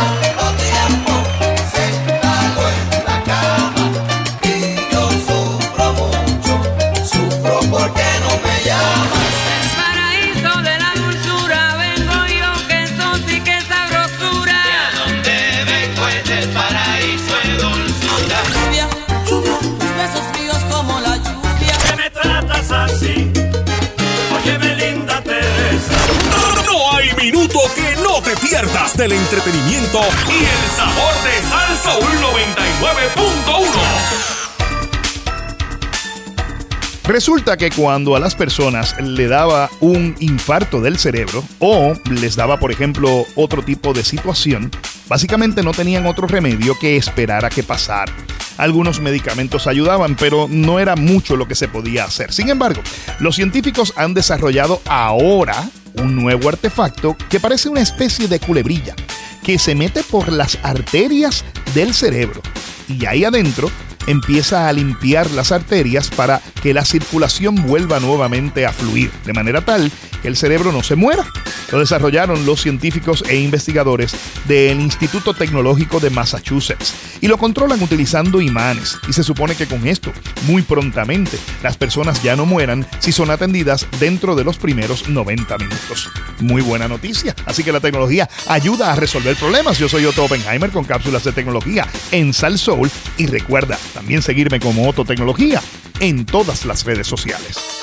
del 28.92 29.14
entretenimiento 29.14 30.02
y 30.28 30.44
el 30.44 30.68
sabor 30.76 31.16
de 31.24 31.42
Salsa 31.42 31.96
99.1. 32.20 34.33
Resulta 37.06 37.58
que 37.58 37.70
cuando 37.70 38.16
a 38.16 38.20
las 38.20 38.34
personas 38.34 38.96
le 39.02 39.28
daba 39.28 39.70
un 39.82 40.16
infarto 40.20 40.80
del 40.80 40.98
cerebro 40.98 41.44
o 41.60 41.94
les 42.10 42.38
daba, 42.38 42.60
por 42.60 42.72
ejemplo, 42.72 43.26
otro 43.36 43.62
tipo 43.62 43.94
de 43.94 44.06
situación, 44.06 44.72
básicamente 45.10 45.64
no 45.64 45.72
tenían 45.72 46.06
otro 46.06 46.28
remedio 46.28 46.80
que 46.80 46.96
esperar 46.96 47.44
a 47.44 47.50
que 47.50 47.62
pasara. 47.62 48.14
Algunos 48.58 49.02
medicamentos 49.02 49.68
ayudaban, 49.68 50.16
pero 50.16 50.48
no 50.50 50.80
era 50.80 50.96
mucho 50.96 51.36
lo 51.36 51.46
que 51.46 51.56
se 51.56 51.68
podía 51.68 52.06
hacer. 52.06 52.32
Sin 52.32 52.50
embargo, 52.50 52.82
los 53.20 53.36
científicos 53.36 53.94
han 53.98 54.14
desarrollado 54.14 54.82
ahora 54.86 55.70
un 55.96 56.16
nuevo 56.16 56.48
artefacto 56.48 57.18
que 57.30 57.42
parece 57.42 57.68
una 57.68 57.82
especie 57.82 58.30
de 58.30 58.40
culebrilla 58.40 58.96
que 59.44 59.60
se 59.60 59.76
mete 59.76 60.04
por 60.04 60.32
las 60.32 60.58
arterias 60.64 61.44
del 61.76 61.94
cerebro 61.94 62.42
y 62.88 63.06
ahí 63.06 63.26
adentro 63.26 63.70
empieza 64.08 64.68
a 64.68 64.74
limpiar 64.74 65.30
las 65.32 65.52
arterias 65.52 66.10
para 66.10 66.42
que 66.62 66.74
la 66.74 66.86
circulación 66.86 67.56
vuelva 67.68 68.00
nuevamente 68.00 68.66
a 68.66 68.74
fluir, 68.74 69.12
de 69.26 69.34
manera 69.34 69.62
tal 69.62 69.92
que 70.22 70.28
el 70.28 70.38
cerebro 70.38 70.72
no 70.72 70.84
se 70.84 70.96
muera. 70.96 71.26
Lo 71.72 71.80
desarrollaron 71.80 72.46
los 72.46 72.62
científicos 72.62 73.24
e 73.28 73.38
investigadores 73.38 74.16
del 74.46 74.80
Instituto 74.80 75.34
Tecnológico 75.34 76.00
de 76.00 76.12
Massachusetts 76.12 76.94
y 77.20 77.28
lo 77.28 77.38
controlan 77.38 77.82
utilizando 77.82 78.42
imanes. 78.42 78.98
Y 79.08 79.14
se 79.14 79.24
supone 79.24 79.56
que 79.56 79.66
con 79.66 79.88
esto, 79.88 80.12
muy 80.46 80.62
prontamente, 80.62 81.38
las 81.64 81.78
personas 81.78 82.22
ya 82.22 82.36
no 82.36 82.46
mueran 82.46 82.86
si 83.00 83.12
son 83.12 83.32
atendidas 83.32 83.88
dentro 84.00 84.36
de 84.36 84.44
los 84.44 84.58
primeros 84.58 85.10
90 85.10 85.58
minutos. 85.58 86.12
Muy 86.40 86.62
buena 86.62 86.88
noticia. 86.88 87.36
Así 87.46 87.64
que 87.64 87.72
la 87.72 87.80
tecnología 87.80 88.30
ayuda 88.48 88.92
a 88.92 88.96
resolver 88.96 89.36
problemas. 89.36 89.80
Yo 89.80 89.90
soy 89.90 90.06
Otto 90.06 90.26
Oppenheimer 90.26 90.70
con 90.70 90.86
cápsulas 90.86 91.24
de 91.24 91.32
tecnología 91.32 91.88
en 92.12 92.34
Sal 92.34 92.60
Soul 92.60 92.92
y 93.18 93.26
recuerda 93.28 93.78
también 93.94 94.22
seguirme 94.22 94.60
como 94.60 94.88
Otto 94.88 95.06
Tecnología 95.06 95.62
en 96.00 96.26
todas 96.26 96.66
las 96.66 96.84
redes 96.86 97.08
sociales. 97.08 97.83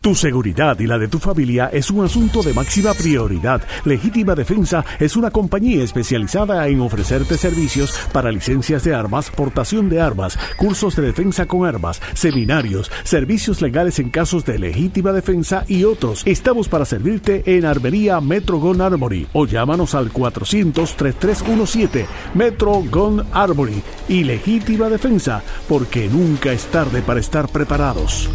Tu 0.00 0.14
seguridad 0.14 0.78
y 0.80 0.86
la 0.86 0.96
de 0.96 1.08
tu 1.08 1.18
familia 1.18 1.68
es 1.70 1.90
un 1.90 2.02
asunto 2.02 2.42
de 2.42 2.54
máxima 2.54 2.94
prioridad. 2.94 3.60
Legítima 3.84 4.34
Defensa 4.34 4.82
es 4.98 5.14
una 5.14 5.30
compañía 5.30 5.84
especializada 5.84 6.66
en 6.68 6.80
ofrecerte 6.80 7.36
servicios 7.36 7.92
para 8.10 8.32
licencias 8.32 8.82
de 8.82 8.94
armas, 8.94 9.30
portación 9.30 9.90
de 9.90 10.00
armas, 10.00 10.38
cursos 10.56 10.96
de 10.96 11.02
defensa 11.02 11.44
con 11.44 11.66
armas, 11.66 12.00
seminarios, 12.14 12.90
servicios 13.04 13.60
legales 13.60 13.98
en 13.98 14.08
casos 14.08 14.46
de 14.46 14.58
legítima 14.58 15.12
defensa 15.12 15.66
y 15.68 15.84
otros. 15.84 16.22
Estamos 16.24 16.70
para 16.70 16.86
servirte 16.86 17.42
en 17.44 17.66
Armería 17.66 18.22
Metro 18.22 18.58
Gun 18.58 18.80
Armory 18.80 19.26
o 19.34 19.44
llámanos 19.44 19.94
al 19.94 20.10
400-3317 20.14 22.06
Metro 22.32 22.82
Gun 22.90 23.22
Armory 23.34 23.82
y 24.08 24.24
Legítima 24.24 24.88
Defensa, 24.88 25.42
porque 25.68 26.08
nunca 26.08 26.52
es 26.52 26.64
tarde 26.68 27.02
para 27.02 27.20
estar 27.20 27.50
preparados. 27.50 28.30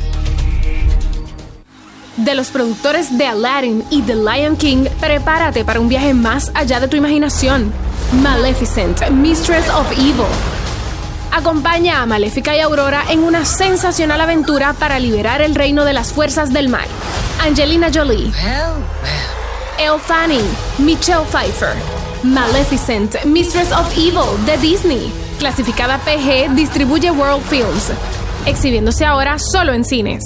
De 2.17 2.33
los 2.33 2.47
productores 2.47 3.17
de 3.17 3.27
Aladdin 3.27 3.83
y 3.89 4.01
The 4.01 4.15
Lion 4.15 4.55
King, 4.55 4.85
prepárate 5.01 5.65
para 5.65 5.81
un 5.81 5.89
viaje 5.89 6.13
más 6.13 6.49
allá 6.53 6.79
de 6.79 6.87
tu 6.87 6.95
imaginación. 6.95 7.73
Maleficent, 8.23 9.09
Mistress 9.09 9.69
of 9.69 9.91
Evil. 9.91 10.25
Acompaña 11.33 12.01
a 12.01 12.05
Maléfica 12.05 12.55
y 12.55 12.61
Aurora 12.61 13.03
en 13.09 13.21
una 13.21 13.43
sensacional 13.43 14.21
aventura 14.21 14.71
para 14.71 14.97
liberar 14.99 15.41
el 15.41 15.55
reino 15.55 15.83
de 15.83 15.91
las 15.91 16.13
fuerzas 16.13 16.53
del 16.53 16.69
mal. 16.69 16.87
Angelina 17.41 17.89
Jolie. 17.93 18.31
Elle 19.77 19.99
Fanning, 19.99 20.45
Michelle 20.77 21.25
Pfeiffer. 21.29 21.75
Maleficent, 22.23 23.25
Mistress 23.25 23.73
of 23.73 23.91
Evil 23.97 24.45
de 24.45 24.57
Disney. 24.57 25.11
Clasificada 25.37 25.97
PG, 25.97 26.55
distribuye 26.55 27.11
World 27.11 27.43
Films. 27.43 27.91
Exhibiéndose 28.45 29.03
ahora 29.03 29.37
solo 29.37 29.73
en 29.73 29.83
cines. 29.83 30.23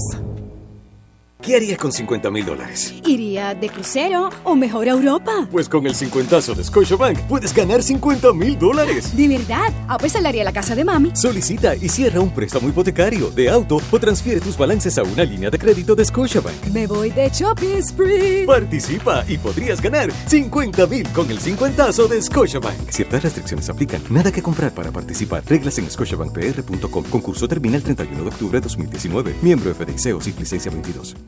¿Qué 1.41 1.55
harías 1.55 1.77
con 1.77 1.93
50 1.93 2.29
mil 2.31 2.45
dólares? 2.45 2.93
¿Iría 3.07 3.55
de 3.55 3.69
crucero 3.69 4.29
o 4.43 4.57
mejor 4.57 4.89
a 4.89 4.91
Europa? 4.91 5.47
Pues 5.49 5.69
con 5.69 5.87
el 5.87 5.95
50 5.95 6.41
de 6.41 6.63
Scotiabank 6.65 7.17
puedes 7.29 7.53
ganar 7.55 7.81
50 7.81 8.33
mil 8.33 8.59
dólares. 8.59 9.15
¿De 9.15 9.25
verdad? 9.29 9.71
Ah, 9.87 9.97
pues 9.97 10.11
salaría 10.11 10.43
la 10.43 10.51
casa 10.51 10.75
de 10.75 10.83
mami. 10.83 11.15
Solicita 11.15 11.77
y 11.77 11.87
cierra 11.87 12.19
un 12.19 12.29
préstamo 12.31 12.67
hipotecario, 12.67 13.31
de 13.31 13.49
auto 13.49 13.79
o 13.89 13.99
transfiere 13.99 14.41
tus 14.41 14.57
balances 14.57 14.97
a 14.97 15.03
una 15.03 15.23
línea 15.23 15.49
de 15.49 15.57
crédito 15.57 15.95
de 15.95 16.03
Scotiabank. 16.03 16.65
Me 16.73 16.85
voy 16.85 17.09
de 17.09 17.29
shopping 17.29 17.81
spree. 17.81 18.45
Participa 18.45 19.23
y 19.25 19.37
podrías 19.37 19.81
ganar 19.81 20.11
50 20.27 20.87
mil 20.87 21.07
con 21.13 21.31
el 21.31 21.39
50 21.39 21.87
de 22.09 22.21
Scotiabank. 22.21 22.89
Ciertas 22.89 23.23
restricciones 23.23 23.69
aplican. 23.69 24.01
Nada 24.09 24.29
que 24.29 24.43
comprar 24.43 24.73
para 24.73 24.91
participar. 24.91 25.43
Reglas 25.47 25.77
en 25.79 25.89
scotiabankpr.com. 25.89 27.05
Concurso 27.05 27.47
termina 27.47 27.77
el 27.77 27.83
31 27.83 28.23
de 28.23 28.29
octubre 28.29 28.59
de 28.59 28.63
2019. 28.63 29.35
Miembro 29.41 29.73
FDIC 29.73 30.17
o 30.17 30.19
SIF 30.19 30.37
licencia 30.37 30.69
22. 30.69 31.15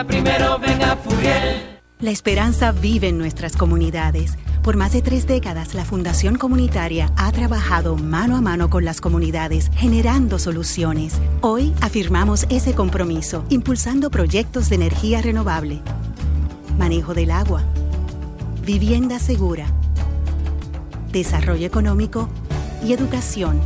Primero 0.00 0.58
ven 0.58 0.82
a 0.82 0.96
Furiel. 0.96 1.78
La 2.00 2.10
esperanza 2.10 2.72
vive 2.72 3.08
en 3.08 3.18
nuestras 3.18 3.56
comunidades. 3.56 4.36
Por 4.62 4.76
más 4.76 4.92
de 4.92 5.02
tres 5.02 5.26
décadas, 5.26 5.74
la 5.74 5.84
Fundación 5.84 6.36
Comunitaria 6.36 7.12
ha 7.16 7.30
trabajado 7.30 7.96
mano 7.96 8.36
a 8.36 8.40
mano 8.40 8.70
con 8.70 8.84
las 8.84 9.00
comunidades, 9.00 9.70
generando 9.76 10.38
soluciones. 10.38 11.20
Hoy 11.42 11.72
afirmamos 11.82 12.46
ese 12.48 12.74
compromiso, 12.74 13.44
impulsando 13.50 14.10
proyectos 14.10 14.70
de 14.70 14.76
energía 14.76 15.20
renovable, 15.20 15.82
manejo 16.78 17.14
del 17.14 17.30
agua, 17.30 17.62
vivienda 18.64 19.20
segura, 19.20 19.66
desarrollo 21.12 21.66
económico 21.66 22.28
y 22.84 22.92
educación. 22.94 23.60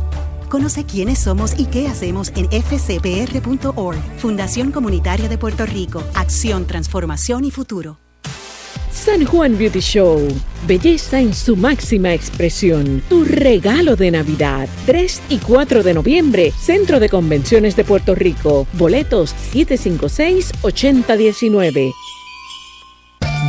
Conoce 0.49 0.85
quiénes 0.85 1.19
somos 1.19 1.53
y 1.57 1.65
qué 1.65 1.87
hacemos 1.87 2.31
en 2.35 2.49
fcpr.org. 2.49 3.97
Fundación 4.17 4.71
Comunitaria 4.71 5.29
de 5.29 5.37
Puerto 5.37 5.65
Rico. 5.65 6.03
Acción, 6.13 6.65
transformación 6.65 7.45
y 7.45 7.51
futuro. 7.51 7.99
San 8.91 9.25
Juan 9.25 9.57
Beauty 9.57 9.79
Show. 9.79 10.27
Belleza 10.67 11.21
en 11.21 11.33
su 11.33 11.55
máxima 11.55 12.13
expresión. 12.13 13.01
Tu 13.07 13.23
regalo 13.23 13.95
de 13.95 14.11
Navidad. 14.11 14.67
3 14.85 15.21
y 15.29 15.37
4 15.37 15.83
de 15.83 15.93
noviembre. 15.93 16.51
Centro 16.59 16.99
de 16.99 17.07
Convenciones 17.07 17.75
de 17.75 17.83
Puerto 17.83 18.15
Rico. 18.15 18.65
Boletos 18.73 19.35
756-8019. 19.53 21.93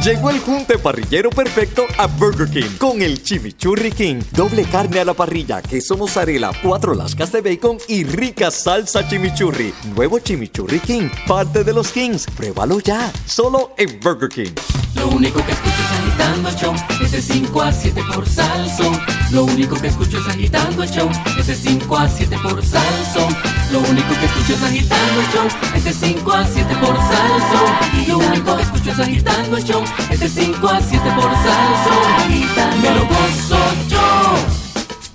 Llegó 0.04 0.30
el 0.30 0.38
junte 0.38 0.78
parrillero 0.78 1.28
perfecto 1.28 1.84
a 1.98 2.06
Burger 2.06 2.48
King 2.48 2.76
con 2.78 3.02
el 3.02 3.20
Chimichurri 3.20 3.90
King. 3.90 4.20
Doble 4.30 4.64
carne 4.64 5.00
a 5.00 5.04
la 5.04 5.12
parrilla, 5.12 5.60
queso 5.60 5.96
mozzarella, 5.96 6.52
cuatro 6.62 6.94
lascas 6.94 7.32
de 7.32 7.40
bacon 7.40 7.78
y 7.88 8.04
rica 8.04 8.50
salsa 8.52 9.06
chimichurri. 9.08 9.74
Nuevo 9.96 10.20
Chimichurri 10.20 10.78
King, 10.78 11.08
parte 11.26 11.64
de 11.64 11.72
los 11.72 11.90
Kings. 11.90 12.26
Pruébalo 12.36 12.78
ya, 12.78 13.12
solo 13.26 13.72
en 13.76 13.98
Burger 13.98 14.28
King. 14.28 14.54
Lo 14.98 15.08
único 15.08 15.44
que 15.44 15.52
escucho 15.52 15.76
es 15.76 15.98
agitando 15.98 16.48
el 16.48 16.56
show, 16.56 16.74
es 17.02 17.12
de 17.12 17.22
5 17.22 17.62
a 17.62 17.72
7 17.72 18.02
por 18.12 18.28
Salsón. 18.28 19.00
Lo 19.30 19.44
único 19.44 19.76
que 19.76 19.88
escucho 19.88 20.18
es 20.18 20.26
agitando 20.26 20.82
el 20.82 20.90
show, 20.90 21.08
es 21.38 21.46
de 21.46 21.54
5 21.54 21.96
a 21.96 22.08
7 22.08 22.36
por 22.42 22.64
Salsón. 22.64 23.36
Lo 23.72 23.80
único 23.80 24.14
que 24.18 24.26
escucho 24.26 24.54
es 24.54 24.62
agitando 24.62 25.20
el 25.20 25.28
show, 25.28 25.46
es 25.74 25.84
de 25.84 25.92
5 25.92 26.32
a 26.32 26.46
7 26.46 26.76
por 26.76 26.96
Salsón. 26.96 28.06
Lo 28.08 28.18
único 28.18 28.56
que 28.56 28.62
escucho 28.62 28.90
es 28.90 28.98
agitando 28.98 29.56
el 29.56 29.64
show, 29.64 29.84
es 30.10 30.20
de 30.20 30.28
5 30.28 30.68
a 30.68 30.80
7 30.80 31.10
por 31.14 31.30
Salsón. 31.30 32.82
Me 32.82 32.90
lo 32.90 33.06
gozo 33.06 33.58
yo 33.88 34.34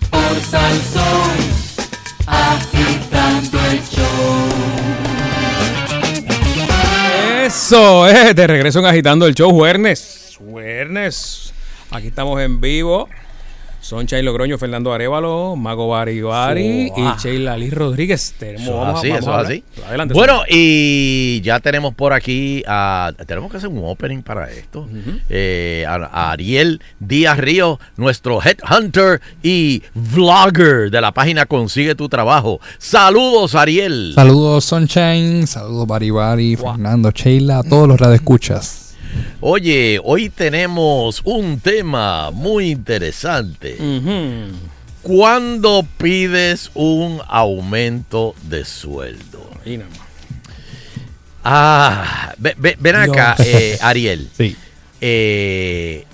por 0.10 0.42
Salsón, 0.42 1.38
agitando 2.28 3.60
el 3.72 3.82
show. 3.90 4.83
Eso, 7.56 8.10
eh, 8.10 8.34
de 8.34 8.48
regreso 8.48 8.80
en 8.80 8.86
Agitando 8.86 9.28
el 9.28 9.36
Show, 9.36 9.52
Juernes. 9.52 10.36
Juernes. 10.40 11.54
Aquí 11.92 12.08
estamos 12.08 12.42
en 12.42 12.60
vivo. 12.60 13.08
Son 13.94 14.08
Chay 14.08 14.24
Logroño, 14.24 14.58
Fernando 14.58 14.92
Arevalo, 14.92 15.56
Mago 15.56 15.88
Bari 15.90 16.20
Bari 16.20 16.92
ah. 16.98 17.16
y 17.16 17.22
Sheila 17.22 17.56
Liz 17.56 17.72
Rodríguez. 17.76 18.34
Tenemos, 18.40 18.64
Eso 18.64 18.72
es 18.72 18.78
vamos 18.80 18.96
a- 18.96 18.98
así, 18.98 19.10
vamos 19.10 19.24
eso 19.24 19.36
así. 19.36 19.64
Adelante. 19.88 20.14
Bueno, 20.16 20.42
y 20.50 21.42
ya 21.42 21.60
tenemos 21.60 21.94
por 21.94 22.12
aquí, 22.12 22.64
a, 22.66 23.12
tenemos 23.28 23.52
que 23.52 23.58
hacer 23.58 23.70
un 23.70 23.84
opening 23.86 24.24
para 24.24 24.50
esto. 24.50 24.88
Eh, 25.30 25.86
a, 25.88 25.94
a 26.12 26.32
Ariel 26.32 26.82
Díaz 27.00 27.38
Río, 27.38 27.80
nuestro 27.96 28.40
headhunter 28.42 29.22
y 29.44 29.84
vlogger 29.94 30.90
de 30.90 31.00
la 31.00 31.12
página 31.12 31.46
Consigue 31.46 31.94
tu 31.94 32.10
Trabajo. 32.10 32.60
Saludos, 32.80 33.54
Ariel. 33.54 34.14
Saludos 34.16 34.66
Sunshine, 34.66 35.46
saludos 35.46 35.86
Bari 35.86 36.10
Bari, 36.10 36.56
Fernando, 36.56 37.12
Sheila, 37.12 37.60
a 37.60 37.64
todos 37.64 37.88
los 37.88 38.00
radioescuchas. 38.00 38.83
Oye, 39.42 40.00
hoy 40.04 40.30
tenemos 40.30 41.22
un 41.26 41.60
tema 41.60 42.32
muy 42.32 42.70
interesante. 42.72 43.78
¿Cuándo 45.02 45.86
pides 45.98 46.72
un 46.76 47.20
aumento 47.28 48.36
de 48.44 48.64
sueldo? 48.64 49.50
Ahí 49.66 49.78
nada 49.78 49.90
más. 49.90 50.00
Ah, 51.44 52.34
ve- 52.38 52.56
ve- 52.58 52.78
ven 52.80 52.96
acá, 52.96 53.36
eh, 53.40 53.78
Ariel. 53.82 54.30
Sí. 54.38 54.56
Eh, 55.02 56.06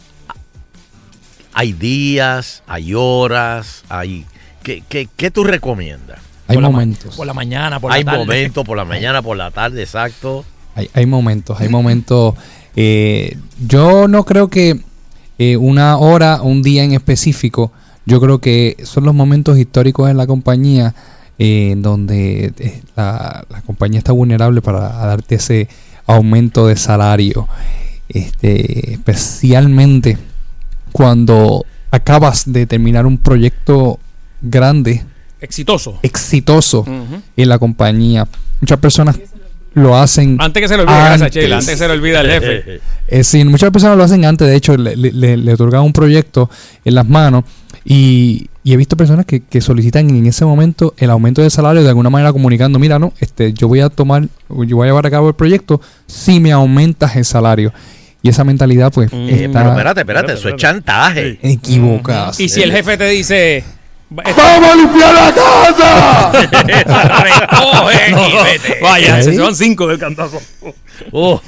hay 1.54 1.74
días, 1.74 2.64
hay 2.68 2.94
horas, 2.96 3.84
hay... 3.90 4.26
¿Qué, 4.64 4.84
qué, 4.90 5.08
qué 5.16 5.30
tú 5.32 5.44
recomiendas? 5.44 6.20
Hay 6.48 6.56
Por 6.56 6.64
la 6.64 6.70
momentos. 6.70 7.16
por 7.16 7.28
la 7.28 7.34
mañana, 7.34 7.80
por 7.80 7.92
hay 7.92 8.04
la 8.04 8.12
tarde. 8.12 8.26
momentos 8.26 8.66
por 8.66 8.76
la 8.76 8.86
mañana, 8.86 9.22
por 9.22 9.38
la 9.38 9.52
tarde, 9.52 9.84
exacto. 9.84 10.44
Hay, 10.76 10.90
hay 10.94 11.06
momentos, 11.06 11.60
hay 11.62 11.70
momentos. 11.70 12.34
Eh, 12.76 13.38
yo 13.68 14.08
no 14.08 14.26
creo 14.26 14.50
que 14.50 14.80
eh, 15.38 15.58
una 15.58 15.98
hora, 15.98 16.42
un 16.42 16.62
día 16.62 16.84
en 16.84 16.94
específico, 16.94 17.72
yo 18.06 18.20
creo 18.20 18.40
que 18.40 18.78
son 18.84 19.06
los 19.06 19.14
momentos 19.14 19.58
históricos 19.58 20.10
en 20.10 20.18
la 20.18 20.28
compañía 20.28 20.94
eh, 21.38 21.70
en 21.72 21.82
donde 21.82 22.54
eh, 22.58 22.82
la, 22.96 23.46
la 23.50 23.62
compañía 23.62 24.00
está 24.00 24.12
vulnerable 24.12 24.62
para 24.62 24.82
darte 24.90 25.36
ese 25.36 25.70
aumento 26.06 26.68
de 26.68 26.76
salario. 26.76 27.48
Este, 28.10 28.94
especialmente 28.94 30.18
cuando 30.92 31.66
acabas 31.92 32.52
de 32.52 32.66
terminar 32.66 33.06
un 33.06 33.18
proyecto 33.18 34.00
grande, 34.42 35.04
Exitoso. 35.42 36.00
exitoso 36.02 36.86
en 37.38 37.50
la 37.50 37.60
compañía. 37.60 38.28
Muchas 38.60 38.80
personas 38.80 39.20
lo 39.74 39.96
hacen 39.98 40.38
Antes 40.40 40.62
que 40.62 40.68
se 40.68 40.76
le 40.78 40.84
olvide, 40.84 40.96
gracias, 40.98 41.32
Sheila. 41.32 41.56
Antes 41.58 41.70
que 41.72 41.78
se 41.78 41.88
le 41.88 41.94
olvide 41.94 42.18
al 42.18 42.28
jefe. 42.30 42.82
Eh, 43.08 43.24
sí, 43.24 43.44
muchas 43.46 43.72
personas 43.72 43.98
lo 43.98 44.04
hacen 44.04 44.26
antes, 44.26 44.48
de 44.48 44.56
hecho, 44.56 44.76
le, 44.78 44.96
le- 44.96 45.12
le- 45.12 45.38
le 45.38 45.54
otorgan 45.54 45.82
un 45.84 45.94
proyecto 45.94 46.50
en 46.86 46.96
las 46.96 47.08
manos 47.08 47.44
y, 47.86 48.50
y 48.64 48.74
he 48.74 48.78
visto 48.78 48.98
personas 48.98 49.26
que, 49.26 49.42
que 49.42 49.62
solicitan 49.62 50.10
en 50.10 50.26
ese 50.26 50.46
momento 50.46 50.94
el 50.98 51.10
aumento 51.10 51.42
de 51.42 51.50
salario 51.50 51.82
de 51.84 51.90
alguna 51.90 52.10
manera 52.10 52.32
comunicando, 52.34 52.78
mira, 52.80 53.00
no, 53.00 53.14
este, 53.20 53.54
yo 53.54 53.68
voy 53.68 53.80
a 53.82 53.90
tomar, 53.90 54.24
yo 54.50 54.76
voy 54.76 54.86
a 54.86 54.90
llevar 54.90 55.06
a 55.08 55.12
cabo 55.12 55.30
el 55.30 55.36
proyecto 55.36 55.80
si 56.08 56.40
me 56.40 56.52
aumentas 56.52 57.16
el 57.16 57.26
salario. 57.26 57.72
Y 58.22 58.28
esa 58.30 58.44
mentalidad, 58.44 58.92
pues, 58.92 59.10
Eh, 59.14 59.46
está 59.46 59.60
pero 59.60 59.70
espérate, 59.72 60.02
espérate, 60.02 60.34
eso 60.34 60.50
es 60.50 60.56
chantaje. 60.58 61.40
equivocada. 61.42 62.32
Y 62.38 62.50
si 62.50 62.62
el 62.62 62.72
jefe 62.74 62.98
te 62.98 63.08
dice... 63.10 63.64
¡Vamos 64.12 64.70
a 64.70 64.76
limpiar 64.76 65.14
la 65.14 65.34
casa! 65.34 66.32
Recoge 67.24 68.10
y 68.12 68.44
vete. 68.44 68.80
Vaya, 68.82 69.20
¿Eh? 69.20 69.24
se 69.24 69.40
van 69.40 69.56
cinco 69.56 69.86
del 69.88 70.00
cantazo. 70.00 70.42
Oh. 71.12 71.42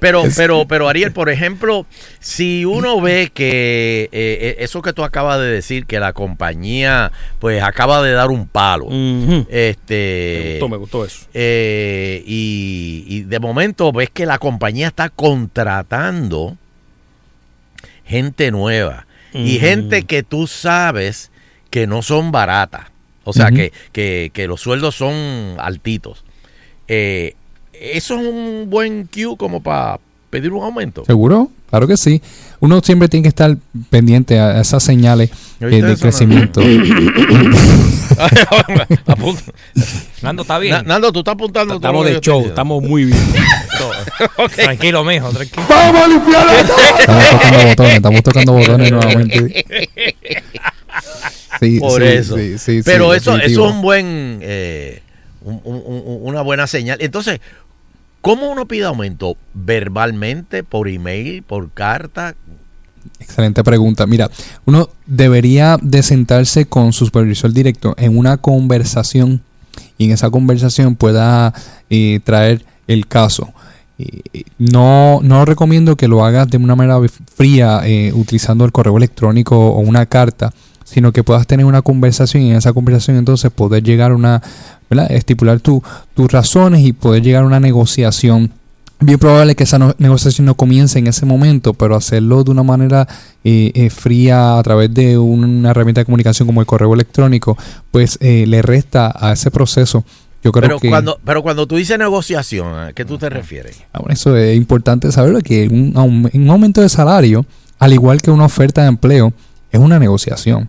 Pero, 0.00 0.24
pero, 0.36 0.66
pero 0.66 0.88
Ariel, 0.88 1.12
por 1.12 1.30
ejemplo, 1.30 1.86
si 2.20 2.64
uno 2.64 3.00
ve 3.00 3.30
que 3.32 4.08
eh, 4.12 4.56
eso 4.58 4.82
que 4.82 4.92
tú 4.92 5.04
acabas 5.04 5.38
de 5.38 5.46
decir, 5.46 5.86
que 5.86 6.00
la 6.00 6.12
compañía 6.12 7.12
pues 7.38 7.62
acaba 7.62 8.02
de 8.02 8.12
dar 8.12 8.30
un 8.30 8.46
palo, 8.48 8.86
este, 9.48 10.34
Me 10.44 10.50
gustó, 10.52 10.68
me 10.68 10.76
gustó 10.76 11.04
eso. 11.04 11.26
eh, 11.34 12.22
y, 12.26 13.04
y 13.06 13.20
de 13.22 13.38
momento 13.38 13.92
ves 13.92 14.10
que 14.12 14.26
la 14.26 14.38
compañía 14.38 14.88
está 14.88 15.08
contratando 15.08 16.56
gente 18.04 18.50
nueva 18.50 19.06
y 19.32 19.58
gente 19.58 20.02
que 20.04 20.22
tú 20.22 20.46
sabes 20.46 21.30
que 21.76 21.86
no 21.86 22.00
son 22.00 22.32
baratas, 22.32 22.86
o 23.22 23.34
sea, 23.34 23.50
que, 23.50 23.70
que, 23.92 24.30
que 24.32 24.46
los 24.46 24.62
sueldos 24.62 24.94
son 24.94 25.56
altitos. 25.58 26.24
Eh, 26.88 27.34
eso 27.74 28.18
es 28.18 28.26
un 28.26 28.70
buen 28.70 29.06
cue 29.06 29.36
como 29.36 29.62
para 29.62 30.00
pedir 30.40 30.52
un 30.52 30.62
aumento. 30.64 31.04
¿Seguro? 31.06 31.50
Claro 31.70 31.86
que 31.88 31.96
sí. 31.96 32.20
Uno 32.60 32.80
siempre 32.82 33.08
tiene 33.08 33.22
que 33.22 33.28
estar 33.28 33.56
pendiente 33.90 34.38
a 34.38 34.60
esas 34.60 34.82
señales 34.82 35.30
eh, 35.60 35.64
¿Oíste 35.66 35.82
de 35.86 35.96
crecimiento. 35.96 36.60
Nando, 40.22 40.42
está 40.42 40.58
bien. 40.58 40.72
Na- 40.74 40.82
Nando, 40.82 41.12
tú 41.12 41.20
estás 41.20 41.34
apuntando. 41.34 41.74
Estamos 41.76 42.06
de 42.06 42.20
show, 42.20 42.44
estamos 42.46 42.82
muy 42.82 43.04
bien. 43.06 43.18
Tranquilo, 44.56 45.04
mijo, 45.04 45.30
tranquilo. 45.30 45.62
¡Vamos 45.68 46.02
a 46.02 46.08
limpiar 46.08 46.46
la 46.46 46.60
Estamos 46.60 47.30
tocando 47.30 47.66
botones, 47.68 47.94
estamos 47.96 48.22
tocando 48.22 48.52
botones 48.52 48.90
nuevamente. 48.92 49.66
Sí, 51.60 51.78
Por 51.80 52.02
sí, 52.02 52.08
eso. 52.08 52.36
sí, 52.36 52.58
sí, 52.58 52.80
Pero 52.84 53.10
sí, 53.12 53.16
eso, 53.18 53.36
eso 53.36 53.44
es 53.46 53.56
un 53.72 53.82
buen, 53.82 54.38
eh, 54.42 55.02
un- 55.42 55.60
un- 55.64 55.82
un- 55.86 56.18
una 56.22 56.42
buena 56.42 56.66
señal. 56.66 56.98
Entonces, 57.00 57.40
¿cómo 58.26 58.50
uno 58.50 58.66
pide 58.66 58.84
aumento? 58.86 59.36
¿Verbalmente, 59.54 60.64
por 60.64 60.88
email, 60.88 61.44
por 61.44 61.70
carta? 61.70 62.34
Excelente 63.20 63.62
pregunta. 63.62 64.04
Mira, 64.04 64.28
uno 64.64 64.90
debería 65.06 65.78
de 65.80 66.02
sentarse 66.02 66.66
con 66.66 66.92
su 66.92 67.04
supervisor 67.04 67.52
directo 67.52 67.94
en 67.96 68.18
una 68.18 68.36
conversación 68.38 69.42
y 69.96 70.06
en 70.06 70.10
esa 70.10 70.28
conversación 70.30 70.96
pueda 70.96 71.54
eh, 71.88 72.18
traer 72.24 72.64
el 72.88 73.06
caso. 73.06 73.52
Eh, 74.00 74.42
no, 74.58 75.20
no 75.22 75.44
recomiendo 75.44 75.96
que 75.96 76.08
lo 76.08 76.24
hagas 76.24 76.48
de 76.50 76.56
una 76.56 76.74
manera 76.74 76.98
fría 77.32 77.82
eh, 77.84 78.12
utilizando 78.12 78.64
el 78.64 78.72
correo 78.72 78.96
electrónico 78.96 79.56
o 79.56 79.78
una 79.78 80.04
carta, 80.04 80.52
sino 80.82 81.12
que 81.12 81.22
puedas 81.22 81.46
tener 81.46 81.64
una 81.64 81.82
conversación 81.82 82.42
y 82.42 82.50
en 82.50 82.56
esa 82.56 82.72
conversación 82.72 83.18
entonces 83.18 83.52
poder 83.52 83.84
llegar 83.84 84.10
a 84.10 84.16
una, 84.16 84.42
¿verdad? 84.90 85.10
estipular 85.10 85.60
tu- 85.60 85.82
tus 86.14 86.30
razones 86.30 86.82
y 86.84 86.92
poder 86.92 87.22
llegar 87.22 87.42
a 87.42 87.46
una 87.46 87.60
negociación 87.60 88.52
bien 88.98 89.18
probable 89.18 89.54
que 89.54 89.64
esa 89.64 89.78
no- 89.78 89.94
negociación 89.98 90.46
no 90.46 90.54
comience 90.54 90.98
en 90.98 91.06
ese 91.06 91.26
momento, 91.26 91.74
pero 91.74 91.96
hacerlo 91.96 92.42
de 92.44 92.50
una 92.50 92.62
manera 92.62 93.06
eh, 93.44 93.70
eh, 93.74 93.90
fría 93.90 94.58
a 94.58 94.62
través 94.62 94.92
de 94.94 95.18
una 95.18 95.70
herramienta 95.70 96.00
de 96.00 96.06
comunicación 96.06 96.46
como 96.46 96.60
el 96.62 96.66
correo 96.66 96.94
electrónico, 96.94 97.58
pues 97.90 98.16
eh, 98.22 98.44
le 98.46 98.62
resta 98.62 99.12
a 99.14 99.32
ese 99.32 99.50
proceso. 99.50 100.02
Yo 100.42 100.52
creo 100.52 100.62
Pero 100.68 100.78
que 100.78 100.88
cuando, 100.88 101.18
pero 101.24 101.42
cuando 101.42 101.66
tú 101.66 101.76
dices 101.76 101.98
negociación, 101.98 102.72
¿a 102.78 102.92
qué 102.92 103.04
tú 103.04 103.18
te 103.18 103.28
refieres? 103.28 103.78
Ah, 103.92 104.00
eso 104.08 104.36
es 104.36 104.56
importante 104.56 105.10
saberlo, 105.12 105.40
que 105.40 105.66
un, 105.68 105.92
un 106.32 106.50
aumento 106.50 106.80
de 106.80 106.88
salario, 106.88 107.44
al 107.78 107.92
igual 107.92 108.22
que 108.22 108.30
una 108.30 108.44
oferta 108.44 108.82
de 108.82 108.88
empleo, 108.88 109.32
es 109.72 109.80
una 109.80 109.98
negociación. 109.98 110.68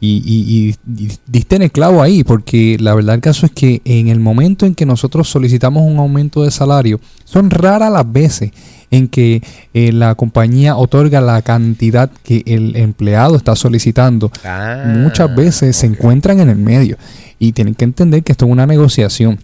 Y, 0.00 0.22
y- 0.24 0.68
y- 0.96 1.04
y 1.06 1.10
diste 1.26 1.56
en 1.56 1.62
el 1.62 1.72
clavo 1.72 2.02
ahí, 2.02 2.22
porque 2.22 2.76
la 2.78 2.94
verdad 2.94 3.16
el 3.16 3.20
caso 3.20 3.46
es 3.46 3.52
que 3.52 3.82
en 3.84 4.06
el 4.08 4.20
momento 4.20 4.64
en 4.64 4.76
que 4.76 4.86
nosotros 4.86 5.28
solicitamos 5.28 5.82
un 5.82 5.98
aumento 5.98 6.44
de 6.44 6.52
salario, 6.52 7.00
son 7.24 7.50
raras 7.50 7.90
las 7.92 8.10
veces 8.10 8.52
en 8.92 9.08
que 9.08 9.42
eh, 9.74 9.90
la 9.92 10.14
compañía 10.14 10.76
otorga 10.76 11.20
la 11.20 11.42
cantidad 11.42 12.10
que 12.22 12.42
el 12.46 12.76
empleado 12.76 13.36
está 13.36 13.56
solicitando. 13.56 14.30
Ah, 14.44 14.84
Muchas 14.96 15.34
veces 15.34 15.76
se 15.76 15.86
encuentran 15.86 16.38
en 16.40 16.48
el 16.48 16.56
medio 16.58 16.96
y 17.40 17.52
tienen 17.52 17.74
que 17.74 17.84
entender 17.84 18.22
que 18.22 18.32
esto 18.32 18.46
es 18.46 18.52
una 18.52 18.66
negociación. 18.66 19.38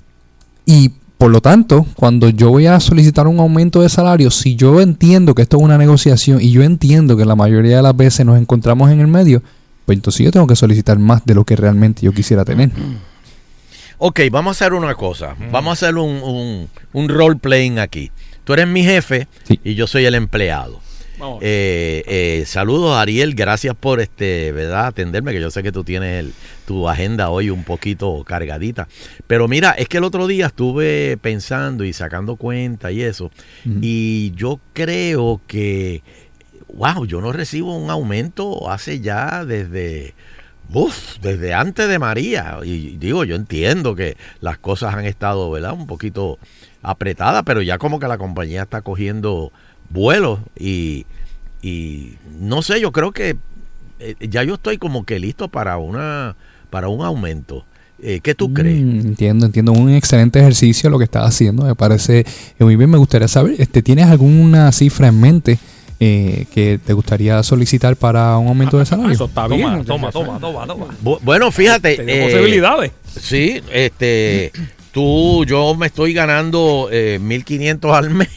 Y 0.65 0.93
por 1.19 1.31
lo 1.31 1.41
tanto, 1.41 1.85
cuando 1.97 2.29
yo 2.29 2.51
voy 2.51 2.67
a 2.67 2.79
solicitar 2.81 3.27
un 3.27 3.39
aumento 3.41 3.83
de 3.83 3.89
salario, 3.89 4.31
si 4.31 4.55
yo 4.57 4.81
entiendo 4.81 5.35
que 5.35 5.43
esto 5.43 5.57
es 5.57 5.63
una 5.65 5.79
negociación 5.79 6.41
y 6.41 6.51
yo 6.53 6.63
entiendo 6.63 7.17
que 7.17 7.25
la 7.25 7.35
mayoría 7.37 7.77
de 7.79 7.83
las 7.83 7.97
veces 7.97 8.25
nos 8.25 8.39
encontramos 8.39 8.91
en 8.91 9.01
el 9.01 9.09
medio, 9.09 9.43
pues 9.85 9.97
entonces 9.97 10.25
yo 10.25 10.31
tengo 10.31 10.47
que 10.47 10.57
solicitar 10.57 10.99
más 10.99 11.25
de 11.25 11.35
lo 11.35 11.45
que 11.45 11.57
realmente 11.57 12.03
yo 12.03 12.13
quisiera 12.13 12.45
tener. 12.45 12.71
Ok, 13.99 14.21
vamos 14.31 14.51
a 14.61 14.65
hacer 14.65 14.73
una 14.75 14.95
cosa. 14.95 15.37
Vamos 15.53 15.71
a 15.71 15.87
hacer 15.87 15.97
un, 15.97 16.23
un, 16.23 16.69
un 16.93 17.09
role 17.09 17.37
playing 17.37 17.79
aquí. 17.79 18.11
Tú 18.45 18.53
eres 18.53 18.67
mi 18.67 18.83
jefe 18.83 19.29
y 19.63 19.75
yo 19.75 19.87
soy 19.87 20.05
el 20.05 20.15
empleado. 20.15 20.81
Eh, 21.41 22.03
eh, 22.07 22.45
saludos 22.45 22.97
Ariel, 22.99 23.35
gracias 23.35 23.75
por 23.79 24.01
este, 24.01 24.51
¿verdad? 24.53 24.87
Atenderme, 24.89 25.33
que 25.33 25.41
yo 25.41 25.51
sé 25.51 25.63
que 25.63 25.71
tú 25.71 25.85
tienes 25.85 26.25
el- 26.25 26.33
tu 26.67 26.89
agenda 26.89 27.31
hoy 27.31 27.51
un 27.51 27.63
poquito 27.63 28.25
cargadita. 28.27 28.89
Pero 29.29 29.47
mira, 29.47 29.71
es 29.71 29.89
que 29.89 29.99
el 29.99 30.05
otro 30.05 30.27
día 30.27 30.47
estuve 30.47 31.17
pensando 31.19 31.85
y 31.85 31.93
sacando 31.93 32.35
cuenta 32.37 32.91
y 32.91 33.03
eso. 33.03 33.31
Y 33.81 34.33
yo 34.33 34.59
creo 34.73 35.41
que, 35.47 36.03
wow, 36.77 37.05
yo 37.05 37.21
no 37.21 37.33
recibo 37.33 37.77
un 37.77 37.91
aumento 37.91 38.71
hace 38.71 39.01
ya 39.01 39.45
desde, 39.45 40.15
uf, 40.73 41.19
desde 41.21 41.55
antes 41.55 41.89
de 41.89 41.99
María. 41.99 42.59
Y 42.65 42.97
digo, 42.97 43.25
yo 43.25 43.37
entiendo 43.37 43.95
que 43.95 44.17
las 44.41 44.59
cosas 44.59 44.95
han 44.95 45.05
estado, 45.05 45.51
¿verdad? 45.51 45.73
Un 45.73 45.87
poquito 45.87 46.39
apretadas, 46.83 47.43
pero 47.45 47.63
ya 47.63 47.79
como 47.79 47.99
que 47.99 48.09
la 48.09 48.19
compañía 48.19 48.63
está 48.63 48.83
cogiendo 48.83 49.53
vuelos 49.91 50.41
y, 50.59 51.07
y 51.63 52.15
no 52.39 52.63
sé, 52.63 52.81
yo 52.81 52.93
creo 52.93 53.13
que 53.13 53.37
eh, 54.01 54.17
ya 54.21 54.43
yo 54.43 54.55
estoy 54.55 54.79
como 54.79 55.05
que 55.05 55.19
listo 55.19 55.49
para 55.49 55.79
una 55.79 56.37
para 56.71 56.89
un 56.89 57.05
aumento. 57.05 57.65
Eh, 58.03 58.21
¿Qué 58.21 58.35
tú 58.35 58.53
crees? 58.53 58.83
Mm, 58.83 59.01
entiendo, 59.07 59.47
entiendo. 59.47 59.73
Un 59.73 59.91
excelente 59.91 60.41
ejercicio 60.41 60.91
lo 60.91 60.99
que 60.99 61.05
estás 61.05 61.25
haciendo. 61.27 61.65
Me 61.65 61.77
parece 61.77 62.21
eh, 62.21 62.65
muy 62.65 62.75
bien. 62.75 62.91
Me 62.91 62.99
gustaría 62.99 63.29
saber, 63.29 63.55
este, 63.59 63.81
¿tienes 63.81 64.07
alguna 64.07 64.73
cifra 64.73 65.07
en 65.07 65.21
mente 65.21 65.59
eh, 66.01 66.47
que 66.53 66.79
te 66.85 66.93
gustaría 66.93 67.43
solicitar 67.43 67.97
para 67.97 68.37
un 68.39 68.49
aumento 68.49 68.79
de 68.79 68.87
salario? 68.87 69.13
Eso 69.13 69.25
está 69.27 69.45
Toma, 69.49 69.57
bien. 69.75 69.85
toma, 69.85 70.11
toma, 70.11 70.39
toma, 70.41 70.67
toma. 70.67 70.87
Bu- 71.03 71.19
Bueno, 71.23 71.51
fíjate. 71.53 71.97
Tenía 71.97 72.25
posibilidades. 72.25 72.93
Sí, 73.21 73.63
este, 73.73 74.51
tú, 74.93 75.45
yo 75.47 75.75
me 75.75 75.87
estoy 75.87 76.13
ganando 76.13 76.89
eh, 76.91 77.19
1.500 77.23 77.95
al 77.97 78.11
mes. 78.11 78.29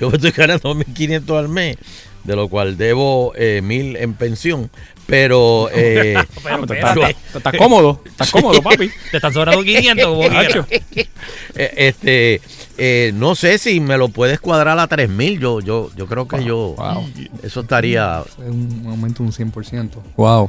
yo 0.00 0.10
me 0.10 0.16
estoy 0.16 0.30
ganando 0.30 0.74
1.500 0.74 1.38
al 1.38 1.48
mes, 1.48 1.76
de 2.24 2.36
lo 2.36 2.48
cual 2.48 2.76
debo 2.76 3.32
eh, 3.36 3.60
1.000 3.62 3.96
en 4.00 4.14
pensión. 4.14 4.70
Pero, 5.06 5.70
eh, 5.72 6.14
Pero, 6.42 6.64
estás- 6.74 6.94
te 7.32 7.38
estás 7.38 7.54
cómodo, 7.56 8.02
estás 8.06 8.30
cómodo, 8.30 8.62
papi. 8.62 8.90
Te 9.10 9.16
están 9.16 9.32
sobrando 9.32 9.62
500 9.64 10.06
como 10.06 10.28
Nacho. 10.28 10.66
quieras. 10.66 11.08
eh, 11.54 11.72
este, 11.76 12.40
eh, 12.78 13.12
no 13.14 13.34
sé 13.34 13.58
si 13.58 13.80
me 13.80 13.98
lo 13.98 14.08
puedes 14.08 14.40
cuadrar 14.40 14.78
a 14.78 14.88
3.000. 14.88 15.40
Yo, 15.40 15.60
yo, 15.60 15.90
yo 15.96 16.06
creo 16.06 16.28
que 16.28 16.44
yo, 16.44 16.76
eso 17.42 17.60
estaría. 17.60 18.22
Un 18.38 18.86
aumento 18.88 19.22
de 19.24 19.28
un 19.28 19.52
100%. 19.52 19.90
Wow. 20.16 20.48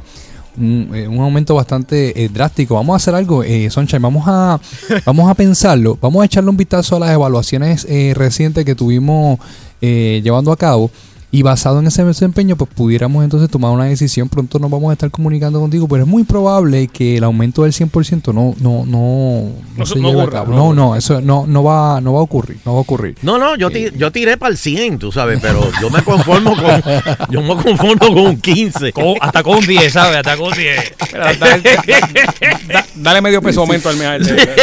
Un, 0.56 0.90
eh, 0.94 1.08
un 1.08 1.18
aumento 1.20 1.56
bastante 1.56 2.24
eh, 2.24 2.28
drástico. 2.28 2.76
Vamos 2.76 2.94
a 2.94 2.96
hacer 2.96 3.14
algo, 3.14 3.42
eh, 3.42 3.68
Sunshine. 3.68 4.02
Vamos 4.02 4.24
a, 4.26 4.60
vamos 5.04 5.28
a 5.28 5.34
pensarlo. 5.34 5.98
Vamos 6.00 6.22
a 6.22 6.26
echarle 6.26 6.50
un 6.50 6.56
vistazo 6.56 6.96
a 6.96 7.00
las 7.00 7.10
evaluaciones 7.10 7.84
eh, 7.88 8.12
recientes 8.14 8.64
que 8.64 8.74
tuvimos 8.74 9.38
eh, 9.80 10.20
llevando 10.22 10.52
a 10.52 10.56
cabo. 10.56 10.90
Y 11.32 11.42
basado 11.42 11.78
en 11.78 11.86
ese 11.86 12.04
desempeño, 12.04 12.56
pues 12.56 12.68
pudiéramos 12.74 13.22
entonces 13.22 13.48
tomar 13.48 13.70
una 13.70 13.84
decisión. 13.84 14.28
Pronto 14.28 14.58
nos 14.58 14.68
vamos 14.68 14.90
a 14.90 14.94
estar 14.94 15.10
comunicando 15.12 15.60
contigo, 15.60 15.86
pero 15.86 16.02
es 16.02 16.08
muy 16.08 16.24
probable 16.24 16.88
que 16.88 17.18
el 17.18 17.24
aumento 17.24 17.62
del 17.62 17.72
100% 17.72 18.34
no, 18.34 18.54
no, 18.60 18.84
no, 18.84 18.84
no, 18.86 19.50
No 19.76 19.86
se 19.86 19.94
lleve 19.94 20.10
a 20.10 20.22
ocurra, 20.24 20.38
cabo. 20.44 20.54
no 20.56 20.72
No, 20.74 20.96
eso 20.96 21.20
no, 21.20 21.46
no, 21.46 21.62
va, 21.62 22.00
no 22.00 22.14
va 22.14 22.18
a 22.18 22.22
ocurrir. 22.22 22.58
No 22.64 22.72
va 22.72 22.78
a 22.78 22.80
ocurrir. 22.82 23.14
No, 23.22 23.38
no, 23.38 23.54
yo, 23.56 23.68
yo 23.70 24.10
tiré 24.10 24.36
para 24.38 24.50
el 24.50 24.58
100, 24.58 24.98
tú 24.98 25.12
sabes, 25.12 25.38
pero 25.40 25.60
yo 25.80 25.88
me 25.90 26.02
conformo 26.02 26.56
con, 26.56 26.82
yo 27.30 27.42
me 27.42 27.62
conformo 27.62 27.98
con 27.98 28.18
un 28.26 28.40
15. 28.40 28.92
Con- 28.92 29.14
hasta 29.20 29.42
con 29.44 29.58
un 29.58 29.66
10, 29.66 29.92
¿sabes? 29.92 30.16
Hasta 30.16 30.36
con 30.36 30.48
un 30.48 30.54
10. 30.58 30.92
Mira, 31.12 31.34
dale, 31.34 31.62
da- 32.72 32.86
dale 32.96 33.20
medio 33.20 33.40
peso 33.42 33.60
aumento 33.60 33.88
al 33.88 33.96
mes. 33.96 34.06
a. 34.06 34.18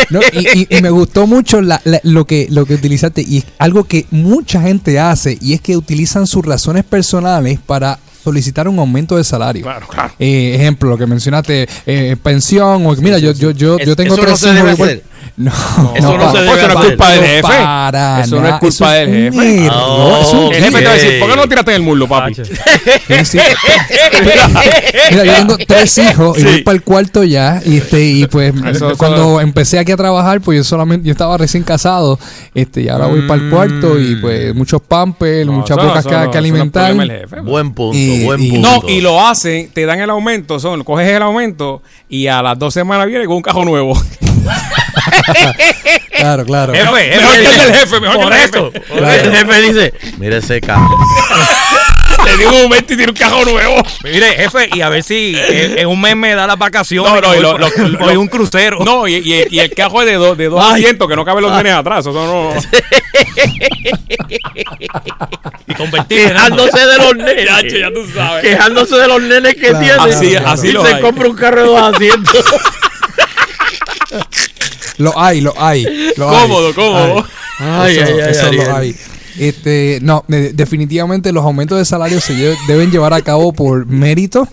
No, 0.09 0.19
y, 0.33 0.59
y- 0.69 0.77
y 0.77 0.81
me 0.81 0.89
gustó 0.89 1.27
mucho 1.27 1.61
la- 1.61 1.81
la- 1.85 2.01
lo, 2.03 2.25
que, 2.25 2.47
lo 2.49 2.65
que 2.65 2.75
utilizaste 2.75 3.21
y 3.27 3.37
es 3.37 3.45
algo 3.57 3.85
que 3.85 4.05
mucha 4.11 4.61
gente 4.61 4.99
hace 4.99 5.37
y 5.41 5.53
es 5.53 5.61
que 5.61 5.77
utilizan 5.77 6.27
sus 6.27 6.45
razones 6.57 6.83
personales 6.85 7.59
para 7.65 7.99
solicitar 8.23 8.67
un 8.67 8.79
aumento 8.79 9.15
de 9.15 9.23
salario. 9.23 9.61
Claro, 9.63 9.87
claro. 9.87 10.11
Eh, 10.19 10.55
ejemplo, 10.55 10.89
lo 10.89 10.97
que 10.97 11.05
mencionaste, 11.05 11.67
eh, 11.85 12.15
pensión 12.21 12.85
o 12.85 12.95
mira, 12.95 13.19
yo, 13.19 13.31
yo, 13.31 13.51
yo, 13.51 13.77
Es- 13.77 13.85
yo 13.85 13.95
tengo 13.95 14.15
eso 14.15 14.21
no 14.23 14.27
tres 14.27 14.39
se 14.39 14.53
debe 14.53 14.73
hijos. 14.73 14.87
No, 15.35 15.51
Eso 15.95 16.17
no 16.17 16.23
pa- 16.23 16.31
se 16.31 16.37
debe 16.39 16.49
pues, 16.51 16.63
Eso 16.63 16.67
no 16.73 16.79
es 16.79 16.85
culpa 16.87 17.11
del 17.11 17.21
jefe. 17.25 17.41
para 17.41 18.21
Eso 18.23 18.39
no 18.41 18.47
es 18.47 18.53
culpa 18.55 18.67
eso 18.67 18.89
del 18.89 19.09
jefe. 19.31 19.69
Oh, 19.71 20.17
eso 20.21 20.27
es 20.27 20.33
un 20.33 20.53
El 20.53 20.63
jefe 20.63 20.77
te 20.79 20.85
va 20.85 20.89
a 20.91 20.93
decir. 20.93 21.19
¿por 21.19 21.29
qué 21.29 21.35
no 21.35 21.41
lo 21.43 21.47
tiraste 21.49 21.71
en 21.71 21.75
el 21.77 21.81
muslo, 21.83 22.07
papi? 22.07 22.33
Mira, 25.11 25.23
yo 25.25 25.33
tengo 25.35 25.57
tres 25.67 25.97
hijos 25.97 26.37
y 26.39 26.43
voy 26.43 26.61
para 26.63 26.75
el 26.75 26.83
cuarto 26.83 27.23
ya. 27.23 27.61
Y 27.65 27.77
este, 27.77 28.03
y 28.03 28.27
pues 28.27 28.53
Eso- 28.71 28.93
cuando 28.97 29.41
empecé 29.41 29.79
aquí 29.79 29.91
a 29.91 29.97
trabajar, 29.97 30.41
pues 30.41 30.57
yo 30.57 30.63
solamente, 30.63 31.05
yo 31.07 31.11
estaba 31.11 31.37
recién 31.37 31.63
casado, 31.63 32.19
este, 32.53 32.81
y 32.83 32.89
ahora 32.89 33.07
voy 33.07 33.21
para 33.27 33.41
el 33.41 33.49
cuarto 33.49 33.99
y 33.99 34.15
pues 34.17 34.53
muchos 34.55 34.81
pampers, 34.81 35.45
No, 35.45 35.53
muchas 35.53 35.77
bocas 35.77 36.05
que, 36.05 36.11
no- 36.11 36.17
que 36.17 36.23
eso 36.23 36.25
no 36.25 36.31
es 36.31 36.35
alimentar. 36.37 36.95
jefe. 36.95 37.41
Buen 37.41 37.73
punto, 37.73 37.97
Y- 37.97 38.23
buen 38.25 38.41
y- 38.41 38.51
punto. 38.51 38.81
No, 38.83 38.89
y 38.89 39.01
lo 39.01 39.25
hacen, 39.25 39.69
te 39.71 39.85
dan 39.85 39.99
el 39.99 40.09
aumento, 40.09 40.59
son, 40.59 40.83
coges 40.83 41.07
el 41.09 41.21
aumento 41.21 41.81
y 42.09 42.27
a 42.27 42.41
las 42.41 42.57
dos 42.57 42.73
semanas 42.73 43.07
viene 43.07 43.25
con 43.25 43.35
un 43.37 43.41
cajón 43.41 43.65
nuevo. 43.65 43.97
Claro, 46.17 46.45
claro. 46.45 46.73
Jefe, 46.73 46.85
Mejor 46.85 46.97
que 46.99 47.37
el 47.37 47.43
del 47.43 47.73
jefe, 47.75 47.99
mejor 47.99 48.21
Por 48.21 48.29
que 48.31 48.37
el 48.43 48.49
eso. 48.49 48.71
jefe. 48.71 49.21
El 49.21 49.35
jefe 49.35 49.61
dice, 49.61 49.93
mira 50.17 50.37
ese 50.37 50.61
carro. 50.61 50.87
Te 52.23 52.37
digo 52.37 52.49
un 52.51 52.63
momento 52.63 52.93
y 52.93 52.97
tiene 52.97 53.11
un 53.11 53.17
cajón 53.17 53.45
nuevo. 53.51 53.83
Mire, 54.03 54.27
jefe, 54.33 54.69
y 54.73 54.81
a 54.81 54.89
ver 54.89 55.03
si 55.03 55.35
en, 55.37 55.77
en 55.77 55.87
un 55.87 55.99
mes 56.01 56.15
me 56.15 56.33
da 56.33 56.47
las 56.47 56.57
vacaciones. 56.57 57.11
No, 57.13 57.21
no, 57.21 57.27
y 57.35 57.37
voy 57.37 57.41
lo- 57.43 57.51
por- 57.51 57.59
lo- 57.89 57.99
voy 57.99 58.13
lo- 58.15 58.21
un 58.21 58.27
crucero. 58.27 58.79
No, 58.83 59.07
y, 59.07 59.15
y, 59.15 59.45
y 59.51 59.59
el 59.59 59.69
cajón 59.71 60.01
es 60.05 60.11
de, 60.11 60.13
dos 60.15 60.37
de 60.37 60.49
dos 60.49 60.63
asientos 60.73 61.07
que 61.07 61.15
no 61.15 61.23
caben 61.23 61.43
los 61.43 61.51
nenes 61.51 61.73
atrás. 61.73 61.99
Eso 61.99 62.13
no. 62.13 62.53
Y 65.67 65.73
convertirme 65.75 66.23
en 66.23 66.29
Quejándose 66.33 66.79
de 66.85 66.97
los 66.97 67.15
nenes. 67.17 67.45
Ya, 67.45 67.61
che, 67.61 67.79
ya 67.79 67.91
tú 67.93 68.05
sabes. 68.13 68.41
Quejándose 68.43 68.95
de 68.95 69.07
los 69.07 69.21
nenes 69.21 69.53
que 69.55 69.67
Claro, 69.69 69.79
tiene. 69.79 69.93
Así- 70.15 70.29
claro. 70.31 70.49
así 70.49 70.67
y 70.67 70.71
lo 70.71 70.85
se 70.85 70.93
hay. 70.95 71.01
compra 71.01 71.27
un 71.27 71.35
carro 71.35 71.61
de 71.61 71.67
dos 71.67 71.81
asientos. 71.95 72.45
Lo 74.97 75.17
hay, 75.19 75.41
lo 75.41 75.53
hay. 75.61 75.83
lo 76.17 76.27
Cómodo, 76.27 76.67
hay. 76.67 76.73
cómodo. 76.73 77.25
Ay, 77.59 77.97
eso, 77.97 78.05
ay, 78.15 78.19
ay, 78.21 78.31
eso 78.31 78.45
Ariel. 78.47 78.65
lo 78.67 78.75
hay. 78.75 78.95
Este, 79.39 79.99
no, 80.01 80.25
de- 80.27 80.53
definitivamente 80.53 81.31
los 81.31 81.43
aumentos 81.43 81.77
de 81.77 81.85
salario 81.85 82.19
se 82.19 82.33
deben 82.67 82.89
llevar 82.91 83.13
a 83.13 83.21
cabo 83.21 83.53
por 83.53 83.85
mérito 83.85 84.47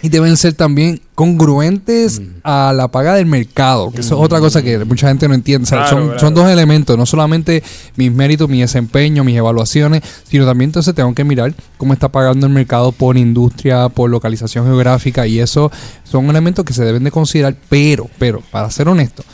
y 0.00 0.08
deben 0.10 0.36
ser 0.36 0.52
también 0.54 1.00
congruentes 1.16 2.20
Mm. 2.20 2.26
a 2.44 2.72
la 2.72 2.86
paga 2.88 3.14
del 3.16 3.26
mercado, 3.26 3.90
que 3.90 4.00
eso 4.00 4.14
es 4.16 4.24
otra 4.24 4.38
cosa 4.38 4.62
que 4.62 4.78
mucha 4.84 5.08
gente 5.08 5.26
no 5.26 5.34
entiende. 5.34 5.64
O 5.64 5.66
sea, 5.66 5.78
Claro, 5.78 5.96
son, 5.96 6.04
claro. 6.06 6.20
son 6.20 6.34
dos 6.34 6.48
elementos, 6.48 6.96
no 6.96 7.04
solamente 7.04 7.64
mis 7.96 8.12
méritos, 8.12 8.48
mi 8.48 8.60
desempeño, 8.60 9.24
mis 9.24 9.36
evaluaciones, 9.36 10.02
sino 10.28 10.46
también 10.46 10.68
entonces 10.68 10.94
tengo 10.94 11.12
que 11.14 11.24
mirar 11.24 11.52
cómo 11.76 11.92
está 11.92 12.08
pagando 12.10 12.46
el 12.46 12.52
mercado 12.52 12.92
por 12.92 13.16
industria, 13.18 13.88
por 13.88 14.08
localización 14.08 14.66
geográfica 14.66 15.26
y 15.26 15.40
eso 15.40 15.72
son 16.04 16.30
elementos 16.30 16.64
que 16.64 16.72
se 16.74 16.84
deben 16.84 17.02
de 17.02 17.10
considerar, 17.10 17.56
pero, 17.68 18.08
pero, 18.20 18.40
para 18.52 18.70
ser 18.70 18.86
honesto, 18.88 19.24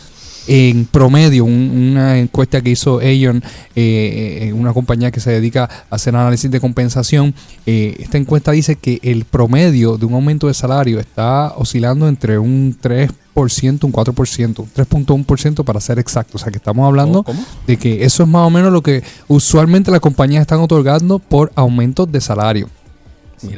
en 0.49 0.87
promedio, 0.87 1.45
un- 1.45 1.91
una 1.93 2.19
encuesta 2.19 2.61
que 2.63 2.71
hizo 2.71 2.99
Aon, 3.01 3.43
eh, 3.77 4.49
eh, 4.49 4.53
una 4.53 4.73
compañía 4.73 5.11
que 5.11 5.21
se 5.21 5.31
dedica 5.31 5.69
a 5.91 5.95
hacer 5.95 6.17
análisis 6.17 6.51
de 6.51 6.59
compensación, 6.59 7.35
eh, 7.67 7.97
esta 8.01 8.19
encuesta 8.19 8.51
dice 8.53 8.77
que 8.77 8.99
el 9.03 9.25
promedio 9.27 9.97
de 9.99 10.07
un 10.07 10.15
aumento 10.15 10.49
de 10.49 10.55
salario 10.55 10.99
está 10.99 11.53
oscilando 11.57 12.09
entre 12.09 12.39
un 12.39 12.75
3%, 12.81 13.85
un 13.87 13.93
4%, 13.93 14.63
un 14.63 14.69
3.1% 14.75 15.65
para 15.65 15.81
ser 15.81 15.99
exacto. 15.99 16.33
O 16.37 16.39
sea 16.39 16.51
que 16.51 16.57
estamos 16.59 16.87
hablando 16.87 17.23
¿Cómo? 17.23 17.45
de 17.67 17.77
que 17.77 18.05
eso 18.05 18.23
es 18.25 18.29
más 18.29 18.47
o 18.47 18.51
menos 18.51 18.73
lo 18.73 18.83
que 18.83 19.03
usualmente 19.29 19.91
las 19.91 20.01
compañías 20.01 20.41
están 20.41 20.61
otorgando 20.61 21.19
por 21.19 21.53
aumentos 21.55 22.11
de 22.11 22.21
salario. 22.21 22.69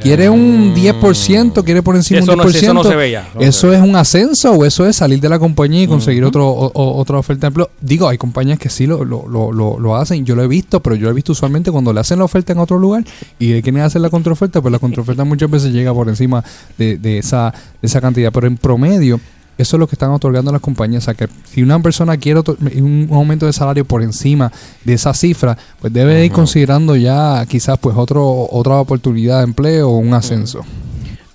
¿Quiere 0.01 0.29
un 0.29 0.73
10%? 0.75 1.63
¿Quiere 1.63 1.81
por 1.81 1.95
encima 1.95 2.19
Eso 2.19 2.31
un 2.33 2.37
no- 2.37 2.43
10%? 2.45 2.55
eso 2.63 2.73
no 2.73 2.83
se 2.83 2.95
ve 2.95 3.11
ya, 3.11 3.27
no 3.33 3.41
se 3.41 3.47
¿Eso 3.47 3.73
es 3.73 3.81
un 3.81 3.95
ascenso 3.95 4.51
o 4.53 4.65
eso 4.65 4.85
es 4.87 4.95
salir 4.95 5.19
de 5.19 5.27
la 5.29 5.39
compañía 5.39 5.83
y 5.83 5.87
conseguir 5.87 6.23
otro, 6.23 6.47
o- 6.49 6.97
otra 6.99 7.17
oferta 7.17 7.41
de 7.41 7.47
empleo? 7.47 7.69
Digo, 7.81 8.07
hay 8.07 8.17
compañías 8.17 8.59
que 8.59 8.69
sí 8.69 8.85
lo, 8.85 9.03
lo, 9.03 9.27
lo, 9.27 9.51
lo, 9.51 9.79
lo 9.79 9.95
hacen. 9.95 10.25
Yo 10.25 10.35
lo 10.35 10.43
he 10.43 10.47
visto, 10.47 10.79
pero 10.81 10.95
yo 10.95 11.05
lo 11.05 11.11
he 11.11 11.13
visto 11.13 11.31
usualmente 11.31 11.71
cuando 11.71 11.93
le 11.93 11.99
hacen 11.99 12.19
la 12.19 12.25
oferta 12.25 12.53
en 12.53 12.59
otro 12.59 12.77
lugar 12.77 13.03
y 13.39 13.53
le 13.53 13.61
quieren 13.61 13.81
hacer 13.81 14.01
la 14.01 14.09
contraoferta, 14.09 14.61
pues 14.61 14.71
la 14.71 14.79
contraoferta 14.79 15.23
muchas 15.23 15.49
veces 15.49 15.71
llega 15.73 15.93
por 15.93 16.07
encima 16.09 16.43
de, 16.77 16.97
de 16.97 17.17
esa, 17.17 17.51
de 17.81 17.87
esa 17.87 17.99
cantidad. 18.01 18.31
Pero 18.31 18.47
en 18.47 18.57
promedio, 18.57 19.19
eso 19.57 19.75
es 19.75 19.79
lo 19.79 19.87
que 19.87 19.95
están 19.95 20.11
otorgando 20.11 20.51
las 20.51 20.61
compañías. 20.61 21.03
O 21.03 21.05
sea, 21.05 21.13
que 21.13 21.27
si 21.45 21.61
una 21.61 21.79
persona 21.81 22.17
quiere 22.17 22.39
un 22.39 23.07
aumento 23.11 23.45
de 23.45 23.53
salario 23.53 23.85
por 23.85 24.01
encima 24.01 24.51
de 24.83 24.93
esa 24.93 25.13
cifra, 25.13 25.57
pues 25.79 25.93
debe 25.93 26.25
ir 26.25 26.31
considerando 26.31 26.95
ya 26.95 27.45
quizás 27.47 27.77
pues 27.79 27.95
otro 27.95 28.47
otra 28.49 28.75
oportunidad 28.77 29.39
de 29.39 29.43
empleo 29.43 29.89
o 29.89 29.97
un 29.97 30.13
ascenso. 30.13 30.61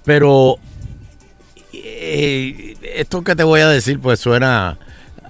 Pero 0.05 0.57
eh, 1.73 2.77
esto 2.95 3.23
que 3.23 3.37
te 3.37 3.45
voy 3.45 3.61
a 3.61 3.69
decir, 3.69 4.01
pues 4.01 4.21
suena 4.21 4.79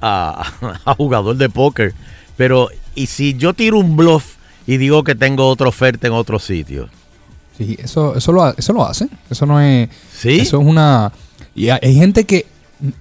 a, 0.00 0.52
a 0.84 0.94
jugador 0.94 1.36
de 1.36 1.48
póker. 1.48 1.94
Pero, 2.36 2.68
¿y 2.94 3.06
si 3.06 3.34
yo 3.34 3.54
tiro 3.54 3.78
un 3.78 3.96
bluff 3.96 4.36
y 4.66 4.76
digo 4.76 5.04
que 5.04 5.14
tengo 5.14 5.48
otra 5.48 5.68
oferta 5.68 6.06
en 6.06 6.12
otro 6.12 6.38
sitio? 6.38 6.88
Sí, 7.56 7.78
eso, 7.82 8.14
eso, 8.14 8.32
lo, 8.32 8.54
eso 8.56 8.72
lo 8.72 8.86
hacen. 8.86 9.10
Eso 9.30 9.46
no 9.46 9.60
es. 9.60 9.88
¿Sí? 10.12 10.40
Eso 10.40 10.60
es 10.60 10.66
una. 10.66 11.12
Y 11.54 11.70
hay 11.70 11.94
gente 11.94 12.24
que 12.24 12.46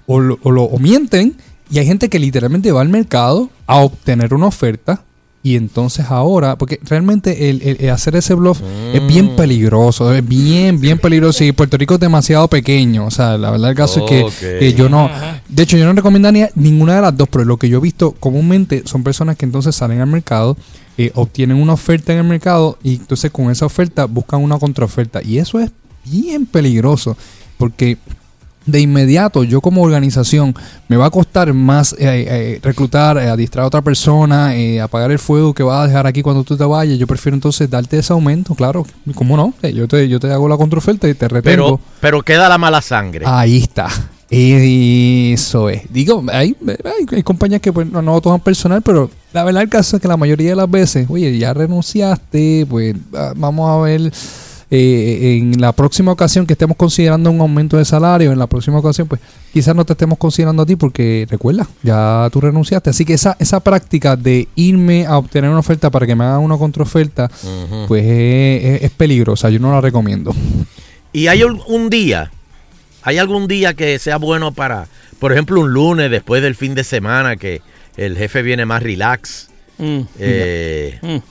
o, 0.05 0.19
lo, 0.19 0.39
o 0.43 0.51
lo- 0.51 0.63
o 0.63 0.77
mienten 0.79 1.35
y 1.69 1.79
hay 1.79 1.85
gente 1.85 2.09
que 2.09 2.19
literalmente 2.19 2.71
va 2.71 2.81
al 2.81 2.89
mercado 2.89 3.49
a 3.67 3.77
obtener 3.77 4.33
una 4.33 4.47
oferta. 4.47 5.01
Y 5.41 5.55
entonces 5.57 6.07
ahora, 6.09 6.57
porque 6.57 6.79
realmente 6.83 7.51
el, 7.51 7.61
el- 7.61 7.77
el 7.79 7.89
hacer 7.91 8.15
ese 8.15 8.33
bluff 8.33 8.61
es 8.93 9.05
bien 9.05 9.35
peligroso, 9.35 10.11
es 10.11 10.27
bien, 10.27 10.79
bien 10.81 10.97
peligroso. 10.97 11.43
Y 11.43 11.51
Puerto 11.51 11.77
Rico 11.77 11.93
es 11.93 11.99
demasiado 11.99 12.47
pequeño. 12.47 13.05
O 13.05 13.11
sea, 13.11 13.37
la 13.37 13.51
verdad 13.51 13.69
el 13.69 13.75
caso 13.75 13.99
es 13.99 14.09
que 14.59 14.73
yo 14.73 14.89
no. 14.89 15.07
De 15.47 15.61
hecho, 15.61 15.77
yo 15.77 15.85
no 15.85 15.93
recomendaría 15.93 16.49
ninguna 16.55 16.95
de 16.95 17.01
las 17.03 17.15
dos, 17.15 17.27
pero 17.29 17.45
lo 17.45 17.57
que 17.57 17.69
yo 17.69 17.77
he 17.77 17.81
visto 17.81 18.13
comúnmente 18.13 18.81
son 18.85 19.03
personas 19.03 19.37
que 19.37 19.45
entonces 19.45 19.75
salen 19.75 20.01
al 20.01 20.07
mercado, 20.07 20.57
eh, 20.97 21.11
obtienen 21.13 21.57
una 21.57 21.73
oferta 21.73 22.11
en 22.11 22.19
el 22.19 22.25
mercado 22.25 22.79
y 22.81 22.95
entonces 22.95 23.29
con 23.29 23.51
esa 23.51 23.67
oferta 23.67 24.05
buscan 24.05 24.41
una 24.41 24.57
contraoferta. 24.57 25.21
Y 25.21 25.37
eso 25.37 25.59
es 25.59 25.69
bien 26.05 26.47
peligroso 26.47 27.15
porque 27.59 27.99
de 28.65 28.79
inmediato 28.79 29.43
yo 29.43 29.61
como 29.61 29.81
organización 29.83 30.55
me 30.87 30.97
va 30.97 31.07
a 31.07 31.09
costar 31.09 31.53
más 31.53 31.93
eh, 31.93 31.97
eh, 31.99 32.59
reclutar, 32.61 33.17
eh, 33.17 33.29
adiestrar 33.29 33.63
a 33.63 33.67
otra 33.67 33.81
persona, 33.81 34.55
eh, 34.55 34.81
apagar 34.81 35.11
el 35.11 35.19
fuego 35.19 35.53
que 35.53 35.63
vas 35.63 35.83
a 35.83 35.87
dejar 35.87 36.07
aquí 36.07 36.21
cuando 36.21 36.43
tú 36.43 36.57
te 36.57 36.63
vayas. 36.63 36.97
Yo 36.97 37.07
prefiero 37.07 37.35
entonces 37.35 37.69
darte 37.69 37.97
ese 37.97 38.13
aumento, 38.13 38.55
claro. 38.55 38.85
¿Cómo 39.15 39.37
no? 39.37 39.53
Yo 39.61 39.87
te, 39.87 40.07
yo 40.07 40.19
te 40.19 40.31
hago 40.31 40.47
la 40.47 40.57
contraoferta 40.57 41.07
y 41.07 41.13
te 41.13 41.27
retengo. 41.27 41.77
Pero, 41.77 41.79
pero 41.99 42.21
queda 42.21 42.49
la 42.49 42.57
mala 42.57 42.81
sangre. 42.81 43.25
Ahí 43.27 43.57
está. 43.57 43.87
Eso 44.29 45.69
es. 45.69 45.81
Digo, 45.91 46.23
hay, 46.31 46.55
hay, 46.83 47.05
hay 47.11 47.23
compañías 47.23 47.61
que 47.61 47.71
pues, 47.71 47.89
no, 47.89 48.01
no 48.01 48.19
toman 48.21 48.39
personal, 48.39 48.81
pero 48.81 49.09
la 49.33 49.43
verdad 49.43 49.63
el 49.63 49.69
caso 49.69 49.95
es 49.95 50.01
que 50.01 50.07
la 50.07 50.17
mayoría 50.17 50.49
de 50.49 50.55
las 50.55 50.69
veces, 50.69 51.07
oye, 51.09 51.37
ya 51.37 51.53
renunciaste, 51.53 52.65
pues 52.67 52.95
vamos 53.35 53.69
a 53.69 53.81
ver 53.83 54.11
eh, 54.71 55.37
en 55.37 55.61
la 55.61 55.71
próxima 55.71 56.11
ocasión 56.11 56.45
que 56.47 56.53
estemos 56.53 56.75
considerando 56.77 57.29
un 57.31 57.39
aumento 57.41 57.77
de 57.77 57.85
salario, 57.85 58.31
en 58.31 58.39
la 58.39 58.47
próxima 58.47 58.79
ocasión, 58.79 59.07
pues 59.07 59.21
quizás 59.53 59.75
no 59.75 59.85
te 59.85 59.93
estemos 59.93 60.17
considerando 60.17 60.63
a 60.63 60.65
ti 60.65 60.75
porque 60.75 61.27
recuerda, 61.29 61.67
ya 61.83 62.27
tú 62.31 62.41
renunciaste. 62.41 62.89
Así 62.89 63.05
que 63.05 63.13
esa, 63.13 63.37
esa 63.39 63.59
práctica 63.59 64.15
de 64.15 64.47
irme 64.55 65.05
a 65.05 65.17
obtener 65.17 65.49
una 65.49 65.59
oferta 65.59 65.89
para 65.89 66.05
que 66.07 66.15
me 66.15 66.23
hagan 66.23 66.41
una 66.41 66.57
contraoferta, 66.57 67.29
Ujú. 67.43 67.85
pues 67.87 68.03
es, 68.03 68.63
es- 68.65 68.81
es 68.83 68.91
peligrosa. 68.91 69.49
Yo 69.49 69.59
no 69.59 69.71
la 69.71 69.81
recomiendo. 69.81 70.33
Y 71.13 71.27
hay 71.27 71.43
un, 71.43 71.61
un 71.67 71.89
día, 71.89 72.31
hay 73.03 73.17
algún 73.19 73.47
día 73.47 73.73
que 73.73 73.99
sea 73.99 74.17
bueno 74.17 74.51
para, 74.51 74.87
por 75.19 75.31
ejemplo, 75.31 75.61
un 75.61 75.71
lunes 75.71 76.09
después 76.11 76.41
del 76.41 76.55
fin 76.55 76.75
de 76.75 76.83
semana 76.83 77.35
que 77.37 77.61
el 77.97 78.17
jefe 78.17 78.41
viene 78.41 78.65
más 78.65 78.83
relax. 78.83 79.49
Mm. 79.77 79.99
Eh, 80.19 81.21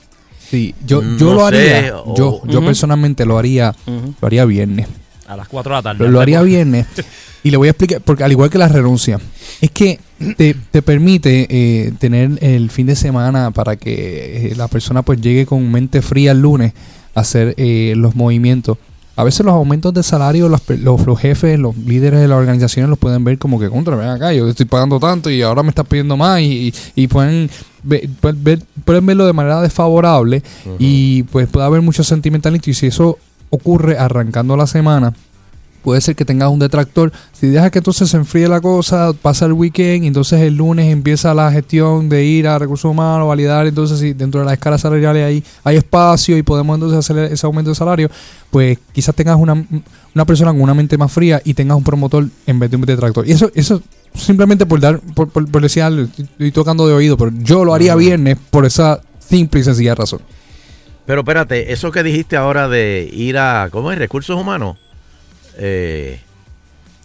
Sí, 0.49 0.73
yo, 0.85 1.01
No 1.01 1.17
yo 1.17 1.33
lo 1.33 1.49
sé, 1.49 1.75
haría. 1.77 1.97
o- 1.97 2.15
yo 2.15 2.41
yo 2.47 2.63
personalmente 2.63 3.25
lo 3.25 3.37
haría, 3.37 3.75
lo 4.21 4.25
haría 4.27 4.45
viernes. 4.45 4.87
A 5.27 5.35
las 5.35 5.47
4 5.47 5.71
de 5.71 5.77
la 5.77 5.81
tarde. 5.81 6.03
Lo, 6.05 6.11
lo 6.11 6.21
haría 6.21 6.41
viernes. 6.43 6.85
Y 7.43 7.51
le 7.51 7.57
voy 7.57 7.67
a 7.67 7.71
explicar, 7.71 8.01
porque 8.01 8.23
al 8.23 8.31
igual 8.31 8.49
que 8.49 8.57
la 8.57 8.67
renuncia, 8.67 9.19
es 9.61 9.69
que 9.71 9.99
te, 10.37 10.55
te 10.71 10.81
permite 10.81 11.47
eh, 11.49 11.93
tener 11.99 12.31
el 12.43 12.69
fin 12.71 12.87
de 12.87 12.95
semana 12.95 13.51
para 13.51 13.75
que 13.75 14.51
eh, 14.51 14.55
la 14.55 14.67
persona 14.67 15.01
pues 15.03 15.21
llegue 15.21 15.45
con 15.45 15.71
mente 15.71 16.01
fría 16.01 16.31
el 16.31 16.41
lunes 16.41 16.73
a 17.15 17.19
hacer 17.21 17.53
eh, 17.57 17.93
los 17.95 18.15
movimientos. 18.15 18.77
A 19.17 19.23
veces 19.23 19.45
los 19.45 19.53
aumentos 19.53 19.93
de 19.93 20.03
salario, 20.03 20.49
los, 20.49 20.61
los, 20.67 21.05
los 21.05 21.19
jefes, 21.19 21.57
los 21.57 21.77
líderes 21.77 22.19
de 22.19 22.27
las 22.27 22.37
organizaciones 22.37 22.89
los 22.89 22.99
pueden 22.99 23.23
ver 23.23 23.37
como 23.37 23.59
que 23.59 23.69
contra, 23.69 23.95
ven 23.95 24.09
acá, 24.09 24.33
yo 24.33 24.47
estoy 24.49 24.65
pagando 24.65 24.99
tanto 24.99 25.29
y 25.29 25.41
ahora 25.41 25.63
me 25.63 25.69
estás 25.69 25.87
pidiendo 25.87 26.17
más 26.17 26.41
y, 26.41 26.67
y- 26.67 26.73
y 26.95 27.07
pueden, 27.07 27.49
ve- 27.83 28.09
pueden, 28.19 28.43
ver- 28.43 28.63
pueden 28.83 29.05
verlo 29.05 29.25
de 29.25 29.31
manera 29.33 29.61
desfavorable 29.61 30.43
y 30.79 31.23
pues 31.23 31.47
puede 31.47 31.65
haber 31.65 31.81
mucho 31.81 32.03
sentimentalismo 32.03 32.69
y 32.71 32.73
si 32.73 32.87
eso 32.87 33.17
ocurre 33.49 33.97
arrancando 33.97 34.57
la 34.57 34.67
semana, 34.67 35.13
puede 35.85 36.01
ser 36.01 36.15
que 36.15 36.25
tengas 36.25 36.49
un 36.49 36.57
detractor. 36.57 37.13
Si 37.31 37.45
dejas 37.45 37.69
que 37.69 37.77
entonces 37.77 38.09
se 38.09 38.17
enfríe 38.17 38.47
la 38.47 38.59
cosa, 38.59 39.13
pasa 39.13 39.45
el 39.45 39.53
weekend, 39.53 40.03
y 40.03 40.07
entonces 40.07 40.41
el 40.41 40.55
lunes 40.55 40.91
empieza 40.91 41.31
la 41.35 41.51
gestión 41.51 42.09
de 42.09 42.25
ir 42.25 42.47
a 42.47 42.57
recursos 42.57 42.89
humanos, 42.89 43.27
validar, 43.27 43.67
entonces 43.67 43.99
si 43.99 44.13
dentro 44.13 44.39
de 44.39 44.45
las 44.47 44.55
escalas 44.55 44.81
salariales 44.81 45.23
hay, 45.23 45.43
hay 45.63 45.77
espacio 45.77 46.37
y 46.37 46.41
podemos 46.41 46.73
entonces 46.73 46.97
hacer 46.97 47.31
ese 47.31 47.45
aumento 47.45 47.69
de 47.69 47.75
salario, 47.75 48.09
pues 48.49 48.79
quizás 48.93 49.13
tengas 49.13 49.37
una, 49.37 49.63
una 50.15 50.25
persona 50.25 50.51
con 50.51 50.61
una 50.61 50.73
mente 50.73 50.97
más 50.97 51.11
fría 51.11 51.39
y 51.45 51.53
tengas 51.53 51.77
un 51.77 51.83
promotor 51.83 52.25
en 52.47 52.57
vez 52.59 52.71
de 52.71 52.77
un 52.77 52.81
detractor. 52.81 53.27
Y 53.27 53.33
eso, 53.33 53.51
eso 53.53 53.83
simplemente 54.15 54.65
por 54.65 54.79
dar, 54.79 54.99
por, 55.13 55.29
por, 55.29 55.47
por 55.49 55.61
decir 55.61 55.83
algo, 55.83 56.01
estoy, 56.01 56.25
estoy 56.25 56.51
tocando 56.51 56.87
de 56.87 56.95
oído, 56.95 57.15
pero 57.15 57.31
yo 57.43 57.63
lo 57.63 57.75
haría 57.75 57.95
viernes 57.95 58.37
por 58.49 58.65
esa 58.65 59.01
simple 59.19 59.59
y 59.59 59.63
sencilla 59.63 59.93
razón. 59.93 60.21
pero 61.05 61.21
espérate, 61.21 61.73
eso 61.73 61.91
que 61.91 62.01
dijiste 62.01 62.37
ahora 62.37 62.67
de 62.67 63.07
ir 63.13 63.37
a, 63.37 63.69
¿cómo 63.71 63.91
es? 63.91 63.99
Recursos 63.99 64.35
humanos. 64.35 64.77
Eh, 65.57 66.19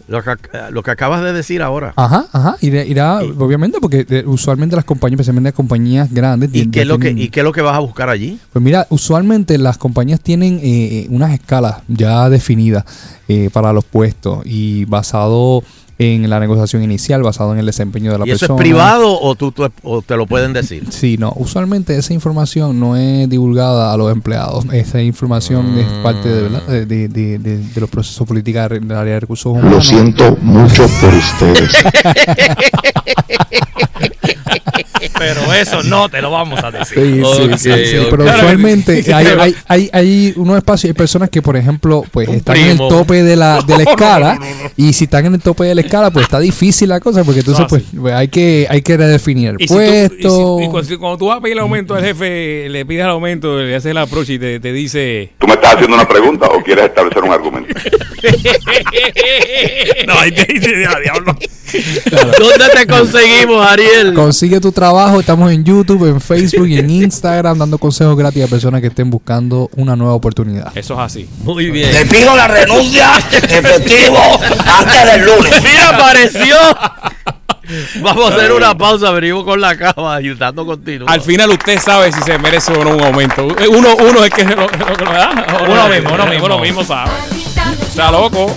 lo, 0.07 0.21
que, 0.23 0.31
lo 0.71 0.83
que 0.83 0.91
acabas 0.91 1.23
de 1.23 1.31
decir 1.31 1.61
ahora. 1.61 1.93
Ajá, 1.95 2.25
ajá, 2.33 2.57
irá, 2.61 2.83
irá, 2.83 3.19
obviamente, 3.19 3.79
porque 3.79 4.05
eh, 4.09 4.23
usualmente 4.25 4.75
las 4.75 4.83
compañías, 4.83 5.19
especialmente 5.19 5.49
las 5.49 5.55
compañías 5.55 6.11
grandes, 6.11 6.49
¿Y 6.53 6.69
qué, 6.69 6.81
es 6.81 6.87
lo 6.87 6.97
que, 6.99 7.07
tienen- 7.09 7.23
¿Y 7.23 7.29
qué 7.29 7.39
es 7.41 7.43
lo 7.45 7.53
que 7.53 7.61
vas 7.61 7.75
a 7.75 7.79
buscar 7.79 8.09
allí? 8.09 8.37
Pues 8.51 8.63
mira, 8.63 8.87
usualmente 8.89 9.57
las 9.57 9.77
compañías 9.77 10.19
tienen 10.19 10.59
eh, 10.61 11.07
unas 11.09 11.31
escalas 11.31 11.77
ya 11.87 12.29
definidas 12.29 12.83
eh, 13.29 13.49
para 13.53 13.71
los 13.71 13.85
puestos 13.85 14.41
y 14.45 14.83
basado 14.85 15.63
en 16.01 16.29
la 16.29 16.39
negociación 16.39 16.83
inicial, 16.83 17.21
basado 17.23 17.53
en 17.53 17.59
el 17.59 17.65
desempeño 17.65 18.11
de 18.11 18.19
la 18.19 18.27
¿Y 18.27 18.31
eso 18.31 18.45
es 18.45 18.51
privado 18.53 19.19
o, 19.21 19.35
tú, 19.35 19.51
tú- 19.51 19.69
o 19.83 20.01
te 20.01 20.15
lo 20.17 20.25
pueden 20.25 20.53
decir? 20.53 20.85
Sí, 20.89 21.17
no, 21.19 21.33
usualmente 21.35 21.95
esa 21.97 22.13
información 22.13 22.79
no 22.79 22.95
es 22.95 23.29
divulgada 23.29 23.93
a 23.93 23.97
los 23.97 24.11
empleados. 24.11 24.65
Esa 24.73 25.01
información 25.01 25.77
es 25.77 25.85
parte 26.03 26.27
de, 26.29 26.41
¿verdad? 26.43 26.63
de, 26.67 26.85
de- 26.85 27.07
de- 27.07 27.39
de- 27.39 27.57
de 27.59 27.81
los 27.81 27.89
procesos 27.89 28.27
políticos 28.27 28.69
del 28.69 28.91
área 28.91 29.13
de 29.13 29.19
recursos 29.19 29.51
humanos. 29.51 29.71
Lo 29.73 29.81
siento 29.81 30.37
mucho 30.41 30.87
por 30.99 31.13
ustedes. 31.13 31.71
Pero 35.17 35.53
eso 35.53 35.83
no 35.83 36.09
te 36.09 36.21
lo 36.21 36.31
vamos 36.31 36.63
a 36.63 36.71
decir. 36.71 36.97
Sí, 36.97 37.21
sí, 37.23 37.57
sí, 37.57 37.85
sí, 37.85 37.97
Pero 38.09 38.23
usualmente 38.25 39.03
hay, 39.13 39.25
hay, 39.39 39.55
hay, 39.67 39.89
hay 39.93 40.33
unos 40.35 40.57
espacios, 40.57 40.89
hay 40.89 40.93
personas 40.93 41.29
que, 41.29 41.41
por 41.41 41.55
ejemplo, 41.57 42.03
pues 42.11 42.29
están 42.29 42.57
en 42.57 42.69
el 42.71 42.77
tope 42.77 43.23
de 43.23 43.35
la, 43.35 43.61
de 43.61 43.77
la 43.77 43.83
escala. 43.91 44.35
no, 44.35 44.39
no, 44.41 44.45
no. 44.63 44.71
Y 44.77 44.93
si 44.93 45.05
están 45.05 45.25
en 45.25 45.35
el 45.35 45.41
tope 45.41 45.63
de 45.65 45.75
la 45.75 45.81
escala, 45.81 46.11
pues 46.11 46.23
está 46.25 46.39
difícil 46.39 46.89
la 46.89 46.99
cosa, 46.99 47.23
porque 47.23 47.39
entonces, 47.39 47.65
pues, 47.69 47.83
pues, 47.99 48.13
hay 48.13 48.27
que 48.27 48.67
hay 48.69 48.81
que 48.81 48.97
redefinir 48.97 49.49
el 49.49 49.55
Y, 49.59 49.67
si 49.67 49.73
tú- 49.73 49.81
y 49.81 49.85
puesto. 50.07 50.57
si- 50.59 50.63
y 50.65 50.97
cuando, 50.97 51.17
tú 51.17 51.25
vas 51.27 51.37
a 51.37 51.41
pedir 51.41 51.53
el 51.53 51.59
aumento 51.59 51.95
al 51.95 52.03
jefe, 52.03 52.67
le 52.69 52.85
pides 52.85 53.03
el 53.03 53.09
aumento, 53.11 53.57
le 53.59 53.75
haces 53.75 53.91
el 53.91 53.97
approach 53.97 54.29
y 54.29 54.39
te, 54.39 54.59
te 54.59 54.71
dice... 54.73 55.31
¿Tú 55.39 55.47
me 55.47 55.53
estás 55.53 55.73
haciendo 55.75 55.95
una 55.95 56.07
pregunta 56.07 56.47
o 56.47 56.61
quieres 56.63 56.85
establecer 56.85 57.23
un 57.23 57.31
argumento? 57.31 57.73
no, 60.07 60.13
ahí 60.19 60.31
te 60.31 60.45
dice, 60.53 60.81
"Ya, 60.81 60.99
diablo. 60.99 61.35
¿Dónde 62.37 62.65
te 62.75 62.85
conseguimos, 62.87 63.65
Ariel? 63.65 64.13
Consigue 64.13 64.59
tu 64.59 64.71
trabajo. 64.71 64.90
Estamos 64.91 65.49
en 65.53 65.63
YouTube, 65.63 66.05
en 66.09 66.19
Facebook 66.19 66.67
y 66.67 66.77
en 66.77 66.89
Instagram 66.89 67.57
dando 67.57 67.77
consejos 67.77 68.17
gratis 68.17 68.43
a 68.43 68.47
personas 68.47 68.81
que 68.81 68.87
estén 68.87 69.09
buscando 69.09 69.69
una 69.77 69.95
nueva 69.95 70.13
oportunidad. 70.13 70.73
Eso 70.75 70.95
es 70.95 70.99
así. 70.99 71.29
Muy 71.43 71.71
bien. 71.71 71.93
Le 71.93 72.05
pido 72.05 72.35
la 72.35 72.45
renuncia 72.47 73.11
efectivo 73.31 74.17
antes 74.79 75.05
del 75.13 75.25
lunes. 75.25 75.53
¡Mira, 75.63 75.89
apareció! 75.95 76.55
Vamos 78.01 78.31
a 78.31 78.35
hacer 78.35 78.51
una 78.51 78.77
pausa, 78.77 79.11
venimos 79.11 79.45
con 79.45 79.61
la 79.61 79.77
cama 79.77 80.15
ayudando 80.15 80.65
continúa. 80.65 81.09
Al 81.09 81.21
final 81.21 81.51
usted 81.51 81.79
sabe 81.79 82.11
si 82.11 82.21
se 82.23 82.37
merece 82.37 82.73
o 82.73 82.83
no 82.83 82.97
un 82.97 83.01
aumento. 83.01 83.47
Uno, 83.47 83.95
uno 83.95 84.25
es 84.25 84.31
que 84.31 84.43
lo, 84.43 84.55
lo 84.55 84.65
da. 84.67 85.63
Uno 85.69 85.87
mismo, 85.87 86.13
uno 86.13 86.25
mismo. 86.25 86.45
Uno 86.47 86.59
mismo 86.59 86.83
sabe. 86.83 87.11
Está 87.81 88.11
loco. 88.11 88.53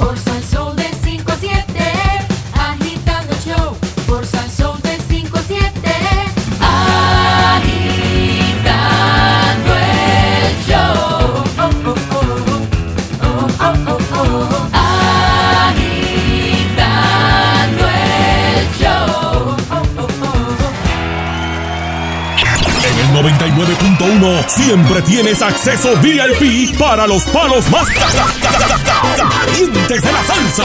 99.1 23.25 24.45
siempre 24.49 25.01
tienes 25.01 25.41
acceso 25.41 25.97
VIP 26.03 26.77
para 26.79 27.07
los 27.07 27.23
palos 27.25 27.71
más 27.71 27.87
ca- 27.89 27.95
ca- 27.95 28.27
ca- 28.43 28.59
ca- 28.85 29.17
ca- 29.17 29.29
calientes 29.47 30.03
de 30.03 30.13
la 30.13 30.23
salsa. 30.25 30.65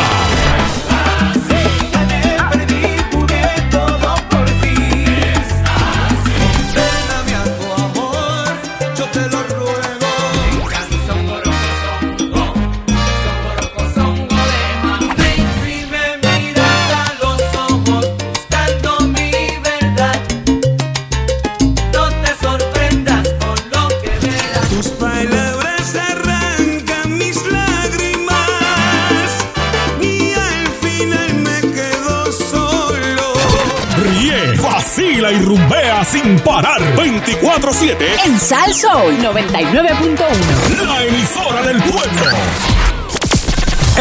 24-7. 37.80 37.96
En 38.26 38.38
Sal 38.40 38.74
Soul 38.74 39.14
99.1. 39.22 40.59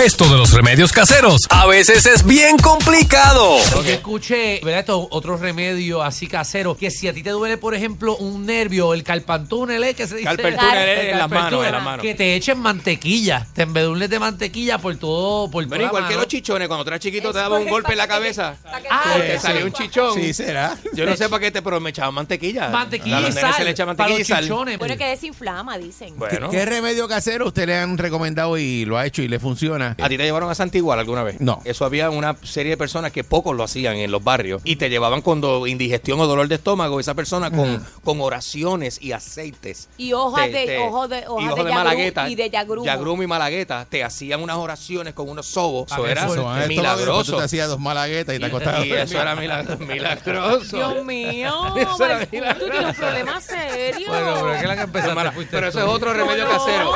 Esto 0.08 0.24
de 0.24 0.38
los 0.38 0.54
remedios 0.54 0.90
caseros 0.90 1.46
a 1.50 1.66
veces 1.66 2.06
es 2.06 2.24
bien 2.24 2.56
complicado. 2.56 3.58
Porque 3.74 3.92
escuché, 3.92 4.58
¿verdad? 4.64 4.80
Esto, 4.80 5.06
otro 5.10 5.36
remedio 5.36 6.02
así 6.02 6.26
casero, 6.26 6.78
que 6.78 6.90
si 6.90 7.08
a 7.08 7.12
ti 7.12 7.22
te 7.22 7.28
duele, 7.28 7.58
por 7.58 7.74
ejemplo, 7.74 8.16
un 8.16 8.46
nervio, 8.46 8.94
el 8.94 9.02
calpantúnel, 9.02 9.94
que 9.94 10.06
se 10.06 10.14
dice? 10.16 10.24
Calpentúnel, 10.24 10.88
El 10.88 11.08
en 11.08 11.18
las 11.18 11.28
manos, 11.28 11.30
calpentúnel, 11.30 11.66
en 11.66 11.74
las 11.74 11.84
manos. 11.84 12.02
Que 12.02 12.14
te 12.14 12.34
echen 12.36 12.58
mantequilla, 12.58 13.46
te 13.52 13.64
embedurnes 13.64 14.08
de 14.08 14.18
mantequilla 14.18 14.78
por 14.78 14.96
todo, 14.96 15.50
por 15.50 15.68
la 15.68 15.82
igual 15.82 16.08
que 16.08 16.14
los 16.14 16.26
chichones, 16.26 16.68
cuando 16.68 16.84
tú 16.84 16.88
eras 16.88 17.00
chiquito 17.00 17.30
te 17.30 17.40
daban 17.40 17.60
un 17.64 17.68
golpe 17.68 17.92
en 17.92 17.98
la 17.98 18.08
cabeza. 18.08 18.56
Ah, 18.90 19.14
te 19.18 19.38
salió 19.38 19.66
un 19.66 19.72
chichón. 19.72 20.14
Sí, 20.14 20.32
será. 20.32 20.74
Yo 20.94 21.04
no 21.04 21.14
sé 21.16 21.28
para 21.28 21.40
qué 21.40 21.50
te, 21.50 21.60
pero 21.60 21.80
me 21.80 21.90
echaban 21.90 22.14
mantequilla. 22.14 22.70
Mantequilla 22.70 23.28
y 23.28 23.32
sal, 23.32 23.52
se 23.52 23.62
le 23.62 23.72
echa 23.72 23.84
mantequilla 23.84 24.16
y 24.16 24.18
los 24.20 24.28
sal. 24.28 24.44
chichones. 24.44 24.78
Bueno, 24.78 24.96
que 24.96 25.04
desinflama, 25.04 25.76
dicen. 25.76 26.16
Bueno. 26.16 26.48
¿Qué 26.48 26.64
remedio 26.64 27.06
casero 27.08 27.48
usted 27.48 27.66
le 27.66 27.76
han 27.76 27.98
recomendado 27.98 28.56
y 28.56 28.86
lo 28.86 28.96
ha 28.96 29.04
hecho 29.04 29.20
y 29.20 29.28
le 29.28 29.38
funciona? 29.38 29.96
¿A 30.00 30.08
ti 30.08 30.16
te 30.16 30.22
llevaron 30.24 30.50
a 30.50 30.54
Santigual 30.54 30.98
alguna 30.98 31.22
vez? 31.22 31.40
No. 31.40 31.60
Eso 31.64 31.84
había 31.84 32.10
una 32.10 32.36
serie 32.44 32.70
de 32.70 32.76
personas 32.76 33.10
que 33.12 33.24
pocos 33.24 33.56
lo 33.56 33.64
hacían 33.64 33.96
en 33.96 34.10
los 34.10 34.22
barrios 34.22 34.62
y 34.64 34.76
te 34.76 34.88
llevaban 34.90 35.22
cuando 35.22 35.66
indigestión 35.66 36.20
o 36.20 36.26
dolor 36.26 36.46
de 36.48 36.54
estómago, 36.54 37.00
esa 37.00 37.14
persona 37.14 37.50
con, 37.50 37.84
con 38.04 38.20
oraciones 38.20 38.98
y 39.02 39.12
aceites. 39.12 39.88
Y 39.96 40.12
hojas 40.12 40.46
Te- 40.46 40.52
de, 40.52 40.66
te- 40.66 40.78
ojos 40.78 41.08
de, 41.10 41.18
y 41.18 41.22
hojas 41.26 41.44
ojos 41.52 41.56
de, 41.58 41.64
de 41.64 41.74
malagueta. 41.74 42.28
y 42.28 42.34
de 42.36 42.50
yagrumo. 42.50 42.84
Yagrumo 42.86 43.22
y 43.22 43.26
malagueta 43.26 43.86
te 43.90 44.04
hacían 44.04 44.42
unas 44.42 44.56
oraciones 44.56 45.14
con 45.14 45.28
unos 45.28 45.46
sobos. 45.46 45.90
Eso 45.90 46.04
Ah, 46.04 46.10
era 46.10 46.24
eso, 46.24 46.34
eso, 46.34 46.48
ah, 46.48 46.64
milagroso. 46.68 47.32
Tú 47.32 47.38
te 47.38 47.44
hacías 47.44 47.68
dos 47.68 47.80
malaguetas 47.80 48.36
y 48.36 48.38
te 48.38 48.46
acostabas. 48.46 48.86
Y 48.86 48.92
eso 48.92 49.20
era 49.20 49.34
milag- 49.36 49.78
milagroso. 49.86 50.76
Dios 50.76 51.04
mío, 51.04 51.74
Eso 51.76 52.04
era 52.04 52.20
tú 52.24 52.70
tienes 52.70 52.88
un 52.90 52.94
problema 52.94 53.40
serio. 53.40 54.08
Bueno, 54.08 54.34
pero 54.40 54.54
es 54.54 54.60
que 54.60 54.66
la 54.68 54.76
que 54.76 54.82
empezaste 54.82 55.08
pero 55.50 55.68
eso 55.68 55.78
es 55.80 55.84
otro 55.84 56.12
remedio 56.12 56.44
no. 56.44 56.50
casero. 56.50 56.92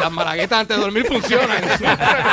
Las 0.00 0.10
malaguetas 0.10 0.60
antes 0.60 0.76
de 0.76 0.82
dormir 0.82 1.06
funcionan. 1.06 1.62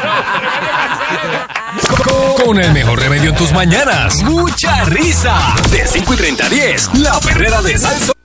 Con 2.43 2.59
el 2.59 2.71
mejor 2.73 2.99
remedio 2.99 3.29
en 3.29 3.35
tus 3.35 3.51
mañanas. 3.51 4.21
Mucha 4.23 4.83
risa. 4.85 5.55
De 5.71 5.85
5 5.85 6.13
y 6.13 6.17
30 6.17 6.45
a 6.45 6.49
10. 6.49 6.89
La 6.95 7.19
perrera 7.19 7.61
de 7.61 7.77
Salso. 7.77 8.20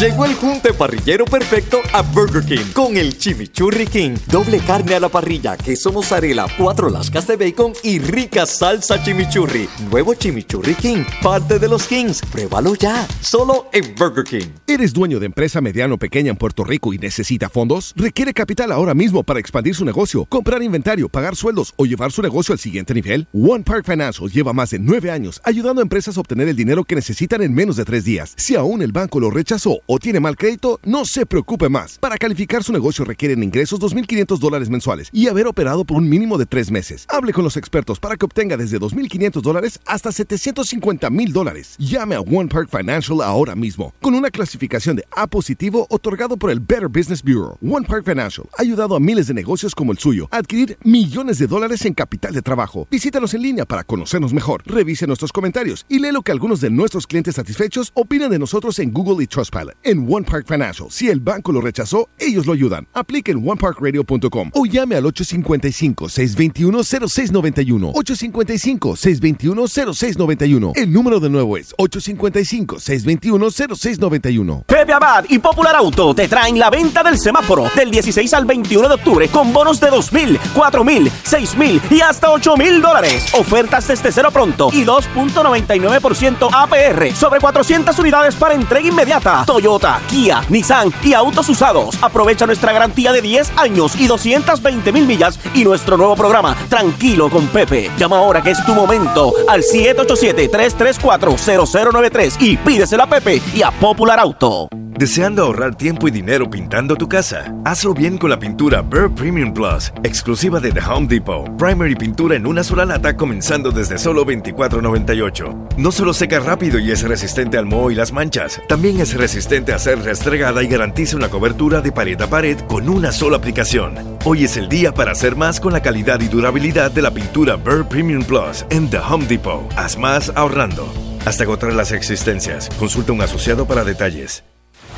Llegó 0.00 0.24
el 0.24 0.34
junte 0.34 0.72
parrillero 0.72 1.26
perfecto 1.26 1.76
a 1.92 2.00
Burger 2.00 2.42
King 2.42 2.72
con 2.72 2.96
el 2.96 3.18
Chimichurri 3.18 3.86
King. 3.86 4.16
Doble 4.28 4.58
carne 4.60 4.94
a 4.94 5.00
la 5.00 5.10
parrilla, 5.10 5.58
queso 5.58 5.92
mozzarella, 5.92 6.46
cuatro 6.56 6.88
lascas 6.88 7.26
de 7.26 7.36
bacon 7.36 7.74
y 7.82 7.98
rica 7.98 8.46
salsa 8.46 9.02
chimichurri. 9.02 9.68
Nuevo 9.90 10.14
Chimichurri 10.14 10.74
King, 10.76 11.04
parte 11.22 11.58
de 11.58 11.68
los 11.68 11.86
Kings. 11.86 12.22
Pruébalo 12.32 12.76
ya, 12.76 13.06
solo 13.20 13.68
en 13.74 13.94
Burger 13.94 14.24
King. 14.24 14.48
¿Eres 14.66 14.94
dueño 14.94 15.20
de 15.20 15.26
empresa 15.26 15.60
mediano 15.60 15.96
o 15.96 15.98
pequeña 15.98 16.30
en 16.30 16.36
Puerto 16.38 16.64
Rico 16.64 16.94
y 16.94 16.98
necesita 16.98 17.50
fondos? 17.50 17.92
¿Requiere 17.94 18.32
capital 18.32 18.72
ahora 18.72 18.94
mismo 18.94 19.22
para 19.22 19.38
expandir 19.38 19.74
su 19.74 19.84
negocio, 19.84 20.24
comprar 20.24 20.62
inventario, 20.62 21.10
pagar 21.10 21.36
sueldos 21.36 21.74
o 21.76 21.84
llevar 21.84 22.10
su 22.10 22.22
negocio 22.22 22.54
al 22.54 22.58
siguiente 22.58 22.94
nivel? 22.94 23.28
One 23.34 23.64
Park 23.64 23.84
Financial 23.84 24.30
lleva 24.30 24.54
más 24.54 24.70
de 24.70 24.78
nueve 24.78 25.10
años 25.10 25.42
ayudando 25.44 25.82
a 25.82 25.84
empresas 25.84 26.16
a 26.16 26.20
obtener 26.20 26.48
el 26.48 26.56
dinero 26.56 26.84
que 26.84 26.94
necesitan 26.94 27.42
en 27.42 27.52
menos 27.52 27.76
de 27.76 27.84
tres 27.84 28.06
días. 28.06 28.32
Si 28.38 28.56
aún 28.56 28.80
el 28.80 28.92
banco 28.92 29.20
lo 29.20 29.28
rechazó 29.28 29.82
o 29.92 29.98
tiene 29.98 30.20
mal 30.20 30.36
crédito, 30.36 30.78
no 30.84 31.04
se 31.04 31.26
preocupe 31.26 31.68
más. 31.68 31.98
Para 31.98 32.16
calificar 32.16 32.62
su 32.62 32.72
negocio 32.72 33.04
requieren 33.04 33.42
ingresos 33.42 33.80
2.500 33.80 34.38
dólares 34.38 34.70
mensuales 34.70 35.08
y 35.12 35.26
haber 35.26 35.48
operado 35.48 35.84
por 35.84 35.96
un 35.96 36.08
mínimo 36.08 36.38
de 36.38 36.46
tres 36.46 36.70
meses. 36.70 37.06
Hable 37.08 37.32
con 37.32 37.42
los 37.42 37.56
expertos 37.56 37.98
para 37.98 38.16
que 38.16 38.24
obtenga 38.24 38.56
desde 38.56 38.78
2.500 38.78 39.40
dólares 39.40 39.80
hasta 39.86 40.10
750.000 40.10 41.32
dólares. 41.32 41.74
Llame 41.80 42.14
a 42.14 42.20
One 42.20 42.46
Park 42.46 42.68
Financial 42.70 43.20
ahora 43.20 43.56
mismo 43.56 43.92
con 44.00 44.14
una 44.14 44.30
clasificación 44.30 44.94
de 44.94 45.04
A 45.10 45.26
positivo 45.26 45.88
otorgado 45.90 46.36
por 46.36 46.52
el 46.52 46.60
Better 46.60 46.86
Business 46.86 47.20
Bureau. 47.20 47.58
One 47.60 47.84
Park 47.84 48.04
Financial 48.04 48.48
ha 48.56 48.62
ayudado 48.62 48.94
a 48.94 49.00
miles 49.00 49.26
de 49.26 49.34
negocios 49.34 49.74
como 49.74 49.90
el 49.90 49.98
suyo 49.98 50.28
a 50.30 50.36
adquirir 50.36 50.78
millones 50.84 51.38
de 51.38 51.48
dólares 51.48 51.84
en 51.84 51.94
capital 51.94 52.32
de 52.32 52.42
trabajo. 52.42 52.86
Visítanos 52.92 53.34
en 53.34 53.42
línea 53.42 53.66
para 53.66 53.82
conocernos 53.82 54.32
mejor. 54.32 54.62
Revise 54.66 55.08
nuestros 55.08 55.32
comentarios 55.32 55.84
y 55.88 55.98
lee 55.98 56.12
lo 56.12 56.22
que 56.22 56.30
algunos 56.30 56.60
de 56.60 56.70
nuestros 56.70 57.08
clientes 57.08 57.34
satisfechos 57.34 57.90
opinan 57.94 58.30
de 58.30 58.38
nosotros 58.38 58.78
en 58.78 58.92
Google 58.92 59.24
y 59.24 59.26
Trustpilot. 59.26 59.79
En 59.82 60.06
One 60.06 60.26
Park 60.30 60.46
Financial, 60.46 60.88
si 60.90 61.08
el 61.08 61.20
banco 61.20 61.52
lo 61.52 61.62
rechazó, 61.62 62.10
ellos 62.18 62.44
lo 62.44 62.52
ayudan. 62.52 62.86
Aplique 62.92 63.32
en 63.32 63.38
oneparkradio.com 63.38 64.50
o 64.52 64.66
llame 64.66 64.96
al 64.96 65.04
855-621-0691. 65.04 67.94
855-621-0691. 67.94 70.72
El 70.76 70.92
número 70.92 71.18
de 71.18 71.30
nuevo 71.30 71.56
es 71.56 71.74
855-621-0691. 71.78 74.64
Pepe 74.66 74.92
Abad 74.92 75.24
y 75.30 75.38
Popular 75.38 75.74
Auto 75.76 76.14
te 76.14 76.28
traen 76.28 76.58
la 76.58 76.68
venta 76.68 77.02
del 77.02 77.18
semáforo 77.18 77.70
del 77.74 77.90
16 77.90 78.34
al 78.34 78.44
21 78.44 78.86
de 78.86 78.94
octubre 78.94 79.28
con 79.28 79.50
bonos 79.54 79.80
de 79.80 79.88
2 79.88 80.12
mil, 80.12 80.38
4 80.54 80.84
mil, 80.84 81.10
6 81.22 81.56
mil 81.56 81.80
y 81.90 82.02
hasta 82.02 82.30
8 82.30 82.54
mil 82.58 82.82
dólares. 82.82 83.32
Ofertas 83.38 83.88
desde 83.88 84.12
cero 84.12 84.28
pronto 84.30 84.68
y 84.74 84.84
2.99% 84.84 86.50
APR 86.52 87.14
sobre 87.14 87.40
400 87.40 87.98
unidades 87.98 88.34
para 88.34 88.52
entrega 88.54 88.86
inmediata. 88.86 89.44
Toyota, 89.46 89.69
Kia, 90.08 90.42
Nissan 90.48 90.92
y 91.02 91.12
autos 91.14 91.48
usados. 91.48 91.96
Aprovecha 92.02 92.46
nuestra 92.46 92.72
garantía 92.72 93.12
de 93.12 93.22
10 93.22 93.52
años 93.56 93.94
y 94.00 94.08
220 94.08 94.90
mil 94.92 95.06
millas 95.06 95.38
y 95.54 95.62
nuestro 95.62 95.96
nuevo 95.96 96.16
programa 96.16 96.56
Tranquilo 96.68 97.30
con 97.30 97.46
Pepe. 97.48 97.92
Llama 97.96 98.18
ahora 98.18 98.42
que 98.42 98.50
es 98.50 98.64
tu 98.64 98.74
momento 98.74 99.32
al 99.48 99.62
787-334-0093 99.62 102.36
y 102.40 102.56
pídesela 102.56 103.04
a 103.04 103.08
Pepe 103.08 103.40
y 103.54 103.62
a 103.62 103.70
Popular 103.70 104.18
Auto. 104.18 104.79
¿Deseando 105.00 105.44
ahorrar 105.44 105.76
tiempo 105.76 106.08
y 106.08 106.10
dinero 106.10 106.50
pintando 106.50 106.94
tu 106.94 107.08
casa? 107.08 107.54
Hazlo 107.64 107.94
bien 107.94 108.18
con 108.18 108.28
la 108.28 108.38
pintura 108.38 108.82
Burr 108.82 109.14
Premium 109.14 109.54
Plus, 109.54 109.90
exclusiva 110.02 110.60
de 110.60 110.72
The 110.72 110.80
Home 110.80 111.06
Depot. 111.08 111.56
Primary 111.56 111.94
pintura 111.94 112.36
en 112.36 112.46
una 112.46 112.62
sola 112.62 112.84
lata 112.84 113.16
comenzando 113.16 113.70
desde 113.70 113.96
solo 113.96 114.26
$24.98. 114.26 115.78
No 115.78 115.90
solo 115.90 116.12
seca 116.12 116.38
rápido 116.40 116.78
y 116.78 116.90
es 116.90 117.02
resistente 117.02 117.56
al 117.56 117.64
moho 117.64 117.90
y 117.90 117.94
las 117.94 118.12
manchas, 118.12 118.60
también 118.68 119.00
es 119.00 119.14
resistente 119.14 119.72
a 119.72 119.78
ser 119.78 120.02
restregada 120.02 120.62
y 120.62 120.68
garantiza 120.68 121.16
una 121.16 121.30
cobertura 121.30 121.80
de 121.80 121.92
pared 121.92 122.20
a 122.20 122.28
pared 122.28 122.58
con 122.68 122.86
una 122.90 123.10
sola 123.10 123.38
aplicación. 123.38 123.94
Hoy 124.26 124.44
es 124.44 124.58
el 124.58 124.68
día 124.68 124.92
para 124.92 125.12
hacer 125.12 125.34
más 125.34 125.60
con 125.60 125.72
la 125.72 125.80
calidad 125.80 126.20
y 126.20 126.28
durabilidad 126.28 126.90
de 126.90 127.00
la 127.00 127.10
pintura 127.10 127.56
Burr 127.56 127.88
Premium 127.88 128.22
Plus 128.22 128.66
en 128.68 128.90
The 128.90 128.98
Home 128.98 129.24
Depot. 129.24 129.62
Haz 129.78 129.96
más 129.96 130.30
ahorrando. 130.34 130.92
Hasta 131.24 131.44
agotar 131.44 131.72
las 131.72 131.90
existencias. 131.90 132.68
Consulta 132.78 133.12
un 133.12 133.22
asociado 133.22 133.66
para 133.66 133.82
detalles. 133.82 134.44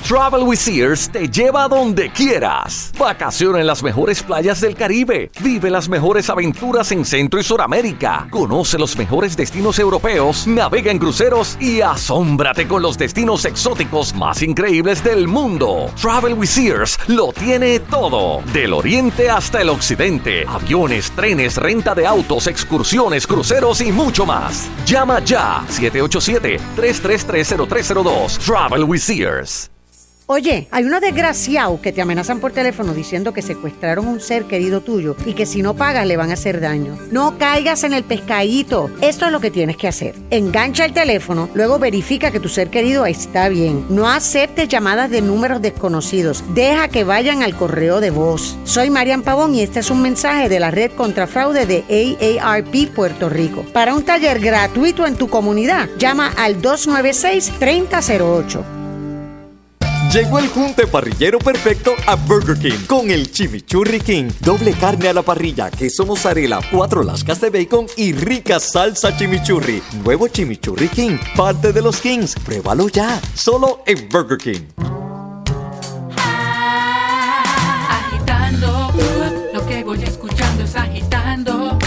Travel 0.06 0.42
with 0.42 0.58
Sears 0.58 1.08
te 1.08 1.28
lleva 1.28 1.64
a 1.64 1.68
donde 1.68 2.10
quieras. 2.10 2.92
Vacaciona 2.98 3.60
en 3.60 3.66
las 3.66 3.84
mejores 3.84 4.22
playas 4.22 4.60
del 4.60 4.74
Caribe. 4.74 5.30
Vive 5.40 5.70
las 5.70 5.88
mejores 5.88 6.28
aventuras 6.28 6.90
en 6.90 7.04
Centro 7.04 7.38
y 7.38 7.44
Suramérica. 7.44 8.26
Conoce 8.30 8.78
los 8.78 8.96
mejores 8.98 9.36
destinos 9.36 9.78
europeos. 9.78 10.44
Navega 10.46 10.90
en 10.90 10.98
cruceros 10.98 11.56
y 11.60 11.82
asómbrate 11.82 12.66
con 12.66 12.82
los 12.82 12.98
destinos 12.98 13.44
exóticos 13.44 14.12
más 14.14 14.42
increíbles 14.42 15.04
del 15.04 15.28
mundo. 15.28 15.88
Travel 16.00 16.34
with 16.34 16.48
Sears 16.48 16.98
lo 17.06 17.32
tiene 17.32 17.78
todo. 17.78 18.42
Del 18.52 18.72
oriente 18.72 19.30
hasta 19.30 19.62
el 19.62 19.68
occidente. 19.68 20.44
Aviones, 20.48 21.12
trenes, 21.12 21.56
renta 21.56 21.94
de 21.94 22.06
autos, 22.06 22.48
excursiones, 22.48 23.24
cruceros 23.26 23.80
y 23.80 23.92
mucho 23.92 24.26
más. 24.26 24.68
Llama 24.84 25.20
ya 25.20 25.62
787-333-0302. 25.68 28.38
Travel 28.38 28.84
with 28.84 29.00
Sears. 29.00 29.70
Oye, 30.34 30.66
hay 30.70 30.84
unos 30.84 31.02
desgraciados 31.02 31.80
que 31.80 31.92
te 31.92 32.00
amenazan 32.00 32.40
por 32.40 32.52
teléfono 32.52 32.94
diciendo 32.94 33.34
que 33.34 33.42
secuestraron 33.42 34.08
un 34.08 34.18
ser 34.18 34.44
querido 34.44 34.80
tuyo 34.80 35.14
y 35.26 35.34
que 35.34 35.44
si 35.44 35.60
no 35.60 35.74
pagas 35.74 36.06
le 36.06 36.16
van 36.16 36.30
a 36.30 36.32
hacer 36.32 36.58
daño. 36.58 36.96
No 37.10 37.36
caigas 37.36 37.84
en 37.84 37.92
el 37.92 38.02
pescadito. 38.02 38.88
Esto 39.02 39.26
es 39.26 39.32
lo 39.32 39.40
que 39.40 39.50
tienes 39.50 39.76
que 39.76 39.88
hacer. 39.88 40.14
Engancha 40.30 40.86
el 40.86 40.94
teléfono, 40.94 41.50
luego 41.52 41.78
verifica 41.78 42.30
que 42.30 42.40
tu 42.40 42.48
ser 42.48 42.70
querido 42.70 43.04
está 43.04 43.50
bien. 43.50 43.84
No 43.90 44.08
aceptes 44.08 44.68
llamadas 44.68 45.10
de 45.10 45.20
números 45.20 45.60
desconocidos. 45.60 46.42
Deja 46.54 46.88
que 46.88 47.04
vayan 47.04 47.42
al 47.42 47.54
correo 47.54 48.00
de 48.00 48.08
voz. 48.08 48.56
Soy 48.64 48.88
Marian 48.88 49.20
Pavón 49.20 49.54
y 49.54 49.60
este 49.60 49.80
es 49.80 49.90
un 49.90 50.00
mensaje 50.00 50.48
de 50.48 50.60
la 50.60 50.70
red 50.70 50.92
contra 50.92 51.26
fraude 51.26 51.66
de 51.66 52.38
AARP 52.40 52.94
Puerto 52.94 53.28
Rico. 53.28 53.66
Para 53.74 53.94
un 53.94 54.02
taller 54.02 54.40
gratuito 54.40 55.06
en 55.06 55.16
tu 55.16 55.28
comunidad, 55.28 55.90
llama 55.98 56.32
al 56.38 56.62
296-3008. 56.62 58.81
Llegó 60.12 60.38
el 60.38 60.48
junte 60.48 60.86
parrillero 60.86 61.38
perfecto 61.38 61.94
a 62.06 62.16
Burger 62.16 62.58
King 62.58 62.84
con 62.86 63.10
el 63.10 63.32
Chimichurri 63.32 63.98
King. 63.98 64.30
Doble 64.40 64.74
carne 64.74 65.08
a 65.08 65.14
la 65.14 65.22
parrilla, 65.22 65.70
queso 65.70 66.04
mozzarella, 66.04 66.60
cuatro 66.70 67.02
lascas 67.02 67.40
de 67.40 67.48
bacon 67.48 67.86
y 67.96 68.12
rica 68.12 68.60
salsa 68.60 69.16
chimichurri. 69.16 69.82
Nuevo 70.04 70.28
Chimichurri 70.28 70.88
King, 70.88 71.16
parte 71.34 71.72
de 71.72 71.80
los 71.80 71.98
Kings. 72.02 72.34
Pruébalo 72.44 72.90
ya, 72.90 73.22
solo 73.34 73.82
en 73.86 74.06
Burger 74.10 74.36
King. 74.36 74.66
Agitando, 77.88 78.92
lo 79.54 79.66
que 79.66 79.82
voy 79.82 80.02
escuchando 80.02 80.64
es 80.64 80.76
agitando. 80.76 81.78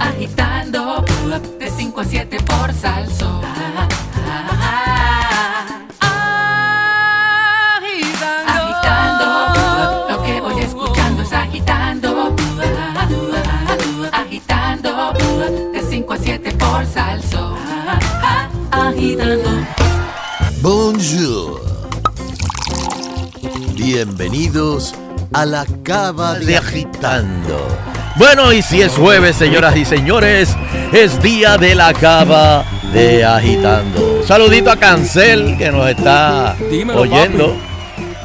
Agitando, 0.00 1.04
de 1.58 1.70
5 1.70 2.00
a 2.00 2.04
7 2.06 2.38
por 2.46 2.72
salso. 2.72 3.42
A 16.76 16.84
7 16.84 16.84
por 16.84 16.86
salso. 16.86 17.56
Agitando. 18.70 19.50
Bonjour. 20.60 21.60
Bienvenidos 23.74 24.94
a 25.32 25.46
la 25.46 25.66
cava 25.82 26.34
de, 26.34 26.46
de 26.46 26.56
agitando. 26.56 27.66
Bueno, 28.16 28.52
y 28.52 28.62
si 28.62 28.82
es 28.82 28.92
jueves, 28.92 29.36
señoras 29.36 29.76
y 29.76 29.84
señores, 29.84 30.56
es 30.92 31.20
día 31.22 31.58
de 31.58 31.74
la 31.74 31.92
cava 31.94 32.64
de 32.92 33.24
agitando. 33.24 34.22
Saludito 34.26 34.70
a 34.70 34.76
Cancel 34.76 35.56
que 35.58 35.70
nos 35.70 35.88
está 35.88 36.56
Dímelo, 36.70 37.02
oyendo. 37.02 37.54
papi. 37.54 37.75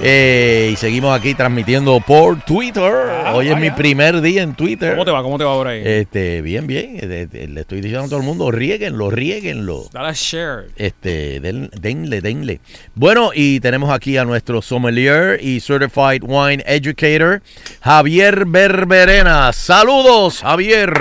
Eh, 0.03 0.69
y 0.73 0.75
seguimos 0.77 1.15
aquí 1.17 1.35
transmitiendo 1.35 1.99
por 1.99 2.41
Twitter. 2.43 2.91
Hoy 3.33 3.49
es 3.49 3.57
mi 3.57 3.69
primer 3.69 4.19
día 4.21 4.41
en 4.41 4.55
Twitter. 4.55 4.89
Ah, 4.89 4.93
¿Cómo 4.93 5.05
te 5.05 5.11
va? 5.11 5.21
¿Cómo 5.21 5.37
te 5.37 5.43
va 5.43 5.51
ahora 5.51 5.69
ahí? 5.71 5.81
Este, 5.85 6.41
bien, 6.41 6.65
bien. 6.65 6.97
Eh, 7.01 7.27
Le 7.49 7.61
estoy 7.61 7.81
diciendo 7.81 8.05
a 8.05 8.09
todo 8.09 8.19
el 8.19 8.25
mundo, 8.25 8.49
riéguenlo, 8.49 9.11
riéguenlo. 9.11 9.85
Dale 9.93 10.09
a 10.09 10.13
share. 10.13 10.69
Este, 10.75 11.39
den- 11.39 11.69
denle, 11.79 12.21
denle. 12.21 12.61
Bueno, 12.95 13.29
y 13.35 13.59
tenemos 13.59 13.91
aquí 13.91 14.17
a 14.17 14.25
nuestro 14.25 14.61
sommelier 14.63 15.39
y 15.43 15.59
certified 15.59 16.23
wine 16.23 16.63
educator, 16.65 17.41
Javier 17.81 18.45
Berberena. 18.45 19.53
Saludos, 19.53 20.39
Javier. 20.41 20.91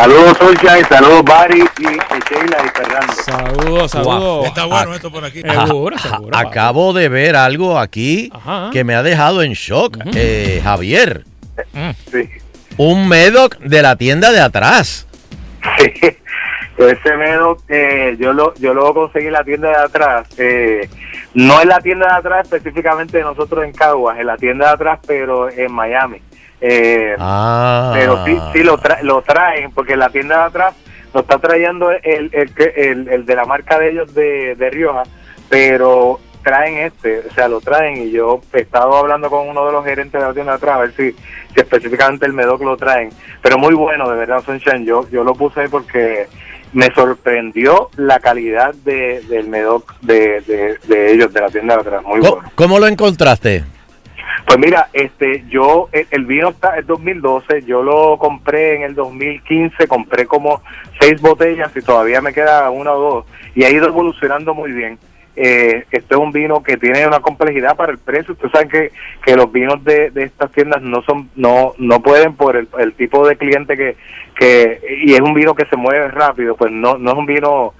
Saludos, 0.00 0.38
Sunshine, 0.38 0.84
saludos, 0.88 1.24
Barry, 1.24 1.60
y, 1.60 1.82
y 1.86 1.88
Sheila 2.30 2.56
y 2.64 2.68
Fernando. 2.70 3.12
Saludos, 3.22 3.90
saludos. 3.90 4.46
Está 4.46 4.64
bueno 4.64 4.94
esto 4.94 5.12
por 5.12 5.22
aquí. 5.22 5.42
Seguro, 5.42 5.94
Ajá, 5.96 6.08
seguro. 6.16 6.38
Acabo 6.38 6.92
de 6.94 7.10
ver 7.10 7.36
algo 7.36 7.78
aquí 7.78 8.30
Ajá. 8.32 8.70
que 8.72 8.82
me 8.82 8.94
ha 8.94 9.02
dejado 9.02 9.42
en 9.42 9.52
shock. 9.52 9.98
Eh, 10.14 10.60
Javier, 10.64 11.24
Sí. 12.10 12.30
un 12.78 13.08
Medoc 13.08 13.58
de 13.58 13.82
la 13.82 13.96
tienda 13.96 14.30
de 14.32 14.40
atrás. 14.40 15.06
Ese 16.78 17.16
medo, 17.18 17.58
eh, 17.68 18.16
yo 18.18 18.32
lo 18.32 18.54
yo 18.54 18.72
lo 18.72 18.94
conseguí 18.94 19.26
en 19.26 19.32
la 19.34 19.44
tienda 19.44 19.68
de 19.68 19.76
atrás. 19.84 20.26
eh, 20.38 20.88
no 21.34 21.60
en 21.60 21.68
la 21.68 21.78
tienda 21.80 22.06
de 22.06 22.14
atrás 22.14 22.48
específicamente 22.50 23.18
de 23.18 23.24
nosotros 23.24 23.62
en 23.66 23.72
Caguas, 23.72 24.18
en 24.18 24.26
la 24.28 24.38
tienda 24.38 24.68
de 24.68 24.72
atrás, 24.72 24.98
pero 25.06 25.50
en 25.50 25.70
Miami. 25.70 26.22
Eh, 26.60 27.14
Ah. 27.18 27.92
Pero 27.94 28.24
sí, 28.24 28.38
sí 28.52 28.62
lo, 28.62 28.78
tra- 28.78 29.00
lo 29.02 29.22
traen, 29.22 29.70
porque 29.72 29.96
la 29.96 30.10
tienda 30.10 30.38
de 30.38 30.44
atrás 30.44 30.74
lo 31.14 31.20
está 31.20 31.38
trayendo 31.38 31.90
el, 31.90 32.30
el, 32.32 32.52
el, 32.76 33.08
el 33.08 33.26
de 33.26 33.34
la 33.36 33.44
marca 33.44 33.78
de 33.78 33.90
ellos 33.90 34.14
de, 34.14 34.54
de 34.54 34.70
Rioja, 34.70 35.02
pero 35.48 36.20
traen 36.42 36.78
este, 36.78 37.18
o 37.28 37.34
sea, 37.34 37.48
lo 37.48 37.60
traen 37.60 37.98
y 38.06 38.10
yo 38.12 38.40
he 38.54 38.60
estado 38.60 38.96
hablando 38.96 39.28
con 39.28 39.46
uno 39.48 39.66
de 39.66 39.72
los 39.72 39.84
gerentes 39.84 40.18
de 40.20 40.26
la 40.26 40.32
tienda 40.32 40.52
de 40.52 40.56
atrás 40.56 40.76
a 40.76 40.80
ver 40.80 40.92
si, 40.96 41.12
si 41.12 41.60
específicamente 41.60 42.24
el 42.26 42.32
Medoc 42.32 42.62
lo 42.62 42.76
traen, 42.78 43.10
pero 43.42 43.58
muy 43.58 43.74
bueno, 43.74 44.08
de 44.08 44.16
verdad, 44.16 44.42
Sunshine, 44.44 44.86
yo, 44.86 45.06
yo 45.10 45.22
lo 45.24 45.34
puse 45.34 45.60
ahí 45.62 45.68
porque 45.68 46.28
me 46.72 46.86
sorprendió 46.94 47.90
la 47.96 48.20
calidad 48.20 48.72
de, 48.84 49.20
del 49.28 49.48
Medoc 49.48 49.92
de, 50.00 50.40
de, 50.42 50.78
de 50.86 51.12
ellos, 51.12 51.32
de 51.32 51.40
la 51.40 51.48
tienda 51.48 51.74
de 51.74 51.80
atrás, 51.80 52.02
muy 52.04 52.20
¿Cómo, 52.20 52.34
bueno. 52.36 52.50
cómo 52.54 52.78
lo 52.78 52.86
encontraste? 52.86 53.64
Pues 54.46 54.58
mira, 54.58 54.88
este, 54.92 55.44
yo, 55.48 55.88
el, 55.92 56.24
vino 56.24 56.48
está 56.50 56.78
en 56.78 56.86
2012, 56.86 57.62
yo 57.62 57.82
lo 57.82 58.18
compré 58.18 58.76
en 58.76 58.82
el 58.82 58.94
2015, 58.94 59.86
compré 59.86 60.26
como 60.26 60.62
seis 61.00 61.20
botellas 61.20 61.70
y 61.76 61.80
todavía 61.82 62.20
me 62.20 62.32
queda 62.32 62.70
una 62.70 62.92
o 62.92 63.00
dos 63.00 63.26
y 63.54 63.64
ha 63.64 63.70
ido 63.70 63.86
evolucionando 63.86 64.54
muy 64.54 64.72
bien. 64.72 64.98
Eh, 65.36 65.84
este 65.90 66.14
es 66.14 66.20
un 66.20 66.32
vino 66.32 66.62
que 66.62 66.76
tiene 66.76 67.06
una 67.06 67.20
complejidad 67.20 67.76
para 67.76 67.92
el 67.92 67.98
precio. 67.98 68.32
Ustedes 68.32 68.52
saben 68.52 68.68
que, 68.68 68.92
que 69.24 69.36
los 69.36 69.50
vinos 69.50 69.82
de, 69.84 70.10
de 70.10 70.24
estas 70.24 70.50
tiendas 70.50 70.82
no 70.82 71.02
son, 71.02 71.30
no, 71.36 71.74
no 71.78 72.02
pueden 72.02 72.34
por 72.34 72.56
el, 72.56 72.68
el 72.78 72.92
tipo 72.94 73.26
de 73.26 73.36
cliente 73.36 73.76
que, 73.76 73.96
que, 74.34 74.80
y 75.04 75.14
es 75.14 75.20
un 75.20 75.34
vino 75.34 75.54
que 75.54 75.66
se 75.66 75.76
mueve 75.76 76.08
rápido, 76.08 76.56
pues 76.56 76.72
no, 76.72 76.98
no 76.98 77.12
es 77.12 77.16
un 77.16 77.26
vino 77.26 77.74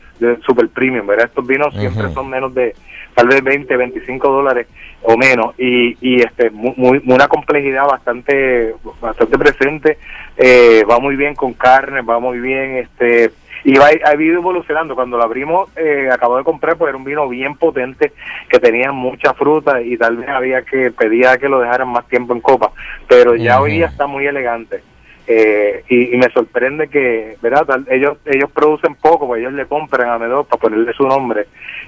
super 0.46 0.68
premium, 0.68 1.06
¿verdad? 1.06 1.26
Estos 1.26 1.46
vinos 1.46 1.74
siempre 1.80 2.04
son 2.14 2.28
menos 2.30 2.54
de 2.54 2.74
tal 3.14 3.26
vez 3.28 3.42
20, 3.42 3.76
25 3.76 4.28
dólares 4.30 4.66
o 5.02 5.16
menos. 5.16 5.54
Y, 5.58 5.96
y 6.00 6.22
este 6.22 6.50
mu- 6.50 6.74
muy, 6.76 7.02
una 7.06 7.28
complejidad 7.28 7.86
bastante 7.86 8.74
bastante 9.00 9.38
presente. 9.38 9.98
Eh, 10.36 10.84
va 10.90 10.98
muy 10.98 11.16
bien 11.16 11.34
con 11.34 11.52
carne 11.54 12.00
va 12.02 12.18
muy 12.18 12.38
bien 12.40 12.76
este 12.76 13.30
y 13.62 13.74
va, 13.76 13.88
ha 13.88 14.14
ido 14.14 14.36
evolucionando. 14.38 14.94
Cuando 14.94 15.18
lo 15.18 15.24
abrimos 15.24 15.68
eh, 15.76 16.08
acabo 16.10 16.38
de 16.38 16.44
comprar 16.44 16.76
pues 16.76 16.88
era 16.88 16.96
un 16.96 17.04
vino 17.04 17.28
bien 17.28 17.56
potente 17.56 18.12
que 18.48 18.58
tenía 18.58 18.90
mucha 18.92 19.34
fruta 19.34 19.82
y 19.82 19.96
tal 19.98 20.16
vez 20.16 20.28
había 20.28 20.62
que 20.62 20.90
pedía 20.92 21.36
que 21.38 21.48
lo 21.48 21.60
dejaran 21.60 21.88
más 21.88 22.06
tiempo 22.08 22.32
en 22.32 22.40
copa. 22.40 22.72
Pero 23.08 23.34
ya 23.36 23.60
hoy 23.60 23.72
día 23.72 23.86
está 23.86 24.06
muy 24.06 24.26
elegante 24.26 24.80
eh, 25.26 25.84
y, 25.88 26.14
y 26.14 26.16
me 26.18 26.30
sorprende 26.30 26.88
que, 26.88 27.36
¿verdad? 27.42 27.66
Ellos 27.88 28.18
ellos 28.24 28.50
producen 28.52 28.94
poco, 28.96 29.26
pues 29.26 29.40
ellos 29.40 29.52
le 29.52 29.66
compran 29.66 30.08
a 30.10 30.18
Medoc 30.18 30.48
para 30.48 30.60
ponerle 30.60 30.92
su 30.92 31.06
nombre 31.06 31.46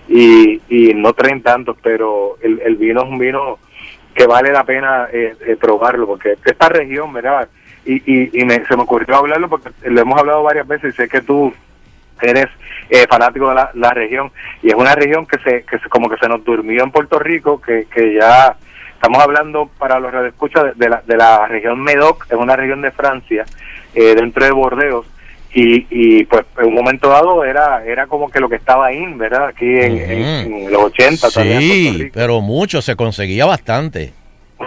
y, 0.09 0.61
y 0.69 0.95
no 0.95 1.13
traen 1.13 1.43
tantos, 1.43 1.77
pero 1.83 2.37
el, 2.43 2.61
el 2.65 2.77
vino 2.77 3.03
es 3.03 3.09
un 3.09 3.19
vino 3.19 3.59
que 4.15 4.27
vale 4.27 4.53
la 4.53 4.65
pena 4.65 5.09
eh, 5.13 5.35
eh, 5.47 5.57
probarlo, 5.59 6.07
porque 6.07 6.37
esta 6.45 6.69
región, 6.69 7.13
¿verdad? 7.13 7.49
Y, 7.85 7.95
y, 8.07 8.31
y 8.41 8.45
me- 8.45 8.65
se 8.67 8.77
me 8.77 8.83
ocurrió 8.83 9.17
hablarlo 9.17 9.49
porque 9.49 9.71
lo 9.85 10.01
hemos 10.01 10.19
hablado 10.21 10.43
varias 10.43 10.69
veces 10.69 10.95
y 10.95 10.97
sé 10.97 11.09
que 11.09 11.21
tú 11.23 11.53
eres 12.21 12.47
eh, 12.91 13.07
fanático 13.09 13.49
de 13.49 13.55
la, 13.57 13.71
la 13.75 13.91
región 13.95 14.31
y 14.63 14.69
es 14.69 14.75
una 14.75 14.95
región 14.95 15.27
que 15.27 15.39
se, 15.39 15.65
que 15.65 15.79
se- 15.79 15.89
como 15.89 16.09
que 16.09 16.17
se 16.19 16.29
nos 16.29 16.45
durmió 16.45 16.85
en 16.85 16.93
Puerto 16.93 17.19
Rico, 17.19 17.61
que, 17.61 17.87
que 17.93 18.15
ya 18.15 18.55
estamos 19.03 19.21
hablando 19.23 19.69
para 19.79 19.99
los 19.99 20.13
radioescuchas 20.13 20.65
de, 20.65 20.85
de 20.85 20.89
la, 20.89 21.03
de 21.05 21.17
la 21.17 21.49
región 21.49 21.81
Medoc, 21.83 22.25
es 22.31 22.39
una 22.39 22.55
región 22.55 22.83
de 22.83 22.93
Francia, 22.93 23.45
eh, 23.95 24.15
dentro 24.15 24.45
de 24.45 24.53
Bordeaux, 24.53 25.05
y, 25.53 25.87
y 25.91 26.25
pues 26.25 26.45
en 26.59 26.67
un 26.69 26.75
momento 26.75 27.09
dado 27.09 27.45
era 27.45 27.85
era 27.85 28.07
como 28.07 28.31
que 28.31 28.39
lo 28.41 28.49
que 28.49 28.57
estaba 28.57 28.93
in, 28.93 29.19
¿verdad? 29.19 29.47
Aquí 29.49 29.67
en, 29.67 29.99
en- 29.99 30.53
en 30.55 30.73
los 30.73 30.85
80 30.85 31.29
todavía 31.31 31.57
en 31.61 31.69
Puerto 31.69 31.99
Sí, 32.05 32.11
pero 32.15 32.41
mucho, 32.41 32.81
se 32.81 32.95
conseguía 32.97 33.45
bastante. 33.45 34.13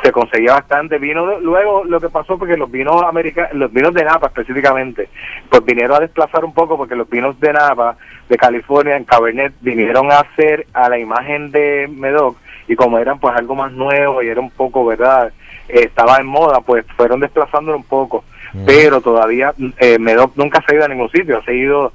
se 0.03 0.11
conseguía 0.11 0.51
bastante 0.51 0.97
vino 0.99 1.25
de- 1.25 1.39
luego 1.41 1.85
lo 1.85 1.99
que 2.01 2.09
pasó 2.09 2.37
porque 2.37 2.57
los 2.57 2.69
vinos 2.69 3.01
americanos 3.01 3.53
los 3.53 3.71
vinos 3.71 3.93
de 3.93 4.03
Napa 4.03 4.27
específicamente 4.27 5.07
pues 5.49 5.63
vinieron 5.63 5.95
a 5.95 5.99
desplazar 6.01 6.43
un 6.43 6.53
poco 6.53 6.75
porque 6.77 6.93
los 6.95 7.09
vinos 7.09 7.39
de 7.39 7.53
Napa 7.53 7.95
de 8.29 8.35
California 8.37 8.97
en 8.97 9.05
Cabernet 9.05 9.53
vinieron 9.61 10.11
a 10.11 10.19
hacer 10.19 10.67
a 10.73 10.89
la 10.89 10.99
imagen 10.99 11.49
de 11.51 11.87
Medoc 11.89 12.35
y 12.67 12.75
como 12.75 12.97
eran 12.97 13.19
pues 13.19 13.35
algo 13.35 13.55
más 13.55 13.71
nuevo 13.71 14.21
y 14.21 14.27
era 14.27 14.41
un 14.41 14.51
poco 14.51 14.85
verdad 14.85 15.31
Eh, 15.67 15.85
estaba 15.85 16.17
en 16.17 16.27
moda 16.27 16.61
pues 16.61 16.85
fueron 16.95 17.19
desplazándolo 17.19 17.77
un 17.77 17.83
poco. 17.83 18.23
Pero 18.65 19.01
todavía 19.01 19.53
eh, 19.79 19.99
Medoc 19.99 20.37
nunca 20.37 20.61
se 20.61 20.71
ha 20.71 20.75
ido 20.77 20.85
a 20.85 20.87
ningún 20.87 21.09
sitio. 21.09 21.39
Ha 21.39 21.43
seguido 21.43 21.91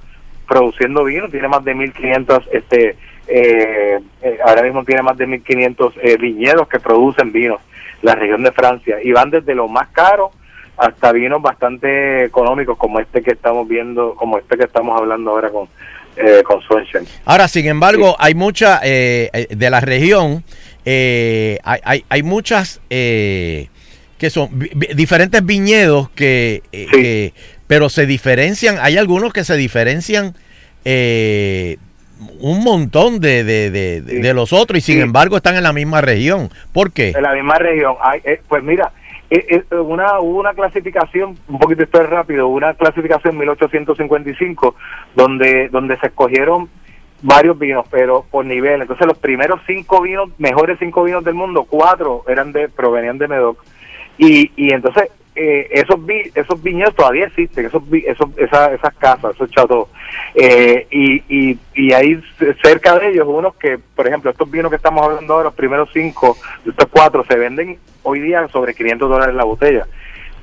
produciendo 0.46 1.04
vino, 1.04 1.28
tiene 1.28 1.48
más 1.48 1.64
de 1.64 1.74
1500 1.74 2.48
este 2.52 2.96
eh, 3.32 4.00
eh, 4.22 4.38
ahora 4.44 4.62
mismo 4.62 4.84
tiene 4.84 5.02
más 5.02 5.16
de 5.16 5.24
1500 5.24 5.94
eh, 6.02 6.16
viñedos 6.16 6.66
que 6.66 6.80
producen 6.80 7.30
vinos 7.30 7.60
la 8.02 8.16
región 8.16 8.42
de 8.42 8.50
Francia. 8.50 8.96
Y 9.02 9.12
van 9.12 9.30
desde 9.30 9.54
lo 9.54 9.68
más 9.68 9.88
caro 9.90 10.32
hasta 10.76 11.12
vinos 11.12 11.40
bastante 11.40 12.24
económicos 12.24 12.76
como 12.76 12.98
este 12.98 13.22
que 13.22 13.32
estamos 13.32 13.68
viendo, 13.68 14.14
como 14.16 14.38
este 14.38 14.56
que 14.56 14.64
estamos 14.64 14.98
hablando 14.98 15.30
ahora 15.30 15.50
con 15.50 15.68
eh, 16.16 16.42
con 16.44 16.60
Sunshine. 16.62 17.06
Ahora, 17.24 17.48
sin 17.48 17.66
embargo, 17.66 18.16
hay 18.18 18.34
mucha 18.34 18.80
eh, 18.82 19.30
eh, 19.32 19.46
de 19.50 19.70
la 19.70 19.80
región, 19.80 20.44
eh, 20.84 21.58
hay, 21.64 21.80
hay, 21.84 22.04
hay 22.08 22.22
muchas 22.22 22.80
eh, 22.90 23.68
que 24.18 24.30
son 24.30 24.50
diferentes 24.94 25.44
viñedos 25.44 26.10
que, 26.10 26.62
eh, 26.72 26.86
que- 26.90 27.34
pero 27.66 27.88
se 27.88 28.04
diferencian. 28.06 28.78
Hay 28.80 28.96
algunos 28.98 29.32
que 29.32 29.44
se 29.44 29.56
diferencian 29.56 30.34
eh, 30.84 31.76
un 32.40 32.62
montón 32.62 33.20
de, 33.20 33.44
de, 33.44 33.70
de- 33.70 34.00
de- 34.02 34.20
de 34.20 34.34
los 34.34 34.52
otros 34.52 34.78
y 34.78 34.80
sin 34.82 35.00
embargo 35.00 35.36
están 35.38 35.56
en 35.56 35.62
la 35.62 35.72
misma 35.72 36.00
región. 36.02 36.50
¿Por 36.72 36.92
qué? 36.92 37.10
En 37.16 37.22
la 37.22 37.32
misma 37.32 37.54
región. 37.56 37.94
Eh, 38.24 38.40
pues 38.48 38.62
mira, 38.62 38.92
una, 39.70 40.18
hubo 40.20 40.40
una 40.40 40.54
clasificación, 40.54 41.36
un 41.48 41.58
poquito 41.58 41.84
esto 41.84 42.02
es 42.02 42.10
rápido, 42.10 42.48
una 42.48 42.74
clasificación 42.74 43.38
1855 43.38 44.74
donde, 45.14 45.68
donde 45.68 45.96
se 45.98 46.08
escogieron 46.08 46.68
varios 47.22 47.58
vinos, 47.58 47.86
pero 47.90 48.24
por 48.30 48.44
nivel. 48.44 48.82
Entonces 48.82 49.06
los 49.06 49.18
primeros 49.18 49.60
cinco 49.66 50.00
vinos, 50.02 50.30
mejores 50.38 50.78
cinco 50.78 51.04
vinos 51.04 51.24
del 51.24 51.34
mundo, 51.34 51.64
cuatro 51.68 52.24
eran 52.28 52.52
de 52.52 52.68
provenían 52.68 53.18
de 53.18 53.28
Medoc. 53.28 53.62
Y, 54.18 54.50
y 54.56 54.74
entonces 54.74 55.10
eh, 55.34 55.68
esos 55.72 55.98
esos 56.34 56.62
viñedos 56.62 56.94
todavía 56.94 57.26
existen, 57.26 57.66
esos, 57.66 57.82
esos 58.06 58.28
esa- 58.36 58.72
esas 58.74 58.94
casas, 58.94 59.34
esos 59.34 59.50
chateaux. 59.50 59.88
Eh, 60.34 60.86
y, 60.90 61.22
y, 61.28 61.58
y 61.74 61.92
c- 62.38 62.54
cerca 62.62 62.98
de 62.98 63.10
ellos 63.10 63.26
unos 63.28 63.54
que, 63.56 63.78
por 63.94 64.06
ejemplo, 64.06 64.30
estos 64.30 64.50
vinos 64.50 64.70
que 64.70 64.76
estamos 64.76 65.04
hablando 65.04 65.32
ahora, 65.34 65.44
los 65.44 65.54
primeros 65.54 65.88
cinco, 65.92 66.36
estos 66.66 66.88
cuatro, 66.90 67.24
se 67.28 67.36
venden 67.36 67.78
hoy 68.02 68.20
día 68.20 68.46
sobre 68.48 68.74
500 68.74 69.08
dólares 69.08 69.34
la 69.34 69.44
botella. 69.44 69.86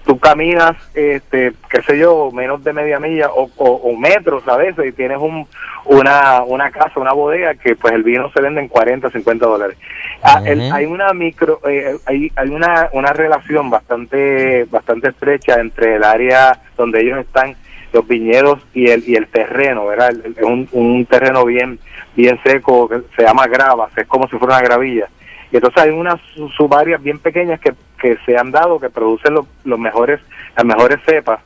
Tú 0.07 0.17
caminas, 0.19 0.71
este, 0.95 1.51
qué 1.69 1.81
sé 1.83 1.99
yo, 1.99 2.31
menos 2.31 2.63
de 2.63 2.71
media 2.71 2.97
milla 2.97 3.29
o, 3.29 3.49
o, 3.57 3.69
o 3.73 3.95
metros 3.97 4.47
a 4.47 4.55
veces 4.55 4.85
y 4.87 4.91
tienes 4.93 5.17
un, 5.17 5.45
una, 5.85 6.43
una 6.43 6.71
casa, 6.71 6.99
una 6.99 7.11
bodega 7.11 7.55
que 7.55 7.75
pues 7.75 7.93
el 7.93 8.03
vino 8.03 8.31
se 8.31 8.41
vende 8.41 8.61
en 8.61 8.69
40, 8.69 9.09
50 9.11 9.45
dólares. 9.45 9.77
Ah, 10.23 10.41
el- 10.45 10.61
hay 10.71 10.85
una 10.85 11.11
micro, 11.13 11.59
eh, 11.67 11.97
hay, 12.05 12.31
hay 12.37 12.49
una, 12.49 12.89
una 12.93 13.11
relación 13.11 13.69
bastante, 13.69 14.63
bastante 14.71 15.09
estrecha 15.09 15.59
entre 15.59 15.95
el 15.97 16.03
área 16.05 16.57
donde 16.77 17.01
ellos 17.01 17.19
están, 17.19 17.55
los 17.91 18.07
viñedos 18.07 18.59
y 18.73 18.89
el, 18.89 19.03
y 19.07 19.15
el 19.15 19.27
terreno, 19.27 19.87
¿verdad? 19.87 20.11
Es 20.25 20.41
un, 20.43 20.67
un 20.71 21.05
terreno 21.05 21.43
bien, 21.45 21.79
bien 22.15 22.39
seco, 22.45 22.87
que 22.87 23.01
se 23.17 23.23
llama 23.23 23.45
gravas, 23.47 23.91
es 23.97 24.07
como 24.07 24.27
si 24.29 24.37
fuera 24.37 24.55
una 24.57 24.63
gravilla. 24.63 25.07
Y 25.51 25.55
entonces 25.57 25.83
hay 25.83 25.89
unas 25.91 26.19
su- 26.33 26.49
subáreas 26.49 27.01
bien 27.01 27.19
pequeñas 27.19 27.59
que, 27.61 27.73
que 27.97 28.17
se 28.25 28.37
han 28.37 28.51
dado, 28.51 28.79
que 28.79 28.89
producen 28.89 29.33
los, 29.33 29.45
los 29.63 29.79
mejores, 29.79 30.19
las 30.55 30.65
mejores 30.65 30.99
cepas. 31.05 31.39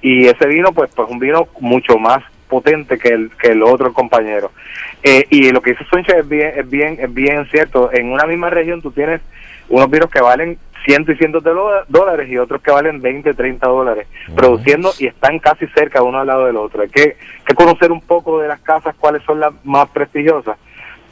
Y 0.00 0.26
ese 0.26 0.46
vino, 0.48 0.72
pues, 0.72 0.90
pues 0.94 1.08
un 1.08 1.18
vino 1.18 1.48
mucho 1.60 1.98
más 1.98 2.22
potente 2.48 2.98
que 2.98 3.08
el, 3.08 3.30
que 3.40 3.48
el 3.48 3.62
otro 3.62 3.92
compañero. 3.92 4.50
Eh, 5.02 5.24
y 5.30 5.50
lo 5.50 5.62
que 5.62 5.70
dice 5.70 5.86
Soncha 5.90 6.18
es 6.18 6.28
bien, 6.28 6.52
es 6.56 6.68
bien, 6.68 6.98
es 7.00 7.12
bien 7.12 7.46
cierto. 7.46 7.90
En 7.92 8.12
una 8.12 8.26
misma 8.26 8.50
región 8.50 8.82
tú 8.82 8.90
tienes 8.90 9.20
unos 9.68 9.90
vinos 9.90 10.10
que 10.10 10.20
valen 10.20 10.58
cientos 10.84 11.14
y 11.14 11.18
cientos 11.18 11.42
de 11.44 11.52
dólares 11.88 12.28
y 12.28 12.36
otros 12.36 12.60
que 12.60 12.70
valen 12.70 13.00
20, 13.00 13.34
30 13.34 13.66
dólares, 13.66 14.06
produciendo 14.36 14.90
y 14.98 15.06
están 15.06 15.38
casi 15.38 15.66
cerca 15.68 16.02
uno 16.02 16.18
al 16.18 16.26
lado 16.26 16.46
del 16.46 16.56
otro. 16.56 16.82
Hay 16.82 16.88
que, 16.88 17.16
que 17.46 17.54
conocer 17.54 17.90
un 17.90 18.00
poco 18.00 18.40
de 18.40 18.48
las 18.48 18.60
casas, 18.60 18.94
cuáles 18.98 19.22
son 19.22 19.40
las 19.40 19.52
más 19.64 19.88
prestigiosas, 19.90 20.58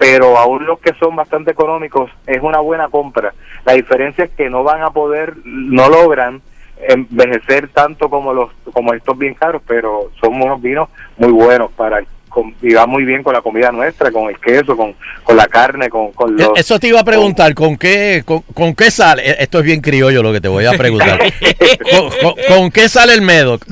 pero 0.01 0.39
aún 0.39 0.65
los 0.65 0.79
que 0.79 0.95
son 0.95 1.15
bastante 1.15 1.51
económicos 1.51 2.11
es 2.27 2.43
una 2.43 2.59
buena 2.59 2.89
compra. 2.89 3.35
La 3.67 3.75
diferencia 3.75 4.25
es 4.25 4.31
que 4.31 4.49
no 4.49 4.65
van 4.65 4.81
a 4.81 4.89
poder, 4.89 5.35
no 5.45 5.91
logran 5.91 6.41
envejecer 6.89 7.69
tanto 7.69 8.09
como 8.09 8.33
los 8.33 8.51
como 8.73 8.95
estos 8.95 9.19
bien 9.19 9.35
caros, 9.35 9.61
pero 9.67 10.11
son 10.19 10.41
unos 10.41 10.63
vinos 10.63 10.89
muy 11.19 11.31
buenos 11.31 11.71
para 11.73 12.03
con- 12.31 12.55
y 12.63 12.73
va 12.73 12.87
muy 12.87 13.05
bien 13.05 13.23
con 13.23 13.35
la 13.35 13.43
comida 13.43 13.71
nuestra, 13.71 14.11
con 14.11 14.31
el 14.31 14.39
queso, 14.41 14.75
con, 14.77 14.95
con 15.23 15.37
la 15.37 15.47
carne, 15.49 15.91
con, 15.91 16.13
con 16.13 16.35
los... 16.37 16.53
Eso 16.59 16.79
te 16.79 16.87
iba 16.89 17.01
a 17.01 17.05
preguntar, 17.05 17.53
¿con 17.55 17.77
qué, 17.77 18.23
con, 18.25 18.41
con 18.55 18.75
qué 18.75 18.91
sale? 18.91 19.29
Eh, 19.29 19.37
Esto 19.41 19.59
es 19.59 19.65
bien 19.65 19.83
criollo 19.83 20.23
lo 20.23 20.33
que 20.33 20.41
te 20.41 20.49
voy 20.49 20.65
a 20.65 20.73
preguntar. 20.73 21.21
¿Con, 21.91 22.11
con- 22.23 22.35
con 22.49 22.71
qué 22.71 22.89
sale 22.89 23.13
el 23.13 23.21
Medoc? 23.23 23.63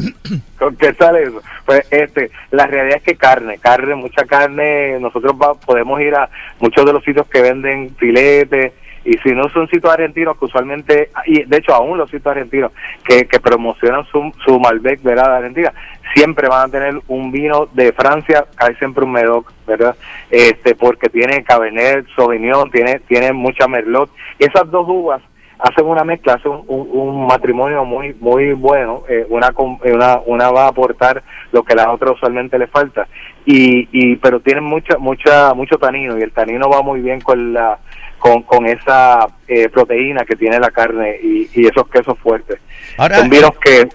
¿Con 0.59 0.77
qué 0.77 0.93
sale 0.95 1.23
eso? 1.23 1.41
Pues 1.65 1.87
este, 1.91 2.31
la 2.51 2.67
realidad 2.67 2.99
es 2.99 3.03
que 3.05 3.15
carne, 3.17 3.59
carne, 3.59 3.95
mucha 3.95 4.25
carne, 4.25 4.99
nosotros 5.01 5.33
va- 5.41 5.55
podemos 5.55 6.01
ir 6.01 6.15
a 6.15 6.29
muchos 6.61 6.85
de 6.85 6.93
los 6.93 7.05
sitios 7.05 7.27
que 7.29 7.41
venden 7.41 7.95
filetes, 7.97 8.73
y 9.09 9.19
si 9.19 9.31
no 9.35 9.49
son 9.51 9.69
sitios 9.69 9.93
argentinos, 9.93 10.37
que 10.39 10.45
usualmente, 10.45 11.11
y 11.27 11.43
de 11.45 11.57
hecho 11.57 11.75
aún 11.75 11.97
los 11.99 12.11
sitios 12.11 12.27
argentinos 12.27 12.73
que, 13.05 13.27
que 13.27 13.41
promocionan 13.41 14.05
su, 14.07 14.33
su 14.45 14.59
Malbec, 14.61 15.03
¿verdad? 15.03 15.29
De 15.31 15.37
Argentina, 15.37 15.73
siempre 16.15 16.49
van 16.49 16.69
a 16.69 16.73
tener 16.73 17.01
un 17.09 17.33
vino 17.33 17.69
de 17.73 17.93
Francia, 17.93 18.47
hay 18.57 18.75
siempre 18.77 19.05
un 19.05 19.13
Medoc, 19.13 19.53
¿verdad? 19.67 19.95
Este, 20.31 20.75
porque 20.75 21.09
tiene 21.09 21.43
Cabernet, 21.45 22.07
Sauvignon, 22.15 22.71
tiene, 22.71 23.01
tiene 23.01 23.33
mucha 23.33 23.67
Merlot, 23.69 24.11
esas 24.39 24.71
dos 24.71 24.87
uvas 24.89 25.23
hacen 25.61 25.87
una 25.87 26.05
mezcla, 26.05 26.35
hacen 26.35 26.53
un, 26.53 26.89
un- 26.93 27.27
matrimonio 27.27 27.85
muy 27.85 28.15
muy 28.21 28.53
bueno, 28.53 29.03
eh, 29.09 29.27
una, 29.29 29.49
eh, 29.85 29.93
una 29.93 30.21
una 30.25 30.51
va 30.53 30.65
a 30.67 30.69
aportar 30.69 31.23
lo 31.51 31.65
que 31.65 31.73
a 31.73 31.77
la 31.77 31.91
otra 31.91 32.13
usualmente 32.13 32.59
le 32.59 32.69
falta, 32.69 33.09
y, 33.45 33.89
y 33.91 34.17
pero 34.17 34.39
tienen 34.39 34.63
mucha 34.65 34.99
mucha 34.99 35.53
mucho 35.55 35.77
tanino 35.77 36.17
y 36.17 36.23
el 36.23 36.31
tanino 36.31 36.71
va 36.71 36.83
muy 36.83 37.01
bien 37.01 37.21
con 37.21 37.53
la 37.53 37.77
con, 38.19 38.43
con 38.43 38.67
esa 38.67 39.27
eh, 39.47 39.69
proteína 39.69 40.25
que 40.25 40.37
tiene 40.37 40.59
la 40.59 40.71
carne 40.71 41.17
y, 41.23 41.49
y 41.55 41.67
esos 41.67 41.89
quesos 41.89 42.19
fuertes. 42.19 42.59
Ahora, 42.97 43.19
Son 43.19 43.31
vinos 43.31 43.53
que 43.65 43.89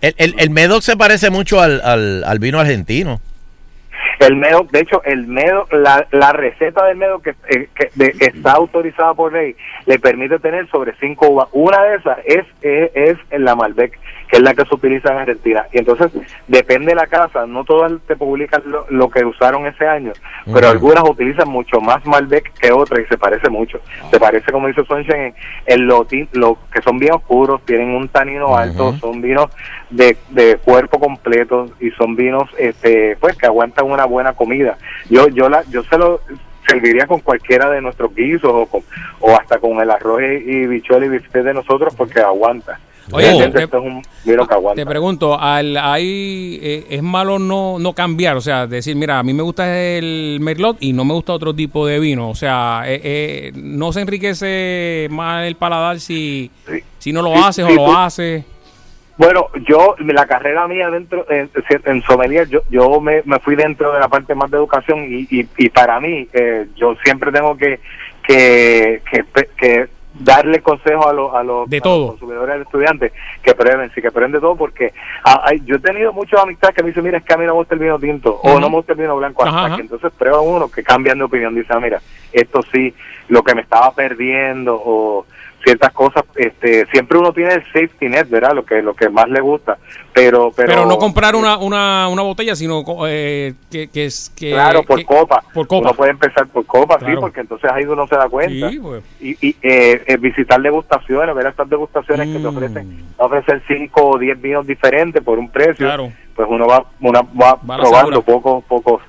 El, 0.00 0.14
el, 0.16 0.34
el 0.38 0.50
Medoc 0.50 0.82
se 0.82 0.96
parece 0.96 1.30
mucho 1.30 1.60
al, 1.60 1.80
al, 1.82 2.22
al 2.24 2.38
vino 2.38 2.60
argentino. 2.60 3.20
El 4.18 4.36
medo, 4.36 4.66
de 4.70 4.80
hecho, 4.80 5.00
el 5.04 5.26
medo, 5.26 5.66
la, 5.70 6.06
la 6.10 6.32
receta 6.32 6.84
del 6.86 6.96
medo 6.96 7.20
que, 7.20 7.30
eh, 7.48 7.68
que 7.74 7.90
de- 7.94 8.14
está 8.18 8.52
autorizada 8.52 9.14
por 9.14 9.32
ley 9.32 9.54
le 9.86 9.98
permite 9.98 10.38
tener 10.40 10.68
sobre 10.70 10.94
cinco 11.00 11.28
uvas. 11.28 11.48
Una 11.52 11.82
de 11.84 11.96
esas 11.96 12.18
es, 12.24 12.44
es, 12.62 12.90
es 13.30 13.40
la 13.40 13.54
Malbec, 13.54 13.92
que 14.28 14.36
es 14.38 14.42
la 14.42 14.54
que 14.54 14.64
se 14.64 14.74
utiliza 14.74 15.12
en 15.12 15.18
Argentina. 15.18 15.66
Y 15.72 15.78
entonces, 15.78 16.10
depende 16.48 16.86
de 16.88 16.96
la 16.96 17.06
casa, 17.06 17.46
no 17.46 17.64
todas 17.64 17.92
te 18.08 18.16
publican 18.16 18.62
lo, 18.66 18.86
lo 18.90 19.08
que 19.08 19.24
usaron 19.24 19.66
ese 19.66 19.86
año, 19.86 20.12
pero 20.52 20.68
algunas 20.68 21.04
utilizan 21.08 21.48
mucho 21.48 21.80
más 21.80 22.04
Malbec 22.04 22.52
que 22.58 22.72
otras 22.72 23.00
y 23.00 23.06
se 23.06 23.18
parece 23.18 23.48
mucho. 23.48 23.80
Se 24.10 24.18
parece, 24.18 24.50
como 24.50 24.66
dice 24.66 24.84
Sunshine, 24.84 25.26
en, 25.26 25.34
en 25.66 25.86
lo, 25.86 26.04
ti- 26.04 26.28
lo 26.32 26.58
que 26.72 26.82
son 26.82 26.98
bien 26.98 27.12
oscuros, 27.14 27.64
tienen 27.64 27.90
un 27.90 28.08
tanino 28.08 28.56
alto, 28.56 28.94
son 29.00 29.20
vinos 29.22 29.46
de, 29.90 30.16
de 30.30 30.56
cuerpo 30.58 30.98
completo 31.00 31.70
y 31.80 31.90
son 31.92 32.14
vinos 32.16 32.48
este 32.58 33.16
pues 33.20 33.36
que 33.36 33.46
aguantan 33.46 33.90
una 33.90 34.04
buena 34.04 34.32
comida. 34.34 34.76
Yo 35.08 35.28
yo 35.28 35.48
la 35.48 35.62
yo 35.70 35.82
se 35.84 35.96
lo 35.98 36.20
serviría 36.68 37.06
con 37.06 37.20
cualquiera 37.20 37.70
de 37.70 37.80
nuestros 37.80 38.14
guisos 38.14 38.50
o 38.52 38.66
con, 38.66 38.82
o 39.20 39.34
hasta 39.34 39.58
con 39.58 39.80
el 39.80 39.90
arroz 39.90 40.20
y, 40.22 40.66
bichuela 40.66 41.06
y 41.06 41.08
bifete 41.08 41.42
de 41.42 41.54
nosotros 41.54 41.94
porque 41.96 42.20
aguanta. 42.20 42.78
Oye, 43.10 43.26
te- 43.50 43.62
esto 43.62 43.78
es 43.78 43.84
un 43.84 44.02
vino 44.22 44.46
que 44.46 44.52
aguanta. 44.52 44.82
Te 44.82 44.84
pregunto, 44.86 45.40
al, 45.40 45.74
hay, 45.78 46.60
eh, 46.62 46.86
¿es 46.90 47.02
malo 47.02 47.38
no, 47.38 47.78
no 47.78 47.94
cambiar? 47.94 48.36
O 48.36 48.42
sea, 48.42 48.66
decir, 48.66 48.96
mira, 48.96 49.18
a 49.18 49.22
mí 49.22 49.32
me 49.32 49.42
gusta 49.42 49.80
el 49.80 50.36
Merlot 50.42 50.76
y 50.80 50.92
no 50.92 51.06
me 51.06 51.14
gusta 51.14 51.32
otro 51.32 51.54
tipo 51.54 51.86
de 51.86 52.00
vino. 52.00 52.28
O 52.28 52.34
sea, 52.34 52.82
eh, 52.84 53.00
eh, 53.02 53.52
¿no 53.54 53.94
se 53.94 54.02
enriquece 54.02 55.08
más 55.10 55.46
el 55.46 55.56
paladar 55.56 56.00
si, 56.00 56.50
si 56.98 57.14
no 57.14 57.22
lo 57.22 57.34
haces 57.34 57.64
sí, 57.66 57.72
o 57.72 57.74
lo 57.76 57.96
haces? 57.96 58.44
Bueno, 59.18 59.48
yo, 59.68 59.96
la 59.98 60.26
carrera 60.26 60.66
mía 60.68 60.88
dentro, 60.90 61.26
en, 61.28 61.50
en 61.84 62.02
sommelier, 62.02 62.48
yo, 62.48 62.60
yo 62.70 63.00
me, 63.00 63.20
me 63.24 63.38
fui 63.40 63.56
dentro 63.56 63.92
de 63.92 63.98
la 64.00 64.08
parte 64.08 64.34
más 64.34 64.48
de 64.50 64.56
educación 64.58 65.04
y, 65.12 65.26
y, 65.28 65.48
y 65.56 65.68
para 65.70 65.98
mí, 66.00 66.28
eh, 66.32 66.68
yo 66.76 66.94
siempre 67.04 67.32
tengo 67.32 67.56
que, 67.56 67.80
que, 68.22 69.02
que, 69.10 69.24
que 69.56 69.88
darle 70.20 70.60
consejo 70.62 71.08
a, 71.08 71.12
los 71.12 71.34
a, 71.34 71.42
los, 71.42 71.68
De 71.68 71.78
a 71.78 71.80
todo. 71.80 72.00
los 72.02 72.10
consumidores, 72.12 72.54
a 72.54 72.58
los 72.58 72.66
estudiantes, 72.66 73.12
que 73.42 73.54
prueben, 73.54 73.90
sí, 73.94 74.00
que 74.00 74.10
prueben 74.12 74.32
de 74.32 74.40
todo, 74.40 74.54
porque 74.56 74.92
ah, 75.24 75.42
hay- 75.44 75.62
yo 75.64 75.76
he 75.76 75.80
tenido 75.80 76.12
muchas 76.12 76.40
amistades 76.40 76.76
que 76.76 76.82
me 76.82 76.88
dicen, 76.90 77.04
mira, 77.04 77.18
es 77.18 77.24
que 77.24 77.34
a 77.34 77.36
mí 77.36 77.44
no 77.44 77.52
me 77.54 77.58
gusta 77.58 77.74
el 77.74 77.80
vino 77.80 77.98
tinto, 77.98 78.34
o 78.42 78.60
no 78.60 78.68
me 78.70 78.76
gusta 78.76 78.92
el 78.92 78.98
vino 79.00 79.16
blanco, 79.16 79.44
hasta 79.44 79.66
Ajá, 79.66 79.76
que 79.76 79.82
entonces 79.82 80.12
prueban 80.16 80.40
uno 80.44 80.68
que 80.70 80.82
cambian 80.82 81.18
de 81.18 81.24
opinión, 81.24 81.54
dicen, 81.54 81.76
ah, 81.76 81.80
mira, 81.80 82.00
esto 82.32 82.60
sí, 82.72 82.94
lo 83.28 83.42
que 83.42 83.54
me 83.54 83.62
estaba 83.62 83.92
perdiendo, 83.94 84.80
o 84.84 85.26
ciertas 85.68 85.92
cosas, 85.92 86.24
este, 86.36 86.86
siempre 86.86 87.18
uno 87.18 87.30
tiene 87.34 87.52
el 87.52 87.62
safety 87.64 88.08
net, 88.08 88.26
¿verdad? 88.30 88.52
Lo 88.54 88.64
que, 88.64 88.80
lo 88.80 88.94
que 88.94 89.10
más 89.10 89.28
le 89.28 89.40
gusta, 89.40 89.76
pero, 90.14 90.50
pero, 90.56 90.68
Pero, 90.68 90.86
no 90.86 90.96
comprar 90.96 91.36
una, 91.36 91.58
una, 91.58 92.08
una 92.08 92.22
botella, 92.22 92.56
sino 92.56 92.82
eh, 93.06 93.52
que, 93.70 93.88
que 93.88 94.06
es 94.06 94.32
que... 94.34 94.52
Claro, 94.52 94.82
por 94.82 94.98
que- 94.98 95.04
copa. 95.04 95.44
Por 95.52 95.66
copa. 95.66 95.88
Uno 95.88 95.94
puede 95.94 96.12
empezar 96.12 96.46
por 96.48 96.64
copa, 96.64 96.98
sí, 97.04 97.12
porque 97.20 97.40
entonces 97.40 97.70
ahí 97.70 97.84
uno 97.84 98.06
se 98.06 98.16
da 98.16 98.28
cuenta. 98.30 98.70
Sí, 98.70 98.78
pues. 98.78 99.02
Y, 99.20 99.36
y 99.46 99.56
eh, 99.60 100.02
eh, 100.06 100.16
visitar 100.16 100.58
degustaciones, 100.62 101.34
ver 101.34 101.46
estas 101.48 101.68
degustaciones 101.68 102.26
que 102.28 102.32
te 102.32 102.38
Mm. 102.38 102.46
ofrecen, 102.56 103.04
ofrecen 103.18 103.62
5 103.68 104.08
o 104.10 104.18
10 104.18 104.40
vinos 104.40 104.66
diferentes 104.66 105.22
por 105.22 105.38
un 105.38 105.50
precio. 105.50 105.86
Claro. 105.86 106.10
Pues 106.34 106.48
uno 106.50 106.66
va, 106.66 106.86
uno 107.00 107.28
va, 107.38 107.54
Va 107.56 107.76
probando 107.76 108.22
poco, 108.22 108.62
poco. 108.62 109.02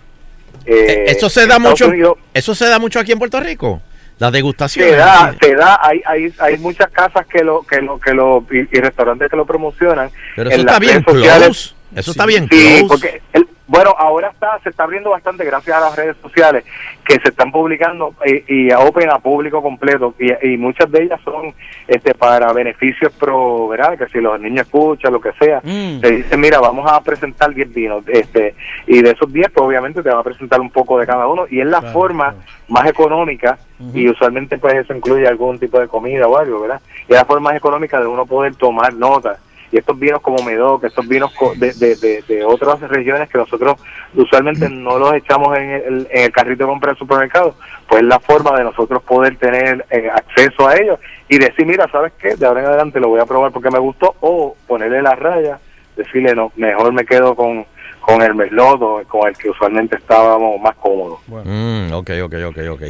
eh, 0.66 1.06
Eso 1.08 1.30
se 1.30 1.48
da 1.48 1.58
mucho. 1.60 1.88
Unidos 1.88 2.18
Eso 2.34 2.54
se 2.54 2.68
da 2.68 2.80
mucho 2.80 3.00
aquí 3.00 3.14
en 3.14 3.20
Puerto 3.20 3.40
Rico. 3.40 3.82
La 4.20 4.30
degustación. 4.32 4.88
se 4.90 4.96
da, 4.96 5.34
se 5.42 5.56
da, 5.56 5.80
hay, 5.82 6.02
hay, 6.06 6.34
hay 6.40 6.58
muchas 6.60 6.90
casas 6.92 7.26
que 7.28 7.44
lo, 7.44 7.64
que 7.64 7.82
lo, 7.82 8.00
que 8.00 8.14
lo, 8.14 8.46
y, 8.52 8.60
y 8.78 8.80
restaurantes 8.82 9.30
que 9.30 9.36
lo 9.38 9.46
promocionan. 9.46 10.12
Pero 10.36 10.50
en 10.50 10.56
eso 10.60 10.66
las 10.66 10.76
está 10.76 10.80
bien 10.80 11.04
redes 11.04 11.16
sociales. 11.16 11.46
close. 11.48 11.74
Eso 11.96 12.12
está 12.12 12.26
bien 12.28 12.48
Sí, 12.52 12.58
close. 12.80 12.86
porque 12.88 13.22
el, 13.34 13.49
Bueno, 13.70 13.94
ahora 13.98 14.30
está, 14.30 14.60
se 14.64 14.70
está 14.72 14.84
abriendo 14.84 15.12
bastante 15.12 15.46
gracias 15.46 15.78
a 15.78 15.80
las 15.80 15.96
redes 15.96 16.18
sociales 16.24 16.66
que 17.06 17.14
se 17.20 17.30
están 17.30 17.52
publicando 17.52 18.16
eh, 18.26 18.44
y 18.48 18.72
a 18.72 18.80
open 18.80 19.12
a 19.12 19.20
público 19.20 19.62
completo 19.62 20.16
y, 20.18 20.54
y 20.54 20.58
muchas 20.58 20.92
de 20.92 21.04
ellas 21.04 21.22
son 21.24 21.54
este 21.88 22.16
para 22.16 22.52
beneficios 22.52 23.14
pro, 23.14 23.68
¿verdad? 23.68 23.96
Que 23.96 24.08
si 24.08 24.20
los 24.20 24.40
niños 24.42 24.66
escuchan, 24.66 25.14
lo 25.14 25.22
que 25.22 25.32
sea, 25.34 25.62
Mm. 25.64 26.00
te 26.02 26.12
dicen, 26.12 26.40
mira, 26.40 26.60
vamos 26.60 26.92
a 26.92 27.00
presentar 27.02 27.54
10 27.54 27.74
vinos, 27.74 28.04
este, 28.08 28.56
y 28.88 29.02
de 29.04 29.12
esos 29.12 29.32
10, 29.32 29.52
pues 29.52 29.66
obviamente 29.68 30.02
te 30.02 30.10
va 30.10 30.20
a 30.20 30.24
presentar 30.24 30.60
un 30.60 30.72
poco 30.72 30.98
de 30.98 31.06
cada 31.06 31.28
uno 31.28 31.46
y 31.50 31.60
es 31.60 31.68
la 31.68 31.82
forma 31.82 32.34
más 32.70 32.88
económica 32.88 33.58
y 33.94 34.10
usualmente 34.10 34.58
pues 34.58 34.74
eso 34.74 34.94
incluye 34.96 35.28
algún 35.28 35.60
tipo 35.60 35.80
de 35.80 35.88
comida 35.88 36.28
o 36.28 36.38
algo, 36.38 36.62
¿verdad? 36.62 36.82
Y 37.08 37.14
es 37.14 37.20
la 37.20 37.26
forma 37.26 37.50
más 37.52 37.58
económica 37.58 38.00
de 38.00 38.08
uno 38.08 38.26
poder 38.26 38.56
tomar 38.56 38.94
notas 38.94 39.38
y 39.72 39.78
estos 39.78 39.98
vinos 40.00 40.22
como 40.22 40.44
Medoc, 40.44 40.84
estos 40.84 41.08
vinos 41.08 41.32
co- 41.34 41.54
de, 41.56 41.74
de, 41.74 41.96
de, 41.96 42.24
de 42.28 42.44
otras 42.44 42.80
regiones 42.82 43.30
que 43.30 43.38
nosotros 43.38 43.80
usualmente 44.16 44.68
no 44.70 44.98
los 44.98 45.14
echamos 45.14 45.56
en 45.58 45.70
el, 45.72 46.08
en 46.12 46.24
el 46.24 46.32
carrito 46.32 46.64
de 46.64 46.70
compra 46.70 46.90
del 46.92 46.98
supermercado, 46.98 47.56
pues 47.88 48.02
es 48.02 48.08
la 48.08 48.20
forma 48.20 48.58
de 48.58 48.64
nosotros 48.64 49.04
poder 49.04 49.38
tener 49.38 49.86
eh, 49.92 50.10
acceso 50.14 50.68
a 50.68 50.76
ellos 50.76 51.00
y 51.28 51.38
decir, 51.38 51.66
mira, 51.66 51.88
¿sabes 51.92 52.14
qué? 52.20 52.36
De 52.36 52.46
ahora 52.46 52.62
en 52.62 52.68
adelante 52.68 53.00
lo 53.00 53.10
voy 53.10 53.20
a 53.20 53.26
probar 53.26 53.52
porque 53.52 53.70
me 53.70 53.80
gustó 53.80 54.16
o 54.22 54.56
ponerle 54.68 55.02
la 55.02 55.16
raya, 55.16 55.60
decirle, 55.96 56.34
no, 56.34 56.52
mejor 56.56 56.92
me 56.92 57.06
quedo 57.06 57.36
con, 57.36 57.66
con 58.02 58.22
el 58.24 58.34
merlot 58.34 59.06
con 59.08 59.28
el 59.28 59.38
que 59.38 59.50
usualmente 59.52 59.98
estábamos 59.98 60.60
más 60.62 60.76
cómodos. 60.78 61.20
Mm, 61.28 61.92
ok, 61.94 62.10
ok, 62.24 62.34
ok, 62.48 62.58
ok. 62.72 62.82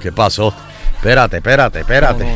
¿Qué 0.00 0.12
pasó? 0.12 0.52
Espérate, 0.96 1.38
espérate, 1.38 1.80
espérate. 1.80 2.26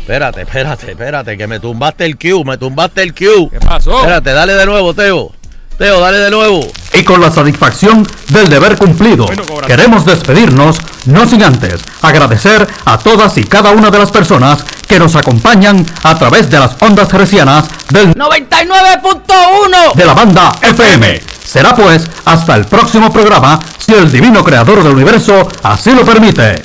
Espérate, 0.00 0.40
espérate, 0.40 0.90
espérate, 0.92 1.36
que 1.36 1.46
me 1.46 1.60
tumbaste 1.60 2.06
el 2.06 2.16
Q, 2.16 2.42
me 2.44 2.56
tumbaste 2.56 3.02
el 3.02 3.14
Q. 3.14 3.50
¿Qué 3.50 3.60
pasó? 3.60 3.98
Espérate, 3.98 4.32
dale 4.32 4.54
de 4.54 4.64
nuevo, 4.64 4.94
Teo. 4.94 5.37
Teo, 5.78 6.00
dale 6.00 6.18
de 6.18 6.30
nuevo. 6.32 6.66
Y 6.92 7.04
con 7.04 7.20
la 7.20 7.30
satisfacción 7.30 8.04
del 8.30 8.48
deber 8.48 8.76
cumplido, 8.76 9.26
queremos 9.64 10.04
despedirnos, 10.04 10.76
no 11.06 11.24
sin 11.24 11.44
antes 11.44 11.80
agradecer 12.02 12.66
a 12.84 12.98
todas 12.98 13.38
y 13.38 13.44
cada 13.44 13.70
una 13.70 13.88
de 13.88 13.98
las 13.98 14.10
personas 14.10 14.64
que 14.88 14.98
nos 14.98 15.14
acompañan 15.14 15.86
a 16.02 16.18
través 16.18 16.50
de 16.50 16.58
las 16.58 16.72
ondas 16.80 17.12
hercianas 17.14 17.68
del 17.90 18.12
99.1 18.12 19.94
de 19.94 20.04
la 20.04 20.14
banda 20.14 20.50
FM. 20.60 21.22
Será 21.44 21.76
pues 21.76 22.10
hasta 22.24 22.56
el 22.56 22.64
próximo 22.64 23.12
programa, 23.12 23.60
si 23.78 23.92
el 23.94 24.10
divino 24.10 24.42
creador 24.42 24.82
del 24.82 24.94
universo 24.94 25.46
así 25.62 25.92
lo 25.92 26.04
permite. 26.04 26.64